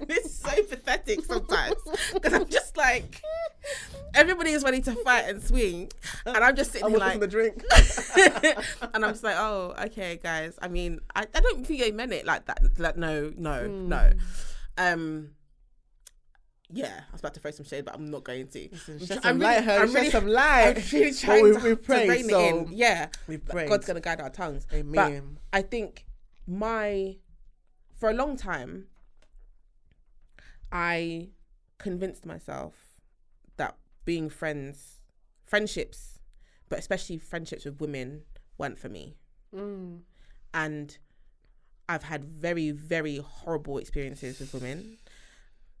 it's 0.08 0.38
so 0.38 0.62
pathetic 0.64 1.24
sometimes 1.24 1.74
because 2.12 2.32
I'm 2.32 2.46
just 2.46 2.76
like, 2.76 3.22
everybody 4.14 4.50
is 4.50 4.62
ready 4.62 4.80
to 4.82 4.92
fight 4.96 5.24
and 5.28 5.42
swing, 5.42 5.90
and 6.24 6.36
I'm 6.36 6.54
just 6.54 6.72
sitting 6.72 6.86
I 6.86 6.90
here 6.90 6.98
want 6.98 7.10
like, 7.12 7.20
the 7.20 7.26
drink. 7.26 7.62
and 8.94 9.04
I'm 9.04 9.12
just 9.12 9.24
like, 9.24 9.36
oh, 9.38 9.74
okay, 9.86 10.20
guys. 10.22 10.58
I 10.62 10.68
mean, 10.68 11.00
I, 11.14 11.24
I 11.34 11.40
don't 11.40 11.66
think 11.66 11.80
they 11.80 11.90
meant 11.92 12.12
it 12.12 12.24
like 12.26 12.46
that. 12.46 12.60
Like, 12.78 12.96
no, 12.96 13.32
no, 13.36 13.66
no. 13.66 14.12
Um, 14.78 15.30
yeah, 16.68 17.00
I 17.08 17.12
was 17.12 17.20
about 17.20 17.34
to 17.34 17.40
throw 17.40 17.50
some 17.52 17.64
shade, 17.64 17.84
but 17.84 17.94
I'm 17.94 18.10
not 18.10 18.24
going 18.24 18.48
to. 18.48 18.68
Listen, 18.72 18.98
I'm 19.00 19.06
shed 19.06 19.22
tr- 19.22 19.28
I'm 19.28 19.38
light, 19.38 19.54
really- 19.54 19.66
her. 19.66 19.72
I'm 19.82 19.86
Shed 19.88 19.94
really- 19.94 20.10
some 20.10 20.26
light. 20.42 20.76
I'm 20.76 20.82
really 20.92 21.12
trying 21.14 21.44
we, 21.44 21.52
to, 21.52 21.58
we 21.58 21.70
to 21.70 21.76
pray, 21.76 22.08
rein 22.08 22.28
so 22.28 22.40
it 22.40 22.48
in. 22.54 22.68
Yeah, 22.72 23.08
we 23.28 23.36
but 23.36 23.52
pray. 23.52 23.68
God's 23.68 23.86
gonna 23.86 24.00
guide 24.00 24.20
our 24.20 24.30
tongues. 24.30 24.66
Amen. 24.72 25.38
I 25.52 25.62
think 25.62 26.06
my 26.46 27.16
for 27.96 28.10
a 28.10 28.14
long 28.14 28.36
time 28.36 28.86
I 30.72 31.28
convinced 31.78 32.26
myself 32.26 32.74
that 33.56 33.76
being 34.04 34.28
friends, 34.28 35.00
friendships, 35.44 36.18
but 36.68 36.78
especially 36.78 37.18
friendships 37.18 37.64
with 37.64 37.80
women, 37.80 38.22
weren't 38.58 38.78
for 38.78 38.88
me. 38.88 39.16
Mm. 39.54 40.00
And 40.52 40.98
I've 41.88 42.02
had 42.02 42.24
very, 42.24 42.70
very 42.72 43.18
horrible 43.18 43.78
experiences 43.78 44.40
with 44.40 44.52
women. 44.54 44.98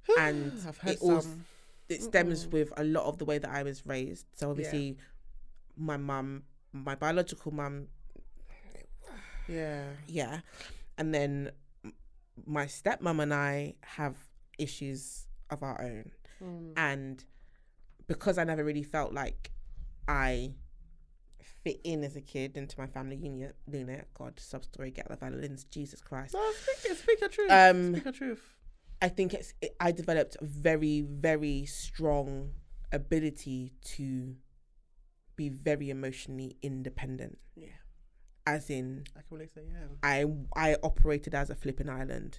And 0.18 0.52
it 0.86 0.98
all 1.00 1.20
some. 1.20 1.44
it 1.88 2.00
stems 2.02 2.46
with 2.46 2.72
a 2.76 2.84
lot 2.84 3.06
of 3.06 3.18
the 3.18 3.24
way 3.24 3.38
that 3.38 3.50
I 3.50 3.62
was 3.64 3.84
raised. 3.86 4.26
So 4.34 4.46
Yeah. 4.46 4.50
obviously 4.50 4.96
my 5.76 5.96
mum, 5.96 6.44
my 6.72 6.94
biological 6.94 7.52
mum 7.52 7.88
Yeah. 9.48 9.84
yeah 10.08 10.40
and 10.98 11.14
then 11.14 11.50
my 12.46 12.66
stepmom 12.66 13.22
and 13.22 13.32
i 13.32 13.74
have 13.82 14.16
issues 14.58 15.26
of 15.50 15.62
our 15.62 15.80
own 15.80 16.10
Mm. 16.42 16.72
and 16.76 17.24
because 18.08 18.36
i 18.36 18.44
never 18.44 18.62
really 18.64 18.82
felt 18.82 19.12
like 19.14 19.50
i 20.08 20.52
fit 21.66 21.80
in 21.84 22.04
as 22.04 22.14
a 22.16 22.20
kid 22.20 22.56
into 22.56 22.78
my 22.80 22.86
family 22.86 23.16
unit 23.16 23.54
unit 23.70 24.06
god 24.14 24.38
sub 24.38 24.62
story 24.64 24.90
get 24.92 25.08
the 25.08 25.16
violins 25.16 25.64
jesus 25.64 26.00
christ 26.00 26.32
No, 26.34 26.52
speak, 26.62 26.96
speak 26.96 27.20
your 27.20 27.28
truth. 27.28 27.50
Um, 27.50 27.92
speak 27.94 28.04
your 28.04 28.12
truth. 28.12 28.44
i 29.02 29.08
think 29.08 29.34
it's 29.34 29.52
it, 29.60 29.74
i 29.80 29.90
developed 29.92 30.36
a 30.40 30.44
very 30.44 31.00
very 31.00 31.66
strong 31.66 32.50
ability 32.92 33.72
to 33.96 34.36
be 35.34 35.48
very 35.48 35.90
emotionally 35.90 36.56
independent 36.62 37.36
Yeah. 37.56 37.78
as 38.46 38.70
in 38.70 39.04
I 39.18 39.20
can 39.26 39.36
really 39.36 39.48
say 39.56 39.62
yeah. 39.68 39.88
i 40.04 40.24
i 40.54 40.76
operated 40.90 41.34
as 41.34 41.50
a 41.50 41.56
flipping 41.56 41.90
island 41.90 42.32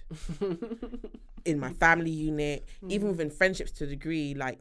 in 1.44 1.58
my 1.60 1.72
family 1.74 2.10
unit, 2.10 2.66
even 2.88 3.08
within 3.08 3.30
friendships 3.30 3.70
to 3.72 3.84
a 3.84 3.86
degree, 3.86 4.34
like 4.34 4.58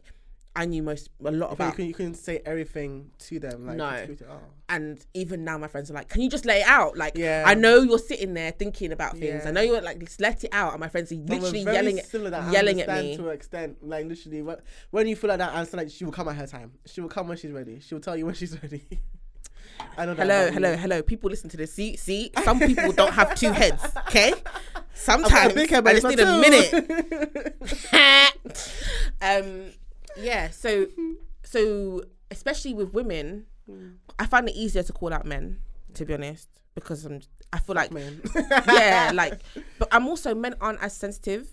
I 0.58 0.66
knew 0.66 0.82
most 0.82 1.10
a 1.24 1.32
lot 1.32 1.32
But 1.32 1.39
you 1.39 1.53
about 1.53 1.72
couldn't, 1.76 1.88
you 1.88 1.93
couldn't 1.93 2.16
say 2.16 2.41
everything 2.45 3.12
to 3.20 3.39
them. 3.39 3.68
Like, 3.68 3.78
No. 3.78 4.05
could- 4.08 4.26
oh. 4.30 4.39
and 4.70 5.05
even 5.14 5.43
now 5.45 5.58
my 5.58 5.68
friends 5.68 5.91
are 5.91 5.93
like, 5.93 6.10
Can 6.10 6.22
you 6.22 6.30
just 6.30 6.45
let 6.45 6.58
it 6.62 6.68
out? 6.68 6.97
Like 6.97 7.16
Yeah. 7.16 7.43
I 7.45 7.53
know 7.53 7.82
you're 7.84 7.99
sitting 7.99 8.34
there 8.34 8.51
thinking 8.51 8.91
about 8.91 9.18
things. 9.18 9.45
I 9.45 9.51
know 9.51 9.62
you're 9.62 9.82
like 9.82 9.99
just 9.99 10.20
let 10.20 10.43
it 10.43 10.49
out 10.51 10.72
and 10.74 10.80
my 10.80 10.89
friends 10.89 11.12
are 11.12 11.16
But 11.16 11.41
literally 11.41 11.62
yelling 11.62 11.99
at 11.99 12.08
similar 12.08 12.32
that 12.32 12.41
I 12.43 12.51
yelling 12.51 12.82
at 12.82 12.89
me. 13.03 13.16
to 13.18 13.30
an 13.30 13.36
extent. 13.36 13.78
Like 13.88 14.05
literally, 14.08 14.41
when, 14.41 14.58
when 14.89 15.08
you 15.08 15.16
feel 15.16 15.30
like 15.30 15.38
that, 15.39 15.51
I 15.53 15.58
understand 15.60 15.84
like 15.86 15.93
she 15.95 16.03
will 16.05 16.12
come 16.12 16.28
at 16.28 16.36
her 16.36 16.47
time. 16.47 16.72
She 16.88 17.01
will 17.01 17.10
come 17.10 17.28
when 17.28 17.38
she's 17.38 17.51
ready. 17.51 17.80
She 17.80 17.93
will 17.93 18.01
tell 18.01 18.18
you 18.18 18.26
when 18.26 18.36
she's 18.36 18.60
ready. 18.62 18.84
I 19.95 20.05
that 20.08 20.18
Hello, 20.18 20.41
about 20.47 20.53
hello, 20.53 20.76
hello. 20.76 21.01
People 21.03 21.30
listen 21.30 21.49
to 21.51 21.58
this. 21.58 21.72
See, 21.74 21.95
see, 21.97 22.32
some 22.43 22.60
people 22.60 22.91
don't 22.93 23.14
have 23.14 23.36
two 23.36 23.51
heads, 23.51 23.84
okay? 24.08 24.34
I've 24.34 24.43
got 24.43 24.84
a 24.84 24.88
Sometimes 24.95 25.53
big 25.53 25.70
head, 25.70 25.84
but 25.84 25.91
I 25.93 25.97
it's 25.97 26.03
just 26.03 26.18
need 26.18 26.26
a 26.26 26.39
minute. 26.41 27.55
um 29.22 29.72
yeah, 30.20 30.49
so 30.49 30.88
so 31.43 32.01
especially 32.32 32.74
with 32.74 32.93
women, 32.93 33.45
I 34.20 34.26
find 34.26 34.47
it 34.49 34.55
easier 34.55 34.84
to 34.84 34.93
call 34.93 35.13
out 35.13 35.26
men, 35.26 35.59
to 35.93 36.05
be 36.05 36.13
honest, 36.13 36.49
because 36.76 37.05
I'm 37.05 37.22
I 37.53 37.59
feel 37.59 37.76
like 37.76 37.91
Man. 37.91 38.22
yeah, 38.68 39.11
like 39.15 39.39
but 39.80 39.88
I'm 39.91 40.07
also 40.07 40.36
men 40.36 40.55
aren't 40.61 40.82
as 40.84 40.93
sensitive. 40.95 41.47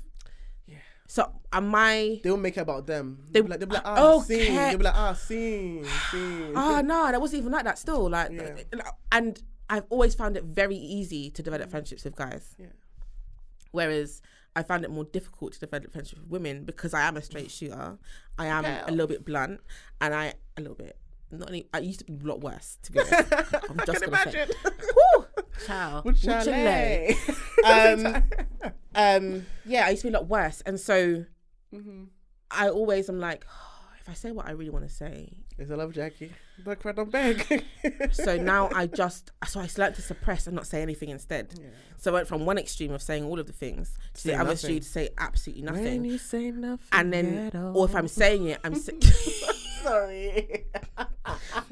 Yeah. 0.67 0.79
So 1.07 1.31
am 1.53 1.73
I 1.75 2.21
They 2.25 2.31
will 2.31 2.37
make 2.39 2.57
it 2.57 2.61
about 2.61 2.87
them. 2.87 3.19
They- 3.31 3.41
They'll 3.41 3.45
be 3.45 3.51
like, 3.51 3.61
they'll 3.61 3.69
be 3.69 3.75
like 3.75 3.83
ah, 3.87 4.13
Okay. 4.15 4.47
scene. 4.47 4.55
They'll 4.57 4.79
be 4.79 4.85
like, 4.85 4.95
ah, 4.97 5.13
scene, 5.13 5.85
scene. 6.11 6.53
Ah 6.57 6.81
no, 6.83 7.11
that 7.11 7.21
wasn't 7.21 7.41
even 7.41 7.53
like 7.53 7.65
that 7.65 7.79
still. 7.79 8.09
Like 8.11 8.33
Yeah. 8.33 8.57
and 9.13 9.41
I've 9.71 9.85
always 9.91 10.15
found 10.15 10.37
it 10.37 10.45
very 10.45 10.77
easy 10.77 11.31
to 11.31 11.43
develop 11.43 11.71
friendships 11.71 12.05
with 12.05 12.17
guys. 12.17 12.55
Yeah. 12.59 12.67
Whereas 13.71 14.21
I 14.57 14.63
found 14.63 14.85
it 14.85 14.91
more 14.91 15.05
difficult 15.05 15.53
to 15.55 15.61
develop 15.61 15.91
friendships 15.93 16.21
with 16.21 16.31
women 16.31 16.65
because 16.65 16.95
I 16.95 17.03
am 17.03 17.17
a 17.17 17.23
straight 17.23 17.51
shooter. 17.57 17.99
I 18.39 18.47
am 18.47 18.65
a 18.65 18.91
little 18.91 19.07
bit 19.09 19.25
blunt 19.25 19.61
and 20.01 20.15
I 20.15 20.35
a 20.57 20.61
little 20.61 20.77
bit 20.77 20.97
not 21.31 21.49
any 21.49 21.67
I 21.75 21.79
used 21.79 21.99
to 22.01 22.05
be 22.05 22.13
a 22.25 22.29
lot 22.29 22.41
worse 22.41 22.79
to 22.85 22.93
be 22.93 23.01
honest. 23.01 23.33
I'm 23.33 23.81
I 23.81 23.85
just 23.85 24.03
can 24.03 24.11
gonna 24.13 24.31
say. 24.31 24.39
imagine. 24.39 24.49
Woo! 25.17 25.27
Ciao. 25.67 26.03
Mucha 26.05 26.45
chalet. 26.45 27.17
Um, 27.65 28.23
um 28.95 29.47
yeah, 29.65 29.87
I 29.87 29.91
used 29.91 30.03
to 30.03 30.09
be 30.11 30.15
a 30.15 30.19
lot 30.19 30.29
worse. 30.29 30.61
And 30.67 30.79
so 30.79 31.25
Mhm. 31.75 32.09
I 32.51 32.69
always 32.69 33.09
am 33.09 33.19
like, 33.19 33.45
if 34.01 34.09
I 34.09 34.13
say 34.15 34.31
what 34.31 34.47
I 34.47 34.53
really 34.53 34.71
want 34.71 34.87
to 34.87 34.95
say, 34.95 35.44
It's 35.57 35.71
a 35.71 35.77
love, 35.77 35.93
Jackie. 35.93 36.33
Don't 36.65 36.81
cry, 36.81 36.93
don't 36.93 37.13
beg. 37.13 37.65
so 38.13 38.37
now 38.37 38.71
I 38.75 38.89
just 38.89 39.31
so 39.47 39.61
I 39.61 39.69
learned 39.77 39.95
to 39.95 40.03
suppress 40.03 40.49
and 40.49 40.57
not 40.57 40.67
say 40.67 40.83
anything 40.83 41.11
instead. 41.11 41.55
Yeah. 41.61 41.69
So 41.97 42.11
I 42.11 42.15
went 42.15 42.29
from 42.29 42.45
one 42.45 42.59
extreme 42.59 42.91
of 42.93 43.01
saying 43.01 43.25
all 43.25 43.39
of 43.39 43.47
the 43.47 43.53
things 43.53 43.97
to 44.15 44.25
the 44.25 44.31
Say 44.31 44.35
other 44.35 44.53
extreme 44.53 44.81
to 44.81 44.87
say 44.87 45.11
absolutely 45.17 45.63
nothing. 45.63 45.85
When 45.85 46.05
you 46.05 46.19
say 46.19 46.51
nothing, 46.51 46.87
and 46.93 47.13
then, 47.13 47.51
or 47.55 47.85
if 47.87 47.95
I'm 47.95 48.09
saying 48.09 48.47
it, 48.47 48.59
I'm. 48.65 48.75
Sorry. 49.85 50.65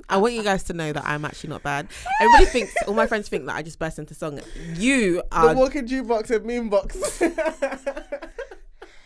I 0.09 0.16
want 0.18 0.35
you 0.35 0.43
guys 0.43 0.62
to 0.64 0.74
know 0.74 0.93
that 0.93 1.05
I'm 1.07 1.24
actually 1.24 1.51
not 1.51 1.62
bad. 1.62 1.89
Everybody 2.20 2.45
thinks, 2.45 2.74
all 2.87 2.93
my 2.95 3.07
friends 3.07 3.28
think 3.28 3.47
that 3.47 3.57
I 3.57 3.62
just 3.62 3.78
burst 3.78 3.99
into 3.99 4.14
song. 4.14 4.39
You 4.76 5.22
are 5.33 5.55
the 5.55 5.59
walking 5.61 5.89
jukebox 5.89 6.30
and 6.30 6.45
meme 6.45 6.68
box. 6.68 6.97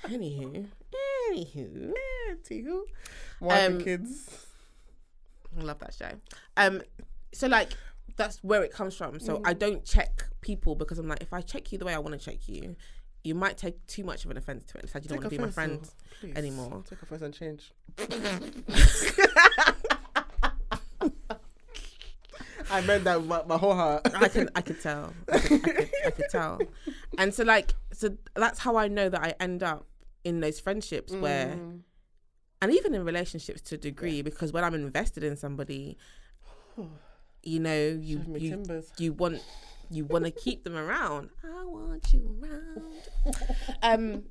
Anywho, 0.07 0.67
anywho, 1.33 1.93
Anywho, 2.49 2.83
and 3.41 3.75
Um, 3.75 3.81
kids. 3.81 4.46
I 5.59 5.63
love 5.63 5.79
that 5.81 5.95
show. 5.95 6.11
Um, 6.57 6.83
so 7.33 7.47
like 7.47 7.71
that's 8.17 8.43
where 8.43 8.63
it 8.63 8.73
comes 8.73 8.95
from. 8.97 9.21
So 9.21 9.39
Mm. 9.39 9.43
I 9.45 9.53
don't 9.53 9.85
check 9.85 10.25
people 10.41 10.75
because 10.75 10.99
I'm 10.99 11.09
like, 11.09 11.21
if 11.23 11.33
I 11.33 11.41
check 11.41 11.71
you 11.73 11.79
the 11.79 11.85
way 11.85 11.95
I 11.95 11.99
want 11.99 12.19
to 12.19 12.25
check 12.31 12.49
you, 12.49 12.77
you 13.25 13.35
might 13.35 13.57
take 13.59 13.85
too 13.87 14.05
much 14.05 14.25
of 14.25 14.31
an 14.31 14.37
offense 14.37 14.65
to 14.73 14.79
it. 14.79 14.85
It's 14.85 14.95
like 14.95 15.03
you 15.05 15.09
don't 15.11 15.19
want 15.19 15.31
to 15.31 15.37
be 15.37 15.43
my 15.43 15.51
friend. 15.51 15.81
please. 16.21 16.35
anymore. 16.37 16.83
Take 16.89 17.03
offense 17.03 17.23
and 17.23 17.35
change. 17.35 17.73
I 22.69 22.81
meant 22.81 23.05
that 23.05 23.21
with 23.21 23.29
my, 23.29 23.43
my 23.45 23.57
whole 23.57 23.75
heart. 23.75 24.03
I 24.15 24.29
can 24.29 24.49
I 24.55 24.61
could 24.61 24.81
tell. 24.81 25.13
I 25.33 25.39
could, 25.39 25.53
I, 25.65 25.69
could, 25.69 25.91
I 26.07 26.11
could 26.11 26.25
tell. 26.31 26.61
And 27.19 27.33
so 27.33 27.45
like 27.45 27.75
so 27.93 28.17
that's 28.35 28.59
how 28.59 28.77
I 28.77 28.89
know 28.89 29.09
that 29.09 29.23
I 29.23 29.35
end 29.39 29.63
up 29.63 29.87
in 30.25 30.41
those 30.41 30.59
friendships 30.59 31.13
where 31.13 31.47
Mm. 31.57 31.81
And 32.63 32.73
even 32.73 32.95
in 32.95 33.05
relationships 33.05 33.61
to 33.63 33.75
a 33.75 33.79
degree 33.79 34.23
because 34.23 34.53
when 34.53 34.65
I'm 34.65 34.75
invested 34.75 35.23
in 35.25 35.37
somebody, 35.37 35.97
you 37.43 37.61
know, 37.61 37.99
you 38.01 38.25
you, 38.37 38.51
timbers. 38.51 38.91
you 38.99 39.13
want 39.13 39.43
you 39.91 40.05
want 40.05 40.25
to 40.25 40.31
keep 40.45 40.65
them 40.65 40.77
around. 40.77 41.31
I 41.45 41.65
want 41.65 42.13
you 42.13 42.37
around. 42.43 43.37
um 43.83 44.25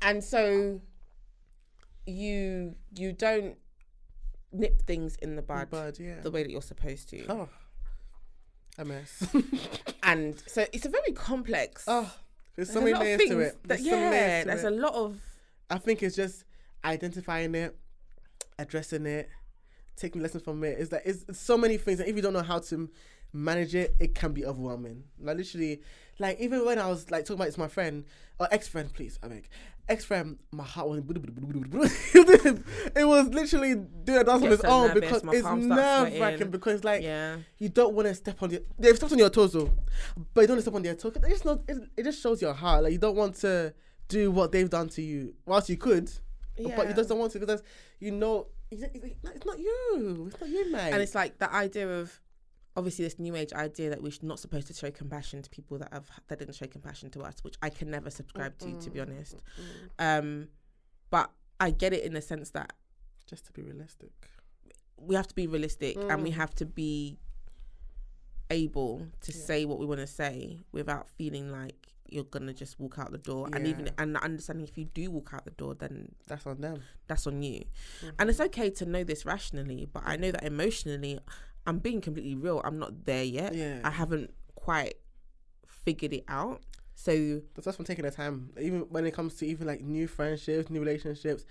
and 0.00 0.22
so 0.22 0.80
you 2.06 2.74
you 2.94 3.12
don't 3.12 3.56
nip 4.52 4.82
things 4.82 5.16
in 5.16 5.36
the 5.36 5.42
bud 5.42 5.70
Bud, 5.70 5.98
yeah. 5.98 6.20
the 6.20 6.30
way 6.30 6.42
that 6.42 6.50
you're 6.50 6.62
supposed 6.62 7.08
to. 7.10 7.24
Oh, 7.28 7.48
a 8.78 8.84
mess. 8.84 9.26
And 10.04 10.42
so 10.48 10.66
it's 10.72 10.84
a 10.84 10.88
very 10.88 11.12
complex 11.12 11.84
oh, 11.86 12.12
there's 12.56 12.72
so 12.72 12.80
many 12.80 12.92
layers 12.92 13.20
to 13.28 13.38
it. 13.38 13.56
There's 13.64 13.84
many 13.84 13.96
yeah, 13.96 14.44
there's 14.44 14.64
it. 14.64 14.72
a 14.72 14.74
lot 14.74 14.94
of 14.94 15.16
I 15.70 15.78
think 15.78 16.02
it's 16.02 16.16
just 16.16 16.44
identifying 16.84 17.54
it, 17.54 17.76
addressing 18.58 19.06
it, 19.06 19.28
taking 19.96 20.22
lessons 20.22 20.42
from 20.42 20.62
it. 20.64 20.78
It's 20.78 20.92
like 20.92 21.02
it's, 21.04 21.24
it's 21.28 21.40
so 21.40 21.56
many 21.56 21.76
things. 21.76 22.00
And 22.00 22.08
if 22.08 22.16
you 22.16 22.22
don't 22.22 22.32
know 22.32 22.42
how 22.42 22.58
to 22.58 22.90
manage 23.32 23.74
it, 23.74 23.94
it 24.00 24.14
can 24.14 24.32
be 24.32 24.44
overwhelming. 24.44 25.04
Like 25.20 25.36
literally, 25.36 25.82
like 26.18 26.40
even 26.40 26.64
when 26.64 26.78
I 26.78 26.88
was 26.88 27.10
like 27.10 27.24
talking 27.24 27.36
about 27.36 27.48
it 27.48 27.54
to 27.54 27.60
my 27.60 27.68
friend 27.68 28.04
or 28.38 28.48
ex 28.50 28.68
friend, 28.68 28.92
please, 28.92 29.18
I 29.22 29.28
beg, 29.28 29.48
ex 29.88 30.04
friend, 30.04 30.38
my 30.52 30.64
heart 30.64 30.88
was 30.88 30.98
it 32.94 33.06
was 33.06 33.28
literally 33.28 33.74
doing 33.74 34.20
a 34.20 34.24
dance 34.24 34.42
on 34.42 34.52
its 34.52 34.64
own 34.64 34.94
because 34.94 35.22
it's 35.24 35.46
nerve 35.46 36.18
wracking 36.20 36.50
because 36.50 36.84
like 36.84 37.02
yeah. 37.02 37.36
you 37.58 37.68
don't 37.68 37.94
want 37.94 38.08
to 38.08 38.14
step 38.14 38.42
on 38.42 38.50
your 38.50 38.60
they've 38.78 38.96
stepped 38.96 39.12
on 39.12 39.18
your 39.18 39.30
toes 39.30 39.52
though 39.52 39.70
but 40.34 40.42
you 40.42 40.46
don't 40.46 40.56
want 40.56 40.58
to 40.58 40.62
step 40.62 40.74
on 40.74 40.82
their 40.82 40.94
toes 40.94 41.16
it 41.16 41.28
just 41.28 41.44
not 41.44 41.60
it, 41.68 41.78
it 41.96 42.02
just 42.04 42.22
shows 42.22 42.40
your 42.40 42.54
heart 42.54 42.84
like 42.84 42.92
you 42.92 42.98
don't 42.98 43.16
want 43.16 43.34
to 43.34 43.72
do 44.08 44.30
what 44.30 44.52
they've 44.52 44.70
done 44.70 44.88
to 44.88 45.02
you 45.02 45.34
whilst 45.46 45.68
you 45.68 45.76
could 45.76 46.10
Yeah. 46.56 46.82
you 46.88 46.94
just 46.94 47.08
don't 47.08 47.18
want 47.18 47.32
to 47.32 47.38
because 47.38 47.62
you 47.98 48.10
know 48.10 48.48
it's 48.70 48.82
not 49.44 49.58
you 49.58 50.26
it's 50.30 50.40
not 50.40 50.48
you 50.50 50.72
mate 50.72 50.92
And 50.92 51.02
it's 51.02 51.14
like 51.14 51.38
the 51.38 51.52
idea 51.52 51.88
of 52.00 52.20
obviously 52.76 53.04
this 53.04 53.18
new 53.18 53.36
age 53.36 53.52
idea 53.52 53.90
that 53.90 54.02
we're 54.02 54.12
not 54.22 54.38
supposed 54.38 54.66
to 54.68 54.72
show 54.74 54.90
compassion 54.90 55.42
to 55.42 55.50
people 55.50 55.78
that 55.78 55.88
have 55.92 56.08
that 56.28 56.38
didn't 56.38 56.54
show 56.54 56.66
compassion 56.66 57.10
to 57.10 57.20
us, 57.22 57.36
which 57.42 57.56
I 57.62 57.68
can 57.70 57.90
never 57.90 58.08
subscribe 58.10 58.58
to, 58.58 58.78
to 58.80 58.90
be 58.90 59.00
honest. 59.00 59.36
Um, 59.98 60.48
but 61.10 61.30
I 61.60 61.70
get 61.70 61.92
it 61.92 62.04
in 62.04 62.14
the 62.14 62.22
sense 62.22 62.50
that 62.50 62.72
just 63.26 63.44
to 63.46 63.52
be 63.52 63.62
realistic 63.62 64.12
we 64.96 65.14
have 65.16 65.26
to 65.26 65.34
be 65.34 65.46
realistic 65.46 65.96
and 65.96 66.22
we 66.22 66.30
Mm. 66.30 66.34
have 66.34 66.54
to 66.56 66.64
be 66.66 67.18
able 68.50 69.08
to 69.22 69.32
Yeah. 69.32 69.44
say 69.44 69.64
what 69.64 69.78
we 69.78 69.86
want 69.86 70.00
to 70.00 70.06
say 70.06 70.60
without 70.72 71.08
feeling 71.08 71.50
like 71.50 71.88
you're 72.12 72.24
gonna 72.24 72.52
just 72.52 72.78
walk 72.78 72.98
out 72.98 73.10
the 73.12 73.18
door 73.18 73.48
and 73.52 73.66
even 73.66 73.90
and 73.98 74.16
understanding 74.18 74.66
if 74.66 74.76
you 74.78 74.84
do 74.84 75.10
walk 75.10 75.30
out 75.34 75.44
the 75.44 75.50
door 75.52 75.74
then 75.74 76.14
That's 76.28 76.46
on 76.46 76.60
them. 76.60 76.82
that's 77.08 77.26
on 77.26 77.42
you 77.42 77.64
Mhm. 78.02 78.12
and 78.18 78.30
it's 78.30 78.40
okay 78.40 78.70
to 78.70 78.84
know 78.86 79.04
this 79.04 79.24
rationally 79.24 79.88
but 79.92 80.02
i 80.06 80.16
know 80.16 80.30
that 80.30 80.44
emotionally 80.44 81.18
i'm 81.66 81.78
being 81.78 82.00
completely 82.00 82.34
real 82.34 82.60
i'm 82.64 82.78
not 82.78 83.04
there 83.04 83.24
yet 83.24 83.54
Yeah. 83.54 83.80
i 83.84 83.90
haven't 83.90 84.32
quite 84.54 84.94
figured 85.66 86.12
it 86.12 86.24
out 86.28 86.60
so 86.94 87.40
that's 87.54 87.74
from 87.76 87.86
taking 87.86 88.04
the 88.04 88.10
time. 88.10 88.50
Even 88.60 88.80
when 88.90 89.06
it 89.06 89.12
comes 89.14 89.34
to 89.36 89.46
even 89.46 89.66
like 89.66 89.80
new 89.80 90.06
friendships, 90.06 90.70
new 90.70 90.78
relationships, 90.78 91.44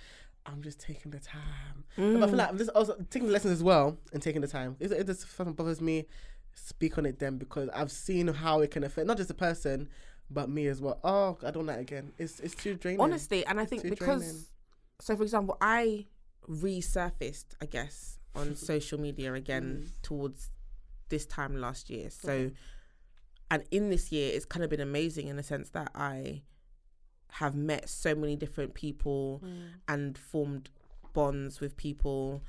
I'm 0.45 0.61
just 0.61 0.79
taking 0.79 1.11
the 1.11 1.19
time. 1.19 1.83
But 1.97 2.03
I 2.03 2.09
mm, 2.25 2.29
feel 2.29 2.37
like 2.37 2.49
I'm 2.49 2.57
just 2.59 2.69
also 2.69 2.95
taking 3.09 3.25
the 3.27 3.33
lessons 3.33 3.53
as 3.53 3.63
well 3.63 3.97
and 4.13 4.21
taking 4.21 4.41
the 4.41 4.47
time. 4.47 4.77
It, 4.79 4.91
it 4.91 5.07
just 5.07 5.25
fucking 5.27 5.53
bothers 5.53 5.81
me. 5.81 6.05
Speak 6.53 6.97
on 6.97 7.05
it 7.07 7.17
then 7.19 7.37
because 7.37 7.69
I've 7.73 7.91
seen 7.91 8.27
how 8.27 8.59
it 8.61 8.71
can 8.71 8.83
affect 8.83 9.07
not 9.07 9.17
just 9.17 9.29
the 9.29 9.33
person, 9.33 9.89
but 10.33 10.49
me 10.49 10.67
as 10.67 10.81
well. 10.81 10.99
Oh, 11.03 11.37
I 11.45 11.51
don't 11.51 11.65
like 11.65 11.77
it 11.77 11.81
again. 11.81 12.11
It's 12.17 12.39
it's 12.39 12.55
too 12.55 12.75
draining. 12.75 13.01
honestly 13.01 13.45
and 13.45 13.59
i 13.59 13.65
think 13.65 13.83
because 13.83 14.21
draining. 14.23 14.45
so 14.99 15.15
for 15.15 15.23
example 15.23 15.57
i 15.61 16.05
resurfaced 16.49 17.45
i 17.61 17.65
guess 17.65 18.19
on 18.35 18.55
social 18.71 18.99
media 18.99 19.33
again 19.33 19.83
Mm. 19.83 20.01
towards 20.01 20.49
this 21.09 21.25
time 21.25 21.55
last 21.59 21.89
year 21.89 22.09
so 22.09 22.31
Okay. 22.31 22.53
and 23.51 23.63
in 23.71 23.89
this 23.89 24.11
year 24.11 24.31
it's 24.33 24.45
kind 24.45 24.63
of 24.63 24.69
been 24.69 24.79
amazing 24.79 25.27
in 25.27 25.35
the 25.35 25.43
sense 25.43 25.69
that 25.71 25.91
i 25.95 26.41
have 27.33 27.55
met 27.55 27.89
so 27.89 28.13
many 28.15 28.35
different 28.35 28.73
people 28.73 29.41
and 29.87 30.17
formed 30.17 30.69
bonds 31.13 31.59
with 31.61 31.75
people 31.77 32.41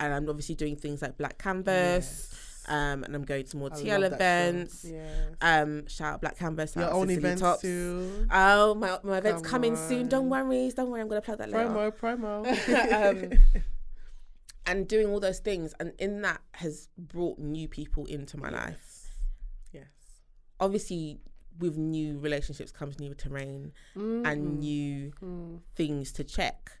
and 0.00 0.12
i'm 0.14 0.28
obviously 0.28 0.54
doing 0.54 0.76
things 0.76 1.02
like 1.02 1.16
black 1.16 1.38
canvas 1.38 2.06
Yes. 2.30 2.59
Um 2.70 3.04
and 3.04 3.14
i'm 3.14 3.24
going 3.24 3.44
to 3.44 3.56
more 3.56 3.68
I 3.72 3.76
TL 3.76 4.00
love 4.00 4.10
that 4.12 4.18
show. 4.18 4.48
events 4.48 4.84
Yes. 4.88 5.34
um 5.42 5.86
shout 5.88 6.14
out 6.14 6.20
black 6.22 6.38
canvas 6.38 6.74
Your 6.76 6.90
own 6.92 7.08
Tops. 7.36 7.60
too. 7.62 8.26
Oh, 8.30 8.74
my 8.74 8.98
my 9.02 9.18
event's 9.18 9.42
Come 9.42 9.50
coming 9.50 9.76
soon. 9.76 10.08
Don't 10.08 10.30
worry, 10.30 10.70
don't 10.74 10.88
worry. 10.90 11.00
I'm 11.02 11.08
gonna 11.08 11.20
plug 11.20 11.38
that 11.38 11.50
later. 11.50 11.68
Promo, 11.68 11.92
promo. 11.92 13.32
um, 13.32 13.38
and 14.66 14.86
doing 14.88 15.08
all 15.08 15.20
those 15.20 15.40
things, 15.40 15.74
and 15.80 15.92
in 15.98 16.22
that 16.22 16.40
has 16.54 16.88
brought 16.96 17.38
new 17.38 17.66
people 17.68 18.06
into 18.06 18.36
my 18.36 18.50
life. 18.50 19.08
Yes. 19.72 19.86
Obviously, 20.60 21.20
with 21.58 21.76
new 21.76 22.18
relationships 22.20 22.70
comes 22.70 22.98
new 23.00 23.14
terrain 23.14 23.72
and 23.94 24.24
Mhm. 24.24 24.58
new 24.58 25.12
Mm. 25.22 25.60
things 25.74 26.12
to 26.12 26.24
check. 26.24 26.78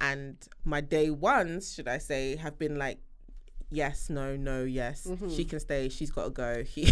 and 0.00 0.36
my 0.64 0.80
day 0.80 1.10
ones, 1.10 1.72
should 1.74 1.88
I 1.88 1.98
say, 1.98 2.36
have 2.36 2.58
been 2.58 2.76
like. 2.78 2.98
Yes, 3.70 4.08
no, 4.08 4.34
no, 4.36 4.64
yes. 4.64 5.06
Mhm. 5.06 5.34
She 5.36 5.44
can 5.44 5.60
stay. 5.60 5.88
She's 5.90 6.10
got 6.10 6.24
to 6.24 6.30
go. 6.30 6.64
He, 6.74 6.84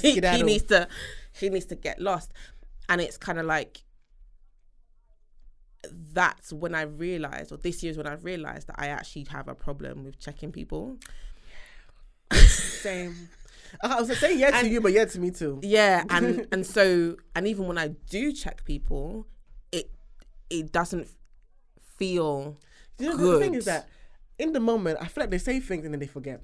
he, 0.00 0.20
he 0.20 0.42
needs 0.42 0.64
to, 0.64 0.88
he 1.32 1.50
needs 1.50 1.66
to 1.66 1.74
get 1.74 2.00
lost. 2.00 2.32
And 2.88 3.00
it's 3.00 3.16
kind 3.18 3.38
of 3.38 3.46
like 3.46 3.82
that's 6.12 6.52
when 6.52 6.74
I 6.74 6.82
realized, 6.82 7.52
or 7.52 7.58
this 7.58 7.82
year 7.82 7.90
is 7.90 7.98
when 7.98 8.06
I 8.06 8.14
realized 8.14 8.68
that 8.68 8.76
I 8.78 8.88
actually 8.88 9.26
have 9.30 9.48
a 9.48 9.54
problem 9.54 10.04
with 10.04 10.18
checking 10.18 10.50
people. 10.52 10.96
Same. 12.32 13.28
I 13.82 14.00
was 14.00 14.16
saying 14.18 14.38
yeah 14.38 14.62
to 14.62 14.68
you, 14.68 14.80
but 14.80 14.92
yeah 14.92 15.04
to 15.04 15.20
me 15.20 15.30
too. 15.30 15.60
Yeah, 15.62 16.04
and 16.10 16.46
and 16.52 16.66
so 16.66 17.16
and 17.34 17.46
even 17.46 17.66
when 17.66 17.76
I 17.78 17.88
do 17.88 18.32
check 18.32 18.64
people, 18.64 19.26
it 19.72 19.90
it 20.48 20.72
doesn't 20.72 21.08
feel 21.96 22.58
You 22.98 23.10
know, 23.10 23.16
the 23.16 23.38
thing 23.40 23.52
good. 23.52 23.58
is 23.58 23.64
that 23.66 23.88
in 24.38 24.52
the 24.52 24.60
moment, 24.60 24.98
I 25.00 25.06
feel 25.06 25.22
like 25.22 25.30
they 25.30 25.38
say 25.38 25.60
things 25.60 25.84
and 25.84 25.94
then 25.94 26.00
they 26.00 26.06
forget. 26.06 26.42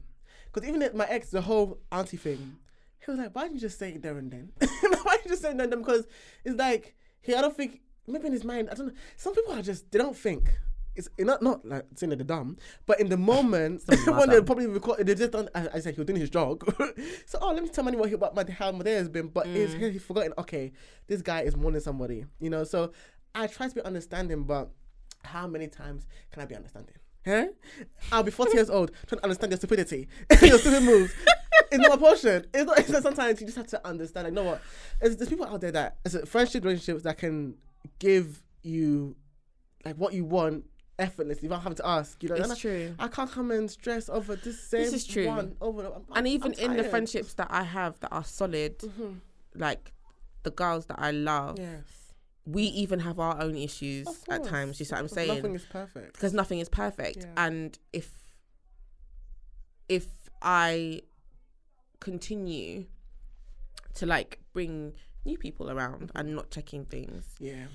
Because 0.53 0.69
even 0.69 0.89
my 0.97 1.07
ex, 1.07 1.31
the 1.31 1.41
whole 1.43 1.79
auntie 1.93 2.17
thing, 2.17 2.57
he 3.05 3.11
was 3.11 3.19
like, 3.19 3.35
"Why 3.35 3.43
didn't 3.43 3.55
you 3.57 3.61
just 3.61 3.79
say 3.79 3.91
it 3.91 4.03
there 4.03 4.19
and 4.19 4.31
then? 4.31 4.51
Why 4.61 4.69
didn't 5.17 5.25
you 5.25 5.31
just 5.31 5.43
say 5.43 5.51
it 5.51 5.57
there 5.57 5.65
and 5.65 5.73
then?" 5.73 5.81
Because 5.81 6.07
it's 6.45 6.59
like 6.59 6.97
he, 7.23 7.35
I 7.35 7.41
don't 7.41 7.57
think 7.57 7.81
maybe 8.07 8.27
in 8.27 8.33
his 8.33 8.45
mind, 8.45 8.69
I 8.71 8.75
don't 8.75 8.89
know. 8.89 8.93
Some 9.17 9.35
people 9.35 9.55
are 9.55 9.63
just 9.63 9.91
they 9.91 9.99
don't 9.99 10.17
think. 10.17 10.51
It's 10.97 11.09
not 11.19 11.41
not 11.41 11.65
like 11.65 11.87
saying 11.95 12.11
that 12.11 12.17
they're 12.17 12.25
dumb, 12.27 12.57
but 12.85 12.99
in 13.01 13.09
the 13.09 13.17
moment 13.17 13.83
when 14.07 14.29
they 14.29 14.43
probably 14.43 14.67
record, 14.67 15.07
they 15.07 15.15
just 15.15 15.31
don't. 15.31 15.49
I, 15.55 15.69
I 15.75 15.79
said 15.81 15.95
he 15.95 16.01
was 16.01 16.07
doing 16.07 16.19
his 16.21 16.31
jog, 16.31 16.65
so 17.27 17.39
oh 17.41 17.53
let 17.53 17.63
me 17.63 17.69
tell 17.69 17.85
money 17.85 17.97
what 17.97 18.35
my 18.35 18.45
how 18.53 18.73
my 18.73 18.83
day 18.83 18.95
has 18.95 19.09
been. 19.09 19.29
But 19.29 19.47
is 19.55 19.75
Mm. 19.77 19.93
he's 19.93 20.03
forgotten? 20.03 20.33
Okay, 20.37 20.73
this 21.07 21.23
guy 21.23 21.43
is 21.43 21.57
mourning 21.57 21.81
somebody, 21.81 22.25
you 22.41 22.51
know. 22.51 22.65
So 22.65 22.93
I 23.37 23.47
try 23.47 23.69
to 23.69 23.75
be 23.75 23.83
understanding, 23.83 24.43
but 24.43 24.69
how 25.23 25.47
many 25.47 25.69
times 25.69 26.07
can 26.33 26.43
I 26.43 26.47
be 26.47 26.57
understanding? 26.57 26.97
Huh? 27.25 27.47
I'll 28.13 28.23
be 28.23 28.31
40 28.31 28.53
years 28.55 28.71
old 28.71 28.93
trying 29.07 29.19
to 29.19 29.25
understand 29.25 29.53
your 29.53 29.59
stupidity, 29.59 30.09
your 30.43 30.59
stupid 30.59 30.83
moves. 30.83 31.13
It's 31.71 31.79
not 31.79 31.95
a 31.95 31.99
portion. 31.99 32.47
It's 32.55 32.65
not, 32.65 32.79
it's 32.79 32.89
not 32.89 33.03
sometimes 33.03 33.41
you 33.41 33.47
just 33.47 33.59
have 33.59 33.67
to 33.69 33.87
understand. 33.87 34.25
Like, 34.25 34.31
you 34.33 34.35
know 34.37 34.45
what? 34.45 34.63
There's, 35.01 35.17
there's 35.17 35.29
people 35.29 35.47
out 35.47 35.61
there 35.61 35.73
that, 35.73 35.99
a 36.07 36.27
friendship 36.27 36.65
relationships, 36.65 37.03
that 37.05 37.19
can 37.19 37.55
give 37.99 38.43
you 38.63 39.15
like 39.85 39.97
what 39.97 40.13
you 40.15 40.25
want 40.25 40.65
effortlessly 40.99 41.49
without 41.49 41.63
having 41.63 41.77
to 41.77 41.87
ask. 41.87 42.23
You 42.23 42.31
know, 42.31 42.35
And 42.37 42.45
I, 42.47 42.51
it's 42.53 42.61
true. 42.61 42.95
I 42.99 43.09
can't 43.09 43.31
come 43.31 43.51
and 43.51 43.71
stress 43.71 44.09
over 44.09 44.37
this 44.37 44.61
same 44.61 44.81
This 44.83 44.93
is 44.95 45.07
true. 45.07 45.27
one 45.27 45.57
over. 45.61 45.87
I'm, 45.87 46.03
And 46.17 46.27
even 46.29 46.53
in 46.55 46.77
the 46.77 46.85
friendships 46.85 47.35
that 47.35 47.49
I 47.51 47.63
have 47.63 48.01
that 48.01 48.13
are 48.13 48.25
solid, 48.25 48.79
Mhm. 48.79 49.17
like 49.55 49.93
the 50.43 50.51
girls 50.51 50.87
that 50.87 50.99
I 50.99 51.11
love, 51.13 51.59
Yes. 51.59 51.83
We 52.53 52.63
even 52.65 53.01
have 53.01 53.19
our 53.21 53.41
own 53.41 53.57
issues 53.57 54.09
at 54.29 54.45
times. 54.45 54.79
You 54.81 54.87
see 54.87 54.93
what 54.95 54.99
I'm 55.01 55.05
Because 55.07 55.27
Nothing 55.29 55.43
saying? 55.43 55.55
is 55.55 55.65
perfect. 55.67 56.13
Because 56.15 56.33
nothing 56.35 56.59
is 56.59 56.69
perfect, 56.69 57.19
Yeah. 57.19 57.33
and 57.47 57.79
if 57.93 58.09
if 59.89 60.07
I 60.43 61.03
continue 62.01 62.87
to 63.95 64.07
like 64.07 64.41
bring 64.53 64.95
new 65.25 65.37
people 65.37 65.71
around 65.71 66.11
and 66.15 66.35
not 66.35 66.51
checking 66.51 66.85
things 66.87 67.25
Yeah. 67.39 67.67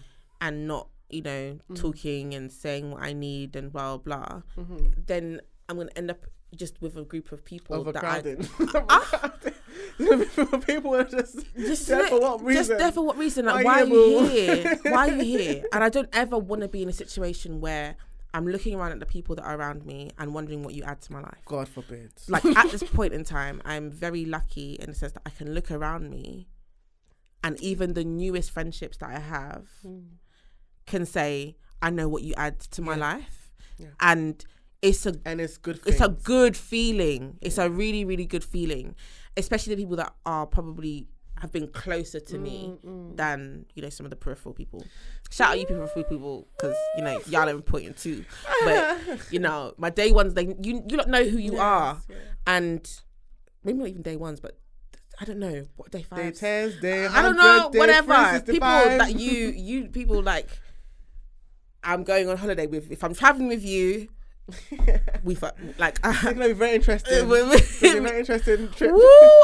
and 0.41 0.67
not 0.67 0.89
you 1.09 1.21
know 1.21 1.59
Mhm. 1.69 1.75
talking 1.75 2.33
and 2.33 2.51
saying 2.51 2.89
what 2.91 3.03
I 3.03 3.13
need 3.13 3.55
and 3.55 3.71
blah 3.71 3.97
blah, 3.97 4.41
Mm-hmm. 4.57 5.03
then 5.05 5.41
I'm 5.69 5.77
gonna 5.77 5.91
end 5.95 6.09
up 6.09 6.25
just 6.53 6.81
with 6.81 6.95
a 6.97 7.03
group 7.03 7.31
of 7.31 7.43
people 7.43 7.83
that 7.85 8.03
I 8.03 8.19
Overcrowded. 8.19 8.49
Ah. 8.89 9.33
people 10.65 10.95
are 10.95 11.03
just 11.05 11.45
just 11.55 11.87
there 11.87 12.07
for 12.07 12.19
what 12.19 12.37
Just 12.39 12.45
reason? 12.69 12.77
there 12.77 12.91
for 12.91 13.05
what 13.05 13.17
reason? 13.17 13.45
Why 13.45 13.51
Like, 13.53 13.65
why 13.65 13.81
are 13.81 13.85
you 13.85 14.25
here, 14.25 14.79
why 14.83 15.09
are 15.09 15.15
you 15.23 15.37
here? 15.37 15.63
And 15.73 15.83
I 15.83 15.89
don't 15.89 16.09
ever 16.13 16.37
want 16.37 16.61
to 16.63 16.67
be 16.67 16.81
in 16.83 16.89
a 16.89 16.93
situation 16.93 17.61
where 17.61 17.95
I'm 18.33 18.45
looking 18.45 18.75
around 18.75 18.91
at 18.91 18.99
the 18.99 19.05
people 19.05 19.35
that 19.35 19.43
are 19.43 19.55
around 19.55 19.85
me 19.85 20.11
and 20.17 20.33
wondering 20.33 20.63
what 20.63 20.73
you 20.73 20.83
add 20.83 20.99
to 21.03 21.13
my 21.13 21.21
life. 21.21 21.39
God 21.45 21.69
forbid. 21.69 22.11
Like 22.27 22.43
at 22.45 22.69
this 22.71 22.83
point 22.83 23.13
in 23.13 23.23
time, 23.23 23.61
I'm 23.63 23.89
very 23.89 24.25
lucky 24.25 24.73
in 24.73 24.87
the 24.89 24.95
sense 24.95 25.13
that 25.13 25.21
I 25.25 25.29
can 25.29 25.53
look 25.53 25.71
around 25.71 26.09
me, 26.09 26.47
and 27.43 27.59
even 27.61 27.93
the 27.93 28.03
newest 28.03 28.51
friendships 28.51 28.97
that 28.97 29.09
I 29.09 29.19
have 29.19 29.67
can 30.85 31.05
say, 31.05 31.55
"I 31.81 31.89
know 31.89 32.07
what 32.09 32.23
you 32.23 32.33
add 32.35 32.59
to 32.59 32.81
my 32.81 32.95
Yeah. 32.95 33.13
life," 33.13 33.51
Yeah. 33.77 33.87
and 34.01 34.43
it's 34.87 35.05
a 35.05 35.13
and 35.25 35.41
it's 35.41 35.57
good. 35.57 35.79
it's 35.85 36.01
a 36.01 36.09
good 36.09 36.55
feeling. 36.55 37.37
It's 37.41 37.57
a 37.57 37.69
really, 37.69 38.05
really 38.05 38.25
good 38.25 38.43
feeling, 38.43 38.95
especially 39.37 39.75
the 39.75 39.81
people 39.81 39.97
that 39.97 40.13
are 40.25 40.45
probably 40.45 41.07
have 41.41 41.51
been 41.51 41.67
closer 41.67 42.19
to 42.21 42.37
me 42.37 42.57
Mm, 42.85 42.89
mm. 42.89 43.17
than 43.17 43.65
you 43.75 43.81
know 43.83 43.89
some 43.89 44.05
of 44.05 44.09
the 44.09 44.15
peripheral 44.15 44.53
people. 44.55 44.85
Shout 45.29 45.49
out 45.51 45.59
you 45.59 45.65
peripheral 45.65 46.05
people 46.05 46.47
because 46.55 46.75
you 46.97 47.03
know 47.03 47.19
y'all 47.27 47.47
are 47.49 47.57
important 47.63 47.97
too. 47.97 48.23
But 48.63 48.99
you 49.31 49.39
know 49.39 49.73
my 49.77 49.89
day 49.89 50.11
ones, 50.11 50.33
they 50.33 50.45
you 50.61 50.83
you 50.89 50.95
don't 50.97 51.09
know 51.09 51.23
who 51.25 51.37
you 51.37 51.53
Yes, 51.53 51.61
are, 51.61 52.01
yeah. 52.09 52.15
and 52.47 53.01
maybe 53.63 53.79
not 53.79 53.87
even 53.89 54.01
day 54.01 54.15
ones, 54.15 54.39
but 54.39 54.57
I 55.19 55.25
don't 55.25 55.39
know 55.39 55.65
what 55.75 55.91
day 55.91 55.99
Day 55.99 56.05
five. 56.09 56.35
tens, 56.37 56.79
day 56.79 57.05
I 57.07 57.21
don't 57.21 57.35
know, 57.37 57.69
100, 57.69 57.71
day 57.73 57.79
whatever. 57.79 58.13
People 58.45 58.67
365. 58.69 58.99
that 58.99 59.19
you 59.19 59.31
you 59.69 59.87
people 59.89 60.21
like. 60.21 60.49
I'm 61.83 62.03
going 62.03 62.27
on 62.29 62.37
holiday 62.37 62.65
with. 62.65 62.91
If 62.91 63.03
I'm 63.03 63.13
traveling 63.13 63.47
with 63.47 63.63
you, 63.63 64.07
we 65.23 65.35
fu- 65.35 65.47
like. 65.77 65.99
It's 66.05 66.23
gonna 66.23 66.47
be 66.47 66.53
very 66.53 66.75
interesting. 66.75 67.13
It's 67.29 67.81
gonna 67.81 67.95
be 68.01 68.07
very 68.07 68.19
interesting 68.19 68.69
trip. 68.69 68.91
Woo! 68.93 69.01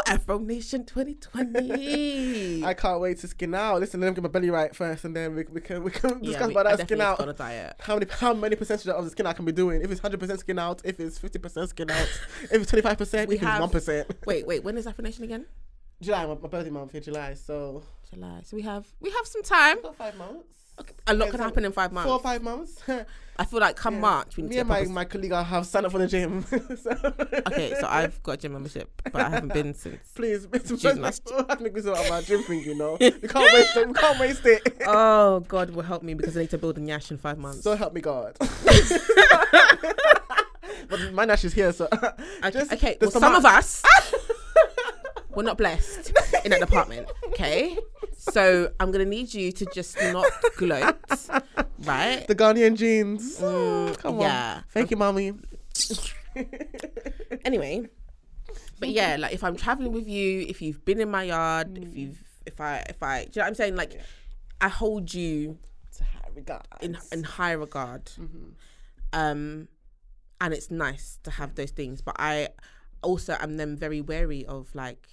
Afro 0.07 0.37
Nation 0.39 0.85
2020. 0.85 2.63
I 2.65 2.73
can't 2.73 2.99
wait 3.01 3.17
to 3.19 3.27
skin 3.27 3.53
out. 3.55 3.79
Listen, 3.79 3.99
let 4.01 4.09
me 4.09 4.13
get 4.15 4.23
my 4.23 4.29
belly 4.29 4.49
right 4.49 4.75
first, 4.75 5.05
and 5.05 5.15
then 5.15 5.35
we, 5.35 5.43
we 5.51 5.61
can 5.61 5.83
we 5.83 5.91
can 5.91 6.21
discuss 6.21 6.47
we- 6.47 6.53
about 6.53 6.77
that 6.77 6.87
skin 6.87 7.01
out. 7.01 7.19
on 7.19 7.29
a 7.29 7.33
diet. 7.33 7.75
How 7.79 7.95
many 7.95 8.05
how 8.11 8.33
many 8.33 8.55
percentage 8.55 8.87
of 8.87 9.03
the 9.03 9.11
skin 9.11 9.25
out 9.27 9.35
can 9.35 9.45
be 9.45 9.51
doing? 9.51 9.81
If 9.81 9.91
it's 9.91 10.01
hundred 10.01 10.19
percent 10.19 10.39
skin 10.39 10.59
out, 10.59 10.81
if 10.85 10.99
it's 10.99 11.17
fifty 11.17 11.39
percent 11.39 11.69
skin 11.69 11.89
out, 11.89 12.07
if 12.43 12.53
it's 12.61 12.69
twenty 12.69 12.81
five 12.83 12.97
percent, 12.97 13.29
We 13.29 13.35
if 13.35 13.41
it's 13.41 13.49
have- 13.49 13.61
one 13.61 13.69
percent. 13.69 14.07
Wait, 14.25 14.45
wait. 14.45 14.63
When 14.63 14.77
is 14.77 14.85
Afro 14.87 15.03
Nation 15.03 15.23
again? 15.23 15.45
July, 16.01 16.25
my, 16.25 16.33
my 16.35 16.47
birthday 16.47 16.71
month 16.71 16.91
here, 16.93 17.01
July. 17.01 17.33
So 17.35 17.83
July. 18.13 18.41
So 18.43 18.55
we 18.55 18.63
have 18.63 18.85
we 18.99 19.09
have 19.11 19.25
some 19.25 19.43
time. 19.43 19.79
about 19.79 19.95
five 19.95 20.15
months. 20.17 20.47
A 21.07 21.13
lot 21.13 21.25
Yeah, 21.25 21.31
can 21.31 21.39
so 21.39 21.43
happen 21.45 21.65
in 21.65 21.71
five 21.71 21.91
months. 21.91 22.07
Four 22.07 22.15
or 22.15 22.21
five 22.21 22.41
months. 22.41 22.81
I 23.37 23.45
feel 23.45 23.59
like 23.59 23.75
come 23.75 23.95
Yeah. 23.95 24.01
March 24.01 24.37
we 24.37 24.43
need 24.43 24.49
Me 24.49 24.55
to 24.55 24.59
and 24.61 24.69
my, 24.69 24.83
my 24.83 25.05
colleague 25.05 25.31
have 25.31 25.65
signed 25.65 25.85
up 25.85 25.91
for 25.91 25.97
the 25.97 26.07
gym. 26.07 26.43
so, 26.75 26.91
Okay, 27.47 27.73
so 27.79 27.87
I've 27.87 28.21
got 28.21 28.33
a 28.33 28.37
gym 28.37 28.53
membership, 28.53 29.01
but 29.03 29.15
I 29.15 29.29
haven't 29.29 29.53
been 29.53 29.73
since. 29.73 30.11
please, 30.15 30.45
June 30.77 31.01
last 31.01 31.27
I 31.31 31.37
have 31.49 31.57
to 31.57 31.63
make 31.63 31.73
this 31.73 31.85
about 31.85 32.07
my 32.09 32.21
gym 32.21 32.43
thing. 32.43 32.59
You 32.61 32.75
know, 32.75 32.97
we 32.99 33.09
can't 33.11 33.53
waste 33.53 33.77
it. 33.77 33.87
We 33.87 33.93
can't 33.93 34.19
waste 34.19 34.45
it. 34.45 34.83
Oh 34.85 35.39
God 35.47 35.71
will 35.71 35.83
help 35.83 36.03
me 36.03 36.13
because 36.13 36.37
I 36.37 36.41
need 36.41 36.49
to 36.51 36.57
build 36.57 36.77
a 36.77 36.81
Nyash 36.81 37.09
in 37.11 37.17
five 37.17 37.37
months. 37.37 37.63
So 37.63 37.75
help 37.75 37.93
me 37.93 38.01
God. 38.01 38.37
but 40.89 41.13
my 41.13 41.25
Nash 41.25 41.43
is 41.45 41.53
here, 41.53 41.71
so 41.73 41.87
Okay, 41.91 42.51
just 42.51 42.73
okay. 42.73 42.97
Well, 43.01 43.11
some 43.11 43.35
of 43.35 43.45
us 43.45 43.81
we're 45.35 45.43
not 45.43 45.57
blessed 45.57 46.11
in 46.43 46.51
that 46.51 46.59
department. 46.59 47.09
Okay, 47.27 47.77
so 48.21 48.71
I'm 48.79 48.91
gonna 48.91 49.05
need 49.05 49.33
you 49.33 49.51
to 49.51 49.65
just 49.73 49.97
not 50.13 50.29
gloat, 50.57 50.95
right? 51.83 52.27
the 52.27 52.35
Ghanaian 52.35 52.75
genes. 52.77 53.39
Mm, 53.39 53.97
Come 53.97 54.15
on. 54.15 54.21
yeah. 54.21 54.61
Thank 54.69 54.91
you, 54.91 54.97
mommy. 54.97 55.33
Anyway, 57.45 57.87
but 58.79 58.89
yeah, 58.89 59.15
like 59.19 59.33
if 59.33 59.43
I'm 59.43 59.55
traveling 59.55 59.91
with 59.91 60.07
you, 60.07 60.45
if 60.47 60.61
you've 60.61 60.83
been 60.85 60.99
in 61.01 61.09
my 61.09 61.23
yard, 61.23 61.73
Mm. 61.75 61.83
if 61.83 61.95
you've, 61.97 62.23
if 62.45 62.61
I, 62.61 62.83
if 62.87 63.01
I, 63.01 63.23
do 63.25 63.31
you 63.31 63.31
know 63.37 63.43
what 63.43 63.47
I'm 63.47 63.55
saying? 63.55 63.75
Like, 63.75 63.99
I 64.59 64.67
hold 64.69 65.13
you 65.13 65.57
To 65.97 66.03
high 66.03 66.29
regard. 66.35 66.61
in 66.81 66.97
in 67.11 67.23
high 67.23 67.51
regard. 67.53 68.05
Mm-hmm. 68.05 68.49
um 69.13 69.67
and 70.39 70.53
it's 70.53 70.69
nice 70.71 71.19
to 71.23 71.31
have 71.31 71.53
those 71.55 71.71
things 71.71 72.01
but 72.01 72.15
i 72.17 72.47
also 73.03 73.35
am 73.39 73.57
then 73.57 73.75
very 73.77 74.01
wary 74.01 74.43
of 74.45 74.73
like 74.73 75.07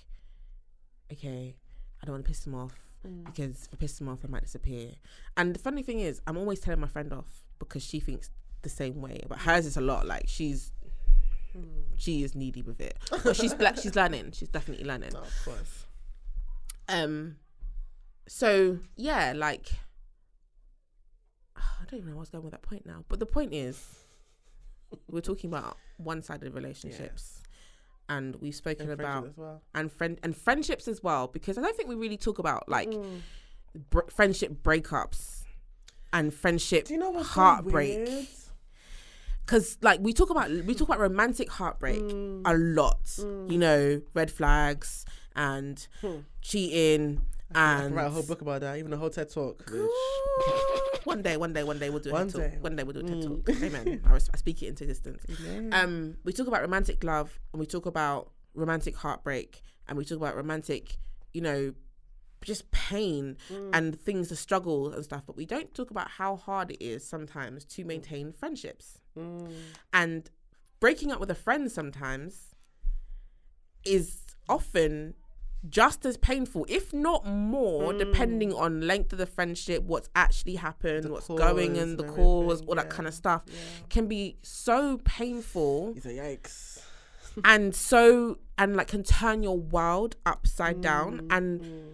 okay 1.13 1.55
i 2.01 2.07
don't 2.07 2.15
want 2.15 2.25
to 2.25 2.29
piss 2.31 2.45
them 2.45 2.55
off 2.55 2.77
Mm. 3.07 3.25
because 3.27 3.65
if 3.67 3.75
i 3.75 3.77
piss 3.77 3.97
them 3.99 4.09
off 4.09 4.19
i 4.25 4.29
might 4.29 4.43
disappear 4.43 4.91
and 5.37 5.55
the 5.55 5.59
funny 5.61 5.83
thing 5.85 6.01
is 6.01 6.21
i'm 6.27 6.37
always 6.37 6.59
telling 6.59 6.81
my 6.81 6.89
friend 6.89 7.13
off 7.13 7.45
because 7.61 7.83
she 7.85 8.01
thinks 8.01 8.29
the 8.63 8.69
same 8.69 9.01
way 9.01 9.21
but 9.29 9.39
hers 9.39 9.67
is 9.67 9.77
a 9.77 9.81
lot 9.81 10.07
like 10.07 10.25
she's 10.27 10.73
Mm. 11.57 11.85
she 11.97 12.23
is 12.23 12.35
needy 12.35 12.61
with 12.61 12.79
it 12.79 12.99
but 13.25 13.35
she's 13.35 13.55
black 13.55 13.79
she's 13.79 13.97
learning 13.97 14.33
she's 14.33 14.51
definitely 14.51 14.85
learning 14.85 15.11
No, 15.15 15.21
of 15.21 15.43
course. 15.47 15.87
um 16.91 17.37
so 18.29 18.79
yeah 18.97 19.33
like 19.35 19.71
i 21.57 21.61
don't 21.91 22.01
even 22.01 22.11
know 22.11 22.17
where 22.17 22.21
i 22.21 22.21
was 22.21 22.29
going 22.31 22.45
with 22.45 22.53
that 22.53 22.63
point 22.63 22.85
now 22.85 23.03
but 23.09 23.19
the 23.19 23.27
point 23.27 23.55
is 23.55 23.83
we're 25.11 25.21
talking 25.23 25.49
about 25.51 25.77
one-sided 25.97 26.53
relationships 26.55 27.38
and 28.09 28.37
we've 28.37 28.55
spoken 28.55 28.91
And 28.91 29.01
about 29.01 29.37
well. 29.37 29.63
and 29.75 29.93
friend 29.93 30.19
and 30.23 30.37
friendships 30.37 30.89
as 30.89 31.03
well 31.03 31.27
because 31.29 31.59
i 31.59 31.63
don't 31.63 31.77
think 31.77 31.89
we 31.89 31.95
really 31.95 32.17
talk 32.17 32.39
about 32.39 32.69
like 32.69 32.89
Mm. 32.89 33.21
br- 33.91 34.09
friendship 34.11 34.63
breakups 34.63 35.45
and 36.13 36.33
friendship 36.33 36.87
Do 36.87 36.95
you 36.95 36.99
know 37.01 37.11
what's 37.11 37.29
heartbreak 37.31 38.09
because 39.45 39.79
like 39.83 40.01
we 40.01 40.13
talk 40.13 40.31
about 40.31 40.51
we 40.51 40.75
talk 40.75 40.89
about 40.89 41.01
romantic 41.01 41.51
heartbreak 41.51 42.01
Mm. 42.03 42.43
a 42.45 42.55
lot 42.57 43.01
you 43.51 43.59
know 43.59 44.01
red 44.15 44.31
flags 44.31 45.05
and 45.37 45.87
Hmm. 46.01 46.19
cheating 46.43 47.21
I 47.55 47.75
and 47.75 47.83
can 47.89 47.95
write 47.95 48.07
a 48.07 48.11
whole 48.11 48.23
book 48.23 48.41
about 48.43 48.61
that, 48.61 48.77
even 48.79 48.93
a 48.93 48.97
whole 48.97 49.11
TED 49.11 49.31
talk. 49.31 49.65
bitch. 49.65 49.89
one 51.05 51.23
day, 51.23 51.37
one 51.37 51.53
day, 51.53 51.65
one 51.65 51.79
day 51.79 51.89
we'll 51.91 52.01
do 52.01 52.11
a 52.11 52.13
One 52.13 52.29
TED 52.29 52.41
day. 52.41 52.51
talk. 52.57 52.63
One 52.65 52.77
day 52.77 52.83
we'll 52.83 52.93
do 52.95 53.01
a 53.01 53.03
TED 53.05 53.17
Mm. 53.25 53.47
talk. 53.47 53.63
Amen. 53.63 54.01
I, 54.07 54.13
res- 54.13 54.31
I 54.33 54.37
speak 54.37 54.63
it 54.63 54.67
into 54.69 54.85
existence. 54.85 55.23
Amen. 55.41 55.71
Um, 55.73 56.17
we 56.25 56.33
talk 56.33 56.47
about 56.47 56.61
romantic 56.61 57.03
love, 57.05 57.39
and 57.53 57.61
we 57.61 57.67
talk 57.67 57.87
about 57.87 58.31
romantic 58.55 58.97
heartbreak, 58.97 59.63
and 59.89 59.97
we 59.97 60.05
talk 60.05 60.19
about 60.19 60.37
romantic, 60.37 60.97
you 61.33 61.41
know, 61.41 61.73
just 62.45 62.71
pain 62.71 63.37
Mm. 63.51 63.71
and 63.73 64.01
things, 64.01 64.29
the 64.29 64.37
struggle 64.37 64.93
and 64.93 65.03
stuff. 65.05 65.23
But 65.27 65.37
we 65.37 65.47
don't 65.47 65.75
talk 65.75 65.91
about 65.91 66.09
how 66.11 66.37
hard 66.37 66.71
it 66.71 66.85
is 66.85 67.05
sometimes 67.07 67.65
to 67.65 67.85
maintain 67.85 68.33
friendships 68.33 68.99
Mm. 69.17 69.53
and 69.93 70.31
breaking 70.81 71.11
up 71.11 71.19
with 71.19 71.31
a 71.31 71.35
friend 71.35 71.73
sometimes 71.73 72.55
is 73.85 74.21
often 74.49 75.15
just 75.69 76.07
as 76.07 76.17
painful, 76.17 76.65
if 76.69 76.93
not 76.93 77.27
more, 77.27 77.93
depending 77.93 78.53
on 78.53 78.87
length 78.87 79.13
of 79.13 79.19
the 79.19 79.27
friendship, 79.27 79.83
what's 79.83 80.09
actually 80.15 80.55
happened, 80.57 81.05
The 81.05 81.11
what's 81.11 81.27
going 81.29 81.77
and 81.79 81.99
the 81.99 82.05
cause, 82.05 82.63
all 82.67 82.75
that 82.77 82.87
yeah. 82.87 82.91
kind 82.91 83.09
of 83.09 83.15
stuff, 83.15 83.43
Yeah. 83.47 83.55
can 83.91 84.07
be 84.07 84.37
so 84.43 84.99
painful 85.05 85.95
He's 85.95 86.07
a 86.07 86.11
yikes. 86.11 86.81
and 87.45 87.75
so 87.75 88.39
and 88.57 88.77
like 88.77 88.89
can 88.89 89.03
turn 89.03 89.43
your 89.43 89.59
world 89.59 90.17
upside 90.27 90.81
down 90.81 91.27
and 91.31 91.61
Mm. 91.61 91.93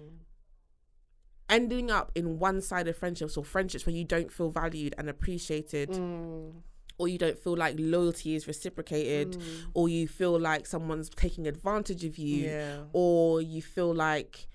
ending 1.48 1.90
up 1.90 2.10
in 2.14 2.38
one-sided 2.38 2.96
friendships 2.96 3.36
or 3.36 3.44
friendships 3.44 3.86
where 3.86 3.94
you 3.94 4.04
don't 4.04 4.32
feel 4.32 4.50
valued 4.50 4.94
and 4.98 5.08
appreciated 5.08 5.90
Mm. 5.90 6.52
Or 6.98 7.08
you 7.08 7.18
don't 7.18 7.38
feel 7.38 7.56
like 7.56 7.74
loyalty 7.78 8.34
is 8.34 8.46
reciprocated 8.46 9.32
Mm. 9.32 9.42
or 9.74 9.88
you 9.88 10.06
feel 10.08 10.38
like 10.38 10.66
someone's 10.66 11.08
taking 11.10 11.46
advantage 11.46 12.04
of 12.04 12.16
you 12.18 12.44
Yeah. 12.46 12.84
or 12.92 13.40
you 13.42 13.62
feel 13.62 13.92
like 13.94 14.46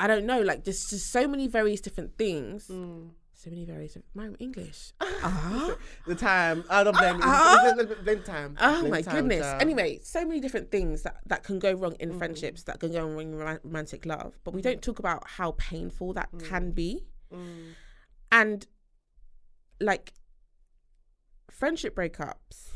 I 0.00 0.06
don't 0.06 0.26
know, 0.26 0.40
like 0.40 0.62
there's 0.64 0.88
just 0.90 1.10
so 1.10 1.26
many 1.26 1.48
various 1.48 1.80
different 1.80 2.16
things. 2.16 2.68
Mm. 2.68 3.10
So 3.34 3.50
many 3.50 3.64
various 3.64 3.96
my 4.14 4.28
English. 4.38 4.92
Ah. 5.00 5.76
The 6.06 6.14
time. 6.14 6.64
I 6.70 6.82
don't 6.84 6.96
blame 6.96 7.18
Blame 8.04 8.22
time. 8.22 8.56
Oh 8.60 8.80
Blame 8.80 8.90
my 8.90 9.02
time, 9.02 9.14
goodness. 9.16 9.42
child. 9.42 9.62
Anyway, 9.62 9.98
so 10.02 10.24
many 10.24 10.40
different 10.40 10.70
things 10.70 11.02
that, 11.02 11.16
that 11.26 11.42
can 11.44 11.58
go 11.58 11.72
wrong 11.72 11.94
in 12.00 12.12
Mhm. 12.12 12.18
friendships, 12.18 12.62
that 12.64 12.78
can 12.80 12.92
go 12.92 13.00
wrong 13.06 13.20
in 13.20 13.34
romantic 13.36 14.06
love. 14.06 14.38
But 14.44 14.54
we 14.54 14.62
don't 14.62 14.82
talk 14.82 14.98
about 15.00 15.26
how 15.26 15.52
painful 15.58 16.12
that 16.14 16.30
Mm. 16.32 16.44
can 16.48 16.70
be. 16.72 17.04
Mm. 17.32 17.74
And 18.32 18.66
like 19.80 20.12
friendship 21.50 21.94
breakups. 21.96 22.68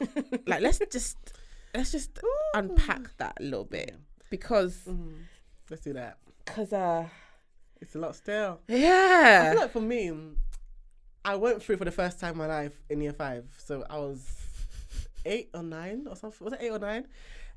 like 0.46 0.60
let's 0.60 0.80
just 0.90 1.16
let's 1.74 1.92
just 1.92 2.18
unpack 2.54 3.16
that 3.18 3.34
a 3.40 3.42
little 3.42 3.64
bit 3.64 3.94
because 4.30 4.78
Mhm. 4.88 5.24
Let's 5.70 5.82
do 5.84 5.92
that. 5.94 6.18
because 6.44 6.72
uh 6.72 7.08
It's 7.80 7.94
a 7.94 7.98
lot 7.98 8.14
still. 8.16 8.60
I 8.68 8.74
yeah 8.74 9.52
feel 9.52 9.60
like 9.60 9.70
for 9.72 9.80
me, 9.80 10.12
I 11.24 11.36
went 11.36 11.62
through 11.62 11.76
for 11.78 11.84
the 11.84 11.90
first 11.92 12.18
time 12.20 12.32
in 12.32 12.38
my 12.38 12.46
life 12.46 12.72
in 12.90 13.00
year 13.00 13.12
five. 13.12 13.44
So 13.58 13.84
I 13.88 13.96
was 13.98 14.26
eight 15.24 15.50
or 15.54 15.62
nine 15.62 16.06
or 16.08 16.16
something. 16.16 16.44
Was 16.44 16.52
it 16.54 16.60
eight 16.62 16.70
or 16.70 16.78
nine? 16.78 17.06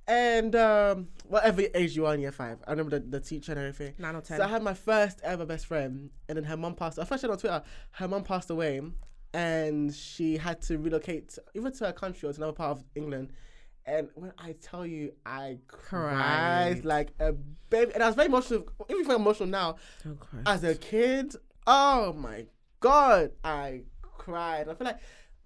And 0.07 0.55
um, 0.55 1.07
whatever 1.27 1.63
age 1.73 1.95
you 1.95 2.05
are 2.05 2.13
in 2.13 2.19
year 2.21 2.31
five, 2.31 2.59
I 2.67 2.71
remember 2.71 2.99
the, 2.99 3.05
the 3.07 3.19
teacher 3.19 3.53
and 3.53 3.59
everything. 3.59 3.95
nine 3.97 4.15
or 4.15 4.21
ten. 4.21 4.37
So 4.37 4.43
I 4.43 4.47
had 4.47 4.61
my 4.61 4.75
first 4.75 5.19
ever 5.23 5.47
best 5.47 5.65
friend, 5.65 6.11
and 6.29 6.37
then 6.37 6.43
her 6.43 6.55
mum 6.55 6.75
passed. 6.75 6.99
I 6.99 7.05
first 7.05 7.21
shared 7.21 7.31
on 7.31 7.39
Twitter. 7.39 7.63
Her 7.91 8.07
mum 8.07 8.23
passed 8.23 8.51
away, 8.51 8.81
and 9.35 9.93
she 9.93 10.37
had 10.37 10.61
to 10.61 10.77
relocate 10.77 11.37
either 11.53 11.69
to 11.69 11.89
a 11.89 11.93
country 11.93 12.29
or 12.29 12.31
to 12.31 12.37
another 12.37 12.53
part 12.53 12.77
of 12.77 12.83
England. 12.95 13.33
And 13.85 14.07
when 14.15 14.31
I 14.39 14.53
tell 14.53 14.85
you, 14.85 15.11
I 15.25 15.57
cried 15.67 16.81
Cried. 16.81 16.85
like 16.85 17.09
a 17.19 17.33
baby, 17.69 17.91
and 17.93 18.01
I 18.01 18.07
was 18.07 18.15
very 18.15 18.27
emotional. 18.27 18.63
Even 18.89 19.05
very 19.05 19.17
emotional 19.17 19.49
now. 19.49 19.75
Don't. 20.03 20.17
As 20.45 20.63
a 20.63 20.73
kid, 20.73 21.35
oh 21.67 22.13
my 22.13 22.45
god, 22.79 23.31
I 23.43 23.81
cried. 24.01 24.69
I 24.69 24.73
feel 24.73 24.85
like 24.87 24.99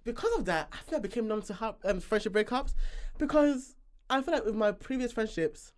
because 0.04 0.38
of 0.38 0.44
that, 0.46 0.68
I 0.72 0.76
feel 0.88 0.98
I 0.98 1.02
became 1.02 1.26
numb 1.28 1.42
to 1.42 1.54
heart, 1.54 1.76
um, 1.84 2.00
friendship 2.00 2.32
breakups 2.32 2.74
because 3.18 3.74
I 4.08 4.22
feel 4.22 4.34
like 4.34 4.44
with 4.46 4.54
my 4.54 4.72
previous 4.72 5.12
friendships, 5.12 5.72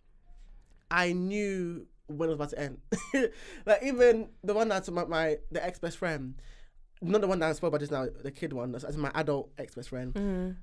I 0.89 1.13
knew 1.13 1.87
when 2.07 2.29
it 2.29 2.33
was 2.33 2.35
about 2.35 2.49
to 2.51 2.59
end. 2.59 2.77
like 3.65 3.83
even 3.83 4.29
the 4.43 4.53
one 4.53 4.69
that's 4.69 4.89
my, 4.89 5.03
my 5.05 5.37
the 5.51 5.65
ex 5.65 5.79
best 5.79 5.97
friend, 5.97 6.35
not 7.11 7.21
the 7.21 7.27
one 7.27 7.39
that 7.39 7.49
I 7.49 7.53
spoke 7.53 7.69
about 7.69 7.79
just 7.79 7.91
now, 7.91 8.07
the 8.23 8.31
kid 8.31 8.53
one, 8.53 8.71
that's, 8.71 8.83
that's 8.83 8.97
my 8.97 9.11
adult 9.15 9.51
ex 9.57 9.75
best 9.75 9.89
friend. 9.89 10.13
Mm. 10.13 10.55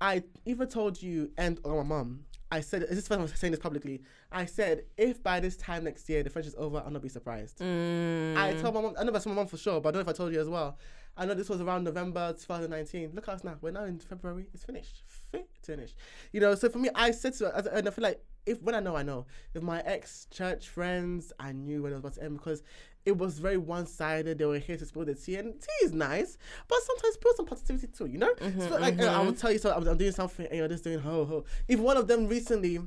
I 0.00 0.22
even 0.46 0.68
told 0.68 1.02
you 1.02 1.30
and 1.36 1.60
or 1.64 1.84
my 1.84 1.96
mum. 1.96 2.24
I 2.52 2.60
said, 2.60 2.82
is 2.82 2.88
this 2.90 3.06
first 3.06 3.10
time 3.10 3.20
I'm 3.20 3.28
saying 3.28 3.52
this 3.52 3.60
publicly? 3.60 4.02
I 4.32 4.44
said, 4.44 4.82
if 4.96 5.22
by 5.22 5.38
this 5.38 5.56
time 5.56 5.84
next 5.84 6.08
year 6.08 6.24
the 6.24 6.30
friendship's 6.30 6.56
over, 6.58 6.82
I'll 6.84 6.90
not 6.90 7.02
be 7.02 7.08
surprised. 7.08 7.58
Mm. 7.60 8.36
I 8.36 8.54
told 8.54 8.74
my 8.74 8.80
mom, 8.80 8.94
I 8.98 9.04
know 9.04 9.12
that's 9.12 9.26
my 9.26 9.34
mom 9.34 9.46
for 9.46 9.56
sure, 9.56 9.80
but 9.80 9.90
I 9.90 9.92
don't 9.92 10.04
know 10.04 10.10
if 10.10 10.16
I 10.16 10.16
told 10.16 10.32
you 10.32 10.40
as 10.40 10.48
well. 10.48 10.76
I 11.16 11.26
know 11.26 11.34
this 11.34 11.48
was 11.48 11.60
around 11.60 11.84
November 11.84 12.32
2019. 12.32 13.12
Look 13.14 13.28
at 13.28 13.34
us 13.34 13.44
now. 13.44 13.56
We're 13.60 13.70
now 13.72 13.84
in 13.84 13.98
February. 13.98 14.46
It's 14.54 14.64
finished. 14.64 15.02
Fi- 15.06 15.44
Finished. 15.62 15.94
You 16.32 16.40
know, 16.40 16.54
so 16.54 16.68
for 16.68 16.78
me, 16.78 16.88
I 16.94 17.10
said 17.10 17.34
to 17.34 17.44
her, 17.50 17.68
and 17.72 17.86
I 17.86 17.90
feel 17.90 18.02
like 18.02 18.24
if 18.46 18.62
when 18.62 18.74
I 18.74 18.80
know, 18.80 18.96
I 18.96 19.02
know. 19.02 19.26
If 19.54 19.62
my 19.62 19.80
ex 19.80 20.26
church 20.30 20.68
friends, 20.68 21.32
I 21.38 21.52
knew 21.52 21.82
when 21.82 21.92
it 21.92 21.96
was 21.96 22.00
about 22.00 22.14
to 22.14 22.24
end 22.24 22.38
because 22.38 22.62
it 23.06 23.16
was 23.16 23.38
very 23.38 23.56
one 23.56 23.86
sided. 23.86 24.38
They 24.38 24.44
were 24.44 24.58
here 24.58 24.76
to 24.76 24.86
spill 24.86 25.04
the 25.04 25.14
tea, 25.14 25.36
and 25.36 25.54
tea 25.54 25.84
is 25.84 25.92
nice, 25.92 26.36
but 26.68 26.78
sometimes 26.82 27.14
spill 27.14 27.32
some 27.34 27.46
positivity 27.46 27.86
too, 27.86 28.06
you 28.06 28.18
know? 28.18 28.32
so 28.68 28.76
like, 28.76 29.00
uh, 29.00 29.06
I 29.06 29.22
will 29.22 29.32
tell 29.32 29.50
you, 29.50 29.58
so 29.58 29.74
I'm, 29.74 29.86
I'm 29.86 29.96
doing 29.96 30.12
something, 30.12 30.46
and 30.46 30.56
you're 30.56 30.68
just 30.68 30.84
doing 30.84 30.98
ho 30.98 31.24
ho. 31.24 31.44
Even 31.68 31.84
one 31.84 31.96
of 31.96 32.06
them 32.06 32.28
recently, 32.28 32.78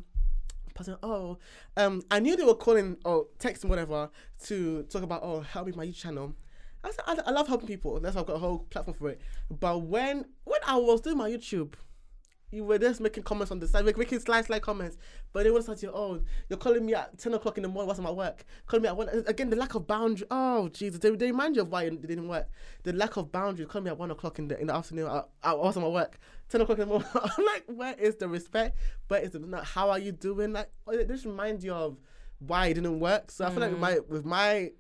person, 0.73 0.97
oh, 1.03 1.37
um, 1.77 2.01
I 2.11 2.19
knew 2.19 2.35
they 2.35 2.43
were 2.43 2.55
calling 2.55 2.97
or 3.05 3.27
texting 3.39 3.65
whatever 3.65 4.09
to 4.45 4.83
talk 4.83 5.03
about, 5.03 5.21
oh, 5.23 5.41
help 5.41 5.67
me 5.67 5.73
my 5.73 5.85
YouTube 5.85 5.95
channel. 5.95 6.35
I 6.83 6.91
said, 6.91 7.03
I, 7.07 7.17
I 7.27 7.31
love 7.31 7.47
helping 7.47 7.67
people. 7.67 7.99
That's 7.99 8.15
why 8.15 8.21
I've 8.21 8.27
got 8.27 8.35
a 8.35 8.39
whole 8.39 8.59
platform 8.69 8.97
for 8.97 9.09
it. 9.09 9.21
But 9.49 9.83
when 9.83 10.25
when 10.43 10.59
I 10.67 10.75
was 10.75 10.99
doing 11.01 11.17
my 11.17 11.29
YouTube, 11.29 11.73
you 12.53 12.63
were 12.63 12.77
just 12.77 13.01
making 13.01 13.23
comments 13.23 13.51
on 13.51 13.59
the 13.59 13.67
side, 13.67 13.83
make- 13.83 13.97
making 13.97 14.19
slight, 14.19 14.45
slight 14.45 14.61
comments. 14.61 14.97
But 15.31 15.43
they 15.43 15.51
want 15.51 15.61
to 15.61 15.75
start 15.75 15.81
you, 15.81 15.91
oh, 15.93 16.21
you're 16.49 16.57
calling 16.57 16.85
me 16.85 16.93
at 16.93 17.17
10 17.17 17.33
o'clock 17.33 17.57
in 17.57 17.63
the 17.63 17.69
morning 17.69 17.87
whilst 17.87 17.99
I'm 17.99 18.05
at 18.05 18.15
work. 18.15 18.45
Calling 18.67 18.83
me 18.83 18.89
at 18.89 18.95
one. 18.95 19.09
Again, 19.25 19.49
the 19.49 19.55
lack 19.55 19.73
of 19.73 19.87
boundary. 19.87 20.27
Oh, 20.29 20.69
Jesus. 20.69 20.99
They, 20.99 21.09
they 21.09 21.27
remind 21.27 21.55
you 21.55 21.63
of 21.63 21.69
why 21.69 21.83
it 21.83 22.01
didn't 22.05 22.27
work. 22.27 22.47
The 22.83 22.93
lack 22.93 23.17
of 23.17 23.31
boundaries. 23.31 23.67
Calling 23.67 23.85
me 23.85 23.91
at 23.91 23.97
1 23.97 24.11
o'clock 24.11 24.37
in 24.37 24.47
the, 24.47 24.59
in 24.59 24.67
the 24.67 24.75
afternoon 24.75 25.07
uh, 25.07 25.23
whilst 25.43 25.77
I'm 25.77 25.83
at 25.83 25.91
work. 25.91 26.19
10 26.49 26.61
o'clock 26.61 26.77
in 26.77 26.87
the 26.87 26.93
morning. 26.93 27.07
I'm 27.15 27.45
like, 27.45 27.63
where 27.67 27.95
is 27.95 28.17
the 28.17 28.29
respect? 28.29 28.77
Is 29.11 29.31
the, 29.31 29.39
not, 29.39 29.65
how 29.65 29.89
are 29.89 29.99
you 29.99 30.11
doing? 30.11 30.53
Like, 30.53 30.69
it 30.91 31.07
just 31.07 31.25
reminds 31.25 31.65
you 31.65 31.73
of 31.73 31.97
why 32.39 32.67
it 32.67 32.75
didn't 32.75 32.99
work. 32.99 33.31
So 33.31 33.45
I 33.45 33.49
feel 33.49 33.61
like 33.61 33.71
with 33.71 33.79
my, 33.79 33.99
with 34.07 34.25
my 34.25 34.71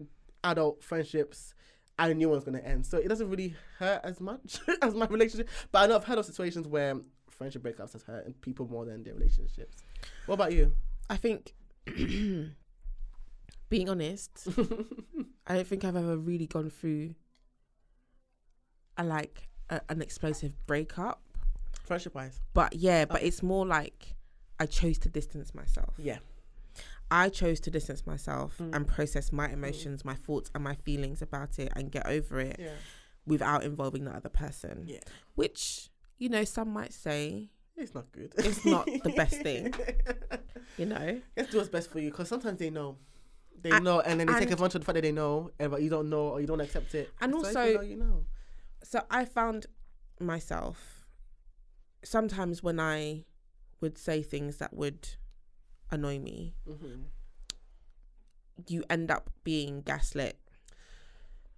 adult 0.43 0.83
friendships, 0.83 1.55
I 1.97 2.11
knew 2.13 2.29
it 2.29 2.35
was 2.35 2.43
going 2.43 2.57
to 2.57 2.67
end. 2.67 2.85
So 2.85 2.97
it 2.97 3.07
doesn't 3.07 3.29
really 3.29 3.55
hurt 3.77 4.01
as 4.03 4.19
much 4.19 4.59
as 4.81 4.93
my 4.95 5.05
relationship. 5.05 5.49
But 5.71 5.79
I 5.83 5.87
know 5.87 5.95
I've 5.95 6.03
heard 6.03 6.17
of 6.17 6.25
situations 6.25 6.67
where 6.67 6.95
friendship 7.33 7.63
breakups 7.63 7.93
has 7.93 8.03
hurt 8.03 8.39
people 8.41 8.67
more 8.67 8.85
than 8.85 9.03
their 9.03 9.13
relationships. 9.13 9.77
What 10.25 10.35
about 10.35 10.53
you? 10.53 10.73
I 11.09 11.17
think, 11.17 11.53
being 13.69 13.89
honest, 13.89 14.47
I 15.47 15.55
don't 15.55 15.67
think 15.67 15.83
I've 15.83 15.95
ever 15.95 16.17
really 16.17 16.47
gone 16.47 16.69
through 16.69 17.15
a 18.97 19.03
like 19.03 19.49
a, 19.69 19.81
an 19.89 20.01
explosive 20.01 20.53
breakup. 20.67 21.21
Friendship 21.85 22.15
wise. 22.15 22.39
But 22.53 22.75
yeah, 22.75 23.05
but 23.05 23.23
it's 23.23 23.41
more 23.43 23.65
like 23.65 24.15
I 24.59 24.65
chose 24.67 24.97
to 24.99 25.09
distance 25.09 25.53
myself. 25.55 25.93
Yeah. 25.97 26.19
I 27.11 27.29
chose 27.29 27.59
to 27.61 27.71
distance 27.71 28.05
myself 28.07 28.57
Mm. 28.59 28.75
and 28.75 28.87
process 28.87 29.31
my 29.31 29.49
emotions, 29.49 30.05
my 30.05 30.15
thoughts, 30.15 30.49
and 30.55 30.63
my 30.63 30.75
feelings 30.75 31.21
about 31.21 31.59
it 31.59 31.71
and 31.75 31.91
get 31.91 32.07
over 32.07 32.39
it 32.39 32.55
Yeah. 32.59 32.71
without 33.25 33.63
involving 33.63 34.05
the 34.05 34.11
other 34.15 34.29
person. 34.29 34.85
Yeah. 34.87 34.99
Which, 35.35 35.89
you 36.17 36.29
know, 36.29 36.43
some 36.43 36.69
might 36.71 36.93
say, 36.93 37.49
It's 37.75 37.93
not 37.93 38.11
good. 38.11 38.33
It's 38.37 38.65
not 38.65 38.85
the 38.85 39.13
best 39.15 39.41
thing. 39.41 39.73
you 40.77 40.85
know, 40.85 41.21
Let's 41.35 41.51
do 41.51 41.57
what's 41.57 41.69
best 41.69 41.89
for 41.91 41.99
you 41.99 42.09
because 42.11 42.29
sometimes 42.29 42.59
they 42.59 42.69
know. 42.69 42.97
They 43.61 43.71
And- 43.71 43.83
know, 43.85 43.99
and 44.01 44.19
then 44.19 44.27
they 44.27 44.33
take 44.33 44.43
and- 44.43 44.53
advantage 44.53 44.75
of 44.75 44.81
the 44.81 44.85
fact 44.85 44.95
that 44.95 45.01
they 45.01 45.11
know, 45.11 45.51
and 45.59 45.71
but 45.71 45.81
you 45.81 45.89
don't 45.89 46.09
know 46.09 46.29
or 46.29 46.41
you 46.41 46.47
don't 46.47 46.61
accept 46.61 46.93
it. 46.95 47.09
And 47.21 47.31
So 47.31 47.37
also- 47.39 47.63
you 47.65 47.75
know, 47.75 47.81
you 47.81 47.95
know. 47.97 48.25
so 48.83 49.01
I 49.09 49.25
found 49.25 49.65
myself 50.19 51.05
sometimes 52.03 52.61
when 52.61 52.79
I 52.79 53.25
would 53.81 53.97
say 53.97 54.21
things 54.23 54.57
that 54.57 54.73
would 54.73 55.07
annoy 55.91 56.19
me, 56.19 56.55
Mm-hmm. 56.67 57.03
you 58.67 58.83
end 58.89 59.09
up 59.11 59.29
being 59.43 59.81
gaslit 59.81 60.37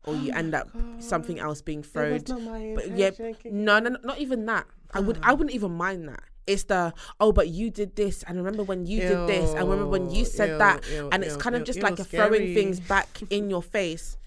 or 0.07 0.15
you 0.15 0.31
Oh 0.33 0.37
end 0.37 0.51
my 0.51 0.59
up 0.59 0.69
something 0.99 1.39
else 1.39 1.61
being 1.61 1.83
thrown. 1.83 2.13
was 2.13 2.27
not 2.27 2.41
my 2.41 2.73
But 2.75 2.97
yeah. 2.97 3.11
No, 3.45 3.79
no, 3.79 3.89
no, 3.89 3.99
not 4.03 4.19
even 4.19 4.45
that. 4.45 4.65
I 4.93 4.99
would, 4.99 5.17
I 5.23 5.31
Ah. 5.31 5.33
wouldn't 5.33 5.55
even 5.55 5.71
mind 5.73 6.07
that. 6.09 6.23
It's 6.47 6.63
the 6.65 6.93
oh, 7.19 7.31
but 7.31 7.49
you 7.49 7.71
did 7.71 7.95
this, 7.95 8.23
and 8.27 8.37
remember 8.37 8.63
when 8.63 8.85
you 8.85 8.99
did 8.99 9.27
this, 9.27 9.53
and 9.55 9.67
remember 9.67 9.87
when 9.87 10.09
you 10.11 10.25
said 10.25 10.49
ew, 10.49 10.57
that, 10.59 10.87
ew, 10.89 11.09
and 11.11 11.23
it's 11.23 11.33
ew, 11.33 11.39
kind 11.39 11.55
of 11.55 11.63
just 11.63 11.77
ew, 11.77 11.83
like 11.83 11.97
a 11.99 12.03
throwing 12.03 12.53
things 12.53 12.79
back 12.79 13.07
in 13.31 13.49
your 13.49 13.63
face, 13.63 14.17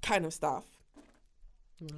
kind 0.00 0.24
of 0.24 0.32
stuff. 0.32 0.64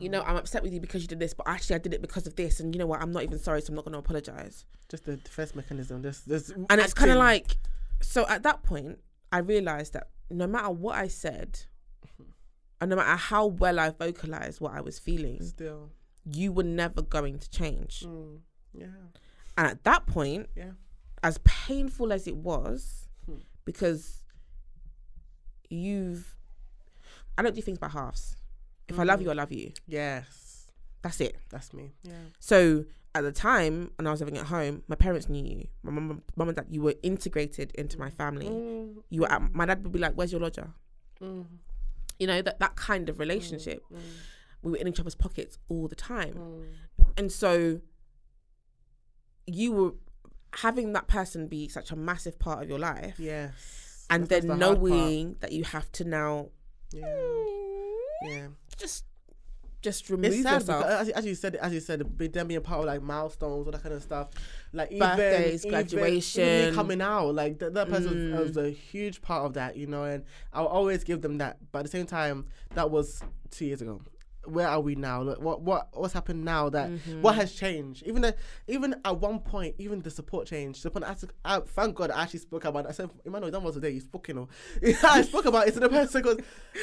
You 0.00 0.08
know, 0.08 0.22
I'm 0.22 0.36
upset 0.36 0.62
with 0.62 0.72
you 0.72 0.80
because 0.80 1.02
you 1.02 1.08
did 1.08 1.20
this, 1.20 1.34
but 1.34 1.46
actually 1.46 1.76
I 1.76 1.78
did 1.78 1.92
it 1.94 2.00
because 2.00 2.26
of 2.26 2.34
this, 2.36 2.58
and 2.58 2.74
you 2.74 2.78
know 2.78 2.86
what? 2.86 3.00
I'm 3.02 3.12
not 3.12 3.22
even 3.22 3.38
sorry, 3.38 3.60
so 3.60 3.68
I'm 3.70 3.74
not 3.76 3.84
going 3.84 3.92
to 3.92 3.98
apologize. 3.98 4.64
just 4.88 5.04
the 5.04 5.16
defense 5.18 5.54
mechanism. 5.54 6.00
This, 6.02 6.20
this, 6.20 6.50
And 6.70 6.80
it's 6.80 6.94
kind 6.94 7.10
of 7.10 7.18
like, 7.18 7.58
so 8.00 8.26
at 8.26 8.42
that 8.44 8.62
point, 8.62 8.98
I 9.30 9.38
realized 9.38 9.92
that 9.92 10.08
no 10.30 10.46
matter 10.46 10.70
what 10.70 10.96
I 10.96 11.06
said, 11.08 11.60
and 12.80 12.90
no 12.90 12.96
matter 12.96 13.16
how 13.16 13.46
well 13.46 13.78
I 13.80 13.90
vocalized 13.90 14.60
what 14.60 14.72
I 14.74 14.80
was 14.80 14.98
feeling, 14.98 15.42
still, 15.42 15.90
you 16.24 16.52
were 16.52 16.62
never 16.64 17.02
going 17.02 17.38
to 17.38 17.50
change. 17.50 18.00
mm, 18.06 18.38
yeah, 18.72 18.86
And 19.56 19.66
at 19.68 19.84
that 19.84 20.06
point, 20.06 20.48
yeah, 20.56 20.72
as 21.22 21.38
painful 21.44 22.12
as 22.12 22.26
it 22.26 22.36
was, 22.36 23.08
Hmm. 23.26 23.36
because 23.64 24.22
you've, 25.70 26.36
I 27.38 27.42
don't 27.42 27.54
do 27.54 27.62
things 27.62 27.78
by 27.78 27.88
halves. 27.88 28.36
If 28.88 28.98
I 28.98 29.04
love 29.04 29.20
Mm. 29.20 29.22
you, 29.24 29.30
I 29.30 29.34
love 29.34 29.52
you. 29.52 29.72
yes, 29.86 30.66
That's 31.02 31.20
it. 31.20 31.36
that's 31.50 31.72
me. 31.72 31.92
Yeah, 32.02 32.12
So 32.38 32.84
at 33.14 33.22
the 33.22 33.32
time, 33.32 33.90
when 33.96 34.06
I 34.06 34.10
was 34.10 34.20
living 34.20 34.36
at 34.38 34.46
home, 34.46 34.82
my 34.88 34.96
parents 34.96 35.28
knew 35.28 35.42
you. 35.44 35.68
My 35.82 35.90
mum, 35.92 36.22
mum 36.36 36.48
and 36.48 36.56
dad, 36.56 36.66
you 36.68 36.82
were 36.82 36.94
integrated 37.02 37.72
into 37.76 37.98
my 37.98 38.10
family. 38.10 38.46
Mm, 38.46 39.02
You 39.10 39.20
were. 39.22 39.32
At, 39.32 39.54
my 39.54 39.66
dad 39.66 39.82
would 39.84 39.92
be 39.92 39.98
like, 39.98 40.14
"Where's 40.14 40.32
your 40.32 40.40
lodger?" 40.40 40.72
Mm, 42.16 42.20
You 42.20 42.26
know 42.26 42.42
that 42.42 42.58
that 42.60 42.76
kind 42.76 43.08
of 43.08 43.18
relationship. 43.18 43.82
mm, 43.92 43.98
We 44.62 44.70
were 44.72 44.76
in 44.78 44.88
each 44.88 45.00
other's 45.00 45.14
pockets 45.14 45.58
all 45.68 45.88
the 45.88 45.96
time, 45.96 46.34
mm. 46.34 47.06
and 47.16 47.30
so 47.30 47.80
you 49.46 49.72
were 49.72 49.92
having 50.54 50.92
that 50.92 51.06
person 51.08 51.48
be 51.48 51.68
such 51.68 51.90
a 51.90 51.96
massive 51.96 52.38
part 52.38 52.62
of 52.62 52.68
your 52.68 52.78
life, 52.78 53.16
yes, 53.18 54.06
and 54.10 54.24
That's- 54.24 54.42
that's 54.42 54.46
then 54.46 54.58
the 54.58 54.74
knowing 54.74 55.36
that 55.40 55.52
you 55.52 55.64
have 55.64 55.90
to 55.92 56.04
now 56.04 56.48
yeah, 56.92 57.44
yeah. 58.22 58.46
just 58.76 59.04
just 59.84 60.08
remove 60.10 60.32
It's 60.32 60.42
sad 60.42 60.54
yourself. 60.62 60.82
because, 60.82 61.08
as, 61.08 61.14
as 61.14 61.26
you 61.26 61.34
said, 61.34 61.54
as 61.56 61.72
you 61.72 61.80
said, 61.80 62.16
be 62.18 62.26
them 62.26 62.48
being 62.48 62.60
part 62.62 62.80
of 62.80 62.86
like 62.86 63.02
milestones, 63.02 63.66
all 63.66 63.70
that 63.72 63.82
kind 63.82 63.94
of 63.94 64.02
stuff, 64.02 64.30
like 64.72 64.90
Birthdays, 64.98 65.64
even, 65.64 65.70
graduation. 65.70 66.42
even 66.42 66.74
coming 66.74 67.00
out, 67.00 67.34
like 67.34 67.58
that, 67.60 67.74
that 67.74 67.88
person 67.88 68.14
Mm. 68.32 68.38
was, 68.38 68.48
was 68.48 68.56
a 68.56 68.70
huge 68.70 69.20
part 69.22 69.44
of 69.46 69.54
that, 69.54 69.76
you 69.76 69.86
know. 69.86 70.04
And 70.04 70.24
I'll 70.52 70.66
always 70.66 71.04
give 71.04 71.20
them 71.20 71.38
that, 71.38 71.58
but 71.70 71.80
at 71.80 71.84
the 71.84 71.90
same 71.90 72.06
time, 72.06 72.46
that 72.74 72.90
was 72.90 73.22
two 73.50 73.66
years 73.66 73.82
ago. 73.82 74.00
Where 74.46 74.68
are 74.68 74.80
we 74.80 74.94
now? 74.94 75.22
Like, 75.22 75.40
what 75.40 75.62
what 75.62 75.88
what's 75.92 76.12
happened 76.14 76.44
now? 76.44 76.68
That 76.68 76.90
Mm-hmm. 76.90 77.22
what 77.22 77.34
has 77.36 77.52
changed? 77.54 78.02
Even 78.06 78.22
the, 78.22 78.34
even 78.68 78.94
at 79.04 79.18
one 79.18 79.38
point, 79.40 79.74
even 79.78 80.00
the 80.02 80.10
support 80.10 80.46
changed. 80.46 80.80
So 80.82 80.90
when 80.90 81.02
I, 81.04 81.16
I 81.44 81.60
thank 81.60 81.94
God 81.96 82.10
I 82.10 82.22
actually 82.22 82.40
spoke 82.40 82.64
about. 82.64 82.84
it. 82.86 82.88
I 82.88 82.92
said, 82.92 83.10
Emmanuel, 83.24 83.50
that 83.50 83.60
was 83.62 83.74
today. 83.74 83.90
You 83.90 84.00
spoke, 84.00 84.28
you 84.28 84.34
know. 84.34 84.48
I 85.04 85.22
spoke 85.22 85.44
about 85.46 85.66
it 85.68 85.74
to 85.74 85.80
the 85.80 85.88
person 85.88 86.22
because 86.22 86.38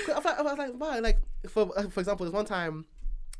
I, 0.09 0.13
was- 0.19 0.25
I 0.25 0.41
was 0.41 0.57
like, 0.57 0.73
wow. 0.79 0.99
Like 1.01 1.19
for 1.49 1.71
for 1.89 1.99
example, 1.99 2.25
there's 2.25 2.33
one 2.33 2.45
time. 2.45 2.85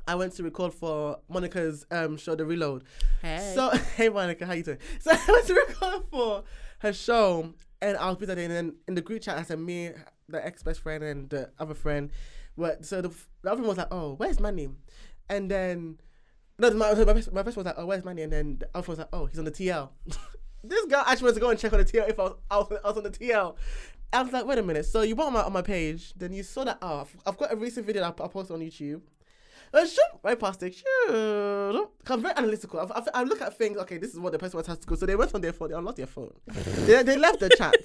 I 0.08 0.16
went 0.16 0.34
to 0.34 0.44
record 0.44 0.74
for 0.74 1.20
Monica's 1.30 1.86
um 1.92 2.18
show, 2.18 2.34
The 2.36 2.44
Reload. 2.46 2.84
Hey. 3.22 3.52
So 3.56 3.70
hey 3.96 4.10
Monica, 4.10 4.46
how 4.46 4.54
you 4.54 4.64
doing? 4.64 4.80
So 5.00 5.12
I 5.12 5.26
went 5.32 5.46
to 5.48 5.54
record 5.54 6.04
for 6.10 6.44
her 6.80 6.92
show, 6.94 7.54
and 7.82 7.96
I 7.98 8.08
was 8.10 8.18
busy, 8.18 8.32
and 8.32 8.52
then 8.52 8.76
in 8.88 8.96
the 8.96 9.02
group 9.02 9.22
chat, 9.22 9.38
I 9.38 9.44
said 9.44 9.60
me, 9.60 9.92
the 10.28 10.44
ex 10.44 10.64
best 10.64 10.80
friend, 10.82 11.04
and 11.04 11.30
the 11.30 11.52
other 11.60 11.76
friend. 11.76 12.10
What? 12.56 12.86
So 12.86 13.02
the, 13.02 13.10
the 13.42 13.52
other 13.52 13.62
one 13.62 13.70
was 13.70 13.78
like, 13.78 13.88
"Oh, 13.92 14.14
where's 14.16 14.40
Manny?" 14.40 14.70
And 15.30 15.50
then 15.50 15.98
no, 16.60 16.72
my 16.72 16.94
my 16.94 17.14
best, 17.14 17.32
my 17.34 17.42
was 17.42 17.58
like, 17.58 17.76
"Oh, 17.78 17.86
where's 17.86 18.06
Manny?" 18.06 18.22
And 18.24 18.34
then 18.34 18.58
the 18.60 18.68
other 18.76 18.88
one 18.88 18.98
was 18.98 19.00
like, 19.00 19.10
"Oh, 19.14 19.26
he's 19.26 19.40
on 19.40 19.46
the 19.46 19.52
TL." 19.52 19.90
this 20.64 20.86
girl 20.86 21.04
actually 21.08 21.26
went 21.26 21.36
to 21.36 21.42
go 21.42 21.50
and 21.50 21.60
check 21.60 21.74
on 21.74 21.80
the 21.80 21.86
TL 21.86 22.10
if 22.10 22.20
I 22.20 22.24
was, 22.24 22.34
I 22.50 22.58
was, 22.58 22.80
I 22.84 22.88
was 22.88 22.98
on 22.98 23.04
the 23.04 23.12
TL. 23.12 23.56
I 24.14 24.22
was 24.24 24.34
like, 24.34 24.46
wait 24.46 24.58
a 24.58 24.64
minute. 24.64 24.86
So 24.86 25.02
you 25.04 25.16
went 25.16 25.28
on 25.28 25.34
my, 25.34 25.44
on 25.44 25.54
my 25.54 25.62
page, 25.62 26.14
then 26.18 26.34
you 26.34 26.44
saw 26.44 26.66
that. 26.66 26.80
Oh, 26.82 27.00
I've- 27.02 27.18
I've 27.26 27.38
got 27.38 27.54
a 27.54 27.56
recent 27.56 27.86
video 27.86 28.02
that 28.02 28.22
I 28.22 28.28
posted 28.28 28.54
on 28.56 28.62
YouTube. 28.62 29.02
Uh, 29.74 29.86
right 30.24 30.40
past 30.40 30.62
it. 30.64 30.76
I'm 32.08 32.22
very 32.22 32.36
analytical. 32.36 32.80
I, 32.80 33.00
I, 33.00 33.22
I 33.22 33.24
look 33.24 33.42
at 33.42 33.58
things. 33.58 33.78
Okay, 33.78 33.98
this 33.98 34.14
is 34.14 34.20
what 34.20 34.32
the 34.34 34.40
person 34.40 34.58
wants 34.58 34.68
to 34.82 34.88
go. 34.88 34.96
So 34.96 35.06
they 35.06 35.16
went 35.16 35.34
on 35.34 35.42
their 35.42 35.54
phone. 35.54 35.70
They 35.70 35.76
unlocked 35.76 35.98
their 35.98 36.08
phone. 36.08 36.34
they, 36.86 37.04
they 37.04 37.18
left 37.18 37.40
the 37.40 37.50
chat. 37.50 37.76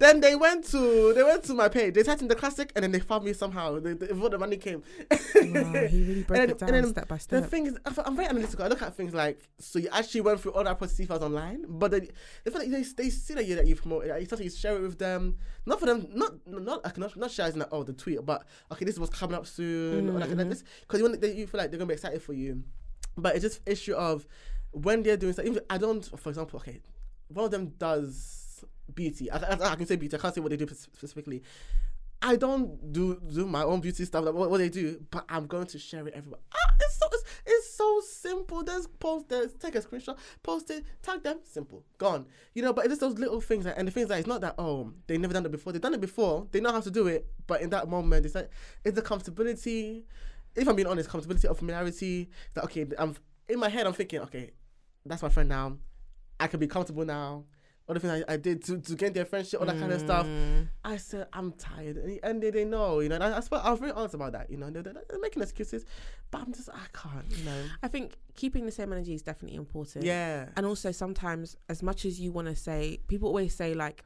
then 0.00 0.20
they 0.20 0.34
went 0.34 0.64
to 0.66 1.12
they 1.14 1.22
went 1.22 1.44
to 1.44 1.54
my 1.54 1.68
page. 1.68 1.94
They 1.94 2.02
typed 2.02 2.22
in 2.22 2.28
the 2.28 2.34
classic, 2.34 2.72
and 2.76 2.82
then 2.82 2.92
they 2.92 3.00
found 3.00 3.24
me 3.24 3.32
somehow. 3.32 3.78
They, 3.80 3.94
they, 3.94 4.08
before 4.08 4.30
the 4.30 4.38
money 4.38 4.56
came. 4.56 4.82
Wow, 5.34 5.72
he 5.86 6.02
really 6.04 6.22
broke 6.22 6.38
And 6.38 6.50
it 6.52 6.58
down 6.58 6.68
and 6.74 6.84
then 6.84 6.92
step 6.92 7.08
by 7.08 7.18
The 7.28 7.42
thing 7.42 7.66
is, 7.66 7.76
I'm- 7.84 7.94
I'm 8.06 8.16
very 8.16 8.28
analytical. 8.28 8.64
I 8.64 8.68
look 8.68 8.82
at 8.82 8.94
things 8.96 9.12
like, 9.14 9.38
so 9.58 9.78
you 9.78 9.88
actually 9.92 10.22
went 10.22 10.40
through 10.40 10.52
all 10.52 10.64
that 10.64 10.78
process 10.78 11.00
if 11.00 11.10
I 11.10 11.14
was 11.14 11.22
online, 11.22 11.64
but 11.68 11.90
they, 11.90 12.00
they 12.00 12.50
feel 12.50 12.60
like 12.60 12.70
they, 12.70 12.82
they 12.82 13.10
see 13.10 13.34
that 13.34 13.44
you 13.46 13.56
that 13.56 13.66
you 13.66 13.76
promote 13.76 14.04
it. 14.06 14.40
You 14.40 14.50
share 14.50 14.76
it 14.76 14.80
with 14.82 14.98
them, 14.98 15.36
not 15.66 15.80
for 15.80 15.86
them, 15.86 16.08
not 16.14 16.32
not 16.46 16.84
like, 16.84 16.98
not, 16.98 17.16
not 17.16 17.30
sharing 17.30 17.58
that 17.58 17.68
oh 17.72 17.82
the 17.82 17.92
tweet, 17.92 18.24
but 18.24 18.44
okay, 18.72 18.84
this 18.84 18.94
is 18.94 19.00
what's 19.00 19.14
coming 19.16 19.36
up 19.36 19.46
soon, 19.46 20.08
or 20.10 20.18
like 20.18 20.30
Mhm. 20.30 20.48
this 20.48 20.64
because 20.80 20.98
you 21.00 21.04
want 21.04 21.13
they, 21.20 21.34
you 21.34 21.46
feel 21.46 21.58
like 21.58 21.70
they're 21.70 21.78
gonna 21.78 21.88
be 21.88 21.94
excited 21.94 22.22
for 22.22 22.32
you, 22.32 22.62
but 23.16 23.34
it's 23.34 23.42
just 23.42 23.60
issue 23.66 23.94
of 23.94 24.26
when 24.72 25.02
they're 25.02 25.16
doing 25.16 25.32
something. 25.32 25.58
I 25.70 25.78
don't, 25.78 26.04
for 26.18 26.28
example, 26.28 26.58
okay, 26.60 26.80
one 27.28 27.44
of 27.44 27.50
them 27.50 27.72
does 27.78 28.64
beauty. 28.94 29.30
I, 29.30 29.38
I, 29.38 29.72
I 29.72 29.74
can 29.76 29.86
say 29.86 29.96
beauty. 29.96 30.16
I 30.16 30.20
can't 30.20 30.34
say 30.34 30.40
what 30.40 30.50
they 30.50 30.56
do 30.56 30.66
specifically. 30.68 31.42
I 32.22 32.36
don't 32.36 32.90
do 32.90 33.20
do 33.20 33.44
my 33.44 33.62
own 33.62 33.80
beauty 33.80 34.02
stuff 34.04 34.24
like 34.24 34.34
what, 34.34 34.50
what 34.50 34.56
they 34.56 34.70
do, 34.70 34.98
but 35.10 35.26
I'm 35.28 35.46
going 35.46 35.66
to 35.66 35.78
share 35.78 36.06
it 36.08 36.14
everywhere. 36.14 36.40
Ah, 36.54 36.74
it's 36.80 36.96
so 36.96 37.06
it's, 37.12 37.24
it's 37.44 37.74
so 37.74 38.00
simple. 38.00 38.62
There's 38.62 38.86
post 38.86 39.28
there's 39.28 39.52
take 39.52 39.74
a 39.74 39.82
screenshot, 39.82 40.16
post 40.42 40.70
it, 40.70 40.84
tag 41.02 41.22
them, 41.22 41.40
simple, 41.44 41.84
gone. 41.98 42.26
You 42.54 42.62
know, 42.62 42.72
but 42.72 42.86
it's 42.86 42.92
just 42.92 43.02
those 43.02 43.18
little 43.18 43.42
things, 43.42 43.66
and 43.66 43.86
the 43.86 43.92
things 43.92 44.08
that 44.08 44.18
it's 44.18 44.26
not 44.26 44.40
that 44.40 44.54
oh 44.58 44.90
they 45.06 45.18
never 45.18 45.34
done 45.34 45.44
it 45.44 45.52
before. 45.52 45.74
They've 45.74 45.82
done 45.82 45.92
it 45.92 46.00
before. 46.00 46.46
They 46.50 46.60
know 46.60 46.72
how 46.72 46.80
to 46.80 46.90
do 46.90 47.08
it, 47.08 47.26
but 47.46 47.60
in 47.60 47.68
that 47.70 47.88
moment, 47.88 48.24
it's 48.24 48.34
like 48.34 48.48
it's 48.84 48.96
the 48.96 49.02
comfortability. 49.02 50.04
If 50.56 50.68
I'm 50.68 50.76
being 50.76 50.88
honest, 50.88 51.08
comfortability 51.10 51.44
of 51.46 51.58
familiarity. 51.58 52.30
That 52.54 52.64
okay, 52.64 52.86
I'm 52.98 53.16
in 53.48 53.58
my 53.58 53.68
head. 53.68 53.86
I'm 53.86 53.92
thinking, 53.92 54.20
okay, 54.20 54.50
that's 55.04 55.22
my 55.22 55.28
friend 55.28 55.48
now. 55.48 55.78
I 56.38 56.46
can 56.46 56.60
be 56.60 56.66
comfortable 56.66 57.04
now. 57.04 57.44
All 57.86 57.92
the 57.92 58.00
things 58.00 58.24
I, 58.26 58.32
I 58.32 58.36
did 58.38 58.64
to, 58.64 58.78
to 58.78 58.94
gain 58.94 59.12
their 59.12 59.26
friendship, 59.26 59.60
all 59.60 59.66
that 59.66 59.78
kind 59.78 59.92
of 59.92 60.00
stuff. 60.00 60.26
Mm. 60.26 60.68
I 60.86 60.96
said 60.96 61.26
I'm 61.34 61.52
tired, 61.52 61.98
and, 61.98 62.18
and 62.22 62.42
they, 62.42 62.50
they 62.50 62.64
know, 62.64 63.00
you 63.00 63.10
know. 63.10 63.16
I, 63.16 63.32
I, 63.32 63.42
I 63.58 63.70
was 63.70 63.78
very 63.78 63.92
honest 63.92 64.14
about 64.14 64.32
that, 64.32 64.48
you 64.48 64.56
know. 64.56 64.70
They're, 64.70 64.82
they're, 64.82 64.94
they're 65.06 65.20
making 65.20 65.42
excuses, 65.42 65.84
but 66.30 66.40
I'm 66.40 66.52
just 66.54 66.70
I 66.70 66.86
can't, 66.94 67.26
you 67.36 67.44
know. 67.44 67.62
I 67.82 67.88
think 67.88 68.16
keeping 68.36 68.64
the 68.64 68.72
same 68.72 68.90
energy 68.90 69.12
is 69.12 69.20
definitely 69.20 69.58
important. 69.58 70.02
Yeah, 70.04 70.46
And 70.56 70.64
also 70.64 70.92
sometimes, 70.92 71.56
as 71.68 71.82
much 71.82 72.06
as 72.06 72.18
you 72.18 72.32
want 72.32 72.48
to 72.48 72.56
say, 72.56 73.00
people 73.06 73.28
always 73.28 73.54
say 73.54 73.74
like, 73.74 74.02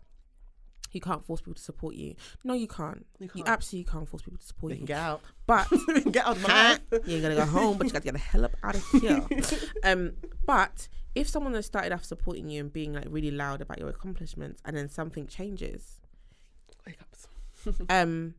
you 0.92 1.00
can't 1.00 1.24
force 1.24 1.40
people 1.40 1.54
to 1.54 1.62
support 1.62 1.94
you. 1.94 2.14
No, 2.44 2.54
you 2.54 2.66
can't. 2.68 3.04
you 3.18 3.24
You 3.34 3.44
can't. 3.44 3.48
absolutely 3.48 3.90
can't 3.92 4.08
force 4.08 4.22
people 4.22 4.38
to 4.38 4.46
support 4.46 4.74
you. 4.74 4.86
get 4.86 4.98
out. 4.98 5.20
But 5.46 5.68
get 6.10 6.24
out 6.26 6.36
of 6.36 6.42
my 6.42 6.48
life. 6.70 6.80
you 7.06 7.14
ain't 7.14 7.22
gonna 7.22 7.34
go 7.36 7.44
home, 7.44 7.76
but 7.78 7.86
you 7.86 7.92
got 7.92 8.00
to 8.00 8.04
get 8.04 8.12
the 8.12 8.18
hell 8.18 8.44
up 8.44 8.56
out 8.62 8.74
of 8.76 8.84
here. 9.00 9.26
um, 9.84 10.12
but 10.46 10.88
if 11.14 11.28
someone 11.28 11.54
has 11.54 11.66
started 11.66 11.92
off 11.92 12.04
supporting 12.04 12.48
you 12.48 12.60
and 12.60 12.72
being 12.72 12.92
like 12.92 13.06
really 13.10 13.30
loud 13.30 13.60
about 13.60 13.78
your 13.78 13.88
accomplishments, 13.88 14.60
and 14.64 14.76
then 14.76 14.88
something 14.88 15.26
changes, 15.26 16.00
Wake 16.86 16.98
up. 17.00 17.74
um, 17.90 18.34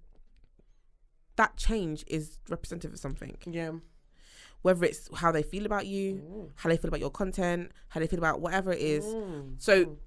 that 1.35 1.55
change 1.57 2.03
is 2.07 2.37
representative 2.49 2.93
of 2.93 2.99
something. 2.99 3.37
Yeah. 3.45 3.71
Whether 4.61 4.85
it's 4.85 5.09
how 5.15 5.31
they 5.31 5.43
feel 5.43 5.65
about 5.65 5.85
you, 5.87 6.15
Mm. 6.15 6.49
how 6.55 6.69
they 6.69 6.77
feel 6.77 6.89
about 6.89 6.99
your 6.99 7.11
content, 7.11 7.71
how 7.89 7.99
they 8.01 8.07
feel 8.07 8.19
about 8.19 8.41
whatever 8.41 8.73
it 8.73 8.79
is. 8.81 9.05
Mm. 9.05 9.53
So 9.61 9.97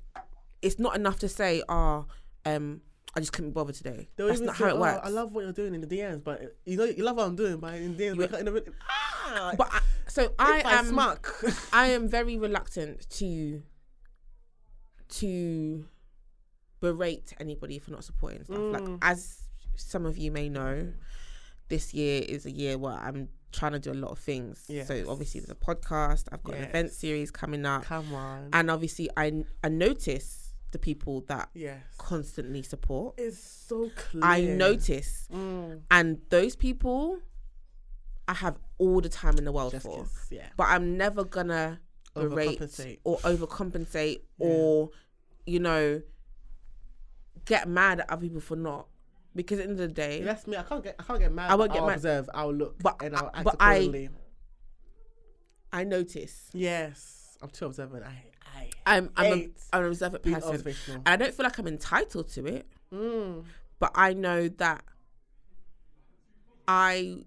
it's 0.60 0.78
not 0.78 0.94
enough 0.94 1.18
to 1.20 1.28
say, 1.28 1.62
"Oh, 1.68 2.06
um, 2.44 2.80
I 3.16 3.20
just 3.20 3.32
couldn't 3.32 3.52
bother 3.52 3.72
today." 3.72 4.08
They'll 4.16 4.28
That's 4.28 4.40
not 4.40 4.56
say, 4.56 4.64
how 4.64 4.70
it 4.70 4.74
"Oh, 4.74 4.80
works. 4.80 5.00
I 5.04 5.08
love 5.10 5.32
what 5.32 5.44
you're 5.44 5.52
doing 5.52 5.74
in 5.74 5.80
the 5.80 5.86
DMs, 5.86 6.22
but 6.24 6.56
you 6.64 6.76
know 6.76 6.84
you 6.84 7.04
love 7.04 7.16
what 7.16 7.26
I'm 7.26 7.36
doing, 7.36 7.58
but 7.58 7.74
in 7.74 7.96
the 7.96 8.04
DMs, 8.04 8.38
in 8.38 8.44
the, 8.46 8.64
ah, 8.88 9.54
But 9.56 9.68
I, 9.72 9.80
so 10.08 10.32
I 10.38 10.62
I 10.64 10.72
am. 10.78 10.86
smack. 10.86 11.26
I 11.72 11.86
am 11.88 12.08
very 12.08 12.38
reluctant 12.38 13.08
to 13.18 13.62
to 15.08 15.84
berate 16.80 17.32
anybody 17.38 17.78
for 17.78 17.90
not 17.90 18.04
supporting 18.04 18.44
stuff. 18.44 18.58
Like 18.58 18.82
Mm. 18.82 18.98
as 19.02 19.42
some 19.76 20.06
of 20.06 20.18
you 20.18 20.30
may 20.32 20.48
know, 20.48 20.92
this 21.68 21.94
year 21.94 22.22
is 22.26 22.46
a 22.46 22.50
year 22.50 22.76
where 22.78 22.94
I'm 22.94 23.28
trying 23.52 23.72
to 23.72 23.78
do 23.78 23.92
a 23.92 23.94
lot 23.94 24.10
of 24.10 24.18
things. 24.18 24.64
Yes. 24.68 24.88
So 24.88 25.04
obviously 25.08 25.40
there's 25.40 25.50
a 25.50 25.54
podcast, 25.54 26.24
I've 26.32 26.42
got 26.42 26.56
an 26.56 26.64
event 26.64 26.90
series 26.92 27.30
coming 27.30 27.64
up. 27.66 27.84
Come 27.84 28.14
on. 28.14 28.48
And 28.52 28.70
obviously 28.70 29.10
I 29.16 29.44
I 29.62 29.68
notice 29.68 30.41
the 30.72 30.78
people 30.78 31.20
that 31.28 31.48
yes. 31.54 31.80
constantly 31.98 32.62
support. 32.62 33.14
It's 33.18 33.38
so 33.38 33.90
clear. 33.94 34.24
I 34.24 34.40
notice 34.42 35.28
Mm. 35.32 35.82
and 35.90 36.20
those 36.30 36.56
people 36.56 37.18
I 38.28 38.34
have 38.34 38.56
all 38.78 39.00
the 39.00 39.08
time 39.08 39.36
in 39.38 39.44
the 39.44 39.52
world 39.52 39.72
Just 39.72 39.84
for. 39.86 40.02
kiss, 40.02 40.28
yeah. 40.30 40.48
But 40.56 40.64
I'm 40.68 40.96
never 40.96 41.24
gonna 41.24 41.80
berate 42.14 42.60
or 43.04 43.18
overcompensate 43.18 44.20
Yeah. 44.38 44.46
or 44.46 44.90
you 45.46 45.58
know 45.60 46.02
get 47.44 47.68
mad 47.68 48.00
at 48.00 48.10
other 48.10 48.22
people 48.22 48.40
for 48.40 48.54
not 48.56 48.86
because 49.34 49.58
at 49.58 49.64
the 49.66 49.70
end 49.72 49.80
of 49.80 49.88
the 49.88 49.94
day 49.94 50.22
That's 50.22 50.46
me. 50.46 50.56
I 50.56 50.62
can't 50.62 50.84
get. 50.84 50.94
I 50.98 51.02
can't 51.02 51.18
get 51.20 51.32
mad. 51.32 51.50
I 51.50 51.54
won't 51.54 51.72
get 51.72 51.80
I'll 51.82 51.86
mad. 51.88 51.96
observe. 51.96 52.30
I'll 52.34 52.52
look. 52.54 52.78
But 52.82 53.02
and 53.02 53.16
I'll 53.16 53.30
act 53.34 53.44
but 53.44 53.56
I- 53.60 54.08
I 55.72 55.84
notice 55.84 56.50
yes, 56.52 57.36
I'm 57.42 57.48
too 57.50 57.66
observant. 57.66 58.04
I. 58.04 58.24
I 58.54 58.70
I'm 58.86 59.10
I'm 59.16 59.32
a, 59.32 59.48
I'm 59.72 59.82
an 59.84 59.88
observant 59.88 60.22
person 60.22 60.74
and 60.88 61.02
I 61.06 61.16
don't 61.16 61.34
feel 61.34 61.44
like 61.44 61.58
I'm 61.58 61.66
entitled 61.68 62.28
to 62.30 62.46
it 62.46 62.66
Mm. 62.92 63.44
but 63.78 63.90
I 63.94 64.12
know 64.12 64.48
that 64.48 64.84
I 66.68 67.24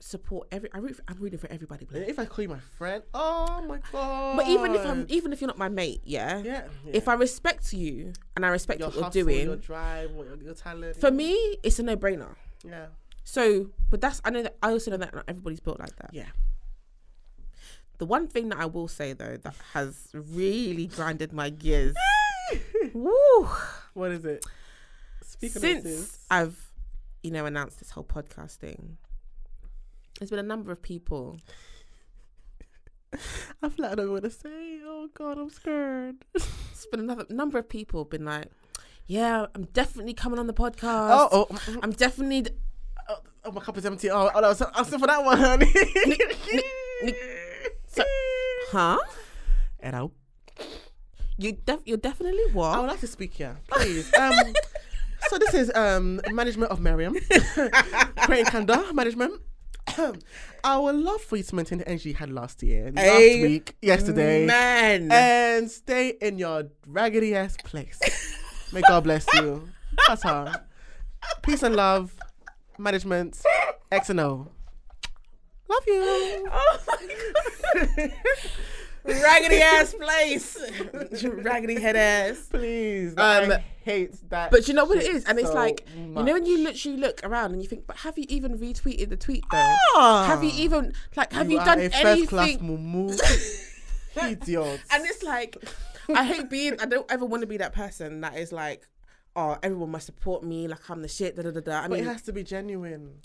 support 0.00 0.48
every 0.52 0.68
I 0.74 0.78
root 0.78 0.96
for, 0.96 1.02
I'm 1.08 1.16
rooting 1.18 1.38
for 1.38 1.50
everybody 1.50 1.86
And 1.94 2.04
If 2.04 2.18
I 2.18 2.26
call 2.26 2.42
you 2.42 2.50
my 2.50 2.58
friend, 2.76 3.02
oh 3.14 3.64
my 3.66 3.78
god. 3.90 4.36
but 4.36 4.46
even 4.48 4.74
if 4.74 4.84
I'm 4.84 5.06
even 5.08 5.32
if 5.32 5.40
you're 5.40 5.48
not 5.48 5.56
my 5.58 5.70
mate 5.70 6.02
yeah, 6.04 6.38
yeah, 6.44 6.64
if 6.92 7.08
I 7.08 7.14
respect 7.14 7.72
you 7.72 8.12
and 8.36 8.44
I 8.44 8.50
respect 8.50 8.80
your 8.80 8.90
what 8.90 9.14
you're 9.14 9.24
doing 9.24 9.46
your 9.46 9.56
drive, 9.56 10.10
your, 10.14 10.36
your 10.36 10.54
talent. 10.54 10.96
for 10.96 11.10
me 11.10 11.32
it's 11.62 11.78
a 11.78 11.82
no-brainer 11.82 12.34
yeah, 12.66 12.86
So, 13.24 13.70
but 13.90 14.00
that's 14.02 14.20
I 14.24 14.30
know 14.30 14.42
that 14.42 14.56
I 14.62 14.70
also 14.70 14.90
know 14.90 14.96
that 14.98 15.14
not 15.14 15.24
everybody's 15.28 15.60
built 15.60 15.78
like 15.80 15.94
that. 15.96 16.10
yeah. 16.12 16.26
The 17.98 18.06
one 18.06 18.26
thing 18.26 18.48
that 18.48 18.58
I 18.58 18.66
will 18.66 18.88
say 18.88 19.12
though 19.12 19.36
that 19.36 19.54
has 19.72 20.08
really 20.12 20.86
grinded 20.86 21.32
my 21.32 21.50
gears, 21.50 21.94
woo, 22.92 23.48
What 23.94 24.10
is 24.10 24.24
it? 24.24 24.44
Speaking 25.22 25.60
since 25.60 25.84
this, 25.84 26.18
I've 26.30 26.70
you 27.22 27.30
know 27.30 27.46
announced 27.46 27.78
this 27.78 27.90
whole 27.90 28.04
podcast 28.04 28.56
thing, 28.56 28.98
there's 30.18 30.30
been 30.30 30.38
a 30.38 30.42
number 30.42 30.72
of 30.72 30.82
people. 30.82 31.38
I 33.62 33.68
feel 33.68 33.84
like 33.84 33.92
I 33.92 33.94
don't 33.94 34.10
want 34.10 34.24
to 34.24 34.30
say. 34.30 34.80
Oh 34.84 35.08
god, 35.14 35.38
I'm 35.38 35.50
scared. 35.50 36.16
It's 36.34 36.90
been 36.90 37.00
another 37.00 37.24
number 37.30 37.56
of 37.58 37.66
people 37.66 38.04
been 38.04 38.26
like, 38.26 38.48
yeah, 39.06 39.46
I'm 39.54 39.64
definitely 39.72 40.12
coming 40.12 40.38
on 40.38 40.46
the 40.46 40.54
oh, 40.58 40.62
podcast. 40.70 41.28
oh, 41.32 41.46
oh, 41.50 41.78
I'm 41.82 41.92
definitely. 41.92 42.42
d- 42.42 42.50
oh, 43.08 43.16
oh, 43.46 43.52
my 43.52 43.60
cup 43.62 43.78
is 43.78 43.86
empty. 43.86 44.10
Oh, 44.10 44.30
oh, 44.34 44.38
I 44.38 44.40
was 44.48 44.60
asking 44.60 44.98
for 44.98 45.06
that 45.06 45.24
one, 45.24 45.38
honey. 45.38 45.72
So- 47.94 48.04
Huh? 48.70 48.98
And 49.80 49.94
I, 49.96 50.08
You 51.38 51.52
def- 51.52 51.82
you're 51.84 51.96
definitely 51.98 52.44
what? 52.52 52.74
I 52.76 52.80
would 52.80 52.88
like 52.88 53.00
to 53.00 53.06
speak 53.06 53.34
here, 53.34 53.56
please. 53.68 54.12
Um, 54.14 54.34
so 55.28 55.38
this 55.38 55.54
is 55.54 55.70
um 55.74 56.20
management 56.32 56.70
of 56.72 56.80
Miriam, 56.80 57.14
Creating 58.24 58.46
Candor 58.46 58.92
management. 58.92 59.40
I 60.64 60.78
would 60.78 60.94
love 60.96 61.20
for 61.20 61.36
you 61.36 61.42
to 61.42 61.54
maintain 61.54 61.78
the 61.78 61.88
energy 61.88 62.08
you 62.10 62.14
had 62.14 62.30
last 62.32 62.62
year, 62.62 62.90
last 62.90 63.04
Hey, 63.04 63.42
week, 63.42 63.76
yesterday, 63.82 64.46
man. 64.46 65.12
and 65.12 65.70
stay 65.70 66.14
in 66.20 66.38
your 66.38 66.64
raggedy 66.86 67.34
ass 67.34 67.56
place. 67.62 68.00
May 68.72 68.80
God 68.80 69.04
bless 69.04 69.26
you. 69.34 69.68
That's 70.08 70.22
her. 70.24 70.64
Peace 71.42 71.62
and 71.62 71.76
love, 71.76 72.14
management, 72.78 73.40
X 73.92 74.10
and 74.10 74.20
O. 74.20 74.48
Love 75.68 75.82
you. 75.86 76.48
Oh 76.52 76.78
my 76.86 77.96
god. 77.96 78.12
Raggedy 79.04 79.60
ass 79.60 79.94
place. 79.94 80.58
Raggedy 81.24 81.80
head 81.80 81.96
ass. 81.96 82.46
Please. 82.50 83.12
Um, 83.12 83.52
I 83.52 83.64
hate 83.82 84.30
that. 84.30 84.50
But 84.50 84.66
you 84.66 84.74
know 84.74 84.86
what 84.86 84.98
it 84.98 85.14
is? 85.14 85.24
And 85.24 85.38
it's 85.38 85.48
so 85.48 85.54
like, 85.54 85.86
you 85.94 86.06
know, 86.06 86.32
when 86.32 86.46
you 86.46 86.58
literally 86.58 86.96
look 86.96 87.20
around 87.22 87.52
and 87.52 87.62
you 87.62 87.68
think, 87.68 87.86
but 87.86 87.98
have 87.98 88.16
you 88.16 88.24
even 88.28 88.58
retweeted 88.58 89.10
the 89.10 89.16
tweet 89.16 89.44
though? 89.50 89.74
Ah. 89.94 90.24
Have 90.26 90.42
you 90.42 90.50
even, 90.54 90.94
like, 91.16 91.32
have 91.32 91.50
you, 91.50 91.58
are 91.58 91.66
done 91.66 91.80
a 91.80 91.90
first 91.90 92.28
class 92.28 92.48
anything? 92.48 93.18
Idiot. 94.30 94.80
And 94.90 95.04
it's 95.04 95.22
like, 95.22 95.56
I 96.14 96.24
hate 96.24 96.48
being, 96.48 96.80
I 96.80 96.86
don't 96.86 97.10
ever 97.10 97.26
want 97.26 97.42
to 97.42 97.46
be 97.46 97.58
that 97.58 97.74
person 97.74 98.22
that 98.22 98.38
is 98.38 98.52
like, 98.52 98.86
oh, 99.36 99.58
everyone 99.62 99.90
must 99.90 100.06
support 100.06 100.44
me, 100.44 100.66
like 100.66 100.88
I'm 100.88 101.02
the 101.02 101.08
shit, 101.08 101.36
da 101.36 101.42
da 101.42 101.50
da 101.50 101.60
da. 101.60 101.78
I 101.80 101.82
but 101.82 101.90
mean, 101.90 102.04
it 102.04 102.06
has 102.06 102.22
to 102.22 102.32
be 102.32 102.42
genuine. 102.42 103.20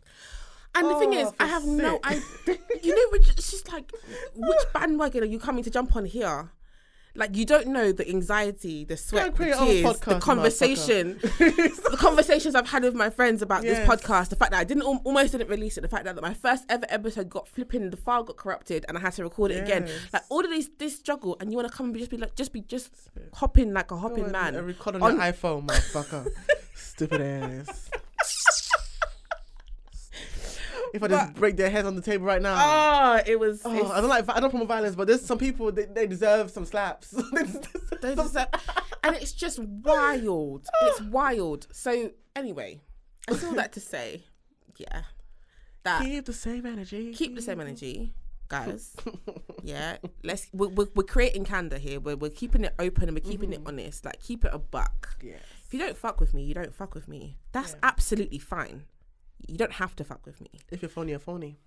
And 0.76 0.88
the 0.90 0.96
thing 1.00 1.14
Oh, 1.16 1.28
is, 1.28 1.34
I 1.40 1.46
have 1.48 1.66
no, 1.66 2.00
I, 2.04 2.22
you 2.84 2.96
know, 2.96 3.18
it's 3.18 3.30
it's 3.32 3.52
just 3.52 3.72
like, 3.72 3.92
which 4.36 4.60
bandwagon 4.74 5.24
are 5.24 5.28
you 5.28 5.40
coming 5.40 5.64
to 5.64 5.70
jump 5.70 5.96
on 5.96 6.06
here? 6.06 6.52
Like 7.16 7.36
you 7.36 7.44
don't 7.44 7.68
know 7.70 7.92
the 7.92 8.08
anxiety, 8.08 8.86
the 8.86 8.96
sweat, 8.96 9.32
the 9.32 9.32
create 9.36 9.50
your 9.50 9.60
own 9.60 9.68
tears, 9.68 9.86
podcast, 9.86 10.06
the 10.06 10.20
conversation, 10.20 11.18
the 11.20 11.98
conversations 12.00 12.54
I've 12.54 12.70
had 12.70 12.84
with 12.84 12.94
my 12.94 13.10
friends 13.10 13.42
about 13.42 13.64
Yes. 13.64 13.80
this 13.80 13.88
podcast. 13.90 14.30
The 14.30 14.36
fact 14.36 14.52
that 14.52 14.60
I 14.60 14.64
didn't 14.64 14.84
almost 14.84 15.32
didn't 15.32 15.50
release 15.50 15.76
it. 15.78 15.82
The 15.82 15.88
fact 15.90 16.06
that 16.06 16.22
my 16.22 16.36
first 16.36 16.66
ever 16.70 16.86
episode 16.88 17.28
got 17.28 17.48
flipping, 17.48 17.90
the 17.90 17.98
file 17.98 18.24
got 18.24 18.38
corrupted, 18.38 18.86
and 18.88 18.96
I 18.96 19.02
had 19.02 19.14
to 19.14 19.24
record 19.24 19.50
it 19.52 19.62
again. 19.64 19.90
Like 20.14 20.22
all 20.30 20.46
of 20.46 20.52
these, 20.52 20.70
this 20.78 20.98
struggle, 20.98 21.36
and 21.42 21.52
you 21.52 21.58
want 21.58 21.70
to 21.70 21.76
come 21.76 21.88
and 21.88 21.94
be, 21.96 22.00
just 22.00 22.12
be 22.12 22.18
like, 22.18 22.36
just 22.36 22.54
be 22.54 22.62
just 22.62 22.92
hopping 23.34 23.74
like 23.74 23.90
a 23.90 23.98
hopping 23.98 24.32
man. 24.32 24.54
record 24.64 24.96
on, 24.96 25.02
on- 25.02 25.14
your 25.16 25.22
iPhone, 25.24 25.66
motherfucker. 25.66 26.28
Stupid 26.76 27.22
ass. 27.22 27.90
If 30.94 31.04
I 31.04 31.08
just 31.08 31.34
break 31.36 31.58
their 31.58 31.70
heads 31.70 31.88
on 31.88 31.96
the 31.96 32.02
table 32.02 32.26
right 32.26 32.42
now. 32.42 32.56
Oh, 32.58 33.22
it 33.26 33.40
was. 33.40 33.62
Oh, 33.66 33.92
I 33.92 34.02
don't 34.02 34.10
like. 34.10 34.26
I 34.30 34.40
don't 34.40 34.50
promote 34.50 34.68
violence, 34.68 34.96
but 34.96 35.08
there's 35.08 35.26
some 35.26 35.38
people 35.38 35.72
they, 35.72 35.86
they 35.86 36.08
deserve 36.08 36.52
some 36.52 36.66
slaps. 36.66 37.16
They 38.02 38.16
just, 38.16 38.38
and 39.04 39.16
it's 39.18 39.34
just 39.34 39.60
wild. 39.60 40.66
It's 40.84 41.02
wild. 41.02 41.68
So 41.74 42.12
anyway, 42.34 42.80
I 43.28 43.34
all 43.34 43.54
that 43.56 43.74
to 43.74 43.82
say, 43.82 44.24
yeah, 44.78 45.02
that 45.84 46.02
keep 46.02 46.26
the 46.26 46.32
same 46.32 46.66
energy. 46.66 47.14
keep 47.14 47.36
the 47.36 47.42
same 47.42 47.60
energy, 47.60 48.14
guys. 48.48 48.96
Yeah, 49.62 49.98
let's 50.24 50.48
we're, 50.54 50.70
we're, 50.70 50.88
we're 50.96 51.04
creating 51.04 51.44
candor 51.44 51.78
here. 51.78 52.00
We're 52.00 52.16
we're 52.16 52.30
keeping 52.30 52.64
it 52.64 52.74
open 52.80 53.10
and 53.10 53.14
we're 53.14 53.30
keeping 53.30 53.52
it 53.52 53.60
mm-hmm. 53.60 53.68
honest. 53.68 54.06
Like 54.06 54.22
keep 54.22 54.46
it 54.46 54.52
a 54.54 54.58
buck. 54.58 55.18
Yes. 55.22 55.42
If 55.66 55.74
you 55.74 55.80
don't 55.80 55.98
fuck 55.98 56.22
with 56.22 56.34
me, 56.34 56.44
you 56.44 56.54
don't 56.54 56.74
fuck 56.74 56.96
with 56.96 57.10
me. 57.10 57.38
That's 57.52 57.74
Yeah. 57.74 57.80
absolutely 57.84 58.40
fine. 58.40 58.86
You 59.48 59.58
don't 59.58 59.74
have 59.74 59.96
to 59.98 60.04
fuck 60.04 60.26
with 60.26 60.40
me. 60.42 60.50
If 60.72 60.82
you're 60.82 60.90
phony, 60.90 61.12
you're 61.12 61.20
phony. 61.20 61.58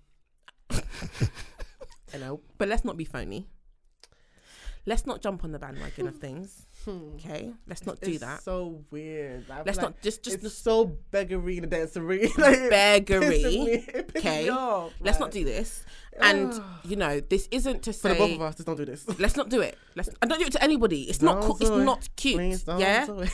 Hello. 2.11 2.41
But 2.57 2.67
let's 2.69 2.85
not 2.85 2.97
be 2.97 3.05
phony. 3.05 3.47
Let's 4.85 5.05
not 5.05 5.21
jump 5.21 5.45
on 5.45 5.53
the 5.53 5.59
bandwagon 5.59 6.07
of 6.07 6.17
things. 6.17 6.67
Hmm. 6.83 7.13
Okay, 7.15 7.53
let's 7.67 7.85
not 7.85 8.01
do 8.01 8.11
It's 8.11 8.19
that. 8.19 8.43
So 8.43 8.83
weird. 8.91 9.45
I 9.49 9.63
Let's 9.65 9.77
like 9.77 9.83
not 9.85 10.01
just 10.01 10.23
just 10.23 10.43
it's 10.43 10.53
so 10.53 10.85
beggary 11.09 11.57
in 11.57 11.69
the 11.69 11.73
dancery. 11.73 12.23
like, 12.37 12.69
beggary. 12.69 13.29
me- 13.29 13.69
it 13.71 14.07
pisses 14.13 14.17
Okay. 14.19 14.49
off, 14.49 14.91
Let's 14.99 15.19
not 15.21 15.31
do 15.31 15.45
this. 15.45 15.85
And 16.21 16.53
you 16.83 16.97
know, 16.97 17.21
this 17.21 17.47
isn't 17.49 17.83
to 17.83 17.93
say. 17.93 18.09
For 18.09 18.13
the 18.13 18.15
both 18.19 18.31
of 18.35 18.41
us, 18.41 18.55
just 18.55 18.67
don't 18.67 18.75
do 18.75 18.83
this. 18.83 19.07
let's 19.19 19.37
not 19.37 19.47
do 19.49 19.61
it. 19.61 19.77
Let's 19.95 20.09
and 20.21 20.29
don't 20.29 20.39
do 20.39 20.45
it 20.47 20.51
to 20.51 20.63
anybody. 20.63 21.03
It's 21.03 21.21
not 21.21 21.39
Don't 21.39 21.43
cool. 21.51 21.57
It's 21.61 21.69
it. 21.69 21.83
not 21.85 22.09
cute. 22.17 22.35
Please 22.35 22.65
yeah, 22.77 23.05
do 23.05 23.19
it. 23.21 23.31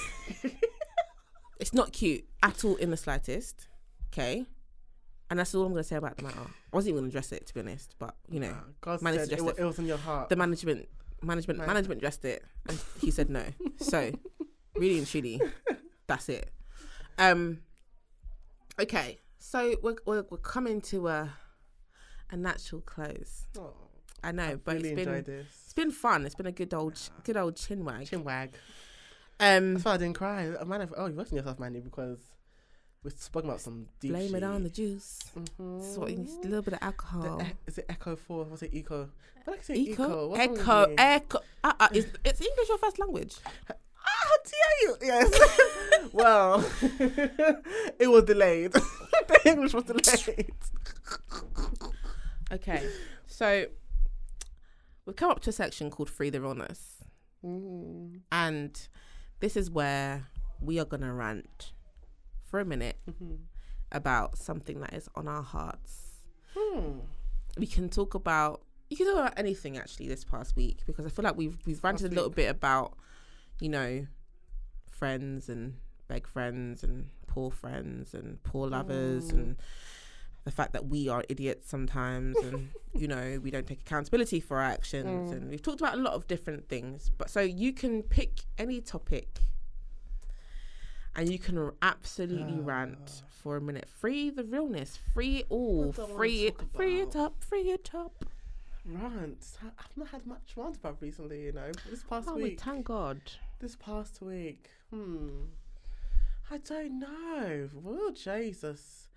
it's 1.60 1.74
not 1.74 1.92
cute 1.94 2.26
at 2.44 2.64
all 2.64 2.76
in 2.76 2.92
the 2.92 2.98
slightest. 2.98 3.69
Okay, 4.12 4.46
and 5.30 5.40
that's 5.40 5.54
all 5.56 5.64
I'm 5.66 5.72
gonna 5.72 5.84
say 5.84 5.96
about 5.98 6.18
the 6.18 6.24
matter. 6.24 6.40
I 6.40 6.76
wasn't 6.76 6.90
even 6.94 7.02
gonna 7.02 7.10
address 7.10 7.32
it 7.32 7.46
to 7.48 7.54
be 7.54 7.60
honest, 7.62 7.96
but 8.00 8.16
you 8.30 8.40
know, 8.40 8.54
God 8.82 9.02
managed 9.02 9.30
said 9.30 9.38
to 9.40 9.48
it, 9.48 9.52
it- 9.58 9.62
it 9.62 9.66
was 9.66 9.80
in 9.80 9.86
your 9.86 9.98
heart. 9.98 10.30
the 10.30 10.36
management, 10.36 10.88
management, 11.22 11.60
Man. 11.60 11.68
management 11.68 12.00
dressed 12.02 12.26
it, 12.26 12.44
and 12.68 12.80
he 13.00 13.12
said 13.12 13.30
no. 13.30 13.44
So, 13.80 14.12
really 14.76 14.98
and 14.98 15.08
truly, 15.08 15.42
that's 16.08 16.30
it. 16.30 16.50
Um. 17.18 17.60
Okay, 18.80 19.20
so 19.38 19.76
we're 19.84 19.96
we're, 20.06 20.26
we're 20.30 20.38
coming 20.38 20.82
to 20.82 21.08
a 21.10 21.34
a 22.32 22.38
natural 22.38 22.82
close. 22.82 23.46
Oh, 23.58 23.74
I 24.24 24.32
know, 24.32 24.60
but 24.64 24.76
really 24.78 24.90
it's 24.92 25.06
been 25.06 25.24
this. 25.24 25.48
it's 25.66 25.74
been 25.74 25.92
fun. 25.92 26.26
It's 26.26 26.36
been 26.36 26.46
a 26.48 26.52
good 26.52 26.74
old 26.74 26.96
ch- 26.96 27.10
good 27.24 27.38
old 27.38 27.56
chin 27.58 27.84
wag. 27.86 28.08
Chin 28.08 28.24
wag. 28.24 28.54
Um. 29.40 29.74
That's 29.74 29.86
why 29.86 29.94
I 29.94 29.98
didn't 29.98 30.16
cry. 30.16 30.48
Uh, 30.50 30.66
Man, 30.66 30.90
oh, 30.98 31.06
you 31.08 31.14
wasn't 31.16 31.38
yourself, 31.38 31.60
Manny, 31.60 31.80
because 31.80 32.20
We're 33.04 33.12
spoken 33.12 33.50
about 33.50 33.62
some 33.62 33.88
deep 34.02 34.12
Blame 34.12 34.36
it 34.36 34.44
on 34.44 34.64
the 34.64 34.70
shit. 34.70 34.76
juice. 34.76 35.20
Mhm. 35.36 35.96
So 35.96 36.04
a 36.04 36.10
little 36.46 36.62
bit 36.62 36.74
of 36.74 36.80
alcohol. 36.82 37.42
E- 37.42 37.46
is 37.66 37.78
it 37.78 37.86
Echo 37.88 38.16
Four? 38.18 38.44
Was 38.46 38.62
it 38.62 38.74
Eco? 38.74 39.10
I 39.48 39.52
like 39.52 39.60
to 39.62 39.66
say 39.68 39.76
Eco, 39.76 40.04
Eco. 40.04 40.28
What's 40.30 40.40
wrong 40.48 40.52
with 40.52 40.60
echo, 40.68 40.94
echo. 40.98 41.40
Uh, 41.64 41.74
uh, 41.80 41.88
is, 41.94 42.06
is 42.26 42.42
English 42.42 42.68
your 42.68 42.78
first 42.78 43.00
language? 43.00 43.36
How 43.94 44.36
dare 44.44 44.82
you? 44.82 44.98
Yes. 45.02 46.10
well, 46.14 46.66
it 48.00 48.10
was 48.10 48.24
delayed. 48.26 48.74
the 48.74 49.42
English 49.46 49.74
was 49.74 49.86
delayed. 49.86 50.52
Okay, 52.52 52.90
so 53.28 53.66
we've 55.06 55.16
come 55.16 55.32
up 55.32 55.40
to 55.42 55.52
a 55.52 55.54
section 55.54 55.90
called 55.90 56.10
"Free 56.10 56.30
the 56.30 56.42
Realness," 56.42 57.04
Mm. 57.46 58.22
and 58.32 58.88
this 59.40 59.56
is 59.56 59.70
where 59.72 60.28
we 60.60 60.80
are 60.80 60.86
gonna 60.86 61.14
rant 61.14 61.72
for 62.50 62.60
a 62.60 62.66
minute 62.66 62.98
Mhm. 63.10 63.38
about 63.92 64.38
something 64.38 64.80
that 64.82 64.94
is 64.94 65.08
on 65.16 65.28
our 65.28 65.44
hearts. 65.44 66.24
Hmm. 66.56 67.00
We 67.58 67.68
can 67.68 67.90
talk 67.90 68.14
about 68.16 68.62
you 68.90 68.98
can 68.98 69.06
talk 69.06 69.18
about 69.18 69.38
anything 69.38 69.78
actually 69.78 70.08
this 70.08 70.24
past 70.24 70.56
week 70.56 70.80
because 70.88 71.06
I 71.06 71.10
feel 71.10 71.24
like 71.24 71.38
we've 71.38 71.58
we've 71.68 71.84
ranted 71.84 72.06
Past 72.06 72.12
a 72.12 72.16
little 72.16 72.30
week. 72.30 72.38
bit 72.38 72.50
about 72.50 72.98
you 73.60 73.70
know 73.70 74.08
friends 74.90 75.48
and 75.50 75.76
beg 76.08 76.28
friends 76.28 76.84
and 76.84 77.10
poor 77.28 77.52
friends 77.52 78.14
and 78.14 78.42
poor 78.44 78.68
lovers 78.68 79.32
Mm. 79.32 79.34
and 79.34 79.56
the 80.44 80.52
fact 80.52 80.74
that 80.74 80.88
we 80.88 81.08
are 81.08 81.24
idiots 81.30 81.70
sometimes 81.70 82.36
and 82.38 82.70
you 82.96 83.08
know 83.08 83.40
we 83.44 83.52
don't 83.52 83.68
take 83.68 83.82
accountability 83.82 84.40
for 84.40 84.58
our 84.58 84.64
actions 84.64 85.30
Mm. 85.30 85.34
and 85.36 85.50
we've 85.52 85.62
talked 85.62 85.80
about 85.82 85.94
a 85.94 86.02
lot 86.02 86.14
of 86.14 86.28
different 86.28 86.68
things 86.68 87.12
but 87.18 87.30
so 87.30 87.42
you 87.42 87.72
can 87.74 88.02
pick 88.02 88.42
any 88.58 88.82
topic 88.82 89.40
and 91.16 91.32
you 91.32 91.40
can 91.40 91.72
absolutely 91.82 92.60
rant 92.60 93.24
for 93.30 93.58
a 93.58 93.62
minute 93.62 93.88
free 93.90 94.30
the 94.30 94.44
realness 94.44 94.98
free 95.14 95.38
it 95.38 95.46
all 95.50 95.86
What 95.88 95.96
do 95.96 96.02
I 96.02 96.06
wanna 96.06 96.18
free 96.18 96.46
it 96.48 96.56
free 96.76 97.02
it 97.02 97.16
up 97.16 97.44
free 97.44 97.72
it 97.72 97.92
up 97.94 98.26
Rants. 98.86 99.58
I- 99.62 99.68
I've 99.78 99.98
not 99.98 100.08
had 100.08 100.26
much 100.26 100.54
rant 100.56 100.78
about 100.78 100.98
recently. 101.02 101.44
You 101.44 101.52
know, 101.52 101.72
this 101.90 102.02
past 102.04 102.28
oh 102.32 102.36
week. 102.36 102.60
thank 102.60 102.86
god 102.86 103.20
This 103.60 103.76
past 103.76 104.22
week. 104.22 104.70
Hmm. 104.90 105.28
I 106.50 106.58
don't 106.58 107.00
know. 107.00 107.70
Oh 107.86 108.12
Jesus. 108.12 109.09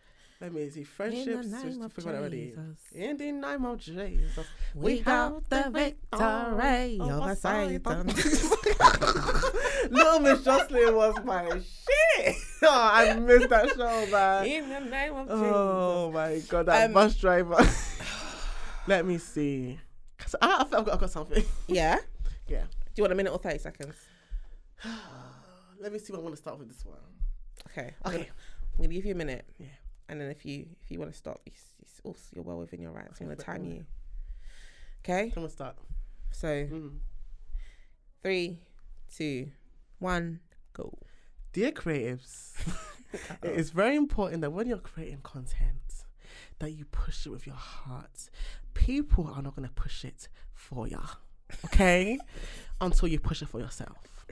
Let 0.43 0.53
me 0.53 0.69
see. 0.71 0.83
Friendships. 0.83 1.47
name 1.47 1.63
just 1.63 1.81
of 1.81 1.93
forgot 1.93 2.17
already. 2.17 2.47
Jesus. 2.49 2.77
In 2.95 3.17
the 3.17 3.31
name 3.31 3.65
of 3.65 3.79
Jesus. 3.79 4.45
we 4.75 5.01
got 5.01 5.49
the 5.49 5.71
victory 5.71 6.19
over 7.01 7.35
Satan. 7.37 8.07
Little 9.91 10.21
Miss 10.21 10.43
Jocelyn 10.45 10.95
was 10.97 11.15
my 11.25 11.45
shit. 11.47 12.37
Oh, 12.65 12.69
I 12.71 13.13
missed 13.15 13.49
that 13.49 13.71
show, 13.77 14.07
man. 14.07 14.47
in 14.47 14.69
the 14.69 14.79
name 14.81 15.15
of 15.15 15.27
Jesus. 15.27 15.41
Oh 15.43 16.13
my 16.15 16.39
god, 16.49 16.67
that 16.67 16.87
Um, 16.87 16.93
bus 16.93 17.17
driver. 17.17 17.57
Let 18.87 19.05
me 19.05 19.19
see. 19.19 19.81
I, 20.41 20.59
I've 20.61 20.71
got, 20.71 20.89
I've 20.89 21.01
got 21.01 21.11
something. 21.11 21.45
yeah 21.67 21.99
Yeah. 22.47 22.61
do 22.63 22.69
you 22.97 23.03
want 23.03 23.13
a 23.13 23.17
minute 23.17 23.33
or 23.33 23.39
30 23.39 23.59
seconds 23.59 23.97
Let 25.81 25.93
me 25.93 25.99
see. 25.99 26.13
What 26.13 26.21
I 26.21 26.23
want 26.23 26.35
to 26.37 26.41
start 26.41 26.59
with 26.61 26.69
this 26.69 26.85
one. 26.85 26.99
okay 27.69 27.95
I'm 28.05 28.13
Okay. 28.15 28.19
gonna, 28.19 28.31
I'm 28.79 28.85
gonna 28.85 28.95
give 28.95 29.05
you 29.07 29.13
a 29.13 29.17
minute 29.17 29.45
Yeah. 29.59 29.67
And 30.09 30.21
then 30.21 30.31
if 30.31 30.45
you 30.45 30.67
if 30.83 30.91
you 30.91 30.99
want 30.99 31.11
to 31.11 31.17
stop 31.17 31.41
it's, 31.47 31.63
it's 31.81 32.01
also 32.05 32.21
you're 32.35 32.45
well 32.45 32.59
within 32.59 32.81
your 32.81 32.93
rights 32.93 33.21
i'm 33.21 33.27
gonna 33.27 33.37
time 33.37 33.65
you 33.65 33.85
okay 35.05 35.25
I'm 35.25 35.31
gonna 35.31 35.49
start. 35.49 35.77
so 36.31 36.47
Mm. 36.49 36.99
three 38.23 38.59
two 39.15 39.51
one 39.99 40.41
go 40.73 40.99
Dear 41.53 41.71
creatives, 41.71 42.53
it 43.43 43.51
is 43.59 43.69
very 43.71 43.95
important 43.95 44.41
that 44.41 44.53
when 44.53 44.67
you're 44.67 44.79
creating 44.79 45.19
content, 45.23 46.07
that 46.61 46.71
you 46.71 46.87
push 46.87 47.27
it 47.27 47.29
with 47.29 47.47
your 47.47 47.57
heart. 47.57 48.31
People 48.73 49.27
are 49.27 49.43
not 49.43 49.55
going 49.55 49.69
to 49.69 49.75
push 49.75 50.03
it 50.03 50.29
for 50.55 50.89
you, 50.89 50.99
okay? 51.67 52.19
Until 52.81 53.09
you 53.09 53.21
push 53.21 53.43
it 53.43 53.49
for 53.51 53.61
yourself. 53.61 54.25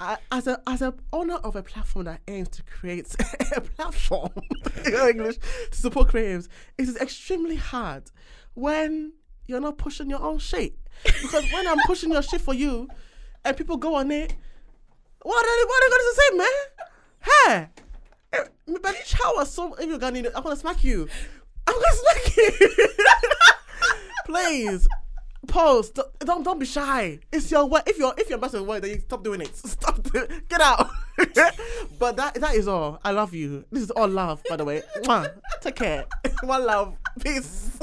As 0.00 0.46
a 0.46 0.60
as 0.66 0.80
a 0.80 0.94
owner 1.12 1.34
of 1.34 1.56
a 1.56 1.62
platform 1.62 2.06
that 2.06 2.20
aims 2.26 2.48
to 2.50 2.62
create 2.62 3.14
a 3.56 3.60
platform 3.60 4.30
in 4.86 4.94
English 4.94 5.36
to 5.70 5.76
support 5.76 6.08
creatives, 6.08 6.48
it 6.78 6.88
is 6.88 6.96
extremely 6.96 7.56
hard 7.56 8.10
when 8.54 9.12
you're 9.46 9.60
not 9.60 9.76
pushing 9.76 10.08
your 10.08 10.22
own 10.22 10.38
shit. 10.38 10.72
Because 11.04 11.44
when 11.52 11.66
I'm 11.66 11.78
pushing 11.86 12.12
your 12.12 12.22
shit 12.22 12.40
for 12.40 12.54
you, 12.54 12.88
and 13.44 13.56
people 13.56 13.76
go 13.76 13.94
on 13.94 14.10
it, 14.10 14.34
what 15.22 15.44
are 15.44 15.58
they, 15.58 15.64
what 15.64 15.82
are 15.82 15.86
they 15.86 15.96
going 15.96 16.02
to 16.02 16.20
say, 16.20 16.36
man? 16.36 16.46
Hey, 17.20 17.68
eh, 18.32 18.44
me 18.66 18.78
belly 18.82 18.98
shower. 19.04 19.44
So 19.44 19.74
if 19.74 19.86
you're 19.88 19.98
gonna 19.98 20.22
I'm 20.34 20.42
gonna 20.42 20.56
smack 20.56 20.82
you. 20.84 21.08
I'm 21.66 21.74
gonna 21.74 21.96
smack 21.96 22.36
you. 22.36 22.86
Please, 24.26 24.88
pause. 25.46 25.90
Don't, 25.90 26.18
don't 26.20 26.42
don't 26.44 26.58
be 26.58 26.66
shy. 26.66 27.18
It's 27.32 27.50
your 27.50 27.66
way. 27.66 27.80
If 27.86 27.98
you're 27.98 28.14
if 28.18 28.28
you're 28.28 28.38
messing 28.38 28.60
with 28.60 28.68
word, 28.68 28.82
then 28.82 28.90
you 28.90 29.00
stop 29.00 29.22
doing 29.24 29.40
it. 29.40 29.54
Stop. 29.56 30.02
do- 30.02 30.26
Get 30.48 30.60
out. 30.60 30.90
but 31.98 32.16
that 32.16 32.34
that 32.34 32.54
is 32.54 32.68
all. 32.68 33.00
I 33.04 33.10
love 33.12 33.34
you. 33.34 33.64
This 33.70 33.84
is 33.84 33.90
all 33.90 34.08
love, 34.08 34.42
by 34.48 34.56
the 34.56 34.64
way. 34.64 34.82
Mwah. 35.04 35.32
Take 35.60 35.76
care. 35.76 36.06
One 36.42 36.64
love. 36.64 36.96
Peace. 37.22 37.78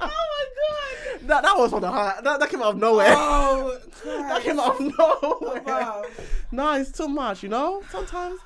my 0.00 0.44
god. 0.56 1.20
That 1.28 1.42
that 1.42 1.56
was 1.56 1.72
on 1.72 1.80
the 1.80 1.90
heart. 1.90 2.24
That, 2.24 2.40
that 2.40 2.50
came 2.50 2.62
out 2.62 2.74
of 2.74 2.78
nowhere. 2.78 3.14
oh 3.16 3.78
that 4.04 4.42
came 4.42 4.60
out 4.60 4.80
of 4.80 4.80
nowhere. 4.80 5.62
Oh, 5.66 6.04
no, 6.52 6.72
it's 6.74 6.92
too 6.92 7.08
much, 7.08 7.42
you 7.42 7.48
know. 7.48 7.82
Sometimes, 7.90 8.38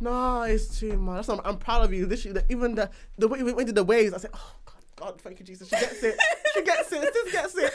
no, 0.00 0.42
it's 0.42 0.78
too 0.78 0.96
much. 0.96 1.26
That's 1.26 1.28
I'm, 1.28 1.40
I'm 1.44 1.58
proud 1.58 1.84
of 1.84 1.92
you. 1.92 2.06
This, 2.06 2.24
the, 2.24 2.44
even 2.48 2.74
the 2.74 2.90
the 3.18 3.28
way 3.28 3.42
we 3.42 3.52
went 3.52 3.68
to 3.68 3.72
the 3.72 3.84
waves, 3.84 4.12
I 4.12 4.18
said, 4.18 4.30
oh 4.34 4.54
God, 4.64 4.74
God, 4.96 5.20
thank 5.20 5.38
you, 5.40 5.44
Jesus. 5.44 5.68
She 5.68 5.76
gets 5.76 6.02
it. 6.02 6.18
She 6.54 6.62
gets 6.62 6.92
it. 6.92 7.14
Sis 7.14 7.32
gets 7.32 7.54
it. 7.56 7.72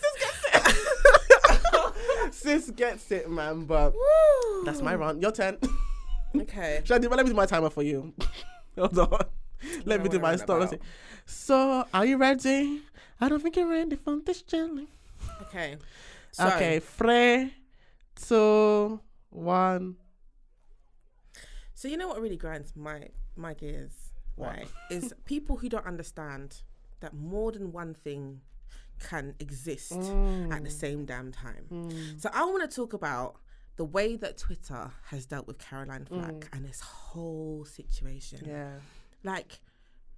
Sis 0.00 0.16
gets 0.20 0.44
it. 0.54 2.32
Sis 2.32 2.70
gets 2.70 3.10
it, 3.10 3.30
man. 3.30 3.64
But 3.64 3.94
that's 4.64 4.82
my 4.82 4.94
run. 4.94 5.20
Your 5.20 5.32
turn. 5.32 5.58
okay 6.36 6.82
Should 6.84 6.94
I 6.94 6.98
do? 6.98 7.08
Let 7.08 7.24
me 7.24 7.30
do 7.30 7.36
my 7.36 7.46
timer 7.46 7.70
for 7.70 7.82
you. 7.82 8.12
Hold 8.78 8.98
on. 8.98 9.20
Let 9.84 10.02
me 10.02 10.08
do 10.08 10.18
my 10.18 10.36
story. 10.36 10.68
So, 11.24 11.84
are 11.92 12.04
you 12.04 12.18
ready? 12.18 12.82
I 13.20 13.28
don't 13.28 13.42
think 13.42 13.56
you're 13.56 13.68
ready 13.68 13.96
for 13.96 14.18
this 14.24 14.42
journey. 14.42 14.88
okay 15.42 15.76
so, 16.30 16.46
Okay, 16.48 16.80
three, 16.80 17.54
two, 18.14 19.00
one. 19.30 19.96
So 21.76 21.88
you 21.88 21.98
know 21.98 22.08
what 22.08 22.20
really 22.20 22.38
grinds 22.38 22.72
my 22.74 23.08
my 23.36 23.52
gears, 23.52 23.92
What? 24.34 24.48
right? 24.48 24.68
is 24.90 25.12
people 25.26 25.58
who 25.58 25.68
don't 25.68 25.86
understand 25.86 26.62
that 27.00 27.12
more 27.12 27.52
than 27.52 27.70
one 27.70 27.92
thing 27.92 28.40
can 28.98 29.34
exist 29.38 29.92
at 29.92 30.00
the 30.00 30.06
mm. 30.06 30.72
same 30.72 31.04
damn 31.04 31.30
time. 31.30 31.66
Mm. 31.70 32.20
So 32.20 32.30
I 32.32 32.46
want 32.46 32.68
to 32.68 32.74
talk 32.74 32.94
about 32.94 33.36
the 33.76 33.84
way 33.84 34.16
that 34.16 34.38
Twitter 34.38 34.90
has 35.10 35.26
dealt 35.26 35.46
with 35.46 35.58
Caroline 35.58 36.06
mm. 36.10 36.18
Flack 36.18 36.48
and 36.54 36.64
this 36.64 36.80
whole 36.80 37.66
situation. 37.66 38.40
Yeah. 38.46 38.70
Like, 39.22 39.60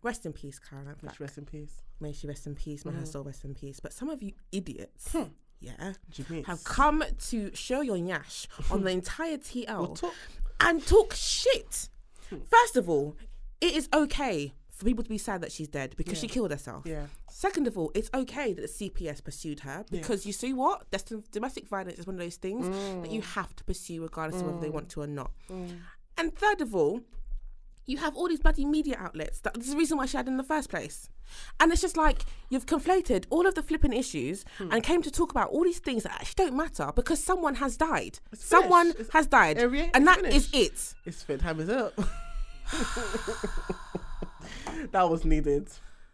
rest 0.05 0.27
in 0.27 0.33
peace, 0.33 0.61
Caroline 0.61 0.95
Flack. 0.95 1.19
rest 1.19 1.39
in 1.39 1.45
peace. 1.45 1.83
May 1.99 2.13
she 2.13 2.29
rest 2.29 2.47
in 2.47 2.55
peace. 2.55 2.85
May 2.85 2.93
her 2.93 3.05
soul 3.05 3.25
rest 3.25 3.45
in 3.45 3.57
peace. 3.57 3.81
But 3.81 3.93
some 3.93 4.09
of 4.11 4.23
you 4.23 4.31
idiots, 4.53 5.11
hmm. 5.11 5.25
yeah, 5.59 5.95
have 6.47 6.63
come 6.63 7.03
to 7.31 7.51
show 7.53 7.81
your 7.81 7.97
nyash 7.97 8.47
on 8.71 8.85
the 8.85 8.93
hmm. 8.93 8.99
entire 8.99 9.39
TL 9.39 9.79
We'll 9.79 9.97
talk- 9.97 10.15
and 10.61 10.85
talk 10.87 11.15
shit. 11.15 11.89
First 12.51 12.77
of 12.77 12.89
all, 12.89 13.17
it 13.61 13.75
is 13.75 13.89
okay 13.93 14.55
for 14.71 14.85
people 14.85 15.03
to 15.03 15.11
be 15.11 15.19
sad 15.19 15.41
that 15.41 15.51
she's 15.51 15.69
dead 15.69 15.95
because 15.97 16.19
she 16.19 16.29
killed 16.29 16.51
herself. 16.51 16.85
Yeah. 16.87 17.07
Second 17.29 17.67
of 17.67 17.77
all, 17.77 17.91
it's 17.95 18.11
okay 18.15 18.53
that 18.53 18.63
the 18.63 18.91
CPS 18.91 19.23
pursued 19.23 19.61
her 19.61 19.85
because 19.91 20.25
you 20.25 20.33
see 20.33 20.53
what? 20.53 20.87
Domestic 21.33 21.69
violence 21.69 21.99
is 21.99 22.07
one 22.07 22.15
of 22.15 22.21
those 22.21 22.37
things 22.37 22.69
that 23.03 23.11
you 23.11 23.21
mm. 23.21 23.35
have 23.35 23.55
to 23.57 23.65
pursue 23.65 24.03
regardless 24.03 24.41
of 24.41 24.47
whether 24.47 24.61
they 24.61 24.69
mm. 24.69 24.75
want 24.75 24.89
to 24.91 25.03
or 25.03 25.07
not. 25.07 25.33
Mm. 25.51 25.79
And 26.17 26.35
third 26.35 26.61
of 26.61 26.75
all, 26.75 27.01
you 27.89 27.97
have 27.97 28.15
all 28.17 28.29
these 28.29 28.39
bloody 28.41 28.67
media 28.67 28.97
outlets. 28.99 29.41
That's 29.41 29.71
the 29.71 29.77
reason 29.77 29.97
why 29.97 30.07
she 30.07 30.17
had 30.19 30.29
in 30.29 30.37
the 30.37 30.45
first 30.45 30.69
place. 30.69 31.09
And 31.59 31.73
it's 31.73 31.81
just 31.81 31.97
like 31.97 32.27
you've 32.51 32.67
conflated 32.67 33.25
all 33.31 33.47
of 33.47 33.55
the 33.55 33.63
flipping 33.63 33.95
issues 33.95 34.45
hmm. 34.59 34.71
and 34.71 34.83
came 34.83 35.01
to 35.03 35.11
talk 35.11 35.31
about 35.31 35.49
all 35.51 35.65
these 35.65 35.79
things 35.79 36.03
that 36.03 36.13
actually 36.13 36.45
don't 36.45 36.57
matter 36.57 36.93
because 36.95 37.23
someone 37.23 37.55
has 37.57 37.79
died. 37.79 38.21
someone 38.35 38.93
finished. 38.93 39.01
It's- 39.01 39.13
has 39.15 39.27
died. 39.27 39.59
Area- 39.59 39.91
and 39.95 40.07
that 40.07 40.19
is 40.19 40.49
finished. 40.49 40.55
it. 40.55 40.95
It's 41.07 41.23
fit. 41.23 41.41
Time 41.41 41.61
is 41.61 41.71
up. 41.71 41.95
that 44.93 45.09
was 45.09 45.25
needed. 45.25 45.69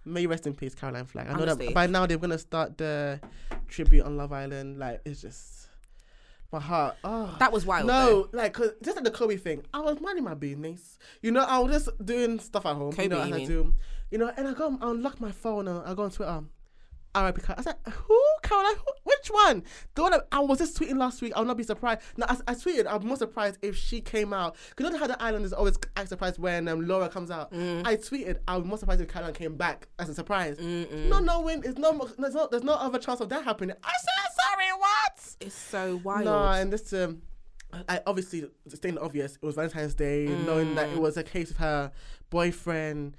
May 0.05 0.23
you 0.23 0.29
rest 0.29 0.47
in 0.47 0.55
peace, 0.55 0.75
Caroline 0.77 1.07
Flack. 1.07 1.29
I 1.29 1.33
know 1.33 1.43
Honestly. 1.43 1.67
that 1.67 1.75
by 1.75 1.89
now 1.89 2.07
they're 2.07 2.19
gonna 2.19 2.39
start 2.39 2.79
the 2.79 3.19
tribute 3.67 4.05
on 4.05 4.17
Love 4.17 4.33
Island. 4.33 4.79
Like 4.79 5.01
it's 5.05 5.21
just 5.21 5.64
my 6.55 6.61
heart. 6.61 6.97
Oh. 7.05 7.37
That 7.39 7.53
was 7.53 7.67
wild. 7.67 7.87
No, 7.87 8.29
like 8.33 8.55
'cause 8.55 8.71
just 8.83 8.97
like 8.97 9.05
the 9.05 9.11
Kobe 9.11 9.37
thing, 9.37 9.63
I 9.75 9.81
was 9.81 10.01
minding 10.01 10.25
my 10.25 10.35
business. 10.35 10.99
You 11.23 11.33
know, 11.33 11.45
I 11.45 11.59
was 11.59 11.73
just 11.73 12.05
doing 12.05 12.39
stuff 12.41 12.65
at 12.67 12.77
home. 12.77 12.93
Kobe, 12.93 13.03
you 13.05 13.09
know, 13.09 13.21
as 13.21 13.33
I 13.33 13.45
do. 13.45 13.75
You 14.11 14.19
know, 14.19 14.33
and 14.37 14.49
I 14.49 14.53
go, 14.53 14.79
I 14.81 14.91
unlock 14.91 15.21
my 15.21 15.33
phone 15.33 15.67
and 15.69 15.81
I 15.87 15.95
go 15.95 16.05
on 16.05 16.11
Twitter. 16.11 16.45
Car- 17.15 17.57
I 17.59 17.63
said, 17.63 17.77
who 17.91 18.21
her. 18.55 18.63
Like, 18.65 18.77
"Wh- 18.79 19.07
which 19.07 19.29
one? 19.31 19.63
The 19.95 20.03
one 20.03 20.13
that 20.13 20.27
I 20.33 20.41
was 20.41 20.59
just 20.59 20.79
tweeting 20.79 20.99
last 20.99 21.23
week. 21.23 21.33
I 21.35 21.41
would 21.41 21.49
not 21.49 21.57
be 21.57 21.63
surprised. 21.63 22.01
No, 22.17 22.27
I, 22.29 22.37
I 22.49 22.55
tweeted. 22.55 22.87
I'm 22.89 23.07
more 23.07 23.17
surprised 23.17 23.59
if 23.63 23.77
she 23.77 24.01
came 24.01 24.33
out. 24.33 24.57
Because 24.71 24.87
you 24.87 24.93
know 24.93 24.99
how 24.99 25.07
the 25.07 25.23
islanders 25.23 25.53
always 25.53 25.77
act 25.97 26.09
surprised 26.09 26.39
when 26.39 26.69
um, 26.69 26.87
Laura 26.87 27.09
comes 27.09 27.31
out. 27.31 27.53
Mm. 27.53 27.87
I 27.87 27.97
tweeted. 27.97 28.39
I 28.49 28.57
was 28.57 28.67
more 28.67 28.79
surprised 28.79 29.01
if 29.01 29.09
Caroline 29.09 29.35
came 29.35 29.57
back 29.57 29.89
as 29.99 30.09
a 30.09 30.15
surprise. 30.15 30.59
No, 30.59 31.19
no 31.21 31.41
win. 31.41 31.63
It's 31.65 31.79
no. 31.79 32.09
There's 32.19 32.35
no. 32.35 32.49
There's 32.51 32.65
no 32.65 32.75
other 32.75 32.99
chance 32.99 33.21
of 33.21 33.29
that 33.31 33.45
happening. 33.45 33.77
I 33.83 33.93
said 33.99 34.33
sorry. 34.35 34.67
What? 34.79 35.37
It's 35.41 35.55
so 35.55 36.01
wild. 36.05 36.25
No, 36.25 36.49
and 36.49 36.73
this 36.73 36.93
um, 36.93 37.23
I 37.89 38.01
obviously 38.07 38.49
stating 38.69 38.97
the 38.97 39.01
obvious. 39.03 39.37
It 39.37 39.43
was 39.43 39.55
Valentine's 39.55 39.95
Day, 39.95 40.27
knowing 40.47 40.75
that 40.75 40.89
it 40.91 40.99
was 40.99 41.17
a 41.17 41.23
case 41.23 41.51
of 41.51 41.57
her 41.59 41.93
boyfriend. 42.31 43.17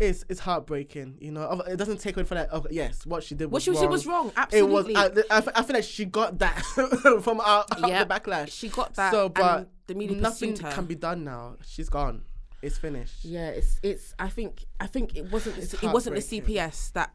It's 0.00 0.24
it's 0.28 0.40
heartbreaking, 0.40 1.18
you 1.20 1.30
know. 1.30 1.62
It 1.68 1.76
doesn't 1.76 1.98
take 2.00 2.16
away 2.16 2.24
from 2.24 2.38
that. 2.38 2.48
Oh, 2.52 2.66
yes, 2.70 3.06
what 3.06 3.22
she 3.22 3.34
did 3.34 3.46
what 3.46 3.54
was 3.58 3.62
she, 3.62 3.70
wrong. 3.70 3.80
she 3.80 3.86
was 3.86 4.06
wrong. 4.06 4.32
Absolutely. 4.36 4.94
It 4.94 5.14
was. 5.14 5.24
I 5.30 5.36
I, 5.36 5.42
I, 5.54 5.62
feel 5.62 5.74
like 5.74 5.84
she 5.84 6.04
got 6.04 6.38
that 6.40 6.58
from 7.22 7.40
our, 7.40 7.64
Yep. 7.78 8.08
the 8.08 8.14
backlash. 8.14 8.50
she 8.52 8.68
got 8.68 8.94
that. 8.94 9.12
so, 9.12 9.28
but 9.28 9.58
and 9.58 9.66
the 9.86 9.94
media 9.94 10.16
nothing 10.16 10.56
can 10.56 10.86
be 10.86 10.96
done 10.96 11.22
now. 11.24 11.56
She's 11.64 11.88
gone. 11.88 12.22
It's 12.60 12.76
finished. 12.78 13.24
Yeah, 13.24 13.50
it's 13.50 13.78
it's. 13.82 14.14
I 14.18 14.28
think 14.28 14.64
I 14.80 14.86
think 14.86 15.16
it 15.16 15.30
wasn't 15.30 15.58
It's 15.58 15.74
it 15.74 15.84
wasn't 15.84 16.16
the. 16.16 16.22
CPS 16.40 16.92
that 16.94 17.12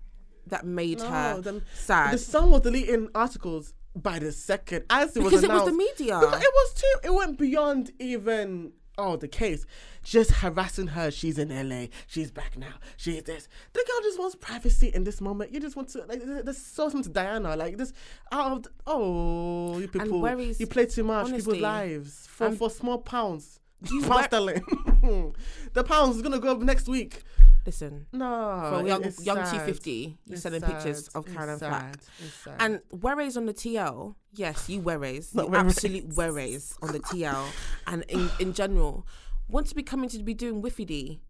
that 0.47 0.65
made 0.65 0.99
No, 0.99 1.07
her 1.09 1.41
the- 1.41 1.61
sad 1.73 2.13
The 2.13 2.17
Sun 2.17 2.49
was 2.51 2.61
deleting 2.61 3.09
articles 3.13 3.73
by 3.95 4.19
the 4.19 4.31
second 4.31 4.85
as 4.89 5.17
it 5.17 5.23
was 5.23 5.31
because 5.31 5.43
it 5.43 5.51
was 5.51 5.65
the 5.65 5.73
media. 5.73 6.19
Because 6.19 6.41
it 6.41 6.53
was 6.53 6.73
too. 6.75 6.95
It 7.03 7.13
went 7.13 7.37
beyond 7.37 7.91
even 7.99 8.71
oh 8.99 9.15
the 9.15 9.27
case. 9.27 9.65
Just 10.03 10.31
harassing 10.31 10.87
her. 10.87 11.11
She's 11.11 11.37
in 11.37 11.49
LA. 11.49 11.87
She's 12.07 12.31
back 12.31 12.57
now. 12.57 12.75
She's 12.97 13.23
this. 13.23 13.47
The 13.73 13.83
girl 13.85 14.01
just 14.03 14.19
wants 14.19 14.35
privacy 14.35 14.87
in 14.87 15.03
this 15.03 15.19
moment. 15.21 15.51
You 15.51 15.59
just 15.59 15.75
want 15.75 15.89
to 15.89 16.05
like. 16.07 16.21
There's 16.23 16.57
so 16.57 16.89
something 16.89 17.03
to 17.03 17.09
Diana. 17.09 17.55
Like 17.55 17.77
this. 17.77 17.93
Out 18.31 18.51
of 18.51 18.63
the, 18.63 18.69
oh, 18.87 19.79
you 19.79 19.87
people. 19.87 20.51
you 20.59 20.67
play 20.67 20.85
too 20.85 21.03
much. 21.03 21.27
honestly, 21.27 21.55
people's 21.55 21.61
lives 21.61 22.27
for 22.27 22.51
for 22.51 22.69
small 22.69 22.99
pounds. 22.99 23.58
You 23.89 24.01
sterling. 24.03 24.63
the 25.73 25.83
pounds 25.83 26.15
is 26.17 26.21
gonna 26.21 26.39
go 26.39 26.51
up 26.51 26.59
next 26.59 26.87
week. 26.87 27.23
Listen, 27.65 28.07
No, 28.13 28.69
for 28.79 28.87
young 28.87 29.03
young 29.21 29.45
sad. 29.45 29.51
T 29.51 29.59
fifty, 29.65 30.17
you 30.25 30.33
It's 30.33 30.41
sending 30.41 30.61
sad. 30.61 30.71
pictures 30.71 31.07
of 31.09 31.25
Caroline 31.25 31.59
Flack. 31.59 31.81
sad. 31.81 31.97
It's 32.25 32.33
sad. 32.33 32.55
And 32.59 32.79
Werray's 32.93 33.37
on 33.37 33.45
the 33.45 33.53
TL. 33.53 34.15
Yes, 34.33 34.69
you 34.69 34.81
Werray's. 34.81 35.35
Not 35.35 35.45
You 35.45 35.51
Werray's. 35.51 35.75
absolute 35.77 36.09
Werray's 36.09 36.77
on 36.81 36.91
the 36.93 36.99
TL. 36.99 37.45
And 37.87 38.03
in, 38.09 38.29
in 38.39 38.53
general, 38.53 39.05
want 39.49 39.67
to 39.67 39.75
be 39.75 39.83
coming 39.83 40.09
to 40.09 40.23
be 40.23 40.33
doing 40.33 40.61
whiffy 40.61 40.85
d 40.85 41.21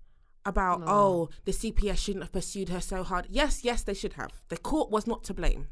about, 0.46 0.82
oh, 0.86 1.30
the 1.46 1.52
CPS 1.52 1.98
shouldn't 1.98 2.24
have 2.24 2.32
pursued 2.32 2.70
her 2.70 2.80
so 2.82 3.04
hard. 3.04 3.28
Yes, 3.30 3.64
yes, 3.64 3.84
they 3.84 3.94
should 3.94 4.14
have. 4.14 4.32
The 4.48 4.58
court 4.58 4.90
was 4.90 5.06
not 5.06 5.24
to 5.26 5.34
blame. 5.34 5.68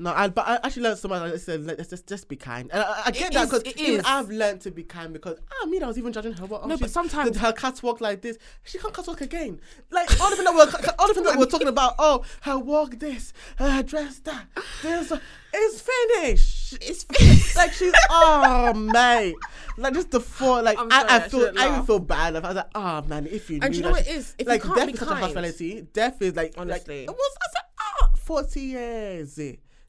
No, 0.00 0.12
I, 0.14 0.28
but 0.28 0.46
I 0.46 0.60
actually 0.62 0.82
learned 0.84 0.98
so 0.98 1.08
much. 1.08 1.20
I 1.20 1.36
said, 1.38 1.64
let's 1.64 1.88
just, 1.88 2.06
just 2.06 2.28
be 2.28 2.36
kind. 2.36 2.70
And 2.72 2.82
I, 2.82 3.02
I 3.06 3.10
get 3.10 3.32
It 3.32 3.34
that 3.34 3.44
because 3.46 3.62
it 3.62 3.76
even 3.80 4.00
is. 4.00 4.06
I've 4.06 4.28
learned 4.30 4.60
to 4.60 4.70
be 4.70 4.84
kind 4.84 5.12
because 5.12 5.38
I 5.62 5.66
mean 5.66 5.82
I 5.82 5.88
was 5.88 5.98
even 5.98 6.12
judging 6.12 6.34
her. 6.34 6.46
What, 6.46 6.62
oh, 6.62 6.68
No, 6.68 6.76
but 6.76 6.90
sometimes- 6.90 7.36
her 7.38 7.52
catwalk 7.52 8.00
like 8.00 8.22
this. 8.22 8.38
She 8.62 8.78
can't 8.78 8.94
catwalk 8.94 9.20
again. 9.22 9.60
Like 9.90 10.08
all 10.20 10.30
the 10.30 10.36
things 10.36 10.46
that 10.48 10.54
we're 10.54 10.92
all 11.00 11.08
the 11.08 11.14
things 11.14 11.26
that 11.26 11.36
we're 11.38 11.46
talking 11.46 11.66
about. 11.66 11.94
Oh, 11.98 12.22
her 12.42 12.56
walk 12.58 13.00
this, 13.00 13.32
her 13.56 13.82
dress 13.82 14.20
that. 14.20 14.46
A, 14.84 15.20
it's 15.52 15.80
finished. 15.80 16.78
It's 16.80 17.02
finished. 17.02 17.56
like 17.56 17.72
she's 17.72 17.92
oh 18.10 18.72
mate. 18.74 19.34
Like 19.78 19.94
just 19.94 20.12
the 20.12 20.20
thought. 20.20 20.62
Like 20.62 20.76
sorry, 20.78 20.90
I 20.92 21.16
I 21.16 21.28
feel 21.28 21.52
I 21.58 21.68
even 21.72 21.86
feel 21.86 21.98
bad. 21.98 22.34
Like, 22.34 22.44
I 22.44 22.46
was 22.48 22.56
like 22.56 22.70
oh 22.76 23.02
man, 23.02 23.26
if 23.26 23.50
you 23.50 23.58
And 23.62 23.70
knew 23.72 23.78
you 23.78 23.82
know 23.82 23.90
what 23.90 24.06
it 24.06 24.10
is? 24.14 24.34
If 24.38 24.46
you 24.46 24.52
like 24.52 24.62
can't 24.62 24.76
death 24.76 24.86
be 24.86 24.92
is 24.92 24.98
such 25.00 25.08
a 25.08 25.12
kind- 25.12 25.34
reality. 25.34 25.80
Death 25.92 26.22
is 26.22 26.36
like 26.36 26.54
Honestly. 26.56 27.00
Like, 27.06 27.10
it 27.10 27.16
was 27.16 27.36
I 27.40 27.46
said 27.52 27.62
ah 27.80 28.10
forty 28.16 28.60
years. 28.60 29.40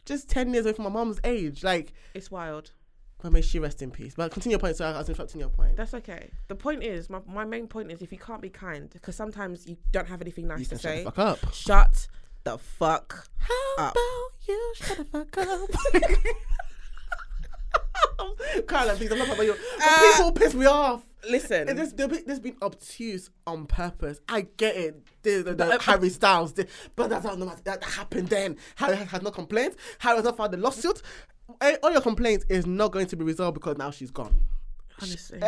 Just 0.10 0.30
ten 0.30 0.52
years 0.53 0.65
away 0.65 0.73
from 0.73 0.84
my 0.86 0.90
mom's 0.90 1.19
age. 1.23 1.64
Like 1.64 1.94
It's 2.14 2.30
wild. 2.31 2.72
but 3.22 3.31
may 3.31 3.41
she 3.41 3.60
rest 3.60 3.81
in 3.81 3.91
peace. 3.91 4.15
But 4.15 4.31
continue 4.31 4.53
your 4.56 4.60
point. 4.60 4.76
So 4.77 4.86
I 4.86 4.98
was 4.98 5.07
interrupting 5.07 5.40
your 5.40 5.49
point. 5.49 5.77
That's 5.77 5.94
okay. 5.94 6.31
The 6.48 6.56
point 6.56 6.84
is, 6.84 7.10
my, 7.10 7.19
my 7.27 7.45
main 7.45 7.68
point 7.68 7.91
is 7.91 8.02
if 8.02 8.11
you 8.11 8.18
can't 8.18 8.41
be 8.41 8.49
kind, 8.49 8.90
because 8.90 9.15
sometimes 9.15 9.68
you 9.68 9.77
don't 9.91 10.07
have 10.07 10.22
anything 10.22 10.48
nice 10.48 10.60
You 10.60 10.65
to 10.65 10.69
can 10.72 10.80
shut 10.80 10.91
say, 10.91 11.03
the 11.03 11.11
fuck 11.11 11.44
up. 11.44 11.53
shut 11.53 12.07
the 12.44 12.57
fuck 12.57 13.27
How 13.38 13.76
up. 13.86 13.91
about 13.91 14.48
you 14.48 14.73
shut 14.76 14.98
the 14.98 15.06
fuck 15.06 15.38
up? 15.38 15.69
Carla, 18.68 18.96
please, 18.96 19.12
I'm 19.12 19.20
not 19.20 19.34
about 19.34 19.46
you. 19.46 19.56
Uh, 19.82 20.14
people 20.18 20.32
piss 20.32 20.54
me 20.54 20.66
off. 20.66 21.06
Listen. 21.30 21.68
And 21.68 21.78
this, 21.78 21.91
they've 21.94 22.41
been, 22.41 22.56
obtuse 22.62 23.30
on 23.46 23.66
purpose. 23.66 24.22
I 24.30 24.48
get 24.58 24.76
it. 24.76 25.04
The, 25.24 25.38
the, 25.38 25.44
the 25.44 25.56
But, 25.56 25.72
uh, 25.72 25.80
Harry 25.80 26.10
Styles, 26.10 26.54
the, 26.54 26.68
but 26.96 27.10
that's 27.10 27.26
not 27.26 27.40
that, 27.40 27.66
that 27.66 27.84
happened 27.84 28.30
then. 28.30 28.58
Harry 28.76 28.96
has 28.96 29.22
no 29.22 29.32
complaints. 29.32 29.76
Harry 30.00 30.16
has 30.18 30.26
not 30.26 30.38
filed 30.38 30.52
the 30.52 30.58
lawsuit. 30.58 31.02
Eh, 31.62 31.76
All 31.84 31.91
your 31.91 32.02
complaints 32.02 32.46
is 32.48 32.66
not 32.66 32.91
going 32.91 33.08
to 33.08 33.18
be 33.18 33.26
resolved 33.26 33.56
because 33.56 33.78
now 33.78 33.91
she's 33.91 34.12
gone. 34.12 34.36
Honestly. 35.02 35.40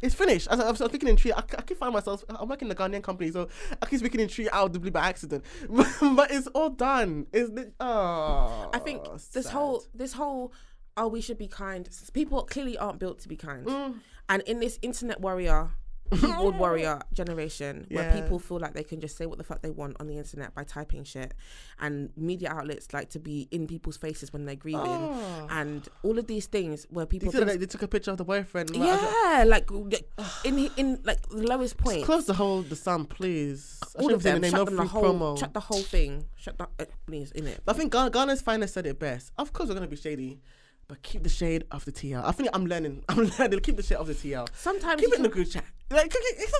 It's 0.00 0.14
finished. 0.14 0.48
As 0.50 0.60
I, 0.60 0.70
was 0.70 0.78
speaking 0.78 1.08
in 1.08 1.16
Twi, 1.16 1.32
I, 1.32 1.38
I 1.38 1.62
keep 1.62 1.78
finding 1.78 1.94
myself. 1.94 2.24
I'm 2.28 2.48
working 2.48 2.68
in 2.68 2.72
a 2.72 2.74
Ghanaian 2.74 3.02
company, 3.02 3.30
so 3.30 3.48
I 3.80 3.86
keep 3.86 4.00
speaking 4.00 4.20
in 4.20 4.28
Twi 4.28 4.48
out 4.52 4.72
blue 4.72 4.90
by 4.90 5.08
accident. 5.08 5.44
but 5.68 6.30
it's 6.30 6.46
all 6.48 6.70
done. 6.70 7.26
The, 7.32 7.72
oh, 7.80 8.70
I 8.72 8.78
think 8.78 9.04
this 9.32 9.46
sad. 9.46 9.52
whole 9.52 9.84
this 9.94 10.12
whole 10.12 10.52
oh 10.98 11.08
we 11.08 11.20
should 11.20 11.38
be 11.38 11.48
kind. 11.48 11.88
People 12.12 12.42
clearly 12.42 12.76
aren't 12.76 12.98
built 12.98 13.18
to 13.20 13.28
be 13.28 13.36
kind, 13.36 13.66
Mm. 13.66 13.94
and 14.28 14.42
in 14.42 14.60
this 14.60 14.78
internet 14.82 15.20
warrior, 15.20 15.70
keyboard 16.20 16.56
warrior 16.56 17.02
generation, 17.12 17.86
where 17.90 18.10
people 18.18 18.38
feel 18.38 18.58
like 18.58 18.72
they 18.72 18.82
can 18.82 18.98
just 18.98 19.14
say 19.18 19.26
what 19.26 19.36
the 19.36 19.44
fuck 19.44 19.60
they 19.60 19.68
want 19.68 19.94
on 20.00 20.06
the 20.06 20.16
internet 20.16 20.54
by 20.54 20.64
typing 20.64 21.04
shit, 21.04 21.34
and 21.80 22.08
media 22.16 22.48
outlets 22.50 22.94
like 22.94 23.10
to 23.10 23.18
be 23.18 23.46
in 23.50 23.66
people's 23.66 23.98
faces 23.98 24.32
when 24.32 24.46
they're 24.46 24.56
grieving, 24.56 24.80
Oh. 24.86 25.46
and 25.50 25.86
all 26.02 26.18
of 26.18 26.26
these 26.26 26.46
things 26.46 26.86
where 26.88 27.04
people 27.04 27.30
think, 27.30 27.44
that 27.44 27.60
they 27.60 27.66
took 27.66 27.82
a 27.82 27.88
picture 27.88 28.10
of 28.10 28.16
the 28.16 28.24
boyfriend. 28.24 28.70
Like, 28.70 28.80
was 28.80 29.02
like, 29.02 29.12
yeah, 29.12 29.44
like 29.46 29.70
in 30.46 30.70
in 30.78 30.98
like 31.04 31.20
the 31.28 31.42
lowest 31.46 31.76
point. 31.76 32.06
Close 32.06 32.24
the 32.24 32.32
whole 32.32 32.62
the 32.62 32.76
sun, 32.76 33.04
please. 33.04 33.78
I 33.98 34.02
all 34.02 34.14
of 34.14 34.22
them, 34.22 34.42
shut 34.42 34.52
no 34.52 34.64
them 34.64 34.76
the 34.76 34.84
whole, 34.86 35.02
promo. 35.04 35.38
shut 35.38 35.52
the 35.52 35.60
whole 35.60 35.82
thing, 35.82 36.24
shut 36.36 36.56
the 36.56 36.68
uh, 36.78 36.86
please 37.06 37.32
in 37.32 37.46
it. 37.46 37.60
But 37.66 37.74
I 37.76 37.78
think 37.78 37.92
Ghana, 37.92 38.10
Ghana's 38.10 38.40
finest 38.40 38.72
said 38.72 38.86
it 38.86 38.98
best. 38.98 39.30
Of 39.36 39.52
course, 39.52 39.68
we're 39.68 39.74
gonna 39.74 39.86
be 39.88 39.96
shady, 39.96 40.40
but 40.88 41.02
keep 41.02 41.22
the 41.22 41.28
shade 41.28 41.64
off 41.70 41.84
the 41.84 41.92
TL. 41.92 42.24
I 42.24 42.32
think 42.32 42.48
I'm 42.52 42.66
learning. 42.66 43.04
I'm 43.08 43.30
learning. 43.38 43.60
Keep 43.60 43.76
the 43.76 43.82
shade 43.82 43.96
off 43.96 44.06
the 44.06 44.14
TL. 44.14 44.48
Sometimes 44.54 45.00
Keep 45.00 45.12
it 45.12 45.16
in 45.16 45.22
the 45.22 45.28
group 45.28 45.50
chat. 45.50 45.64
Like, 45.90 46.10
keep 46.10 46.20
it 46.22 46.36
keep 46.38 46.48
it 46.48 46.48
in 46.48 46.50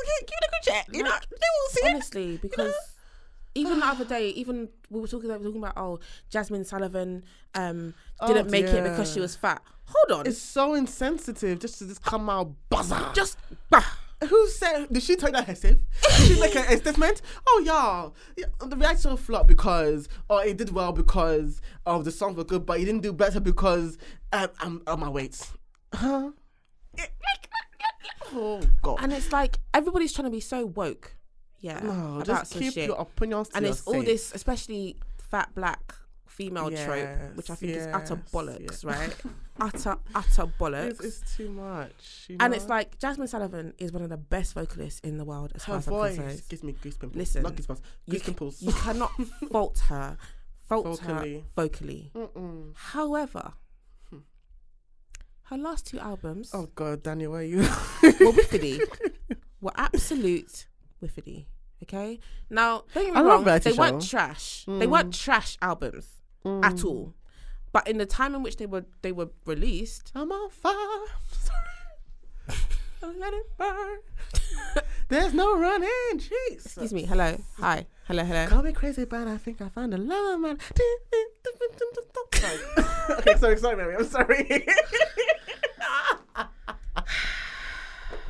the 0.43 0.49
group 0.53 0.63
chat. 0.77 0.87
You 0.95 1.03
know, 1.03 1.11
they 1.11 1.37
won't 1.59 1.73
see 1.73 1.81
it. 1.87 1.91
honestly 1.95 2.37
because 2.41 2.75
even 3.55 3.81
the 3.81 3.87
other 3.87 4.05
day 4.17 4.29
even 4.31 4.69
we 4.91 5.01
were 5.01 5.07
talking 5.09 5.29
we 5.31 5.37
were 5.39 5.45
talking 5.45 5.63
about 5.63 5.77
oh 5.77 5.99
Jazmine 6.31 6.65
Sullivan 6.67 7.25
um 7.55 7.95
didn't 8.27 8.47
Oh, 8.47 8.51
make 8.51 8.67
it 8.67 8.85
because 8.85 9.13
she 9.13 9.21
was 9.21 9.35
fat 9.37 9.63
hold 9.87 10.21
on 10.21 10.27
It's 10.27 10.39
so 10.39 10.75
insensitive 10.75 11.59
just 11.59 11.79
to 11.79 11.87
just 11.89 12.03
come 12.03 12.29
out 12.29 12.53
buzzer. 12.71 13.11
just 13.15 13.39
bah. 13.71 13.83
Who 14.27 14.49
said? 14.49 14.89
Did 14.91 15.03
she 15.03 15.15
tell 15.17 15.31
that 15.33 15.47
herself? 15.47 15.77
Did 16.03 16.27
she 16.27 16.41
make 16.41 16.55
a, 16.57 16.61
a 16.61 16.77
statement? 16.77 17.23
Oh 17.47 17.63
y'all, 17.65 18.15
yeah, 18.37 18.47
the 18.67 18.77
reaction 18.77 19.17
flopped 19.17 19.47
because, 19.47 20.09
or 20.29 20.45
it 20.45 20.57
did 20.57 20.71
well 20.73 20.93
because 20.93 21.61
of 21.87 22.05
the 22.05 22.11
songs 22.11 22.37
were 22.37 22.45
good, 22.45 22.67
but 22.67 22.81
it 22.81 22.85
didn't 22.85 23.03
do 23.03 23.13
better 23.13 23.39
because 23.39 23.97
um, 24.33 24.49
I'm 24.61 24.83
on 24.87 25.01
my 25.01 25.09
weights. 25.09 25.53
Huh? 25.95 26.31
Oh 28.35 28.61
god. 28.83 28.99
and 29.01 29.13
it's 29.13 29.33
like 29.33 29.59
everybody's 29.73 30.13
trying 30.13 30.27
to 30.27 30.31
be 30.31 30.41
so 30.41 30.67
woke 30.67 31.17
yeah 31.61 31.81
No, 31.81 32.17
about 32.17 32.27
just 32.27 32.53
keep 32.53 32.75
shit 32.75 32.89
your 32.89 33.01
opinions 33.01 33.49
to 33.49 33.57
and 33.57 33.67
it's 33.67 33.87
all 33.87 34.03
this 34.03 34.33
especially 34.35 34.97
fat 35.31 35.55
black 35.55 35.95
female 36.39 36.71
trope 36.71 37.09
which 37.37 37.51
i 37.51 37.53
Yes, 37.53 37.59
think 37.61 37.73
is 37.73 37.87
utter 37.89 38.19
yes, 38.23 38.33
bollocks 38.33 38.85
yeah. 38.85 38.91
right 38.93 39.17
utter 39.61 39.97
utter 40.15 40.47
bollocks 40.61 40.91
It's, 40.91 41.21
it's 41.21 41.37
too 41.37 41.49
much. 41.51 42.27
and 42.31 42.39
know? 42.39 42.57
it's 42.57 42.69
like 42.69 42.97
Jazmine 43.01 43.29
Sullivan 43.29 43.75
is 43.79 43.91
one 43.93 44.03
of 44.03 44.09
the 44.09 44.17
best 44.17 44.55
vocalists 44.55 45.01
in 45.01 45.19
the 45.19 45.25
world 45.25 45.51
as 45.57 45.65
far 45.65 45.75
her 45.75 45.79
as 45.81 45.87
i'm 45.89 45.93
voice 45.95 46.17
concerned 46.17 46.43
gives 46.49 46.63
me 46.63 46.73
goose 46.81 46.97
pimples. 46.97 47.19
Listen, 47.19 47.43
not 47.43 47.57
goose 47.57 47.67
pimples, 47.67 48.63
you 48.63 48.69
you 48.69 48.75
cannot 48.75 49.11
fault 49.53 49.79
her 49.89 50.17
fault 50.69 50.87
Vocally. 51.01 51.35
her 51.39 51.43
vocally 51.57 52.11
Mm-mm. 52.15 52.73
However, 52.77 53.55
hmm. 54.11 54.19
her 55.51 55.57
last 55.59 55.87
two 55.89 55.99
albums 55.99 56.51
Oh 56.55 56.69
god, 56.75 57.03
Daniel, 57.03 57.33
where 57.33 57.41
are 57.41 57.45
you? 57.45 57.59
were 57.59 58.33
whiffity, 58.33 58.79
were 59.61 59.73
absolute 59.77 60.69
whiffity. 61.03 61.47
Okay, 61.83 62.21
now 62.51 62.85
don't 62.95 63.05
get 63.07 63.15
me 63.15 63.21
I 63.21 63.23
wrong, 63.23 63.45
they 63.45 63.73
weren't 63.73 64.03
show. 64.03 64.19
trash. 64.19 64.65
They 64.67 64.85
hmm. 64.85 64.91
weren't 64.93 65.15
trash 65.15 65.57
albums 65.63 66.07
Mm. 66.49 66.65
at 66.65 66.85
all. 66.85 67.15
But 67.73 67.87
in 67.87 67.99
the 67.99 68.07
time 68.07 68.35
in 68.35 68.43
which 68.43 68.57
they 68.57 68.67
were 68.67 68.87
they 69.03 69.13
were 69.13 69.29
released, 69.45 70.11
I'm 70.15 70.33
on 70.33 70.51
fire. 70.51 70.75
Sorry. 71.31 72.59
Let 73.19 73.35
it 73.35 73.47
burn. 73.59 73.99
There's 75.09 75.35
no 75.35 75.59
running. 75.59 75.89
Jeez. 76.15 76.65
excuse 76.65 76.93
me, 76.93 77.05
hello, 77.05 77.39
hi, 77.59 77.87
hello, 78.07 78.25
hello. 78.25 78.47
Call 78.47 78.63
me 78.63 78.73
crazy, 78.73 79.05
but 79.05 79.29
I 79.29 79.37
think 79.37 79.61
I 79.61 79.69
found 79.69 79.95
a 79.95 79.99
love 79.99 80.41
man. 80.41 80.59
Sorry. 82.35 82.59
okay, 83.19 83.35
sorry, 83.37 83.57
sorry, 83.59 83.77
Mary. 83.77 83.97
I'm 83.97 84.05
sorry. 84.05 84.45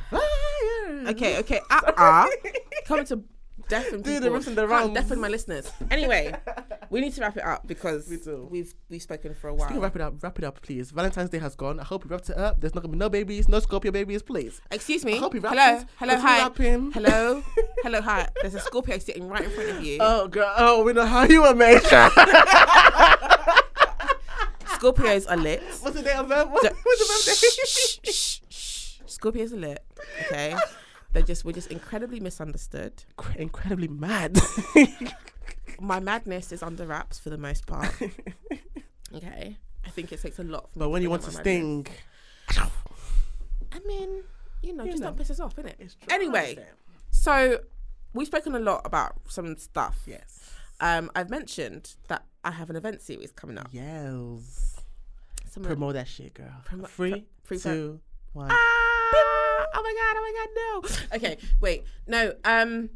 Fire. 0.09 1.07
Okay, 1.09 1.37
okay, 1.39 1.59
uh, 1.69 1.81
uh 1.95 2.27
coming 2.85 3.05
to 3.05 3.23
deafen 3.69 4.01
Do 4.01 4.15
the 4.15 4.19
people, 4.21 4.33
rips 4.35 4.47
and 4.47 4.57
the 4.57 4.67
can't 4.67 4.93
deafen 4.93 5.19
my 5.21 5.27
listeners. 5.29 5.71
Anyway, 5.91 6.33
we 6.89 7.01
need 7.01 7.13
to 7.13 7.21
wrap 7.21 7.37
it 7.37 7.43
up 7.45 7.65
because 7.67 8.07
We 8.09 8.17
do. 8.17 8.47
we've 8.51 8.73
we've 8.89 9.01
spoken 9.01 9.33
for 9.33 9.49
a 9.49 9.53
Speaking 9.53 9.77
of 9.77 9.81
while. 9.81 9.81
wrap 9.83 9.95
it 9.95 10.01
up, 10.01 10.13
wrap 10.21 10.37
it 10.39 10.43
up, 10.45 10.61
please. 10.61 10.91
Valentine's 10.91 11.29
Day 11.29 11.39
has 11.39 11.55
gone. 11.55 11.79
I 11.79 11.83
hope 11.83 12.03
you 12.03 12.09
wrapped 12.09 12.29
it 12.29 12.37
up. 12.37 12.59
There's 12.59 12.75
not 12.75 12.81
gonna 12.81 12.91
be 12.93 12.97
no 12.97 13.09
babies, 13.09 13.47
no 13.47 13.59
Scorpio 13.59 13.91
babies, 13.91 14.21
please. 14.23 14.59
Excuse 14.71 15.03
I 15.05 15.07
me. 15.07 15.17
hope 15.17 15.33
you 15.33 15.39
wrapped 15.41 15.57
Hello, 15.57 15.77
it. 15.79 15.87
hello, 15.97 16.13
If 16.13 16.19
you 16.21 16.27
hi, 16.27 16.39
wrap 16.39 16.57
him- 16.57 16.91
hello, 16.91 17.43
hello, 17.83 18.01
hi. 18.01 18.27
There's 18.41 18.55
a 18.55 18.59
Scorpio 18.59 18.97
sitting 18.97 19.27
right 19.27 19.43
in 19.43 19.51
front 19.51 19.69
of 19.69 19.83
you. 19.83 19.97
Oh 20.01 20.27
girl, 20.27 20.53
oh 20.57 20.83
we 20.83 20.93
know 20.93 21.05
how 21.05 21.23
you 21.23 21.41
were 21.43 21.55
made. 21.55 21.81
Scorpios 24.79 25.29
are 25.29 25.37
lit. 25.37 25.61
What's 25.81 25.95
the 25.97 26.01
day 26.03 26.13
of 26.13 26.29
birth? 26.29 26.49
What, 26.49 26.63
what's 26.63 27.25
the 27.25 27.31
birthday? 27.33 27.33
Shh, 27.67 27.99
shh, 28.03 28.39
shh. 28.49 28.99
Scorpios 29.17 29.51
are 29.51 29.57
lit. 29.57 29.83
Okay, 30.27 30.55
they're 31.13 31.23
just 31.23 31.43
we're 31.45 31.51
just 31.53 31.71
incredibly 31.71 32.19
misunderstood. 32.19 33.03
Incre- 33.17 33.35
Incredibly 33.37 33.87
mad. 33.87 34.37
My 35.79 35.99
madness 35.99 36.51
is 36.51 36.61
under 36.61 36.85
wraps 36.85 37.17
for 37.19 37.29
the 37.29 37.37
most 37.37 37.65
part. 37.67 37.89
Okay, 39.15 39.57
I 39.85 39.89
think 39.89 40.11
it 40.11 40.21
takes 40.21 40.37
a 40.37 40.43
lot. 40.43 40.69
But 40.75 40.89
when 40.89 41.01
you 41.01 41.09
want 41.09 41.23
to 41.23 41.29
my 41.31 41.37
madness. 41.37 41.87
sting, 41.87 41.87
I 43.71 43.79
mean, 43.87 44.23
you 44.61 44.73
know, 44.73 44.83
You 44.83 44.91
just 44.91 45.01
know. 45.01 45.07
don't 45.09 45.17
piss 45.17 45.31
us 45.31 45.39
off, 45.39 45.55
innit? 45.55 45.73
it's 45.79 45.95
true. 45.95 46.13
Anyway. 46.13 46.59
So 47.09 47.59
we've 48.13 48.27
spoken 48.27 48.53
a 48.53 48.59
lot 48.59 48.81
about 48.85 49.15
some 49.27 49.57
stuff. 49.57 50.01
Yes. 50.05 50.51
Um, 50.79 51.09
I've 51.15 51.31
mentioned 51.31 51.95
that 52.07 52.23
I 52.43 52.51
have 52.51 52.69
an 52.69 52.75
event 52.75 53.01
series 53.01 53.31
coming 53.31 53.57
up. 53.57 53.69
Yes. 53.71 54.79
Some 55.49 55.63
Promote 55.63 55.93
that 55.95 56.07
shit, 56.07 56.35
girl. 56.35 56.53
Promo- 56.69 56.87
Three, 56.87 57.25
pre- 57.43 57.57
two, 57.57 57.99
one. 58.33 58.49
Ah! 58.51 58.88
Oh 59.79 59.81
my 59.81 59.93
god! 59.93 60.15
Oh 60.17 60.21
my 60.21 60.33
god! 60.35 60.49
No. 61.09 61.17
Okay, 61.17 61.37
wait. 61.61 61.85
No. 62.05 62.33
Um, 62.43 62.89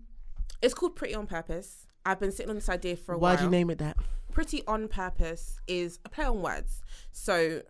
it's 0.62 0.74
called 0.74 0.98
Pretty 0.98 1.16
on 1.16 1.28
Purpose. 1.28 1.88
I've 2.06 2.20
been 2.20 2.32
sitting 2.34 2.50
on 2.50 2.56
this 2.56 2.68
idea 2.68 2.98
for 2.98 3.14
a 3.14 3.18
while. 3.18 3.36
Why'd 3.36 3.44
you 3.44 3.50
name 3.50 3.70
it 3.70 3.78
that? 3.78 3.96
Pretty 4.34 4.66
on 4.68 4.90
Purpose 4.90 5.60
is 5.66 6.00
a 6.04 6.10
play 6.10 6.26
on 6.26 6.42
words. 6.42 6.84
So 7.14 7.62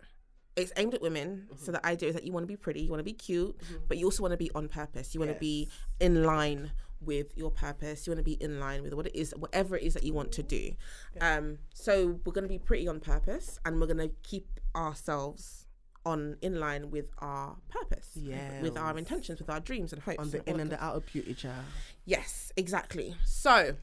it's 0.56 0.72
aimed 0.76 0.94
at 0.94 1.02
women. 1.02 1.46
So 1.56 1.70
the 1.70 1.84
idea 1.86 2.08
is 2.08 2.16
that 2.16 2.24
you 2.24 2.32
want 2.32 2.42
to 2.42 2.48
be 2.48 2.56
pretty, 2.56 2.82
you 2.82 2.90
want 2.90 2.98
to 3.00 3.04
be 3.04 3.12
cute, 3.12 3.56
but 3.86 3.98
you 3.98 4.06
also 4.06 4.22
want 4.22 4.32
to 4.32 4.36
be 4.38 4.50
on 4.54 4.68
purpose. 4.68 5.14
You 5.14 5.20
want 5.20 5.32
to 5.32 5.38
be 5.38 5.68
in 6.00 6.24
line 6.24 6.72
with 7.00 7.36
your 7.36 7.50
purpose. 7.50 8.06
You 8.06 8.12
want 8.12 8.18
to 8.18 8.24
be 8.24 8.42
in 8.42 8.58
line 8.58 8.82
with 8.82 8.94
what 8.94 9.06
it 9.06 9.16
is, 9.16 9.32
whatever 9.36 9.76
it 9.76 9.84
is 9.84 9.94
that 9.94 10.02
you 10.02 10.12
want 10.12 10.32
to 10.32 10.42
do. 10.42 10.72
Um, 11.20 11.58
so 11.72 12.20
we're 12.24 12.32
going 12.32 12.44
to 12.44 12.48
be 12.48 12.58
pretty 12.58 12.88
on 12.88 12.98
purpose, 12.98 13.60
and 13.64 13.80
we're 13.80 13.86
going 13.86 14.08
to 14.08 14.14
keep 14.24 14.60
ourselves 14.74 15.63
on 16.06 16.36
in 16.42 16.60
line 16.60 16.90
with 16.90 17.10
our 17.18 17.56
purpose, 17.68 18.18
with 18.62 18.76
our 18.76 18.96
intentions, 18.96 19.40
with 19.40 19.50
our 19.50 19.60
dreams 19.60 19.92
and 19.92 20.02
hopes. 20.02 20.18
On 20.18 20.30
the 20.30 20.48
in 20.48 20.60
and 20.60 20.70
the 20.70 20.82
out 20.82 20.96
of 20.96 21.06
beauty, 21.06 21.34
child. 21.34 21.64
Yes, 22.04 22.52
exactly. 22.56 23.14
So, 23.24 23.76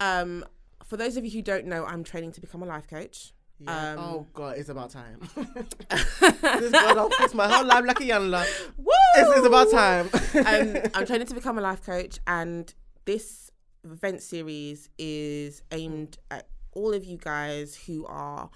um, 0.00 0.44
for 0.84 0.96
those 0.96 1.16
of 1.16 1.24
you 1.24 1.30
who 1.30 1.42
don't 1.42 1.66
know, 1.66 1.84
I'm 1.84 2.04
training 2.04 2.32
to 2.32 2.40
become 2.40 2.62
a 2.62 2.66
life 2.66 2.88
coach. 2.88 3.32
Yeah. 3.60 3.92
Um, 3.92 3.98
oh 3.98 4.26
God, 4.32 4.56
it's 4.56 4.70
about 4.70 4.90
time. 4.90 5.20
this 5.36 6.72
girl 6.72 6.94
don't 6.94 7.14
fix 7.14 7.34
my 7.34 7.46
whole 7.46 7.66
life 7.66 7.84
like 7.84 8.00
a 8.00 8.04
young 8.04 8.30
love. 8.30 8.48
Woo! 8.78 8.90
It's, 9.16 9.36
it's 9.36 9.46
about 9.46 9.70
time. 9.70 10.08
um, 10.46 10.90
I'm 10.94 11.06
training 11.06 11.26
to 11.26 11.34
become 11.34 11.58
a 11.58 11.60
life 11.60 11.84
coach, 11.84 12.18
and 12.26 12.72
this 13.04 13.50
event 13.84 14.22
series 14.22 14.88
is 14.98 15.62
aimed 15.72 16.18
at 16.30 16.48
all 16.72 16.94
of 16.94 17.04
you 17.04 17.18
guys 17.18 17.74
who 17.86 18.06
are 18.06 18.50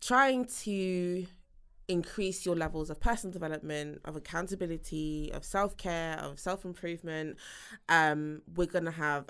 trying 0.00 0.46
to 0.62 1.26
increase 1.88 2.46
your 2.46 2.56
levels 2.56 2.90
of 2.90 3.00
personal 3.00 3.32
development, 3.32 4.00
of 4.04 4.16
accountability, 4.16 5.30
of 5.32 5.44
self 5.44 5.76
care, 5.76 6.18
of 6.18 6.38
self 6.38 6.64
improvement. 6.64 7.36
Um, 7.88 8.42
we're 8.54 8.66
going 8.66 8.84
to 8.84 8.90
have 8.90 9.26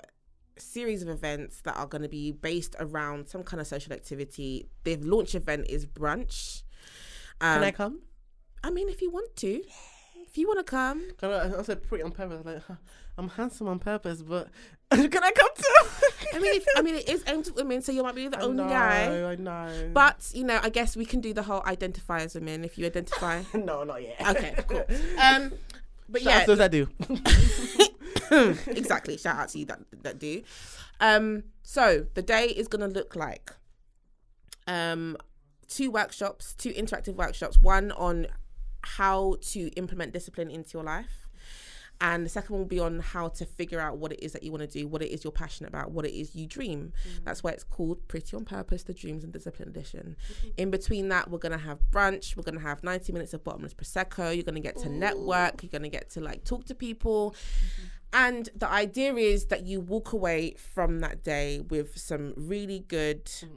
a 0.57 0.59
series 0.59 1.01
of 1.01 1.09
events 1.09 1.61
that 1.61 1.75
are 1.75 1.87
going 1.87 2.03
to 2.03 2.09
be 2.09 2.31
based 2.31 2.75
around 2.79 3.27
some 3.27 3.43
kind 3.43 3.59
of 3.61 3.67
social 3.67 3.93
activity. 3.93 4.67
The 4.83 4.97
launch 4.97 5.35
event 5.35 5.67
is 5.69 5.85
brunch. 5.85 6.63
Um, 7.41 7.55
Can 7.55 7.63
I 7.63 7.71
come? 7.71 8.01
I 8.63 8.69
mean, 8.69 8.87
if 8.89 9.01
you 9.01 9.11
want 9.11 9.35
to, 9.37 9.61
if 10.27 10.37
you 10.37 10.47
want 10.47 10.59
to 10.59 10.63
come, 10.63 11.03
Can 11.17 11.31
I, 11.31 11.59
I 11.59 11.63
said 11.63 11.83
pretty 11.83 12.03
on 12.03 12.11
purpose. 12.11 12.45
Like 12.45 12.61
I'm 13.17 13.29
handsome 13.29 13.67
on 13.67 13.79
purpose, 13.79 14.21
but 14.21 14.49
can 14.91 15.23
I 15.23 15.31
come 15.31 15.49
too? 15.55 15.72
I 16.33 16.39
mean, 16.39 16.55
if, 16.55 16.65
I 16.75 16.81
mean, 16.81 16.95
it 16.95 17.09
is 17.09 17.23
aimed 17.27 17.47
at 17.47 17.55
women, 17.55 17.81
so 17.81 17.91
you 17.91 18.03
might 18.03 18.15
be 18.15 18.27
the 18.27 18.39
I 18.39 18.41
only 18.41 18.63
know, 18.63 18.69
guy. 18.69 19.31
I 19.31 19.35
know. 19.35 19.91
But 19.93 20.31
you 20.33 20.43
know, 20.43 20.59
I 20.61 20.69
guess 20.69 20.95
we 20.95 21.05
can 21.05 21.21
do 21.21 21.33
the 21.33 21.43
whole 21.43 21.63
identify 21.65 22.19
as 22.19 22.35
women 22.35 22.63
if 22.63 22.77
you 22.77 22.85
identify. 22.85 23.43
no, 23.53 23.83
not 23.83 24.01
yet. 24.01 24.15
okay, 24.27 24.55
cool. 24.67 24.85
Um, 25.19 25.53
but 26.09 26.21
Shout 26.21 26.33
out 26.33 26.37
yeah, 26.37 26.41
to 26.41 26.47
those 26.47 26.57
that 26.57 26.71
do. 26.71 26.87
exactly. 28.71 29.17
Shout 29.17 29.37
out 29.37 29.49
to 29.49 29.59
you 29.59 29.65
that 29.65 29.79
that 30.03 30.19
do. 30.19 30.43
Um, 30.99 31.43
so 31.63 32.05
the 32.13 32.21
day 32.21 32.47
is 32.47 32.67
gonna 32.67 32.87
look 32.87 33.15
like 33.15 33.51
um 34.67 35.17
two 35.67 35.89
workshops, 35.91 36.53
two 36.55 36.71
interactive 36.71 37.15
workshops. 37.15 37.59
One 37.61 37.91
on 37.93 38.27
how 38.81 39.37
to 39.41 39.69
implement 39.69 40.13
discipline 40.13 40.49
into 40.49 40.77
your 40.77 40.83
life. 40.83 41.22
And 42.03 42.25
the 42.25 42.29
second 42.29 42.51
one 42.51 42.59
will 42.59 42.67
be 42.67 42.81
on 42.81 42.99
how 42.99 43.29
to 43.29 43.45
figure 43.45 43.79
out 43.79 43.97
what 43.97 44.11
it 44.11 44.21
is 44.21 44.33
that 44.33 44.43
you 44.43 44.51
want 44.51 44.61
to 44.61 44.67
do, 44.67 44.85
what 44.87 45.01
it 45.01 45.07
is 45.07 45.23
you're 45.23 45.31
passionate 45.31 45.69
about, 45.69 45.91
what 45.91 46.05
it 46.05 46.13
is 46.13 46.35
you 46.35 46.45
dream. 46.45 46.91
Mm. 47.07 47.23
That's 47.23 47.43
why 47.43 47.51
it's 47.51 47.63
called 47.63 48.05
Pretty 48.09 48.35
on 48.35 48.43
Purpose, 48.43 48.83
the 48.83 48.93
Dreams 48.93 49.23
and 49.23 49.31
Discipline 49.31 49.69
Edition. 49.69 50.17
Mm-hmm. 50.27 50.49
In 50.57 50.69
between 50.69 51.07
that, 51.07 51.31
we're 51.31 51.37
going 51.37 51.53
to 51.53 51.65
have 51.65 51.79
brunch. 51.91 52.35
We're 52.35 52.43
going 52.43 52.57
to 52.57 52.61
have 52.61 52.83
90 52.83 53.13
minutes 53.13 53.33
of 53.33 53.45
bottomless 53.45 53.73
Prosecco. 53.73 54.35
You're 54.35 54.43
going 54.43 54.55
to 54.55 54.61
get 54.61 54.75
to 54.79 54.89
network. 54.89 55.63
You're 55.63 55.69
going 55.69 55.83
to 55.83 55.89
get 55.89 56.09
to 56.11 56.19
like 56.19 56.43
talk 56.43 56.65
to 56.65 56.75
people. 56.75 57.31
Mm-hmm. 57.31 57.83
And 58.11 58.49
the 58.53 58.69
idea 58.69 59.15
is 59.15 59.45
that 59.45 59.65
you 59.65 59.79
walk 59.79 60.11
away 60.11 60.55
from 60.57 60.99
that 60.99 61.23
day 61.23 61.61
with 61.61 61.97
some 61.97 62.33
really 62.35 62.79
good 62.79 63.23
mm. 63.25 63.47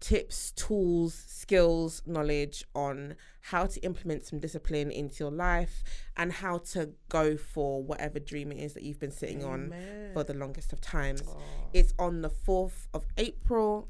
tips, 0.00 0.52
tools, 0.52 1.12
skills, 1.28 2.00
knowledge 2.06 2.64
on 2.74 3.16
how 3.50 3.64
to 3.64 3.78
implement 3.80 4.24
some 4.24 4.40
discipline 4.40 4.90
into 4.90 5.22
your 5.22 5.30
life 5.30 5.84
and 6.16 6.32
how 6.32 6.58
to 6.58 6.90
go 7.08 7.36
for 7.36 7.80
whatever 7.80 8.18
dream 8.18 8.50
it 8.50 8.58
is 8.58 8.74
that 8.74 8.82
you've 8.82 8.98
been 8.98 9.12
sitting 9.12 9.44
on 9.44 9.72
for 10.12 10.24
the 10.24 10.34
longest 10.34 10.72
of 10.72 10.80
times. 10.80 11.22
It's 11.72 11.94
on 11.96 12.22
the 12.22 12.30
4th 12.30 12.88
of 12.92 13.06
April 13.16 13.88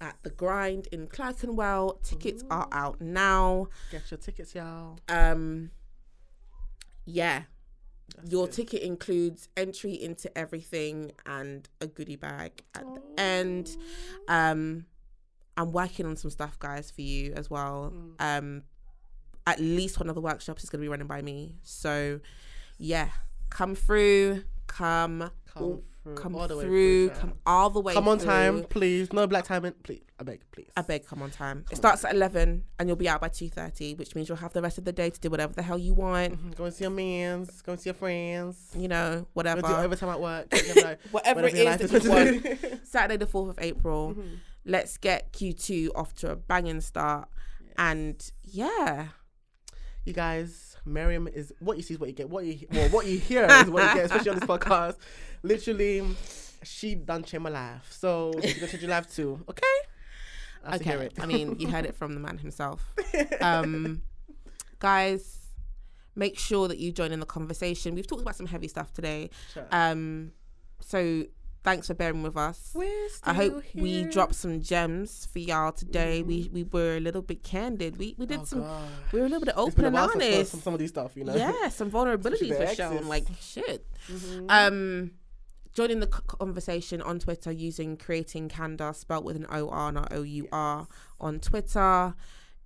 at 0.00 0.16
the 0.22 0.30
grind 0.30 0.88
in 0.92 1.08
Clerkenwell. 1.08 1.98
Tickets 2.02 2.42
are 2.50 2.66
out 2.72 3.02
now. 3.02 3.68
Get 3.90 4.10
your 4.10 4.18
tickets, 4.18 4.54
y'all. 4.54 4.98
Um 5.08 5.70
yeah. 7.04 7.42
That's 8.16 8.30
Your 8.30 8.46
good. 8.46 8.54
ticket 8.54 8.82
includes 8.82 9.48
entry 9.56 9.92
into 9.92 10.36
everything 10.36 11.12
and 11.26 11.68
a 11.80 11.86
goodie 11.86 12.16
bag 12.16 12.62
at 12.74 12.84
the 12.94 13.02
end. 13.20 13.76
Um, 14.28 14.86
I'm 15.56 15.72
working 15.72 16.06
on 16.06 16.16
some 16.16 16.30
stuff, 16.30 16.58
guys, 16.58 16.90
for 16.90 17.02
you 17.02 17.32
as 17.34 17.48
well. 17.50 17.92
Mm. 17.94 18.38
Um, 18.38 18.62
at 19.46 19.60
least 19.60 20.00
one 20.00 20.08
of 20.08 20.14
the 20.14 20.20
workshops 20.20 20.64
is 20.64 20.70
going 20.70 20.80
to 20.80 20.84
be 20.84 20.88
running 20.88 21.06
by 21.06 21.22
me. 21.22 21.54
So, 21.62 22.20
yeah, 22.78 23.08
come 23.50 23.74
through, 23.74 24.42
come, 24.66 25.30
Come 25.52 25.82
through, 26.02 26.14
come 26.16 26.34
all 26.34 26.48
the 26.48 26.56
way 26.56 26.64
through, 26.64 27.08
child. 27.08 27.20
come 27.20 27.32
all 27.46 27.70
the 27.70 27.80
way. 27.80 27.94
Come 27.94 28.08
on 28.08 28.18
through. 28.18 28.26
time, 28.26 28.64
please. 28.64 29.12
No 29.12 29.26
black 29.26 29.44
timing, 29.44 29.72
please. 29.84 30.02
I 30.18 30.22
beg, 30.24 30.40
please. 30.50 30.68
I 30.76 30.82
beg, 30.82 31.06
come 31.06 31.22
on 31.22 31.30
time. 31.30 31.64
it 31.70 31.74
on 31.74 31.76
starts 31.76 32.04
at 32.04 32.14
eleven, 32.14 32.64
and 32.78 32.88
you'll 32.88 32.96
be 32.96 33.08
out 33.08 33.20
by 33.20 33.28
two 33.28 33.48
thirty, 33.48 33.94
which 33.94 34.14
means 34.14 34.28
you'll 34.28 34.38
have 34.38 34.52
the 34.52 34.62
rest 34.62 34.78
of 34.78 34.84
the 34.84 34.92
day 34.92 35.10
to 35.10 35.20
do 35.20 35.30
whatever 35.30 35.52
the 35.52 35.62
hell 35.62 35.78
you 35.78 35.94
want. 35.94 36.34
Mhm. 36.34 36.56
Go 36.56 36.64
and 36.64 36.74
see 36.74 36.84
your 36.84 36.90
mans. 36.90 37.62
Go 37.62 37.72
and 37.72 37.80
see 37.80 37.88
your 37.88 37.94
friends. 37.94 38.56
You 38.76 38.88
know, 38.88 39.26
whatever. 39.34 39.62
do 39.62 39.68
overtime 39.68 40.08
at 40.10 40.20
work. 40.20 40.52
Know, 40.52 40.96
whatever, 41.10 41.46
it 41.46 41.54
is, 41.54 41.80
is 41.80 41.90
that 41.90 42.04
you 42.04 42.10
want. 42.10 42.86
Saturday 42.86 43.16
the 43.16 43.26
4th 43.26 43.50
of 43.50 43.58
April. 43.60 44.14
Mhm. 44.14 44.38
Let's 44.64 44.96
get 44.96 45.32
Q2 45.32 45.90
off 45.94 46.14
to 46.16 46.30
a 46.32 46.36
banging 46.36 46.80
start. 46.80 47.28
And 47.76 48.30
yeah, 48.44 49.08
You 50.04 50.12
guys, 50.12 50.76
Mariam 50.84 51.28
is 51.28 51.52
what 51.60 51.76
you 51.76 51.82
see 51.82 51.94
is 51.94 52.00
what 52.00 52.08
you 52.08 52.14
get. 52.14 52.28
What 52.28 52.44
you 52.44 52.66
well, 52.70 52.88
what 52.90 53.06
you 53.06 53.18
hear 53.18 53.44
is 53.46 53.70
what 53.70 53.82
you 53.88 53.94
get, 53.94 54.04
especially 54.06 54.30
on 54.30 54.38
this 54.38 54.48
podcast. 54.48 54.96
Literally, 55.42 56.02
she 56.62 56.94
done 56.94 57.24
change 57.24 57.42
my 57.42 57.50
life. 57.50 57.86
So 57.90 58.32
she's 58.42 58.54
gonna 58.54 58.68
change 58.68 58.82
your 58.82 58.90
life 58.90 59.12
too. 59.14 59.40
Okay. 59.48 59.62
I 60.64 60.72
have 60.72 60.78
to 60.78 60.84
hear 60.84 60.96
okay. 60.96 61.06
it. 61.06 61.12
I 61.20 61.26
mean, 61.26 61.56
you 61.58 61.68
heard 61.68 61.84
it 61.84 61.94
from 61.94 62.14
the 62.14 62.20
man 62.20 62.38
himself. 62.38 62.92
Um, 63.40 64.02
guys, 64.78 65.48
make 66.14 66.38
sure 66.38 66.68
that 66.68 66.78
you 66.78 66.92
join 66.92 67.12
in 67.12 67.20
the 67.20 67.26
conversation. 67.26 67.94
We've 67.94 68.06
talked 68.06 68.22
about 68.22 68.36
some 68.36 68.46
heavy 68.46 68.68
stuff 68.68 68.92
today. 68.92 69.30
Sure. 69.52 69.66
Um, 69.70 70.32
so 70.80 71.24
thanks 71.64 71.86
for 71.88 71.94
bearing 71.94 72.22
with 72.22 72.36
us. 72.36 72.70
We're 72.74 73.08
I 73.24 73.32
hope 73.34 73.64
still 73.70 73.82
we 73.82 74.04
dropped 74.04 74.34
some 74.36 74.60
gems 74.60 75.26
for 75.32 75.38
y'all 75.40 75.72
today. 75.72 76.22
We 76.22 76.50
we 76.52 76.62
were 76.64 76.96
a 76.96 77.00
little 77.00 77.22
bit 77.22 77.42
candid. 77.42 77.96
We 77.96 78.14
we 78.18 78.26
did 78.26 78.40
Oh, 78.40 78.44
some. 78.44 78.60
God. 78.60 78.88
We 79.12 79.20
were 79.20 79.26
a 79.26 79.28
little 79.28 79.44
bit 79.44 79.54
open 79.56 79.84
and 79.86 79.96
honest. 79.96 80.50
some, 80.52 80.60
some 80.60 80.74
of 80.74 80.78
these 80.78 80.90
stuff, 80.90 81.16
you 81.16 81.24
know. 81.24 81.34
Yeah, 81.34 81.68
some 81.70 81.90
vulnerabilities 81.90 82.56
were 82.58 82.74
shown. 82.74 83.08
Like 83.08 83.26
shit. 83.40 83.86
Mhm. 84.08 84.46
Um, 84.48 85.10
joining 85.72 86.00
the 86.00 86.06
conversation 86.06 87.02
on 87.02 87.18
Twitter 87.18 87.50
using 87.50 87.96
creating 87.96 88.48
candor 88.48 88.92
spelt 88.92 89.24
with 89.24 89.34
an 89.36 89.46
O 89.50 89.68
R 89.70 89.90
not 89.90 90.12
O 90.12 90.22
U 90.22 90.48
R 90.52 90.86
on 91.20 91.40
Twitter. 91.40 92.14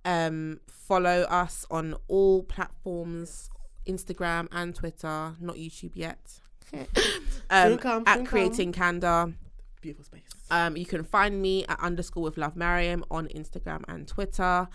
Um, 0.05 0.59
follow 0.69 1.21
us 1.23 1.65
on 1.69 1.95
all 2.07 2.43
platforms, 2.43 3.49
Instagram 3.87 4.47
and 4.51 4.73
Twitter, 4.75 5.35
not 5.39 5.55
YouTube 5.55 5.91
yet. 5.95 6.39
um, 7.49 7.77
come, 7.77 8.03
at 8.05 8.17
soon 8.17 8.25
creating 8.25 8.71
candor. 8.71 9.33
Beautiful 9.81 10.05
space. 10.05 10.23
Um, 10.51 10.75
you 10.75 10.85
can 10.85 11.03
find 11.03 11.41
me 11.41 11.65
at 11.67 11.79
underscore 11.79 12.23
with 12.23 12.37
love 12.37 12.55
Mariam 12.55 13.03
on 13.11 13.27
Instagram 13.27 13.83
and 13.87 14.07
Twitter. 14.07 14.67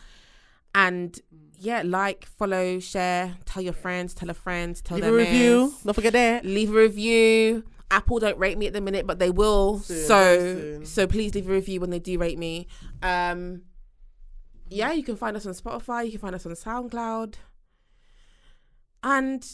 And 0.74 1.18
yeah, 1.58 1.82
like, 1.84 2.26
follow, 2.26 2.80
share, 2.80 3.36
tell 3.44 3.62
your 3.62 3.72
friends, 3.72 4.14
tell 4.14 4.30
a 4.30 4.34
friend, 4.34 4.82
tell 4.82 4.96
Leave 4.96 5.04
their 5.04 5.14
a 5.14 5.16
review. 5.16 5.74
Don't 5.84 5.94
forget 5.94 6.12
that. 6.14 6.44
Leave 6.44 6.70
a 6.70 6.74
review. 6.74 7.64
Apple 7.90 8.18
don't 8.18 8.38
rate 8.38 8.58
me 8.58 8.66
at 8.66 8.72
the 8.72 8.80
minute, 8.80 9.06
but 9.06 9.18
they 9.18 9.30
will. 9.30 9.78
Soon, 9.78 10.06
so 10.06 10.38
soon. 10.38 10.86
so 10.86 11.06
please 11.06 11.34
leave 11.34 11.48
a 11.48 11.52
review 11.52 11.80
when 11.80 11.90
they 11.90 11.98
do 12.00 12.18
rate 12.18 12.38
me. 12.38 12.66
Um 13.02 13.62
yeah, 14.68 14.92
you 14.92 15.04
can 15.04 15.16
find 15.16 15.36
us 15.36 15.46
on 15.46 15.52
Spotify, 15.52 16.04
you 16.04 16.10
can 16.12 16.20
find 16.20 16.34
us 16.34 16.46
on 16.46 16.52
SoundCloud. 16.52 17.34
And 19.02 19.46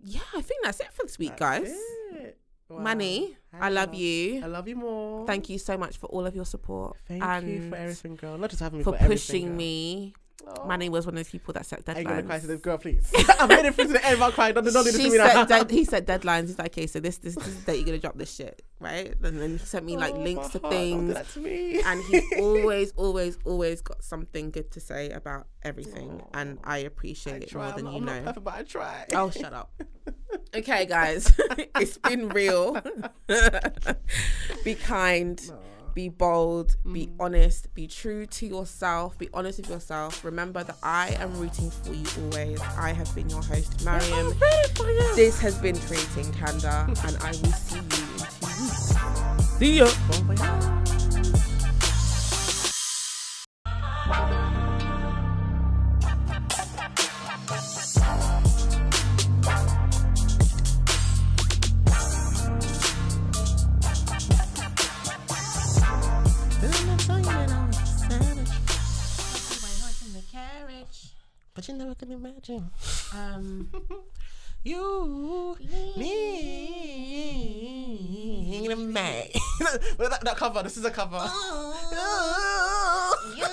yeah, 0.00 0.20
I 0.34 0.40
think 0.40 0.64
that's 0.64 0.80
it 0.80 0.92
for 0.92 1.04
this 1.04 1.18
week, 1.18 1.36
guys. 1.36 1.64
That's 2.12 2.24
it. 2.24 2.38
Wow. 2.68 2.80
Manny, 2.80 3.36
I 3.52 3.68
love 3.68 3.94
you. 3.94 4.42
I 4.42 4.46
love 4.46 4.66
you 4.66 4.74
more. 4.74 5.26
Thank 5.26 5.48
you 5.48 5.58
so 5.58 5.78
much 5.78 5.98
for 5.98 6.06
all 6.06 6.26
of 6.26 6.34
your 6.34 6.44
support. 6.44 6.96
Thank 7.06 7.22
and 7.22 7.48
you 7.48 7.70
for 7.70 7.76
everything, 7.76 8.16
girl. 8.16 8.36
Not 8.36 8.50
just 8.50 8.60
having 8.60 8.78
me 8.78 8.84
for 8.84 8.96
for, 8.96 9.06
pushing 9.06 9.56
me. 9.56 10.14
Oh. 10.48 10.66
Manny 10.66 10.88
was 10.88 11.06
one 11.06 11.14
of 11.14 11.18
those 11.24 11.30
people 11.30 11.54
that 11.54 11.66
set 11.66 11.82
I 11.88 11.94
ain't 11.94 12.06
gonna 12.08 12.22
cry 12.22 12.38
to 12.38 12.46
this 12.46 12.60
deadlines. 12.60 12.62
girl, 12.62 12.78
please. 12.78 13.10
I'm 13.40 13.48
waiting 13.48 13.72
for 13.72 13.82
you 13.82 13.86
to 13.88 13.92
the 13.94 14.06
end. 14.06 14.22
I'm 14.22 14.30
crying. 14.32 14.54
Don't 14.54 14.64
do 14.64 14.70
this 14.70 14.96
She 14.96 15.04
to 15.04 15.10
me 15.10 15.18
now. 15.18 15.26
set 15.32 15.48
dead, 15.48 15.70
he 15.70 15.84
set 15.94 16.06
deadlines. 16.06 16.46
He's 16.48 16.58
like, 16.58 16.72
okay, 16.72 16.86
so 16.86 17.00
this 17.00 17.18
this 17.18 17.34
this 17.34 17.46
is 17.48 17.64
the 17.64 17.72
date 17.72 17.78
you're 17.78 17.86
gonna 17.86 17.98
drop 17.98 18.16
this 18.16 18.32
shit, 18.34 18.62
right? 18.78 19.14
And 19.22 19.40
then 19.40 19.52
he 19.52 19.58
sent 19.58 19.84
me 19.84 19.96
like 19.96 20.14
Oh, 20.14 20.20
links 20.20 20.48
to 20.50 20.58
heart, 20.60 20.72
things. 20.72 21.14
that 21.14 21.28
to 21.30 21.40
me. 21.40 21.80
and 21.82 22.02
he's 22.04 22.22
always, 22.38 22.92
always, 22.92 23.38
always 23.44 23.80
got 23.80 24.04
something 24.04 24.50
good 24.50 24.70
to 24.72 24.80
say 24.80 25.10
about 25.10 25.46
everything, 25.64 26.22
and 26.34 26.58
I 26.62 26.78
appreciate 26.78 27.34
I 27.42 27.46
it 27.46 27.54
more 27.54 27.64
I'm, 27.64 27.74
than 27.76 27.84
not- 27.86 27.92
you 27.92 27.98
I'm 27.98 28.04
know. 28.04 28.22
perfect, 28.24 28.44
but 28.44 28.54
I 28.54 28.62
try. 28.62 29.06
Oh, 29.14 29.30
shut 29.30 29.52
up. 29.52 29.72
Okay, 30.54 30.86
guys, 30.86 31.32
it's 31.76 31.98
been 31.98 32.28
real. 32.28 32.80
be 34.64 34.74
kind, 34.74 35.40
be 35.96 36.10
bold, 36.10 36.76
be 36.92 37.08
honest, 37.18 37.74
be 37.74 37.86
true 37.86 38.26
to 38.26 38.46
yourself, 38.46 39.16
be 39.16 39.30
honest 39.32 39.58
with 39.60 39.70
yourself. 39.70 40.22
Remember 40.26 40.62
that 40.62 40.76
I 40.82 41.16
am 41.18 41.32
rooting 41.40 41.70
for 41.70 41.94
you 41.94 42.04
always. 42.22 42.60
I 42.60 42.92
have 42.92 43.12
been 43.14 43.30
your 43.30 43.42
host, 43.42 43.82
Mariam. 43.82 44.34
This 45.16 45.40
has 45.40 45.56
been 45.56 45.74
Creating 45.78 46.30
Candor, 46.34 46.86
and 47.06 47.16
I 47.22 47.30
will 47.30 47.52
see 47.52 47.76
you 47.76 47.82
in 47.82 48.26
two 48.28 48.46
weeks. 48.46 48.94
See 49.56 49.78
ya. 49.78 49.88
Bon 54.08 54.45
But 71.56 71.66
you 71.68 71.74
never 71.74 71.94
can 71.94 72.12
imagine 72.12 72.70
Um, 73.14 73.70
you, 74.62 75.56
me, 75.96 76.68
and 78.70 78.92
me. 78.92 79.32
Well, 79.98 80.10
that, 80.10 80.20
that 80.22 80.36
cover. 80.36 80.62
This 80.62 80.76
is 80.76 80.84
a 80.84 80.90
cover. 80.90 81.16
You, 83.34 83.46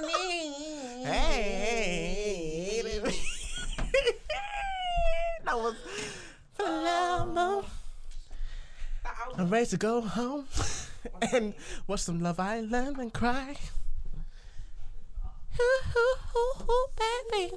me, 0.06 1.04
Hey, 1.04 2.80
that 5.44 5.58
was 5.58 5.74
phenomenal. 6.54 7.66
I'm 9.36 9.50
ready 9.50 9.66
to 9.66 9.76
go 9.76 10.00
home 10.00 10.46
and 11.32 11.52
watch 11.86 12.00
some 12.00 12.20
Love 12.22 12.40
Island 12.40 12.96
and 12.96 13.12
cry. 13.12 13.58
Ooh, 15.60 15.82
ooh, 15.96 16.64
ooh, 16.70 16.86
baby. 16.96 17.52